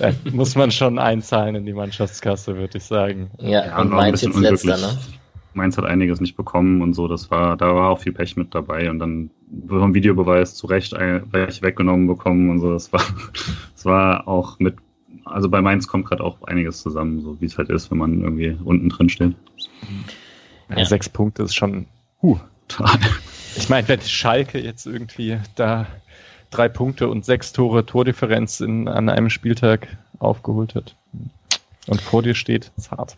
da 0.00 0.12
muss 0.32 0.56
man 0.56 0.72
schon 0.72 0.98
einzahlen 0.98 1.54
in 1.54 1.64
die 1.64 1.72
Mannschaftskasse, 1.72 2.56
würde 2.56 2.78
ich 2.78 2.84
sagen. 2.84 3.30
Ja, 3.38 3.64
ja 3.64 3.80
und 3.80 3.90
Mainz 3.90 4.22
jetzt 4.22 4.36
letzter, 4.36 4.78
ne? 4.78 4.98
Mainz 5.54 5.78
hat 5.78 5.84
einiges 5.84 6.20
nicht 6.20 6.36
bekommen 6.36 6.82
und 6.82 6.94
so, 6.94 7.06
das 7.06 7.30
war, 7.30 7.56
da 7.56 7.72
war 7.72 7.90
auch 7.90 8.00
viel 8.00 8.12
Pech 8.12 8.36
mit 8.36 8.52
dabei 8.52 8.90
und 8.90 8.98
dann 8.98 9.30
vom 9.68 9.94
Videobeweis 9.94 10.56
zu 10.56 10.66
Recht 10.66 10.92
welche 10.92 11.62
weggenommen 11.62 12.08
bekommen 12.08 12.50
und 12.50 12.58
so, 12.58 12.72
das 12.72 12.92
war, 12.92 13.04
das 13.74 13.84
war 13.84 14.26
auch 14.26 14.58
mit, 14.58 14.74
also 15.24 15.48
bei 15.48 15.62
Mainz 15.62 15.86
kommt 15.86 16.06
gerade 16.06 16.24
auch 16.24 16.42
einiges 16.42 16.82
zusammen, 16.82 17.20
so 17.20 17.40
wie 17.40 17.46
es 17.46 17.58
halt 17.58 17.68
ist, 17.68 17.92
wenn 17.92 17.98
man 17.98 18.22
irgendwie 18.22 18.56
unten 18.64 18.88
drin 18.88 19.08
steht. 19.08 19.34
Ja, 19.82 19.88
ja. 20.76 20.84
Sechs 20.84 21.08
Punkte 21.08 21.42
ist 21.42 21.54
schon, 21.54 21.86
huh. 22.20 22.38
Ich 23.56 23.68
meine, 23.68 23.86
wenn 23.88 24.00
Schalke 24.00 24.58
jetzt 24.58 24.86
irgendwie 24.86 25.38
da 25.56 25.86
drei 26.50 26.68
Punkte 26.68 27.08
und 27.08 27.24
sechs 27.24 27.52
Tore 27.52 27.84
Tordifferenz 27.84 28.60
in, 28.60 28.88
an 28.88 29.08
einem 29.08 29.30
Spieltag 29.30 29.88
aufgeholt 30.18 30.74
hat. 30.74 30.94
Und 31.86 32.00
vor 32.00 32.22
dir 32.22 32.34
steht, 32.34 32.70
ist 32.76 32.90
hart. 32.90 33.16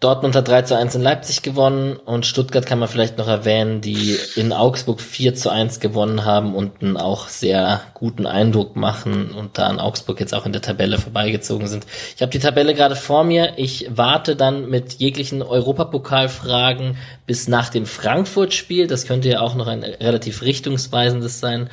Dortmund 0.00 0.36
hat 0.36 0.46
3 0.46 0.62
zu 0.62 0.76
1 0.76 0.94
in 0.94 1.02
Leipzig 1.02 1.42
gewonnen 1.42 1.96
und 1.96 2.24
Stuttgart 2.24 2.64
kann 2.64 2.78
man 2.78 2.88
vielleicht 2.88 3.18
noch 3.18 3.26
erwähnen, 3.26 3.80
die 3.80 4.16
in 4.36 4.52
Augsburg 4.52 5.00
4 5.00 5.34
zu 5.34 5.50
1 5.50 5.80
gewonnen 5.80 6.24
haben 6.24 6.54
und 6.54 6.80
einen 6.80 6.96
auch 6.96 7.26
sehr 7.26 7.80
guten 7.94 8.24
Eindruck 8.24 8.76
machen 8.76 9.32
und 9.32 9.58
da 9.58 9.68
in 9.68 9.80
Augsburg 9.80 10.20
jetzt 10.20 10.34
auch 10.34 10.46
in 10.46 10.52
der 10.52 10.62
Tabelle 10.62 10.98
vorbeigezogen 10.98 11.66
sind. 11.66 11.84
Ich 12.14 12.22
habe 12.22 12.30
die 12.30 12.38
Tabelle 12.38 12.74
gerade 12.74 12.94
vor 12.94 13.24
mir. 13.24 13.54
Ich 13.56 13.88
warte 13.90 14.36
dann 14.36 14.70
mit 14.70 14.92
jeglichen 15.00 15.42
Europapokalfragen 15.42 16.96
bis 17.26 17.48
nach 17.48 17.68
dem 17.68 17.84
Frankfurt-Spiel. 17.84 18.86
Das 18.86 19.04
könnte 19.04 19.28
ja 19.28 19.40
auch 19.40 19.56
noch 19.56 19.66
ein 19.66 19.82
relativ 19.82 20.42
richtungsweisendes 20.42 21.40
sein. 21.40 21.70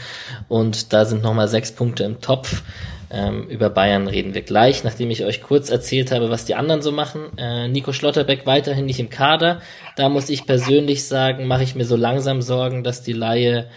Und 0.47 0.93
da 0.93 1.05
sind 1.05 1.21
nochmal 1.21 1.47
sechs 1.47 1.71
Punkte 1.71 2.05
im 2.05 2.21
Topf. 2.21 2.63
Ähm, 3.11 3.47
über 3.47 3.69
Bayern 3.69 4.07
reden 4.07 4.33
wir 4.33 4.41
gleich, 4.41 4.83
nachdem 4.83 5.11
ich 5.11 5.23
euch 5.23 5.41
kurz 5.41 5.69
erzählt 5.69 6.11
habe, 6.11 6.29
was 6.29 6.45
die 6.45 6.55
anderen 6.55 6.81
so 6.81 6.91
machen. 6.91 7.37
Äh, 7.37 7.67
Nico 7.67 7.93
Schlotterbeck 7.93 8.45
weiterhin 8.45 8.85
nicht 8.85 8.99
im 8.99 9.09
Kader. 9.09 9.61
Da 9.95 10.09
muss 10.09 10.29
ich 10.29 10.45
persönlich 10.45 11.07
sagen, 11.07 11.47
mache 11.47 11.63
ich 11.63 11.75
mir 11.75 11.85
so 11.85 11.95
langsam 11.95 12.41
Sorgen, 12.41 12.83
dass 12.83 13.03
die 13.03 13.13
Laie 13.13 13.69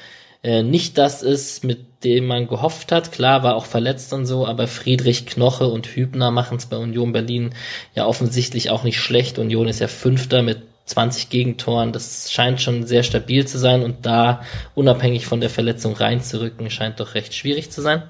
äh, 0.43 0.63
nicht 0.63 0.99
das 0.99 1.23
ist, 1.23 1.65
mit 1.65 2.05
dem 2.05 2.27
man 2.27 2.47
gehofft 2.49 2.93
hat. 2.93 3.13
Klar, 3.13 3.43
war 3.43 3.57
auch 3.57 3.67
verletzt 3.67 4.13
und 4.13 4.27
so, 4.27 4.47
aber 4.47 4.69
Friedrich 4.69 5.27
Knoche 5.27 5.67
und 5.67 5.87
Hübner 5.89 6.31
machen 6.31 6.59
es 6.59 6.67
bei 6.67 6.77
Union 6.77 7.13
Berlin 7.13 7.51
ja 7.95 8.07
offensichtlich 8.07 8.71
auch 8.71 8.85
nicht 8.85 9.01
schlecht. 9.01 9.39
Union 9.39 9.69
ist 9.69 9.81
ja 9.81 9.89
Fünfter 9.89 10.43
mit 10.43 10.63
20 10.87 11.29
Gegentoren. 11.29 11.93
Das 11.93 12.31
scheint 12.31 12.61
schon 12.61 12.87
sehr 12.87 13.03
stabil 13.03 13.47
zu 13.47 13.59
sein 13.59 13.83
und 13.83 14.07
da 14.07 14.43
unabhängig 14.75 15.27
von 15.27 15.41
der 15.41 15.51
Verletzung 15.51 15.95
reinzurücken, 15.95 16.71
scheint 16.71 17.01
doch 17.01 17.15
recht 17.15 17.35
schwierig 17.35 17.71
zu 17.71 17.83
sein. 17.83 18.03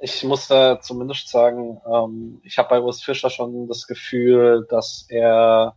Ich 0.00 0.22
muss 0.22 0.46
da 0.46 0.80
zumindest 0.80 1.28
sagen, 1.28 1.80
ähm, 1.92 2.40
ich 2.44 2.58
habe 2.58 2.68
bei 2.68 2.80
Urs 2.80 3.02
Fischer 3.02 3.30
schon 3.30 3.66
das 3.66 3.86
Gefühl, 3.86 4.64
dass 4.70 5.06
er 5.08 5.74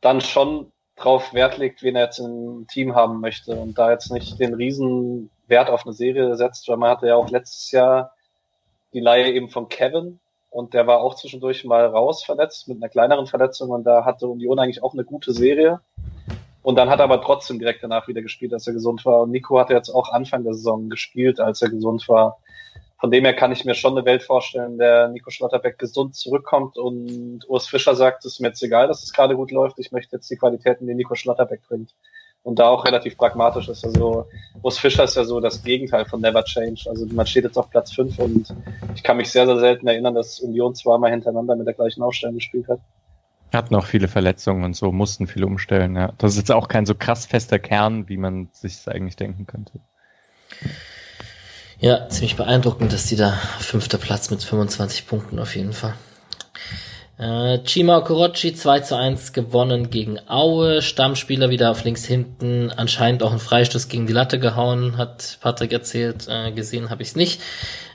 dann 0.00 0.20
schon 0.20 0.70
drauf 0.94 1.34
Wert 1.34 1.58
legt, 1.58 1.82
wen 1.82 1.96
er 1.96 2.04
jetzt 2.04 2.20
im 2.20 2.66
Team 2.70 2.94
haben 2.94 3.20
möchte 3.20 3.56
und 3.56 3.78
da 3.78 3.90
jetzt 3.90 4.12
nicht 4.12 4.38
den 4.38 4.54
riesen 4.54 5.30
Wert 5.48 5.70
auf 5.70 5.84
eine 5.84 5.92
Serie 5.92 6.36
setzt, 6.36 6.68
weil 6.68 6.76
man 6.76 6.90
hatte 6.90 7.08
ja 7.08 7.16
auch 7.16 7.30
letztes 7.30 7.72
Jahr 7.72 8.12
die 8.92 9.00
Laie 9.00 9.32
eben 9.32 9.48
von 9.48 9.68
Kevin 9.68 10.20
und 10.48 10.74
der 10.74 10.86
war 10.86 11.00
auch 11.00 11.16
zwischendurch 11.16 11.64
mal 11.64 11.86
raus 11.86 12.22
verletzt 12.22 12.68
mit 12.68 12.76
einer 12.76 12.88
kleineren 12.88 13.26
Verletzung 13.26 13.70
und 13.70 13.84
da 13.84 14.04
hatte 14.04 14.28
Union 14.28 14.58
eigentlich 14.58 14.82
auch 14.82 14.94
eine 14.94 15.04
gute 15.04 15.32
Serie. 15.32 15.80
Und 16.62 16.76
dann 16.76 16.90
hat 16.90 17.00
er 17.00 17.04
aber 17.04 17.22
trotzdem 17.22 17.58
direkt 17.58 17.82
danach 17.82 18.06
wieder 18.06 18.20
gespielt, 18.20 18.52
als 18.52 18.66
er 18.66 18.74
gesund 18.74 19.06
war. 19.06 19.22
Und 19.22 19.30
Nico 19.30 19.58
hat 19.58 19.70
jetzt 19.70 19.88
auch 19.88 20.10
Anfang 20.10 20.44
der 20.44 20.52
Saison 20.52 20.90
gespielt, 20.90 21.40
als 21.40 21.62
er 21.62 21.70
gesund 21.70 22.06
war 22.06 22.36
von 23.00 23.10
dem 23.10 23.24
her 23.24 23.34
kann 23.34 23.50
ich 23.50 23.64
mir 23.64 23.74
schon 23.74 23.96
eine 23.96 24.04
Welt 24.04 24.22
vorstellen, 24.22 24.76
der 24.76 25.08
Nico 25.08 25.30
Schlotterbeck 25.30 25.78
gesund 25.78 26.14
zurückkommt 26.14 26.76
und 26.76 27.48
Urs 27.48 27.66
Fischer 27.66 27.94
sagt, 27.94 28.26
es 28.26 28.34
ist 28.34 28.40
mir 28.40 28.48
jetzt 28.48 28.62
egal, 28.62 28.88
dass 28.88 29.02
es 29.02 29.14
gerade 29.14 29.36
gut 29.36 29.50
läuft, 29.50 29.78
ich 29.78 29.90
möchte 29.90 30.16
jetzt 30.16 30.30
die 30.30 30.36
Qualitäten, 30.36 30.86
die 30.86 30.94
Nico 30.94 31.14
Schlotterbeck 31.14 31.62
bringt. 31.66 31.94
Und 32.42 32.58
da 32.58 32.68
auch 32.68 32.86
relativ 32.86 33.18
pragmatisch 33.18 33.68
ist. 33.68 33.84
Also 33.84 34.26
Urs 34.62 34.78
Fischer 34.78 35.04
ist 35.04 35.14
ja 35.14 35.24
so 35.24 35.40
das 35.40 35.62
Gegenteil 35.62 36.06
von 36.06 36.22
Never 36.22 36.42
Change. 36.42 36.86
Also 36.88 37.04
man 37.06 37.26
steht 37.26 37.44
jetzt 37.44 37.58
auf 37.58 37.68
Platz 37.68 37.92
5 37.92 38.18
und 38.18 38.54
ich 38.94 39.02
kann 39.02 39.18
mich 39.18 39.30
sehr, 39.30 39.44
sehr 39.44 39.58
selten 39.58 39.86
erinnern, 39.86 40.14
dass 40.14 40.40
Union 40.40 40.74
zweimal 40.74 41.10
hintereinander 41.10 41.54
mit 41.54 41.66
der 41.66 41.74
gleichen 41.74 42.02
Aufstellung 42.02 42.36
gespielt 42.36 42.66
hat. 42.68 42.80
Hatten 43.52 43.74
auch 43.74 43.84
viele 43.84 44.08
Verletzungen 44.08 44.64
und 44.64 44.74
so, 44.74 44.90
mussten 44.90 45.26
viel 45.26 45.44
umstellen. 45.44 45.96
Ja. 45.96 46.12
Das 46.16 46.32
ist 46.32 46.38
jetzt 46.38 46.52
auch 46.52 46.68
kein 46.68 46.86
so 46.86 46.94
krass 46.94 47.26
fester 47.26 47.58
Kern, 47.58 48.08
wie 48.08 48.16
man 48.16 48.48
sich 48.52 48.88
eigentlich 48.88 49.16
denken 49.16 49.46
könnte. 49.46 49.80
Ja, 51.80 52.10
ziemlich 52.10 52.36
beeindruckend, 52.36 52.92
dass 52.92 53.06
die 53.06 53.16
da 53.16 53.32
fünfter 53.58 53.96
Platz 53.96 54.30
mit 54.30 54.42
25 54.42 55.06
Punkten 55.06 55.38
auf 55.38 55.56
jeden 55.56 55.72
Fall. 55.72 55.94
Äh, 57.18 57.58
Chima 57.64 57.96
Okorochi 57.96 58.54
2 58.54 58.80
zu 58.80 58.96
1 58.96 59.32
gewonnen 59.32 59.88
gegen 59.88 60.18
Aue. 60.28 60.82
Stammspieler 60.82 61.48
wieder 61.48 61.70
auf 61.70 61.84
links 61.84 62.04
hinten. 62.04 62.70
Anscheinend 62.70 63.22
auch 63.22 63.30
einen 63.30 63.40
Freistoß 63.40 63.88
gegen 63.88 64.06
die 64.06 64.12
Latte 64.12 64.38
gehauen, 64.38 64.98
hat 64.98 65.38
Patrick 65.40 65.72
erzählt. 65.72 66.26
Äh, 66.28 66.52
gesehen 66.52 66.90
habe 66.90 67.02
ich 67.02 67.08
es 67.08 67.16
nicht. 67.16 67.40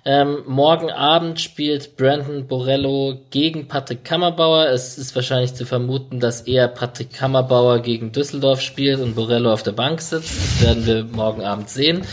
Ähm, 0.03 0.39
morgen 0.47 0.89
Abend 0.89 1.39
spielt 1.39 1.95
Brandon 1.95 2.47
Borello 2.47 3.19
gegen 3.29 3.67
Patrick 3.67 4.03
Kammerbauer. 4.03 4.67
Es 4.67 4.97
ist 4.97 5.15
wahrscheinlich 5.15 5.53
zu 5.53 5.65
vermuten, 5.65 6.19
dass 6.19 6.41
eher 6.41 6.67
Patrick 6.67 7.13
Kammerbauer 7.13 7.79
gegen 7.79 8.11
Düsseldorf 8.11 8.61
spielt 8.61 8.99
und 8.99 9.13
Borello 9.13 9.53
auf 9.53 9.61
der 9.61 9.73
Bank 9.73 10.01
sitzt. 10.01 10.31
Das 10.37 10.61
werden 10.61 10.85
wir 10.87 11.03
morgen 11.03 11.43
Abend 11.43 11.69
sehen. 11.69 12.03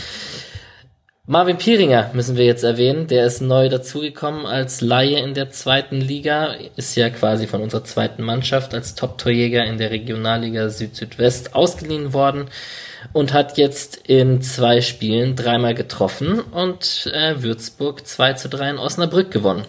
Marvin 1.25 1.57
Pieringer 1.57 2.09
müssen 2.13 2.35
wir 2.35 2.43
jetzt 2.43 2.65
erwähnen. 2.65 3.07
Der 3.07 3.25
ist 3.25 3.39
neu 3.39 3.69
dazugekommen 3.69 4.45
als 4.45 4.81
Laie 4.81 5.19
in 5.19 5.33
der 5.33 5.51
zweiten 5.51 6.01
Liga. 6.01 6.53
Ist 6.75 6.97
ja 6.97 7.09
quasi 7.09 7.47
von 7.47 7.61
unserer 7.61 7.85
zweiten 7.85 8.23
Mannschaft 8.23 8.73
als 8.73 8.95
Top-Torjäger 8.95 9.63
in 9.63 9.77
der 9.77 9.91
Regionalliga 9.91 10.67
Süd-Südwest 10.67 11.55
ausgeliehen 11.55 12.11
worden 12.11 12.49
und 13.13 13.31
hat 13.31 13.57
jetzt 13.57 13.95
in 14.05 14.41
zwei 14.41 14.81
Spielen 14.81 15.37
dreimal 15.37 15.73
getroffen 15.73 16.41
und 16.41 17.09
äh, 17.13 17.41
Würzburg 17.41 18.05
2 18.05 18.33
zu 18.33 18.49
3 18.49 18.71
in 18.71 18.77
Osnabrück 18.77 19.31
gewonnen. 19.31 19.63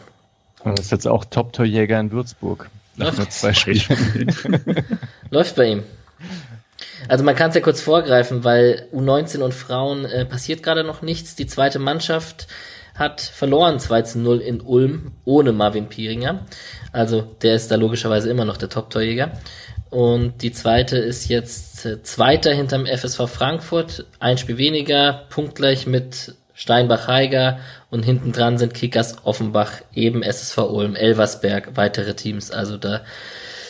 Und 0.65 0.81
ist 0.81 0.91
jetzt 0.91 1.07
auch 1.07 1.25
Top-Torjäger 1.25 2.01
in 2.01 2.11
Würzburg. 2.11 2.69
Nach 2.97 3.17
Läuft. 3.17 3.33
zwei 3.33 3.55
Spielen. 3.55 4.35
Läuft 5.31 5.55
bei 5.55 5.67
ihm. 5.67 5.85
Also 7.09 7.25
man 7.25 7.35
kann 7.35 7.51
es 7.51 7.55
ja 7.55 7.61
kurz 7.61 7.81
vorgreifen, 7.81 8.45
weil 8.45 8.89
U19 8.93 9.41
und 9.41 9.55
Frauen 9.55 10.05
äh, 10.05 10.25
passiert 10.25 10.63
gerade 10.63 10.85
noch 10.85 11.03
nichts. 11.03 11.37
Die 11.37 11.47
zweite 11.47 11.79
Mannschaft 11.79 12.47
hat 12.95 13.21
verloren 13.21 13.79
2 13.79 14.03
zu 14.03 14.19
0 14.21 14.39
in 14.39 14.61
Ulm 14.61 15.13
ohne 15.25 15.53
Marvin 15.53 15.89
Pieringer. 15.89 16.47
Also 16.93 17.23
der 17.43 17.57
ist 17.57 17.71
da 17.71 17.75
logischerweise 17.75 18.31
immer 18.31 18.45
noch 18.45 18.57
der 18.57 18.69
Top-Torjäger. 18.69 19.33
Und 19.91 20.43
die 20.43 20.53
zweite 20.53 20.97
ist 20.99 21.29
jetzt 21.29 21.87
äh, 21.87 22.03
Zweiter 22.03 22.53
hinterm 22.53 22.87
FSV 22.87 23.29
Frankfurt, 23.29 24.07
ein 24.19 24.39
Spiel 24.39 24.59
weniger, 24.59 25.25
punktgleich 25.29 25.87
mit 25.87 26.35
Steinbach-Heiger 26.55 27.59
und 27.91 28.05
hinten 28.05 28.33
dran 28.33 28.59
sind 28.59 28.75
Kickers 28.75 29.19
Offenbach, 29.25 29.73
eben 29.95 30.23
SSV 30.23 30.59
Ulm, 30.59 30.97
Elversberg, 30.97 31.77
weitere 31.77 32.15
Teams. 32.15 32.51
Also 32.51 32.77
da 32.77 33.03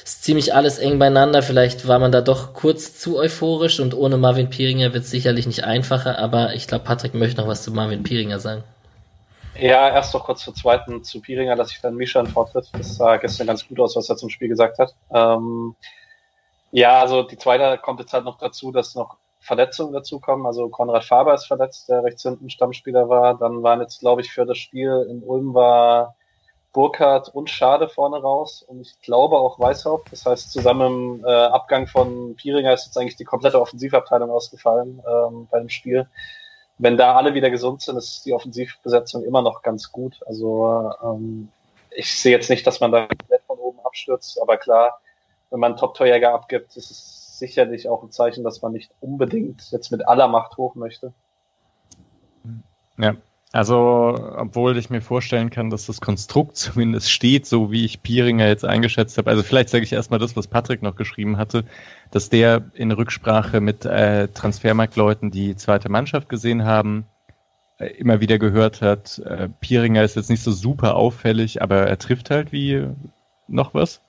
ist 0.05 0.23
ziemlich 0.23 0.55
alles 0.55 0.79
eng 0.79 0.99
beieinander. 0.99 1.43
Vielleicht 1.43 1.89
war 1.89 1.99
man 1.99 2.13
da 2.13 2.21
doch 2.21 2.53
kurz 2.53 2.99
zu 2.99 3.19
euphorisch 3.19 3.81
und 3.81 3.95
ohne 3.95 4.19
Marvin 4.19 4.51
Pieringer 4.51 4.93
wird 4.93 5.05
es 5.05 5.11
sicherlich 5.11 5.47
nicht 5.47 5.65
einfacher, 5.65 6.19
aber 6.19 6.55
ich 6.55 6.69
glaube, 6.69 6.85
Patrick 6.85 7.15
möchte 7.15 7.41
noch 7.41 7.49
was 7.49 7.63
zu 7.63 7.73
Marvin 7.73 8.03
Pieringer 8.03 8.39
sagen. 8.39 8.63
Ja, 9.59 9.89
erst 9.89 10.13
noch 10.13 10.25
kurz 10.25 10.45
zur 10.45 10.55
zweiten 10.55 11.03
zu 11.05 11.21
Pieringer, 11.21 11.57
dass 11.57 11.71
ich 11.71 11.81
dann 11.81 11.95
Misha 11.95 12.21
in 12.21 12.27
Vortritt. 12.27 12.69
Das 12.73 12.97
sah 12.97 13.17
gestern 13.17 13.47
ganz 13.47 13.67
gut 13.67 13.81
aus, 13.81 13.97
was 13.97 14.11
er 14.11 14.17
zum 14.17 14.29
Spiel 14.29 14.49
gesagt 14.49 14.79
hat. 14.79 14.95
Ähm, 15.11 15.75
ja, 16.71 17.01
also 17.01 17.23
die 17.23 17.39
zweite 17.39 17.79
kommt 17.79 18.01
jetzt 18.01 18.13
halt 18.13 18.25
noch 18.25 18.37
dazu, 18.37 18.73
dass 18.73 18.95
noch 18.95 19.17
Verletzungen 19.41 19.95
dazukommen. 19.95 20.45
Also 20.45 20.69
Konrad 20.69 21.05
Faber 21.05 21.33
ist 21.33 21.47
verletzt, 21.47 21.89
der 21.89 22.03
rechts 22.03 22.23
hinten 22.23 22.51
Stammspieler 22.51 23.09
war. 23.09 23.39
Dann 23.39 23.63
waren 23.63 23.81
jetzt, 23.81 24.01
glaube 24.01 24.21
ich, 24.21 24.33
für 24.33 24.45
das 24.45 24.59
Spiel 24.59 25.07
in 25.09 25.23
Ulm 25.23 25.55
war 25.55 26.17
Burkhardt 26.75 27.29
und 27.29 27.49
Schade 27.49 27.89
vorne 27.89 28.21
raus 28.21 28.63
und 28.67 28.81
ich 28.83 29.01
glaube 29.01 29.39
auch 29.39 29.59
Weißhaupt. 29.59 30.13
Das 30.13 30.27
heißt, 30.27 30.53
zusammen 30.53 31.21
im 31.21 31.25
äh, 31.25 31.31
Abgang 31.31 31.87
von 31.87 32.35
Pieringer 32.35 32.75
ist 32.75 32.87
jetzt 32.87 32.99
eigentlich 32.99 33.17
die 33.17 33.25
komplette 33.25 33.61
Offensivabteilung 33.61 34.31
ausgefallen 34.31 35.01
ähm, 35.09 35.49
bei 35.51 35.61
dem 35.61 35.71
Spiel. 35.71 36.07
Wenn 36.77 36.97
da 36.97 37.15
alle 37.15 37.33
wieder 37.35 37.49
gesund 37.51 37.81
sind, 37.81 37.97
ist 37.97 38.27
die 38.27 38.35
Offensivbesetzung 38.35 39.23
immer 39.23 39.41
noch 39.41 39.63
ganz 39.63 39.93
gut. 39.93 40.21
Also 40.27 40.93
ähm, 41.03 41.49
ich 41.91 42.13
sehe 42.21 42.33
jetzt 42.33 42.51
nicht, 42.51 42.67
dass 42.67 42.81
man 42.81 42.91
da 42.91 43.07
komplett 43.07 43.43
von 43.47 43.59
oben 43.59 43.79
abstürzt, 43.85 44.43
aber 44.43 44.57
klar, 44.57 45.01
wenn 45.51 45.61
man 45.61 45.77
Top-Torjäger 45.77 46.35
abgibt, 46.35 46.77
ist 46.77 46.91
es 46.91 47.39
sicherlich 47.39 47.89
auch 47.89 48.03
ein 48.03 48.11
Zeichen, 48.11 48.43
dass 48.43 48.63
man 48.63 48.73
nicht 48.73 48.91
unbedingt 49.01 49.71
jetzt 49.71 49.93
mit 49.93 50.09
aller 50.09 50.27
Macht 50.27 50.57
hoch 50.57 50.75
möchte. 50.75 51.13
Ja, 52.99 53.15
also, 53.55 54.19
obwohl 54.37 54.77
ich 54.79 54.91
mir 54.91 55.01
vorstellen 55.01 55.49
kann, 55.49 55.71
dass 55.71 55.87
das 55.87 56.01
Konstrukt 56.01 56.57
zumindest 56.57 57.09
steht, 57.09 57.47
so 57.47 57.71
wie 57.71 57.85
ich 57.85 58.03
Pieringer 58.03 58.49
jetzt 58.49 58.65
eingeschätzt 58.65 59.17
habe. 59.17 59.31
Also 59.31 59.45
vielleicht 59.45 59.69
sage 59.69 59.85
ich 59.85 59.93
erstmal 59.93 60.19
das, 60.19 60.35
was 60.35 60.49
Patrick 60.49 60.83
noch 60.83 60.97
geschrieben 60.97 61.37
hatte, 61.37 61.65
dass 62.11 62.31
der 62.31 62.65
in 62.75 62.91
Rücksprache 62.91 63.61
mit 63.61 63.85
äh, 63.85 64.27
Transfermarktleuten 64.27 65.31
die 65.31 65.55
zweite 65.55 65.89
Mannschaft 65.89 66.29
gesehen 66.29 66.65
haben, 66.65 67.07
äh, 67.79 67.87
immer 67.87 68.21
wieder 68.21 68.41
gehört 68.41 68.83
hat, 68.83 69.21
äh, 69.21 69.49
Pieringer 69.61 70.03
ist 70.03 70.17
jetzt 70.17 70.31
nicht 70.31 70.43
so 70.43 70.51
super 70.51 70.97
auffällig, 70.97 71.63
aber 71.63 71.87
er 71.87 71.99
trifft 71.99 72.31
halt 72.31 72.51
wie 72.51 72.89
noch 73.47 73.73
was. 73.73 74.01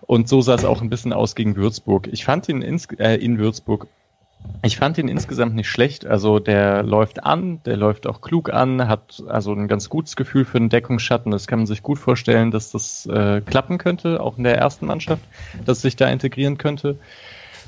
Und 0.00 0.28
so 0.28 0.40
sah 0.40 0.54
es 0.54 0.64
auch 0.64 0.82
ein 0.82 0.90
bisschen 0.90 1.12
aus 1.12 1.36
gegen 1.36 1.54
Würzburg. 1.54 2.08
Ich 2.10 2.24
fand 2.24 2.48
ihn 2.48 2.60
ins, 2.60 2.86
äh, 2.98 3.14
in 3.14 3.38
Würzburg 3.38 3.86
ich 4.62 4.78
fand 4.78 4.96
ihn 4.98 5.08
insgesamt 5.08 5.54
nicht 5.54 5.68
schlecht. 5.68 6.06
Also 6.06 6.38
der 6.38 6.82
läuft 6.82 7.22
an, 7.22 7.60
der 7.64 7.76
läuft 7.76 8.06
auch 8.06 8.20
klug 8.20 8.52
an, 8.52 8.88
hat 8.88 9.22
also 9.28 9.52
ein 9.52 9.68
ganz 9.68 9.88
gutes 9.88 10.16
Gefühl 10.16 10.44
für 10.44 10.58
den 10.58 10.70
Deckungsschatten. 10.70 11.30
Das 11.30 11.46
kann 11.46 11.60
man 11.60 11.66
sich 11.66 11.82
gut 11.82 11.98
vorstellen, 11.98 12.50
dass 12.50 12.70
das 12.70 13.06
äh, 13.06 13.42
klappen 13.42 13.78
könnte, 13.78 14.20
auch 14.20 14.38
in 14.38 14.44
der 14.44 14.56
ersten 14.56 14.86
Mannschaft, 14.86 15.22
dass 15.64 15.82
sich 15.82 15.96
da 15.96 16.08
integrieren 16.08 16.56
könnte. 16.56 16.98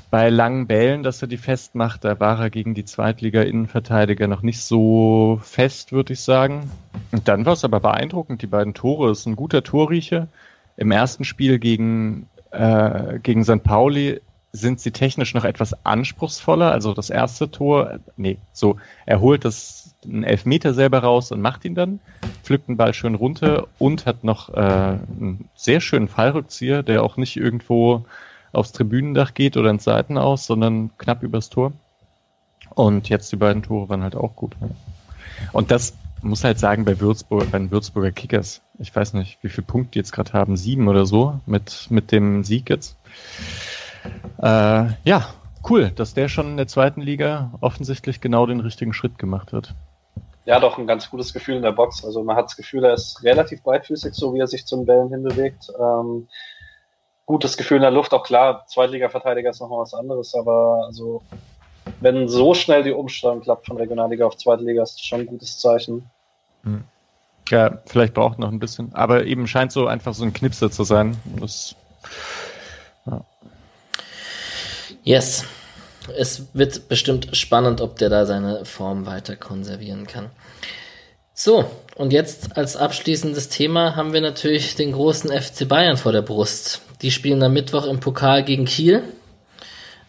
Bei 0.09 0.29
langen 0.29 0.67
Bällen, 0.67 1.03
dass 1.03 1.21
er 1.21 1.27
die 1.27 1.37
festmacht, 1.37 2.05
da 2.05 2.19
war 2.19 2.39
er 2.39 2.49
gegen 2.49 2.73
die 2.73 2.85
Zweitliga-Innenverteidiger 2.85 4.27
noch 4.27 4.41
nicht 4.41 4.61
so 4.61 5.39
fest, 5.43 5.91
würde 5.91 6.13
ich 6.13 6.21
sagen. 6.21 6.71
Und 7.11 7.27
dann 7.27 7.45
war 7.45 7.53
es 7.53 7.65
aber 7.65 7.81
beeindruckend, 7.81 8.41
die 8.41 8.47
beiden 8.47 8.73
Tore. 8.73 9.09
Das 9.09 9.19
ist 9.19 9.25
ein 9.25 9.35
guter 9.35 9.63
Torriecher. 9.63 10.29
Im 10.77 10.91
ersten 10.91 11.25
Spiel 11.25 11.59
gegen, 11.59 12.29
äh, 12.51 13.19
gegen 13.19 13.43
St. 13.43 13.63
Pauli 13.63 14.21
sind 14.59 14.79
sie 14.79 14.91
technisch 14.91 15.33
noch 15.33 15.45
etwas 15.45 15.85
anspruchsvoller. 15.85 16.71
Also 16.71 16.93
das 16.93 17.09
erste 17.09 17.49
Tor, 17.49 17.99
nee, 18.15 18.37
so, 18.53 18.77
er 19.05 19.21
holt 19.21 19.45
das 19.45 19.95
einen 20.03 20.23
Elfmeter 20.23 20.73
selber 20.73 20.99
raus 20.99 21.31
und 21.31 21.41
macht 21.41 21.65
ihn 21.65 21.75
dann, 21.75 21.99
pflückt 22.43 22.67
den 22.67 22.77
Ball 22.77 22.93
schön 22.93 23.15
runter 23.15 23.67
und 23.77 24.05
hat 24.05 24.23
noch 24.23 24.53
äh, 24.53 24.57
einen 24.57 25.49
sehr 25.55 25.81
schönen 25.81 26.07
Fallrückzieher, 26.07 26.83
der 26.83 27.03
auch 27.03 27.17
nicht 27.17 27.35
irgendwo 27.37 28.05
aufs 28.53 28.71
Tribünendach 28.71 29.33
geht 29.33 29.57
oder 29.57 29.69
ins 29.69 29.83
Seiten 29.83 30.17
aus, 30.17 30.45
sondern 30.45 30.91
knapp 30.97 31.23
übers 31.23 31.49
Tor. 31.49 31.73
Und 32.69 33.09
jetzt 33.09 33.31
die 33.31 33.37
beiden 33.37 33.63
Tore 33.63 33.89
waren 33.89 34.03
halt 34.03 34.15
auch 34.15 34.35
gut. 34.35 34.59
Ne? 34.61 34.69
Und 35.51 35.71
das 35.71 35.93
muss 36.21 36.43
halt 36.43 36.59
sagen, 36.59 36.85
bei 36.85 36.99
Würzburg, 36.99 37.51
bei 37.51 37.59
den 37.59 37.71
Würzburger 37.71 38.11
Kickers, 38.11 38.61
ich 38.79 38.95
weiß 38.95 39.13
nicht, 39.13 39.37
wie 39.41 39.49
viele 39.49 39.67
Punkte 39.67 39.91
die 39.91 39.99
jetzt 39.99 40.11
gerade 40.11 40.33
haben, 40.33 40.57
sieben 40.57 40.87
oder 40.87 41.05
so, 41.05 41.39
mit, 41.45 41.87
mit 41.89 42.11
dem 42.11 42.43
Sieg 42.43 42.69
jetzt. 42.69 42.95
Äh, 44.39 44.93
ja, 45.03 45.27
cool, 45.69 45.91
dass 45.91 46.13
der 46.13 46.27
schon 46.27 46.47
in 46.47 46.57
der 46.57 46.67
zweiten 46.67 47.01
Liga 47.01 47.51
offensichtlich 47.61 48.21
genau 48.21 48.45
den 48.45 48.59
richtigen 48.59 48.93
Schritt 48.93 49.17
gemacht 49.17 49.53
hat. 49.53 49.73
Ja, 50.45 50.59
doch 50.59 50.77
ein 50.77 50.87
ganz 50.87 51.09
gutes 51.09 51.33
Gefühl 51.33 51.57
in 51.57 51.61
der 51.61 51.73
Box. 51.73 52.05
Also 52.05 52.23
man 52.23 52.37
hat 52.37 52.45
das 52.45 52.55
Gefühl, 52.55 52.85
er 52.85 52.93
ist 52.93 53.21
relativ 53.23 53.63
breitfüßig, 53.63 54.13
so 54.13 54.33
wie 54.33 54.39
er 54.39 54.47
sich 54.47 54.65
zum 54.65 54.85
Bällen 54.85 55.09
hinbewegt. 55.09 55.69
Ähm, 55.77 56.27
gutes 57.25 57.57
Gefühl 57.57 57.77
in 57.77 57.81
der 57.81 57.91
Luft, 57.91 58.13
auch 58.13 58.23
klar, 58.23 58.65
Zweitliga-Verteidiger 58.67 59.49
ist 59.49 59.59
nochmal 59.59 59.81
was 59.81 59.93
anderes, 59.93 60.33
aber 60.33 60.85
also 60.85 61.21
wenn 61.99 62.29
so 62.29 62.53
schnell 62.53 62.83
die 62.83 62.93
Umstellung 62.93 63.41
klappt 63.41 63.67
von 63.67 63.77
Regionalliga 63.77 64.25
auf 64.25 64.37
Zweitliga, 64.37 64.83
ist 64.83 64.95
das 64.95 65.05
schon 65.05 65.21
ein 65.21 65.27
gutes 65.27 65.59
Zeichen. 65.59 66.09
Hm. 66.63 66.83
Ja, 67.49 67.79
vielleicht 67.85 68.13
braucht 68.13 68.39
noch 68.39 68.51
ein 68.51 68.59
bisschen, 68.59 68.93
aber 68.93 69.25
eben 69.25 69.47
scheint 69.47 69.71
so 69.71 69.87
einfach 69.87 70.13
so 70.13 70.23
ein 70.23 70.33
Knipser 70.33 70.71
zu 70.71 70.83
sein. 70.83 71.17
Das. 71.39 71.75
Yes. 75.07 75.45
Es 76.17 76.47
wird 76.53 76.89
bestimmt 76.89 77.29
spannend, 77.31 77.79
ob 77.79 77.95
der 77.97 78.09
da 78.09 78.25
seine 78.25 78.65
Form 78.65 79.05
weiter 79.05 79.37
konservieren 79.37 80.05
kann. 80.05 80.31
So, 81.33 81.63
und 81.95 82.11
jetzt 82.11 82.57
als 82.57 82.75
abschließendes 82.75 83.47
Thema 83.47 83.95
haben 83.95 84.11
wir 84.11 84.19
natürlich 84.19 84.75
den 84.75 84.91
großen 84.91 85.31
FC 85.31 85.65
Bayern 85.65 85.95
vor 85.95 86.11
der 86.11 86.23
Brust. 86.23 86.81
Die 87.01 87.11
spielen 87.11 87.41
am 87.41 87.53
Mittwoch 87.53 87.85
im 87.85 88.01
Pokal 88.01 88.43
gegen 88.43 88.65
Kiel, 88.65 89.01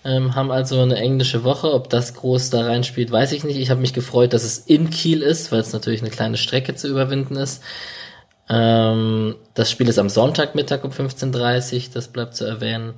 ähm, 0.04 0.34
haben 0.34 0.50
also 0.50 0.80
eine 0.80 0.96
englische 0.96 1.44
Woche. 1.44 1.72
Ob 1.72 1.88
das 1.90 2.14
groß 2.14 2.50
da 2.50 2.64
reinspielt, 2.64 3.12
weiß 3.12 3.30
ich 3.30 3.44
nicht. 3.44 3.58
Ich 3.58 3.70
habe 3.70 3.80
mich 3.80 3.94
gefreut, 3.94 4.32
dass 4.32 4.42
es 4.42 4.58
in 4.58 4.90
Kiel 4.90 5.22
ist, 5.22 5.52
weil 5.52 5.60
es 5.60 5.72
natürlich 5.72 6.00
eine 6.00 6.10
kleine 6.10 6.38
Strecke 6.38 6.74
zu 6.74 6.88
überwinden 6.88 7.36
ist. 7.36 7.62
Ähm, 8.48 9.36
das 9.54 9.70
Spiel 9.70 9.88
ist 9.88 10.00
am 10.00 10.08
Sonntagmittag 10.08 10.82
um 10.82 10.90
15.30 10.90 11.74
Uhr, 11.74 11.82
das 11.94 12.08
bleibt 12.08 12.34
zu 12.34 12.44
erwähnen. 12.44 12.94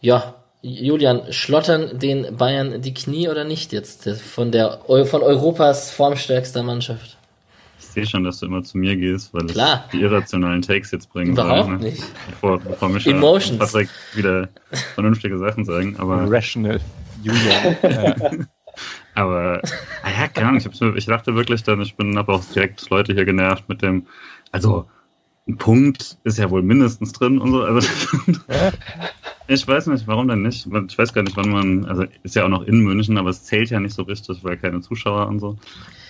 Ja, 0.00 0.36
Julian, 0.66 1.30
schlottern 1.30 1.98
den 1.98 2.38
Bayern 2.38 2.80
die 2.80 2.94
Knie 2.94 3.28
oder 3.28 3.44
nicht 3.44 3.72
jetzt 3.74 4.08
von 4.08 4.50
der 4.50 4.80
von 4.86 5.20
Europas 5.20 5.90
formstärkster 5.90 6.62
Mannschaft? 6.62 7.18
Ich 7.78 7.84
sehe 7.84 8.06
schon, 8.06 8.24
dass 8.24 8.40
du 8.40 8.46
immer 8.46 8.62
zu 8.62 8.78
mir 8.78 8.96
gehst, 8.96 9.34
weil 9.34 9.46
Klar. 9.46 9.84
ich 9.84 9.98
die 9.98 10.02
irrationalen 10.02 10.62
Takes 10.62 10.90
jetzt 10.90 11.12
bringen 11.12 11.32
Überhaupt 11.32 11.66
soll, 11.66 11.76
ne? 11.76 11.84
nicht. 11.84 12.02
Bevor, 12.30 12.60
bevor 12.60 12.88
Mischa 12.88 13.10
Emotions. 13.10 13.58
Patrick 13.58 13.90
wieder 14.14 14.48
vernünftige 14.94 15.36
Sachen 15.36 15.66
sagen. 15.66 15.96
Aber 15.98 16.30
Rational 16.30 16.80
Julian. 17.22 17.76
aber, 19.14 19.60
ah 20.02 20.10
ja, 20.18 20.28
keine 20.28 20.48
Ahnung, 20.48 20.62
ich, 20.64 20.80
ich 20.96 21.06
dachte 21.06 21.34
wirklich 21.34 21.62
dann, 21.62 21.82
ich 21.82 21.94
bin, 21.94 22.16
habe 22.16 22.32
auch 22.32 22.44
direkt 22.54 22.88
Leute 22.88 23.12
hier 23.12 23.26
genervt 23.26 23.68
mit 23.68 23.82
dem, 23.82 24.06
also 24.50 24.88
ein 25.46 25.58
Punkt 25.58 26.16
ist 26.24 26.38
ja 26.38 26.50
wohl 26.50 26.62
mindestens 26.62 27.12
drin 27.12 27.38
und 27.38 27.52
so. 27.52 27.62
Also, 27.62 27.86
ich 29.46 29.66
weiß 29.66 29.88
nicht, 29.88 30.06
warum 30.06 30.28
denn 30.28 30.42
nicht? 30.42 30.66
Ich 30.88 30.98
weiß 30.98 31.12
gar 31.12 31.22
nicht, 31.22 31.36
wann 31.36 31.50
man, 31.50 31.84
also 31.86 32.04
ist 32.22 32.34
ja 32.34 32.44
auch 32.44 32.48
noch 32.48 32.62
in 32.62 32.78
München, 32.78 33.18
aber 33.18 33.30
es 33.30 33.44
zählt 33.44 33.70
ja 33.70 33.80
nicht 33.80 33.94
so 33.94 34.02
richtig, 34.02 34.42
weil 34.42 34.56
keine 34.56 34.80
Zuschauer 34.80 35.28
und 35.28 35.40
so. 35.40 35.56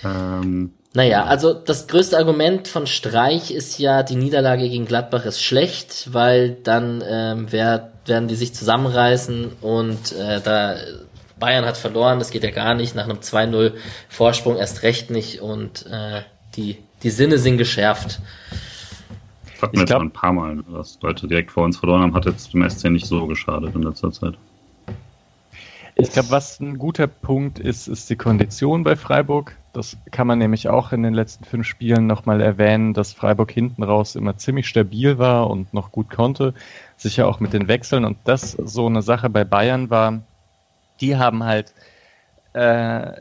Ähm, 0.04 0.72
naja, 0.92 1.24
also 1.24 1.52
das 1.52 1.88
größte 1.88 2.16
Argument 2.16 2.68
von 2.68 2.86
Streich 2.86 3.50
ist 3.50 3.78
ja, 3.78 4.04
die 4.04 4.14
Niederlage 4.14 4.68
gegen 4.68 4.84
Gladbach 4.84 5.24
ist 5.24 5.42
schlecht, 5.42 6.12
weil 6.12 6.56
dann 6.62 7.02
ähm, 7.06 7.46
wer, 7.50 7.92
werden 8.06 8.28
die 8.28 8.36
sich 8.36 8.54
zusammenreißen 8.54 9.52
und 9.60 10.12
äh, 10.12 10.40
da 10.40 10.76
Bayern 11.40 11.64
hat 11.64 11.76
verloren, 11.76 12.20
das 12.20 12.30
geht 12.30 12.44
ja 12.44 12.50
gar 12.50 12.74
nicht, 12.74 12.94
nach 12.94 13.04
einem 13.04 13.18
2-0 13.18 13.72
Vorsprung 14.08 14.56
erst 14.56 14.82
recht 14.82 15.10
nicht 15.10 15.40
und 15.40 15.86
äh, 15.86 16.22
die, 16.54 16.78
die 17.02 17.10
Sinne 17.10 17.38
sind 17.38 17.58
geschärft. 17.58 18.20
Das 19.64 19.68
hatten 19.68 19.76
wir 19.76 19.80
jetzt 19.82 19.92
schon 19.92 20.08
ein 20.08 20.10
paar 20.10 20.32
Mal, 20.32 20.62
dass 20.72 20.98
Leute 21.00 21.26
direkt 21.26 21.50
vor 21.50 21.64
uns 21.64 21.78
verloren 21.78 22.02
haben, 22.02 22.14
hat 22.14 22.26
jetzt 22.26 22.52
dem 22.52 22.68
SC 22.68 22.90
nicht 22.90 23.06
so 23.06 23.26
geschadet 23.26 23.74
in 23.74 23.82
letzter 23.82 24.12
Zeit. 24.12 24.34
Ich 25.96 26.10
glaube, 26.10 26.30
was 26.30 26.58
ein 26.60 26.76
guter 26.76 27.06
Punkt 27.06 27.60
ist, 27.60 27.86
ist 27.86 28.10
die 28.10 28.16
Kondition 28.16 28.82
bei 28.82 28.96
Freiburg. 28.96 29.56
Das 29.72 29.96
kann 30.10 30.26
man 30.26 30.38
nämlich 30.38 30.68
auch 30.68 30.92
in 30.92 31.02
den 31.02 31.14
letzten 31.14 31.44
fünf 31.44 31.66
Spielen 31.66 32.06
nochmal 32.06 32.40
erwähnen, 32.40 32.94
dass 32.94 33.12
Freiburg 33.12 33.50
hinten 33.52 33.82
raus 33.82 34.16
immer 34.16 34.36
ziemlich 34.36 34.66
stabil 34.66 35.18
war 35.18 35.48
und 35.48 35.72
noch 35.72 35.92
gut 35.92 36.10
konnte. 36.10 36.52
Sicher 36.96 37.28
auch 37.28 37.38
mit 37.38 37.52
den 37.52 37.68
Wechseln. 37.68 38.04
Und 38.04 38.18
das 38.24 38.52
so 38.52 38.86
eine 38.86 39.02
Sache 39.02 39.30
bei 39.30 39.44
Bayern 39.44 39.88
war, 39.88 40.20
die 41.00 41.16
haben 41.16 41.44
halt 41.44 41.72
äh, 42.54 43.12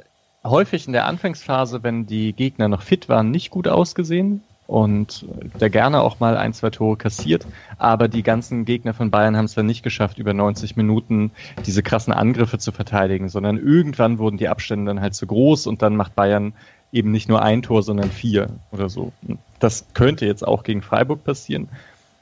häufig 0.43 0.87
in 0.87 0.93
der 0.93 1.05
Anfangsphase, 1.05 1.83
wenn 1.83 2.07
die 2.07 2.33
Gegner 2.33 2.67
noch 2.67 2.81
fit 2.81 3.07
waren, 3.07 3.29
nicht 3.29 3.51
gut 3.51 3.67
ausgesehen 3.67 4.43
und 4.67 5.25
der 5.59 5.69
gerne 5.69 6.01
auch 6.01 6.19
mal 6.19 6.37
ein, 6.37 6.53
zwei 6.53 6.69
Tore 6.69 6.97
kassiert. 6.97 7.45
Aber 7.77 8.07
die 8.07 8.23
ganzen 8.23 8.65
Gegner 8.65 8.93
von 8.93 9.11
Bayern 9.11 9.35
haben 9.35 9.45
es 9.45 9.55
dann 9.55 9.65
nicht 9.65 9.83
geschafft, 9.83 10.17
über 10.17 10.33
90 10.33 10.75
Minuten 10.75 11.31
diese 11.65 11.83
krassen 11.83 12.13
Angriffe 12.13 12.57
zu 12.57 12.71
verteidigen, 12.71 13.29
sondern 13.29 13.57
irgendwann 13.57 14.19
wurden 14.19 14.37
die 14.37 14.47
Abstände 14.47 14.89
dann 14.89 15.01
halt 15.01 15.15
zu 15.15 15.27
groß 15.27 15.67
und 15.67 15.81
dann 15.81 15.95
macht 15.95 16.15
Bayern 16.15 16.53
eben 16.91 17.11
nicht 17.11 17.27
nur 17.27 17.41
ein 17.41 17.61
Tor, 17.61 17.83
sondern 17.83 18.11
vier 18.11 18.47
oder 18.71 18.87
so. 18.87 19.11
Das 19.59 19.87
könnte 19.93 20.25
jetzt 20.25 20.47
auch 20.47 20.63
gegen 20.63 20.81
Freiburg 20.81 21.23
passieren. 21.23 21.67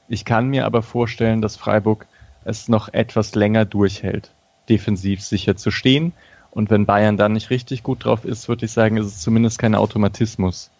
Ich 0.08 0.24
kann 0.24 0.48
mir 0.48 0.66
aber 0.66 0.82
vorstellen, 0.82 1.42
dass 1.42 1.56
Freiburg 1.56 2.06
es 2.44 2.68
noch 2.68 2.92
etwas 2.92 3.34
länger 3.34 3.64
durchhält, 3.64 4.32
defensiv 4.68 5.22
sicher 5.22 5.56
zu 5.56 5.70
stehen. 5.70 6.12
Und 6.50 6.70
wenn 6.70 6.86
Bayern 6.86 7.16
dann 7.16 7.32
nicht 7.32 7.50
richtig 7.50 7.82
gut 7.82 8.04
drauf 8.04 8.24
ist, 8.24 8.48
würde 8.48 8.66
ich 8.66 8.72
sagen, 8.72 8.96
ist 8.96 9.06
es 9.06 9.20
zumindest 9.20 9.58
kein 9.58 9.74
Automatismus, 9.74 10.70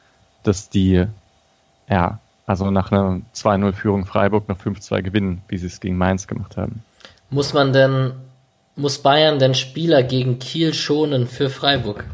dass 0.42 0.68
die 0.68 1.06
ja, 1.88 2.18
also 2.46 2.70
nach 2.70 2.90
einer 2.90 3.20
2-0-Führung 3.34 4.04
Freiburg 4.04 4.48
noch 4.48 4.58
5-2 4.58 5.02
gewinnen, 5.02 5.42
wie 5.48 5.58
sie 5.58 5.66
es 5.66 5.80
gegen 5.80 5.96
Mainz 5.96 6.26
gemacht 6.26 6.56
haben. 6.56 6.82
Muss 7.30 7.54
man 7.54 7.72
denn, 7.72 8.12
muss 8.76 8.98
Bayern 8.98 9.38
denn 9.38 9.54
Spieler 9.54 10.02
gegen 10.02 10.38
Kiel 10.38 10.74
schonen 10.74 11.26
für 11.26 11.50
Freiburg? 11.50 12.04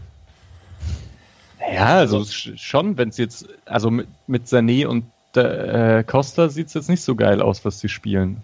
Ja, 1.72 1.96
also 1.96 2.24
schon, 2.24 2.96
wenn 2.98 3.08
es 3.10 3.16
jetzt, 3.18 3.48
also 3.64 3.90
mit, 3.90 4.08
mit 4.26 4.46
Sané 4.46 4.86
und 4.86 5.04
äh, 5.36 6.02
Costa 6.04 6.48
sieht 6.48 6.68
es 6.68 6.74
jetzt 6.74 6.88
nicht 6.88 7.02
so 7.02 7.14
geil 7.14 7.42
aus, 7.42 7.64
was 7.64 7.80
sie 7.80 7.88
spielen. 7.88 8.42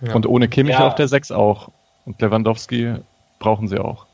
Ja. 0.00 0.14
Und 0.14 0.26
ohne 0.26 0.48
Kimmich 0.48 0.78
ja. 0.78 0.86
auf 0.86 0.94
der 0.94 1.08
6 1.08 1.32
auch. 1.32 1.70
Und 2.04 2.20
Lewandowski 2.20 2.94
brauchen 3.38 3.68
sie 3.68 3.78
auch 3.78 4.07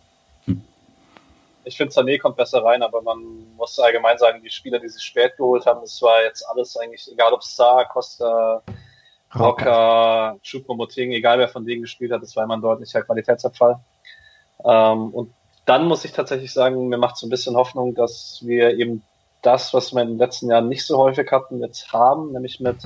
ich 1.64 1.76
finde, 1.76 1.92
Sané 1.92 2.18
kommt 2.18 2.36
besser 2.36 2.64
rein, 2.64 2.82
aber 2.82 3.02
man 3.02 3.54
muss 3.56 3.78
allgemein 3.78 4.18
sagen, 4.18 4.42
die 4.42 4.50
Spieler, 4.50 4.78
die 4.78 4.88
sich 4.88 5.02
spät 5.02 5.36
geholt 5.36 5.66
haben, 5.66 5.80
das 5.80 6.00
war 6.02 6.22
jetzt 6.22 6.42
alles 6.48 6.76
eigentlich, 6.76 7.10
egal 7.10 7.32
ob 7.32 7.42
Star, 7.42 7.86
Costa, 7.88 8.62
Rocker, 9.34 10.36
Choupo-Moting, 10.42 11.12
egal 11.12 11.38
wer 11.38 11.48
von 11.48 11.64
denen 11.64 11.82
gespielt 11.82 12.12
hat, 12.12 12.22
das 12.22 12.36
war 12.36 12.44
immer 12.44 12.56
ein 12.56 12.62
deutlicher 12.62 13.02
Qualitätsabfall. 13.02 13.80
Ähm, 14.64 15.10
und 15.10 15.34
dann 15.64 15.86
muss 15.86 16.04
ich 16.04 16.12
tatsächlich 16.12 16.52
sagen, 16.52 16.88
mir 16.88 16.98
macht 16.98 17.16
so 17.16 17.26
ein 17.26 17.30
bisschen 17.30 17.56
Hoffnung, 17.56 17.94
dass 17.94 18.40
wir 18.42 18.76
eben 18.78 19.02
das, 19.42 19.74
was 19.74 19.92
wir 19.92 20.02
in 20.02 20.08
den 20.10 20.18
letzten 20.18 20.50
Jahren 20.50 20.68
nicht 20.68 20.86
so 20.86 20.98
häufig 20.98 21.30
hatten, 21.30 21.60
jetzt 21.60 21.92
haben, 21.92 22.32
nämlich 22.32 22.60
mit 22.60 22.76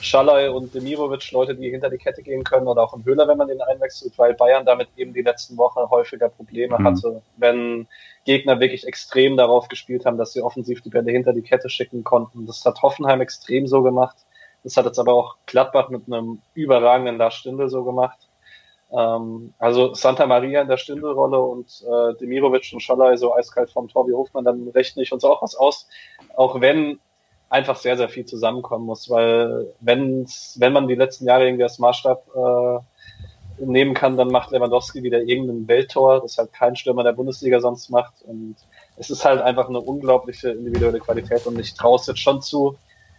Schalay 0.00 0.48
und 0.48 0.74
Demirovic 0.74 1.30
Leute, 1.32 1.54
die 1.54 1.70
hinter 1.70 1.90
die 1.90 1.98
Kette 1.98 2.22
gehen 2.22 2.44
können 2.44 2.66
oder 2.66 2.82
auch 2.82 2.94
ein 2.94 3.04
Höhler, 3.04 3.26
wenn 3.28 3.38
man 3.38 3.48
den 3.48 3.60
einwechselt, 3.60 4.16
weil 4.18 4.34
Bayern 4.34 4.64
damit 4.64 4.88
eben 4.96 5.12
die 5.12 5.22
letzten 5.22 5.56
Wochen 5.56 5.80
häufiger 5.90 6.28
Probleme 6.28 6.78
mhm. 6.78 6.84
hatte, 6.84 7.22
wenn 7.36 7.86
Gegner 8.24 8.60
wirklich 8.60 8.86
extrem 8.86 9.36
darauf 9.36 9.68
gespielt 9.68 10.04
haben, 10.04 10.18
dass 10.18 10.32
sie 10.32 10.42
offensiv 10.42 10.82
die 10.82 10.90
Bälle 10.90 11.12
hinter 11.12 11.32
die 11.32 11.42
Kette 11.42 11.70
schicken 11.70 12.04
konnten. 12.04 12.46
Das 12.46 12.64
hat 12.64 12.82
Hoffenheim 12.82 13.20
extrem 13.20 13.66
so 13.66 13.82
gemacht. 13.82 14.16
Das 14.64 14.76
hat 14.76 14.84
jetzt 14.84 14.98
aber 14.98 15.14
auch 15.14 15.36
Gladbach 15.46 15.90
mit 15.90 16.06
einem 16.06 16.40
überragenden 16.54 17.18
Lars 17.18 17.34
Stindl 17.34 17.68
so 17.68 17.84
gemacht. 17.84 18.18
Ähm, 18.92 19.54
also 19.58 19.94
Santa 19.94 20.26
Maria 20.26 20.62
in 20.62 20.68
der 20.68 20.76
Stindl-Rolle 20.76 21.40
und 21.40 21.66
äh, 21.82 22.14
Demirovic 22.18 22.70
und 22.72 22.80
Schalay 22.80 23.16
so 23.16 23.34
eiskalt 23.34 23.70
vom 23.70 23.88
Tor 23.88 24.08
wie 24.08 24.12
Hofmann, 24.12 24.44
dann 24.44 24.68
rechne 24.68 25.02
ich 25.02 25.12
uns 25.12 25.24
auch 25.24 25.42
was 25.42 25.56
aus. 25.56 25.88
Auch 26.34 26.60
wenn 26.60 26.98
einfach 27.48 27.76
sehr, 27.76 27.96
sehr 27.96 28.08
viel 28.08 28.24
zusammenkommen 28.24 28.86
muss, 28.86 29.08
weil 29.08 29.72
wenn's, 29.80 30.56
wenn 30.58 30.72
man 30.72 30.88
die 30.88 30.94
letzten 30.94 31.26
Jahre 31.26 31.46
irgendwie 31.46 31.62
als 31.62 31.78
Maßstab 31.78 32.26
äh, 32.34 33.64
nehmen 33.64 33.94
kann, 33.94 34.16
dann 34.16 34.28
macht 34.28 34.50
Lewandowski 34.50 35.02
wieder 35.02 35.22
irgendein 35.22 35.66
Welttor, 35.68 36.20
das 36.20 36.38
halt 36.38 36.52
kein 36.52 36.76
Stürmer 36.76 37.04
der 37.04 37.12
Bundesliga 37.12 37.60
sonst 37.60 37.88
macht 37.90 38.22
und 38.22 38.56
es 38.96 39.10
ist 39.10 39.24
halt 39.24 39.40
einfach 39.40 39.68
eine 39.68 39.80
unglaubliche 39.80 40.50
individuelle 40.50 41.00
Qualität 41.00 41.46
und 41.46 41.58
ich 41.58 41.74
traue 41.74 41.96
es 41.96 42.06
jetzt 42.06 42.20
schon 42.20 42.42
zu. 42.42 42.76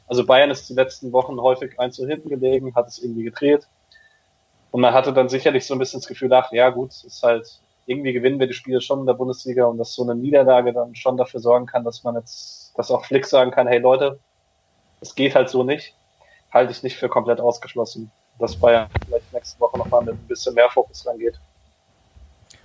Also 0.08 0.26
Bayern 0.26 0.52
ist 0.52 0.70
die 0.70 0.74
letzten 0.74 1.12
Wochen 1.12 1.40
häufig 1.40 1.80
eins 1.80 1.96
zu 1.96 2.08
hinten 2.08 2.30
gelegen, 2.30 2.76
hat 2.76 2.88
es 2.88 3.00
irgendwie 3.00 3.24
gedreht 3.24 3.68
und 4.72 4.82
man 4.82 4.94
hatte 4.94 5.14
dann 5.14 5.30
sicherlich 5.30 5.66
so 5.66 5.74
ein 5.74 5.80
bisschen 5.80 6.02
das 6.02 6.08
Gefühl, 6.08 6.32
ach 6.34 6.52
ja 6.52 6.70
gut, 6.70 6.92
ist 7.04 7.24
halt 7.24 7.62
irgendwie 7.88 8.14
gewinnen 8.14 8.40
wir 8.40 8.48
die 8.48 8.54
Spiele 8.54 8.82
schon 8.82 9.00
in 9.00 9.06
der 9.06 9.14
Bundesliga 9.14 9.66
und 9.66 9.78
dass 9.78 9.96
so 9.96 10.04
eine 10.04 10.14
Niederlage 10.14 10.74
dann 10.74 10.94
schon 10.96 11.18
dafür 11.18 11.40
sorgen 11.40 11.66
kann, 11.66 11.86
dass 11.86 12.04
man 12.04 12.16
jetzt 12.16 12.67
dass 12.78 12.92
auch 12.92 13.04
Flick 13.06 13.26
sagen 13.26 13.52
kann, 13.52 13.68
hey 13.68 13.80
Leute, 13.80 14.20
es 15.02 15.16
geht 15.16 15.36
halt 15.36 15.50
so 15.50 15.64
nicht, 15.64 15.96
halte 16.52 16.72
ich 16.72 16.84
nicht 16.84 16.98
für 16.98 17.10
komplett 17.10 17.42
ausgeschlossen, 17.42 18.12
dass 18.40 18.58
Bayern 18.58 18.88
vielleicht 19.06 19.34
nächste 19.34 19.60
Woche 19.60 19.78
nochmal 19.78 20.04
mit 20.04 20.16
ein 20.16 20.28
bisschen 20.28 20.56
mehr 20.56 20.70
Fokus 20.70 21.06
rangeht. 21.06 21.40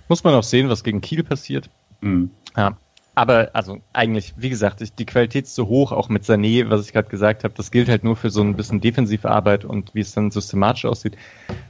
Muss 0.07 0.23
man 0.23 0.35
auch 0.35 0.43
sehen, 0.43 0.69
was 0.69 0.83
gegen 0.83 1.01
Kiel 1.01 1.23
passiert. 1.23 1.69
Mhm. 2.01 2.31
Ja. 2.55 2.77
Aber 3.15 3.51
also 3.53 3.77
eigentlich, 3.93 4.33
wie 4.37 4.49
gesagt, 4.49 4.81
die 4.97 5.05
Qualität 5.05 5.45
ist 5.45 5.53
so 5.53 5.67
hoch, 5.67 5.91
auch 5.91 6.09
mit 6.09 6.23
Sané, 6.23 6.67
was 6.71 6.87
ich 6.87 6.93
gerade 6.93 7.09
gesagt 7.09 7.43
habe, 7.43 7.53
das 7.53 7.69
gilt 7.69 7.87
halt 7.87 8.03
nur 8.03 8.15
für 8.15 8.31
so 8.31 8.41
ein 8.41 8.55
bisschen 8.55 8.81
defensive 8.81 9.29
Arbeit 9.29 9.65
und 9.65 9.93
wie 9.93 9.99
es 9.99 10.13
dann 10.13 10.31
systematisch 10.31 10.85
aussieht. 10.85 11.15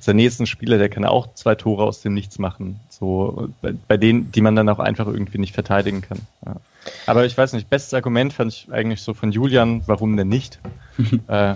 Sané 0.02 0.26
ist 0.26 0.40
ein 0.40 0.45
Spieler, 0.45 0.78
der 0.78 0.88
kann 0.88 1.03
auch 1.03 1.34
zwei 1.34 1.56
Tore 1.56 1.84
aus 1.84 1.99
dem 1.99 2.14
Nichts 2.14 2.40
machen. 2.40 2.80
So 2.88 3.49
bei, 3.61 3.74
bei 3.74 3.98
denen, 3.98 4.32
die 4.32 4.40
man 4.40 4.56
dann 4.56 4.70
auch 4.70 4.80
einfach 4.80 5.07
irgendwie 5.07 5.38
nicht 5.38 5.53
verteidigen 5.53 6.02
kann. 6.02 6.20
Ja. 6.45 6.56
Aber 7.06 7.26
ich 7.26 7.38
weiß 7.38 7.54
nicht, 7.54 7.70
bestes 7.70 7.94
Argument 7.94 8.34
fand 8.34 8.54
ich 8.54 8.68
eigentlich 8.72 9.02
so 9.02 9.14
von 9.14 9.32
Julian, 9.32 9.84
warum 9.86 10.18
denn 10.18 10.30
nicht? 10.30 10.60
äh, 11.28 11.56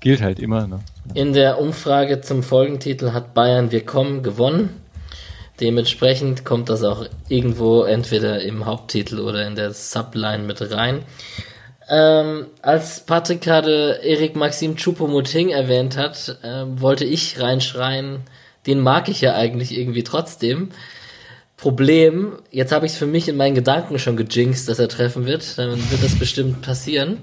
gilt 0.00 0.22
halt 0.22 0.38
immer. 0.38 0.66
Ne? 0.66 0.80
In 1.14 1.32
der 1.32 1.60
Umfrage 1.60 2.20
zum 2.20 2.42
Folgentitel 2.42 3.12
hat 3.12 3.34
Bayern 3.34 3.70
Wir 3.70 3.84
kommen 3.84 4.22
gewonnen. 4.22 4.70
Dementsprechend 5.60 6.44
kommt 6.44 6.70
das 6.70 6.82
auch 6.82 7.06
irgendwo 7.28 7.82
entweder 7.82 8.40
im 8.42 8.64
Haupttitel 8.64 9.20
oder 9.20 9.46
in 9.46 9.56
der 9.56 9.72
Subline 9.72 10.44
mit 10.44 10.62
rein. 10.72 11.02
Ähm, 11.90 12.46
als 12.62 13.00
Patrick 13.00 13.42
gerade 13.42 14.00
Erik 14.02 14.36
Maxim 14.36 14.76
Choupo-Moting 14.76 15.50
erwähnt 15.50 15.96
hat, 15.96 16.38
äh, 16.42 16.64
wollte 16.80 17.04
ich 17.04 17.40
reinschreien, 17.40 18.20
den 18.66 18.80
mag 18.80 19.08
ich 19.08 19.20
ja 19.20 19.34
eigentlich 19.34 19.76
irgendwie 19.76 20.04
trotzdem. 20.04 20.70
Problem, 21.60 22.38
jetzt 22.50 22.72
habe 22.72 22.86
ich 22.86 22.92
es 22.92 22.98
für 22.98 23.06
mich 23.06 23.28
in 23.28 23.36
meinen 23.36 23.54
Gedanken 23.54 23.98
schon 23.98 24.16
gejinxt, 24.16 24.66
dass 24.68 24.78
er 24.78 24.88
treffen 24.88 25.26
wird. 25.26 25.58
Dann 25.58 25.78
wird 25.90 26.02
das 26.02 26.18
bestimmt 26.18 26.62
passieren. 26.62 27.18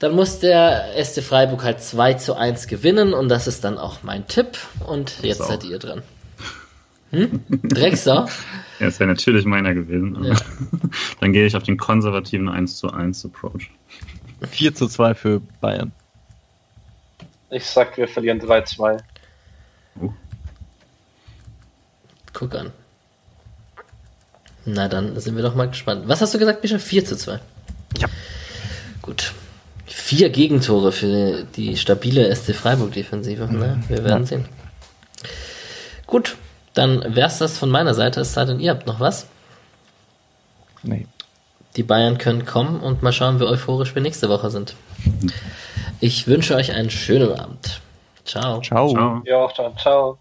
Dann 0.00 0.12
muss 0.12 0.40
der 0.40 0.86
SC 1.02 1.22
Freiburg 1.22 1.62
halt 1.62 1.80
2 1.80 2.14
zu 2.14 2.34
1 2.34 2.66
gewinnen 2.66 3.14
und 3.14 3.28
das 3.28 3.46
ist 3.46 3.62
dann 3.62 3.78
auch 3.78 4.02
mein 4.02 4.26
Tipp. 4.26 4.58
Und 4.84 5.22
jetzt 5.22 5.38
seid 5.38 5.62
ihr 5.62 5.78
dran. 5.78 6.02
Hm? 7.10 7.44
Drecksau? 7.48 8.26
ja, 8.80 8.86
es 8.88 8.98
wäre 8.98 9.08
natürlich 9.08 9.44
meiner 9.44 9.72
gewesen. 9.72 10.24
Ja. 10.24 10.34
Dann 11.20 11.32
gehe 11.32 11.46
ich 11.46 11.56
auf 11.56 11.62
den 11.62 11.76
konservativen 11.76 12.48
1 12.48 12.76
zu 12.76 12.90
1 12.90 13.24
Approach. 13.24 13.70
4 14.50 14.74
zu 14.74 14.88
2 14.88 15.14
für 15.14 15.40
Bayern. 15.60 15.92
Ich 17.50 17.64
sag, 17.64 17.96
wir 17.96 18.08
verlieren 18.08 18.40
3-2. 18.40 19.00
Uh. 20.00 20.12
Guck 22.32 22.54
an. 22.56 22.72
Na, 24.66 24.88
dann 24.88 25.18
sind 25.18 25.36
wir 25.36 25.42
doch 25.42 25.54
mal 25.54 25.68
gespannt. 25.68 26.02
Was 26.06 26.20
hast 26.20 26.34
du 26.34 26.38
gesagt, 26.38 26.60
Bischof? 26.60 26.82
4 26.82 27.04
zu 27.04 27.16
2. 27.16 27.38
Ja. 27.98 28.08
Gut. 29.00 29.32
Vier 29.86 30.30
Gegentore 30.30 30.90
für 30.90 31.44
die 31.44 31.76
stabile 31.76 32.34
SC 32.34 32.52
Freiburg-Defensive. 32.54 33.46
Mhm. 33.46 33.84
Wir 33.88 34.04
werden 34.04 34.22
ja. 34.22 34.26
sehen. 34.26 34.44
Gut, 36.06 36.36
dann 36.74 37.14
wär's 37.14 37.38
das 37.38 37.56
von 37.56 37.70
meiner 37.70 37.94
Seite. 37.94 38.20
Es 38.20 38.34
sei 38.34 38.44
denn, 38.44 38.58
ihr 38.58 38.72
habt 38.72 38.86
noch 38.86 38.98
was. 38.98 39.28
Nee. 40.82 41.06
Die 41.76 41.84
Bayern 41.84 42.18
können 42.18 42.44
kommen 42.44 42.80
und 42.80 43.02
mal 43.02 43.12
schauen, 43.12 43.38
wie 43.38 43.44
euphorisch 43.44 43.94
wir 43.94 44.02
nächste 44.02 44.28
Woche 44.28 44.50
sind. 44.50 44.74
Ich 46.00 46.26
wünsche 46.26 46.56
euch 46.56 46.72
einen 46.72 46.90
schönen 46.90 47.32
Abend. 47.32 47.80
Ciao. 48.24 48.60
Ciao. 48.62 48.88
Ciao. 48.92 49.22
Ja, 49.24 49.36
auch 49.36 49.52
dann. 49.52 49.76
Ciao. 49.78 50.18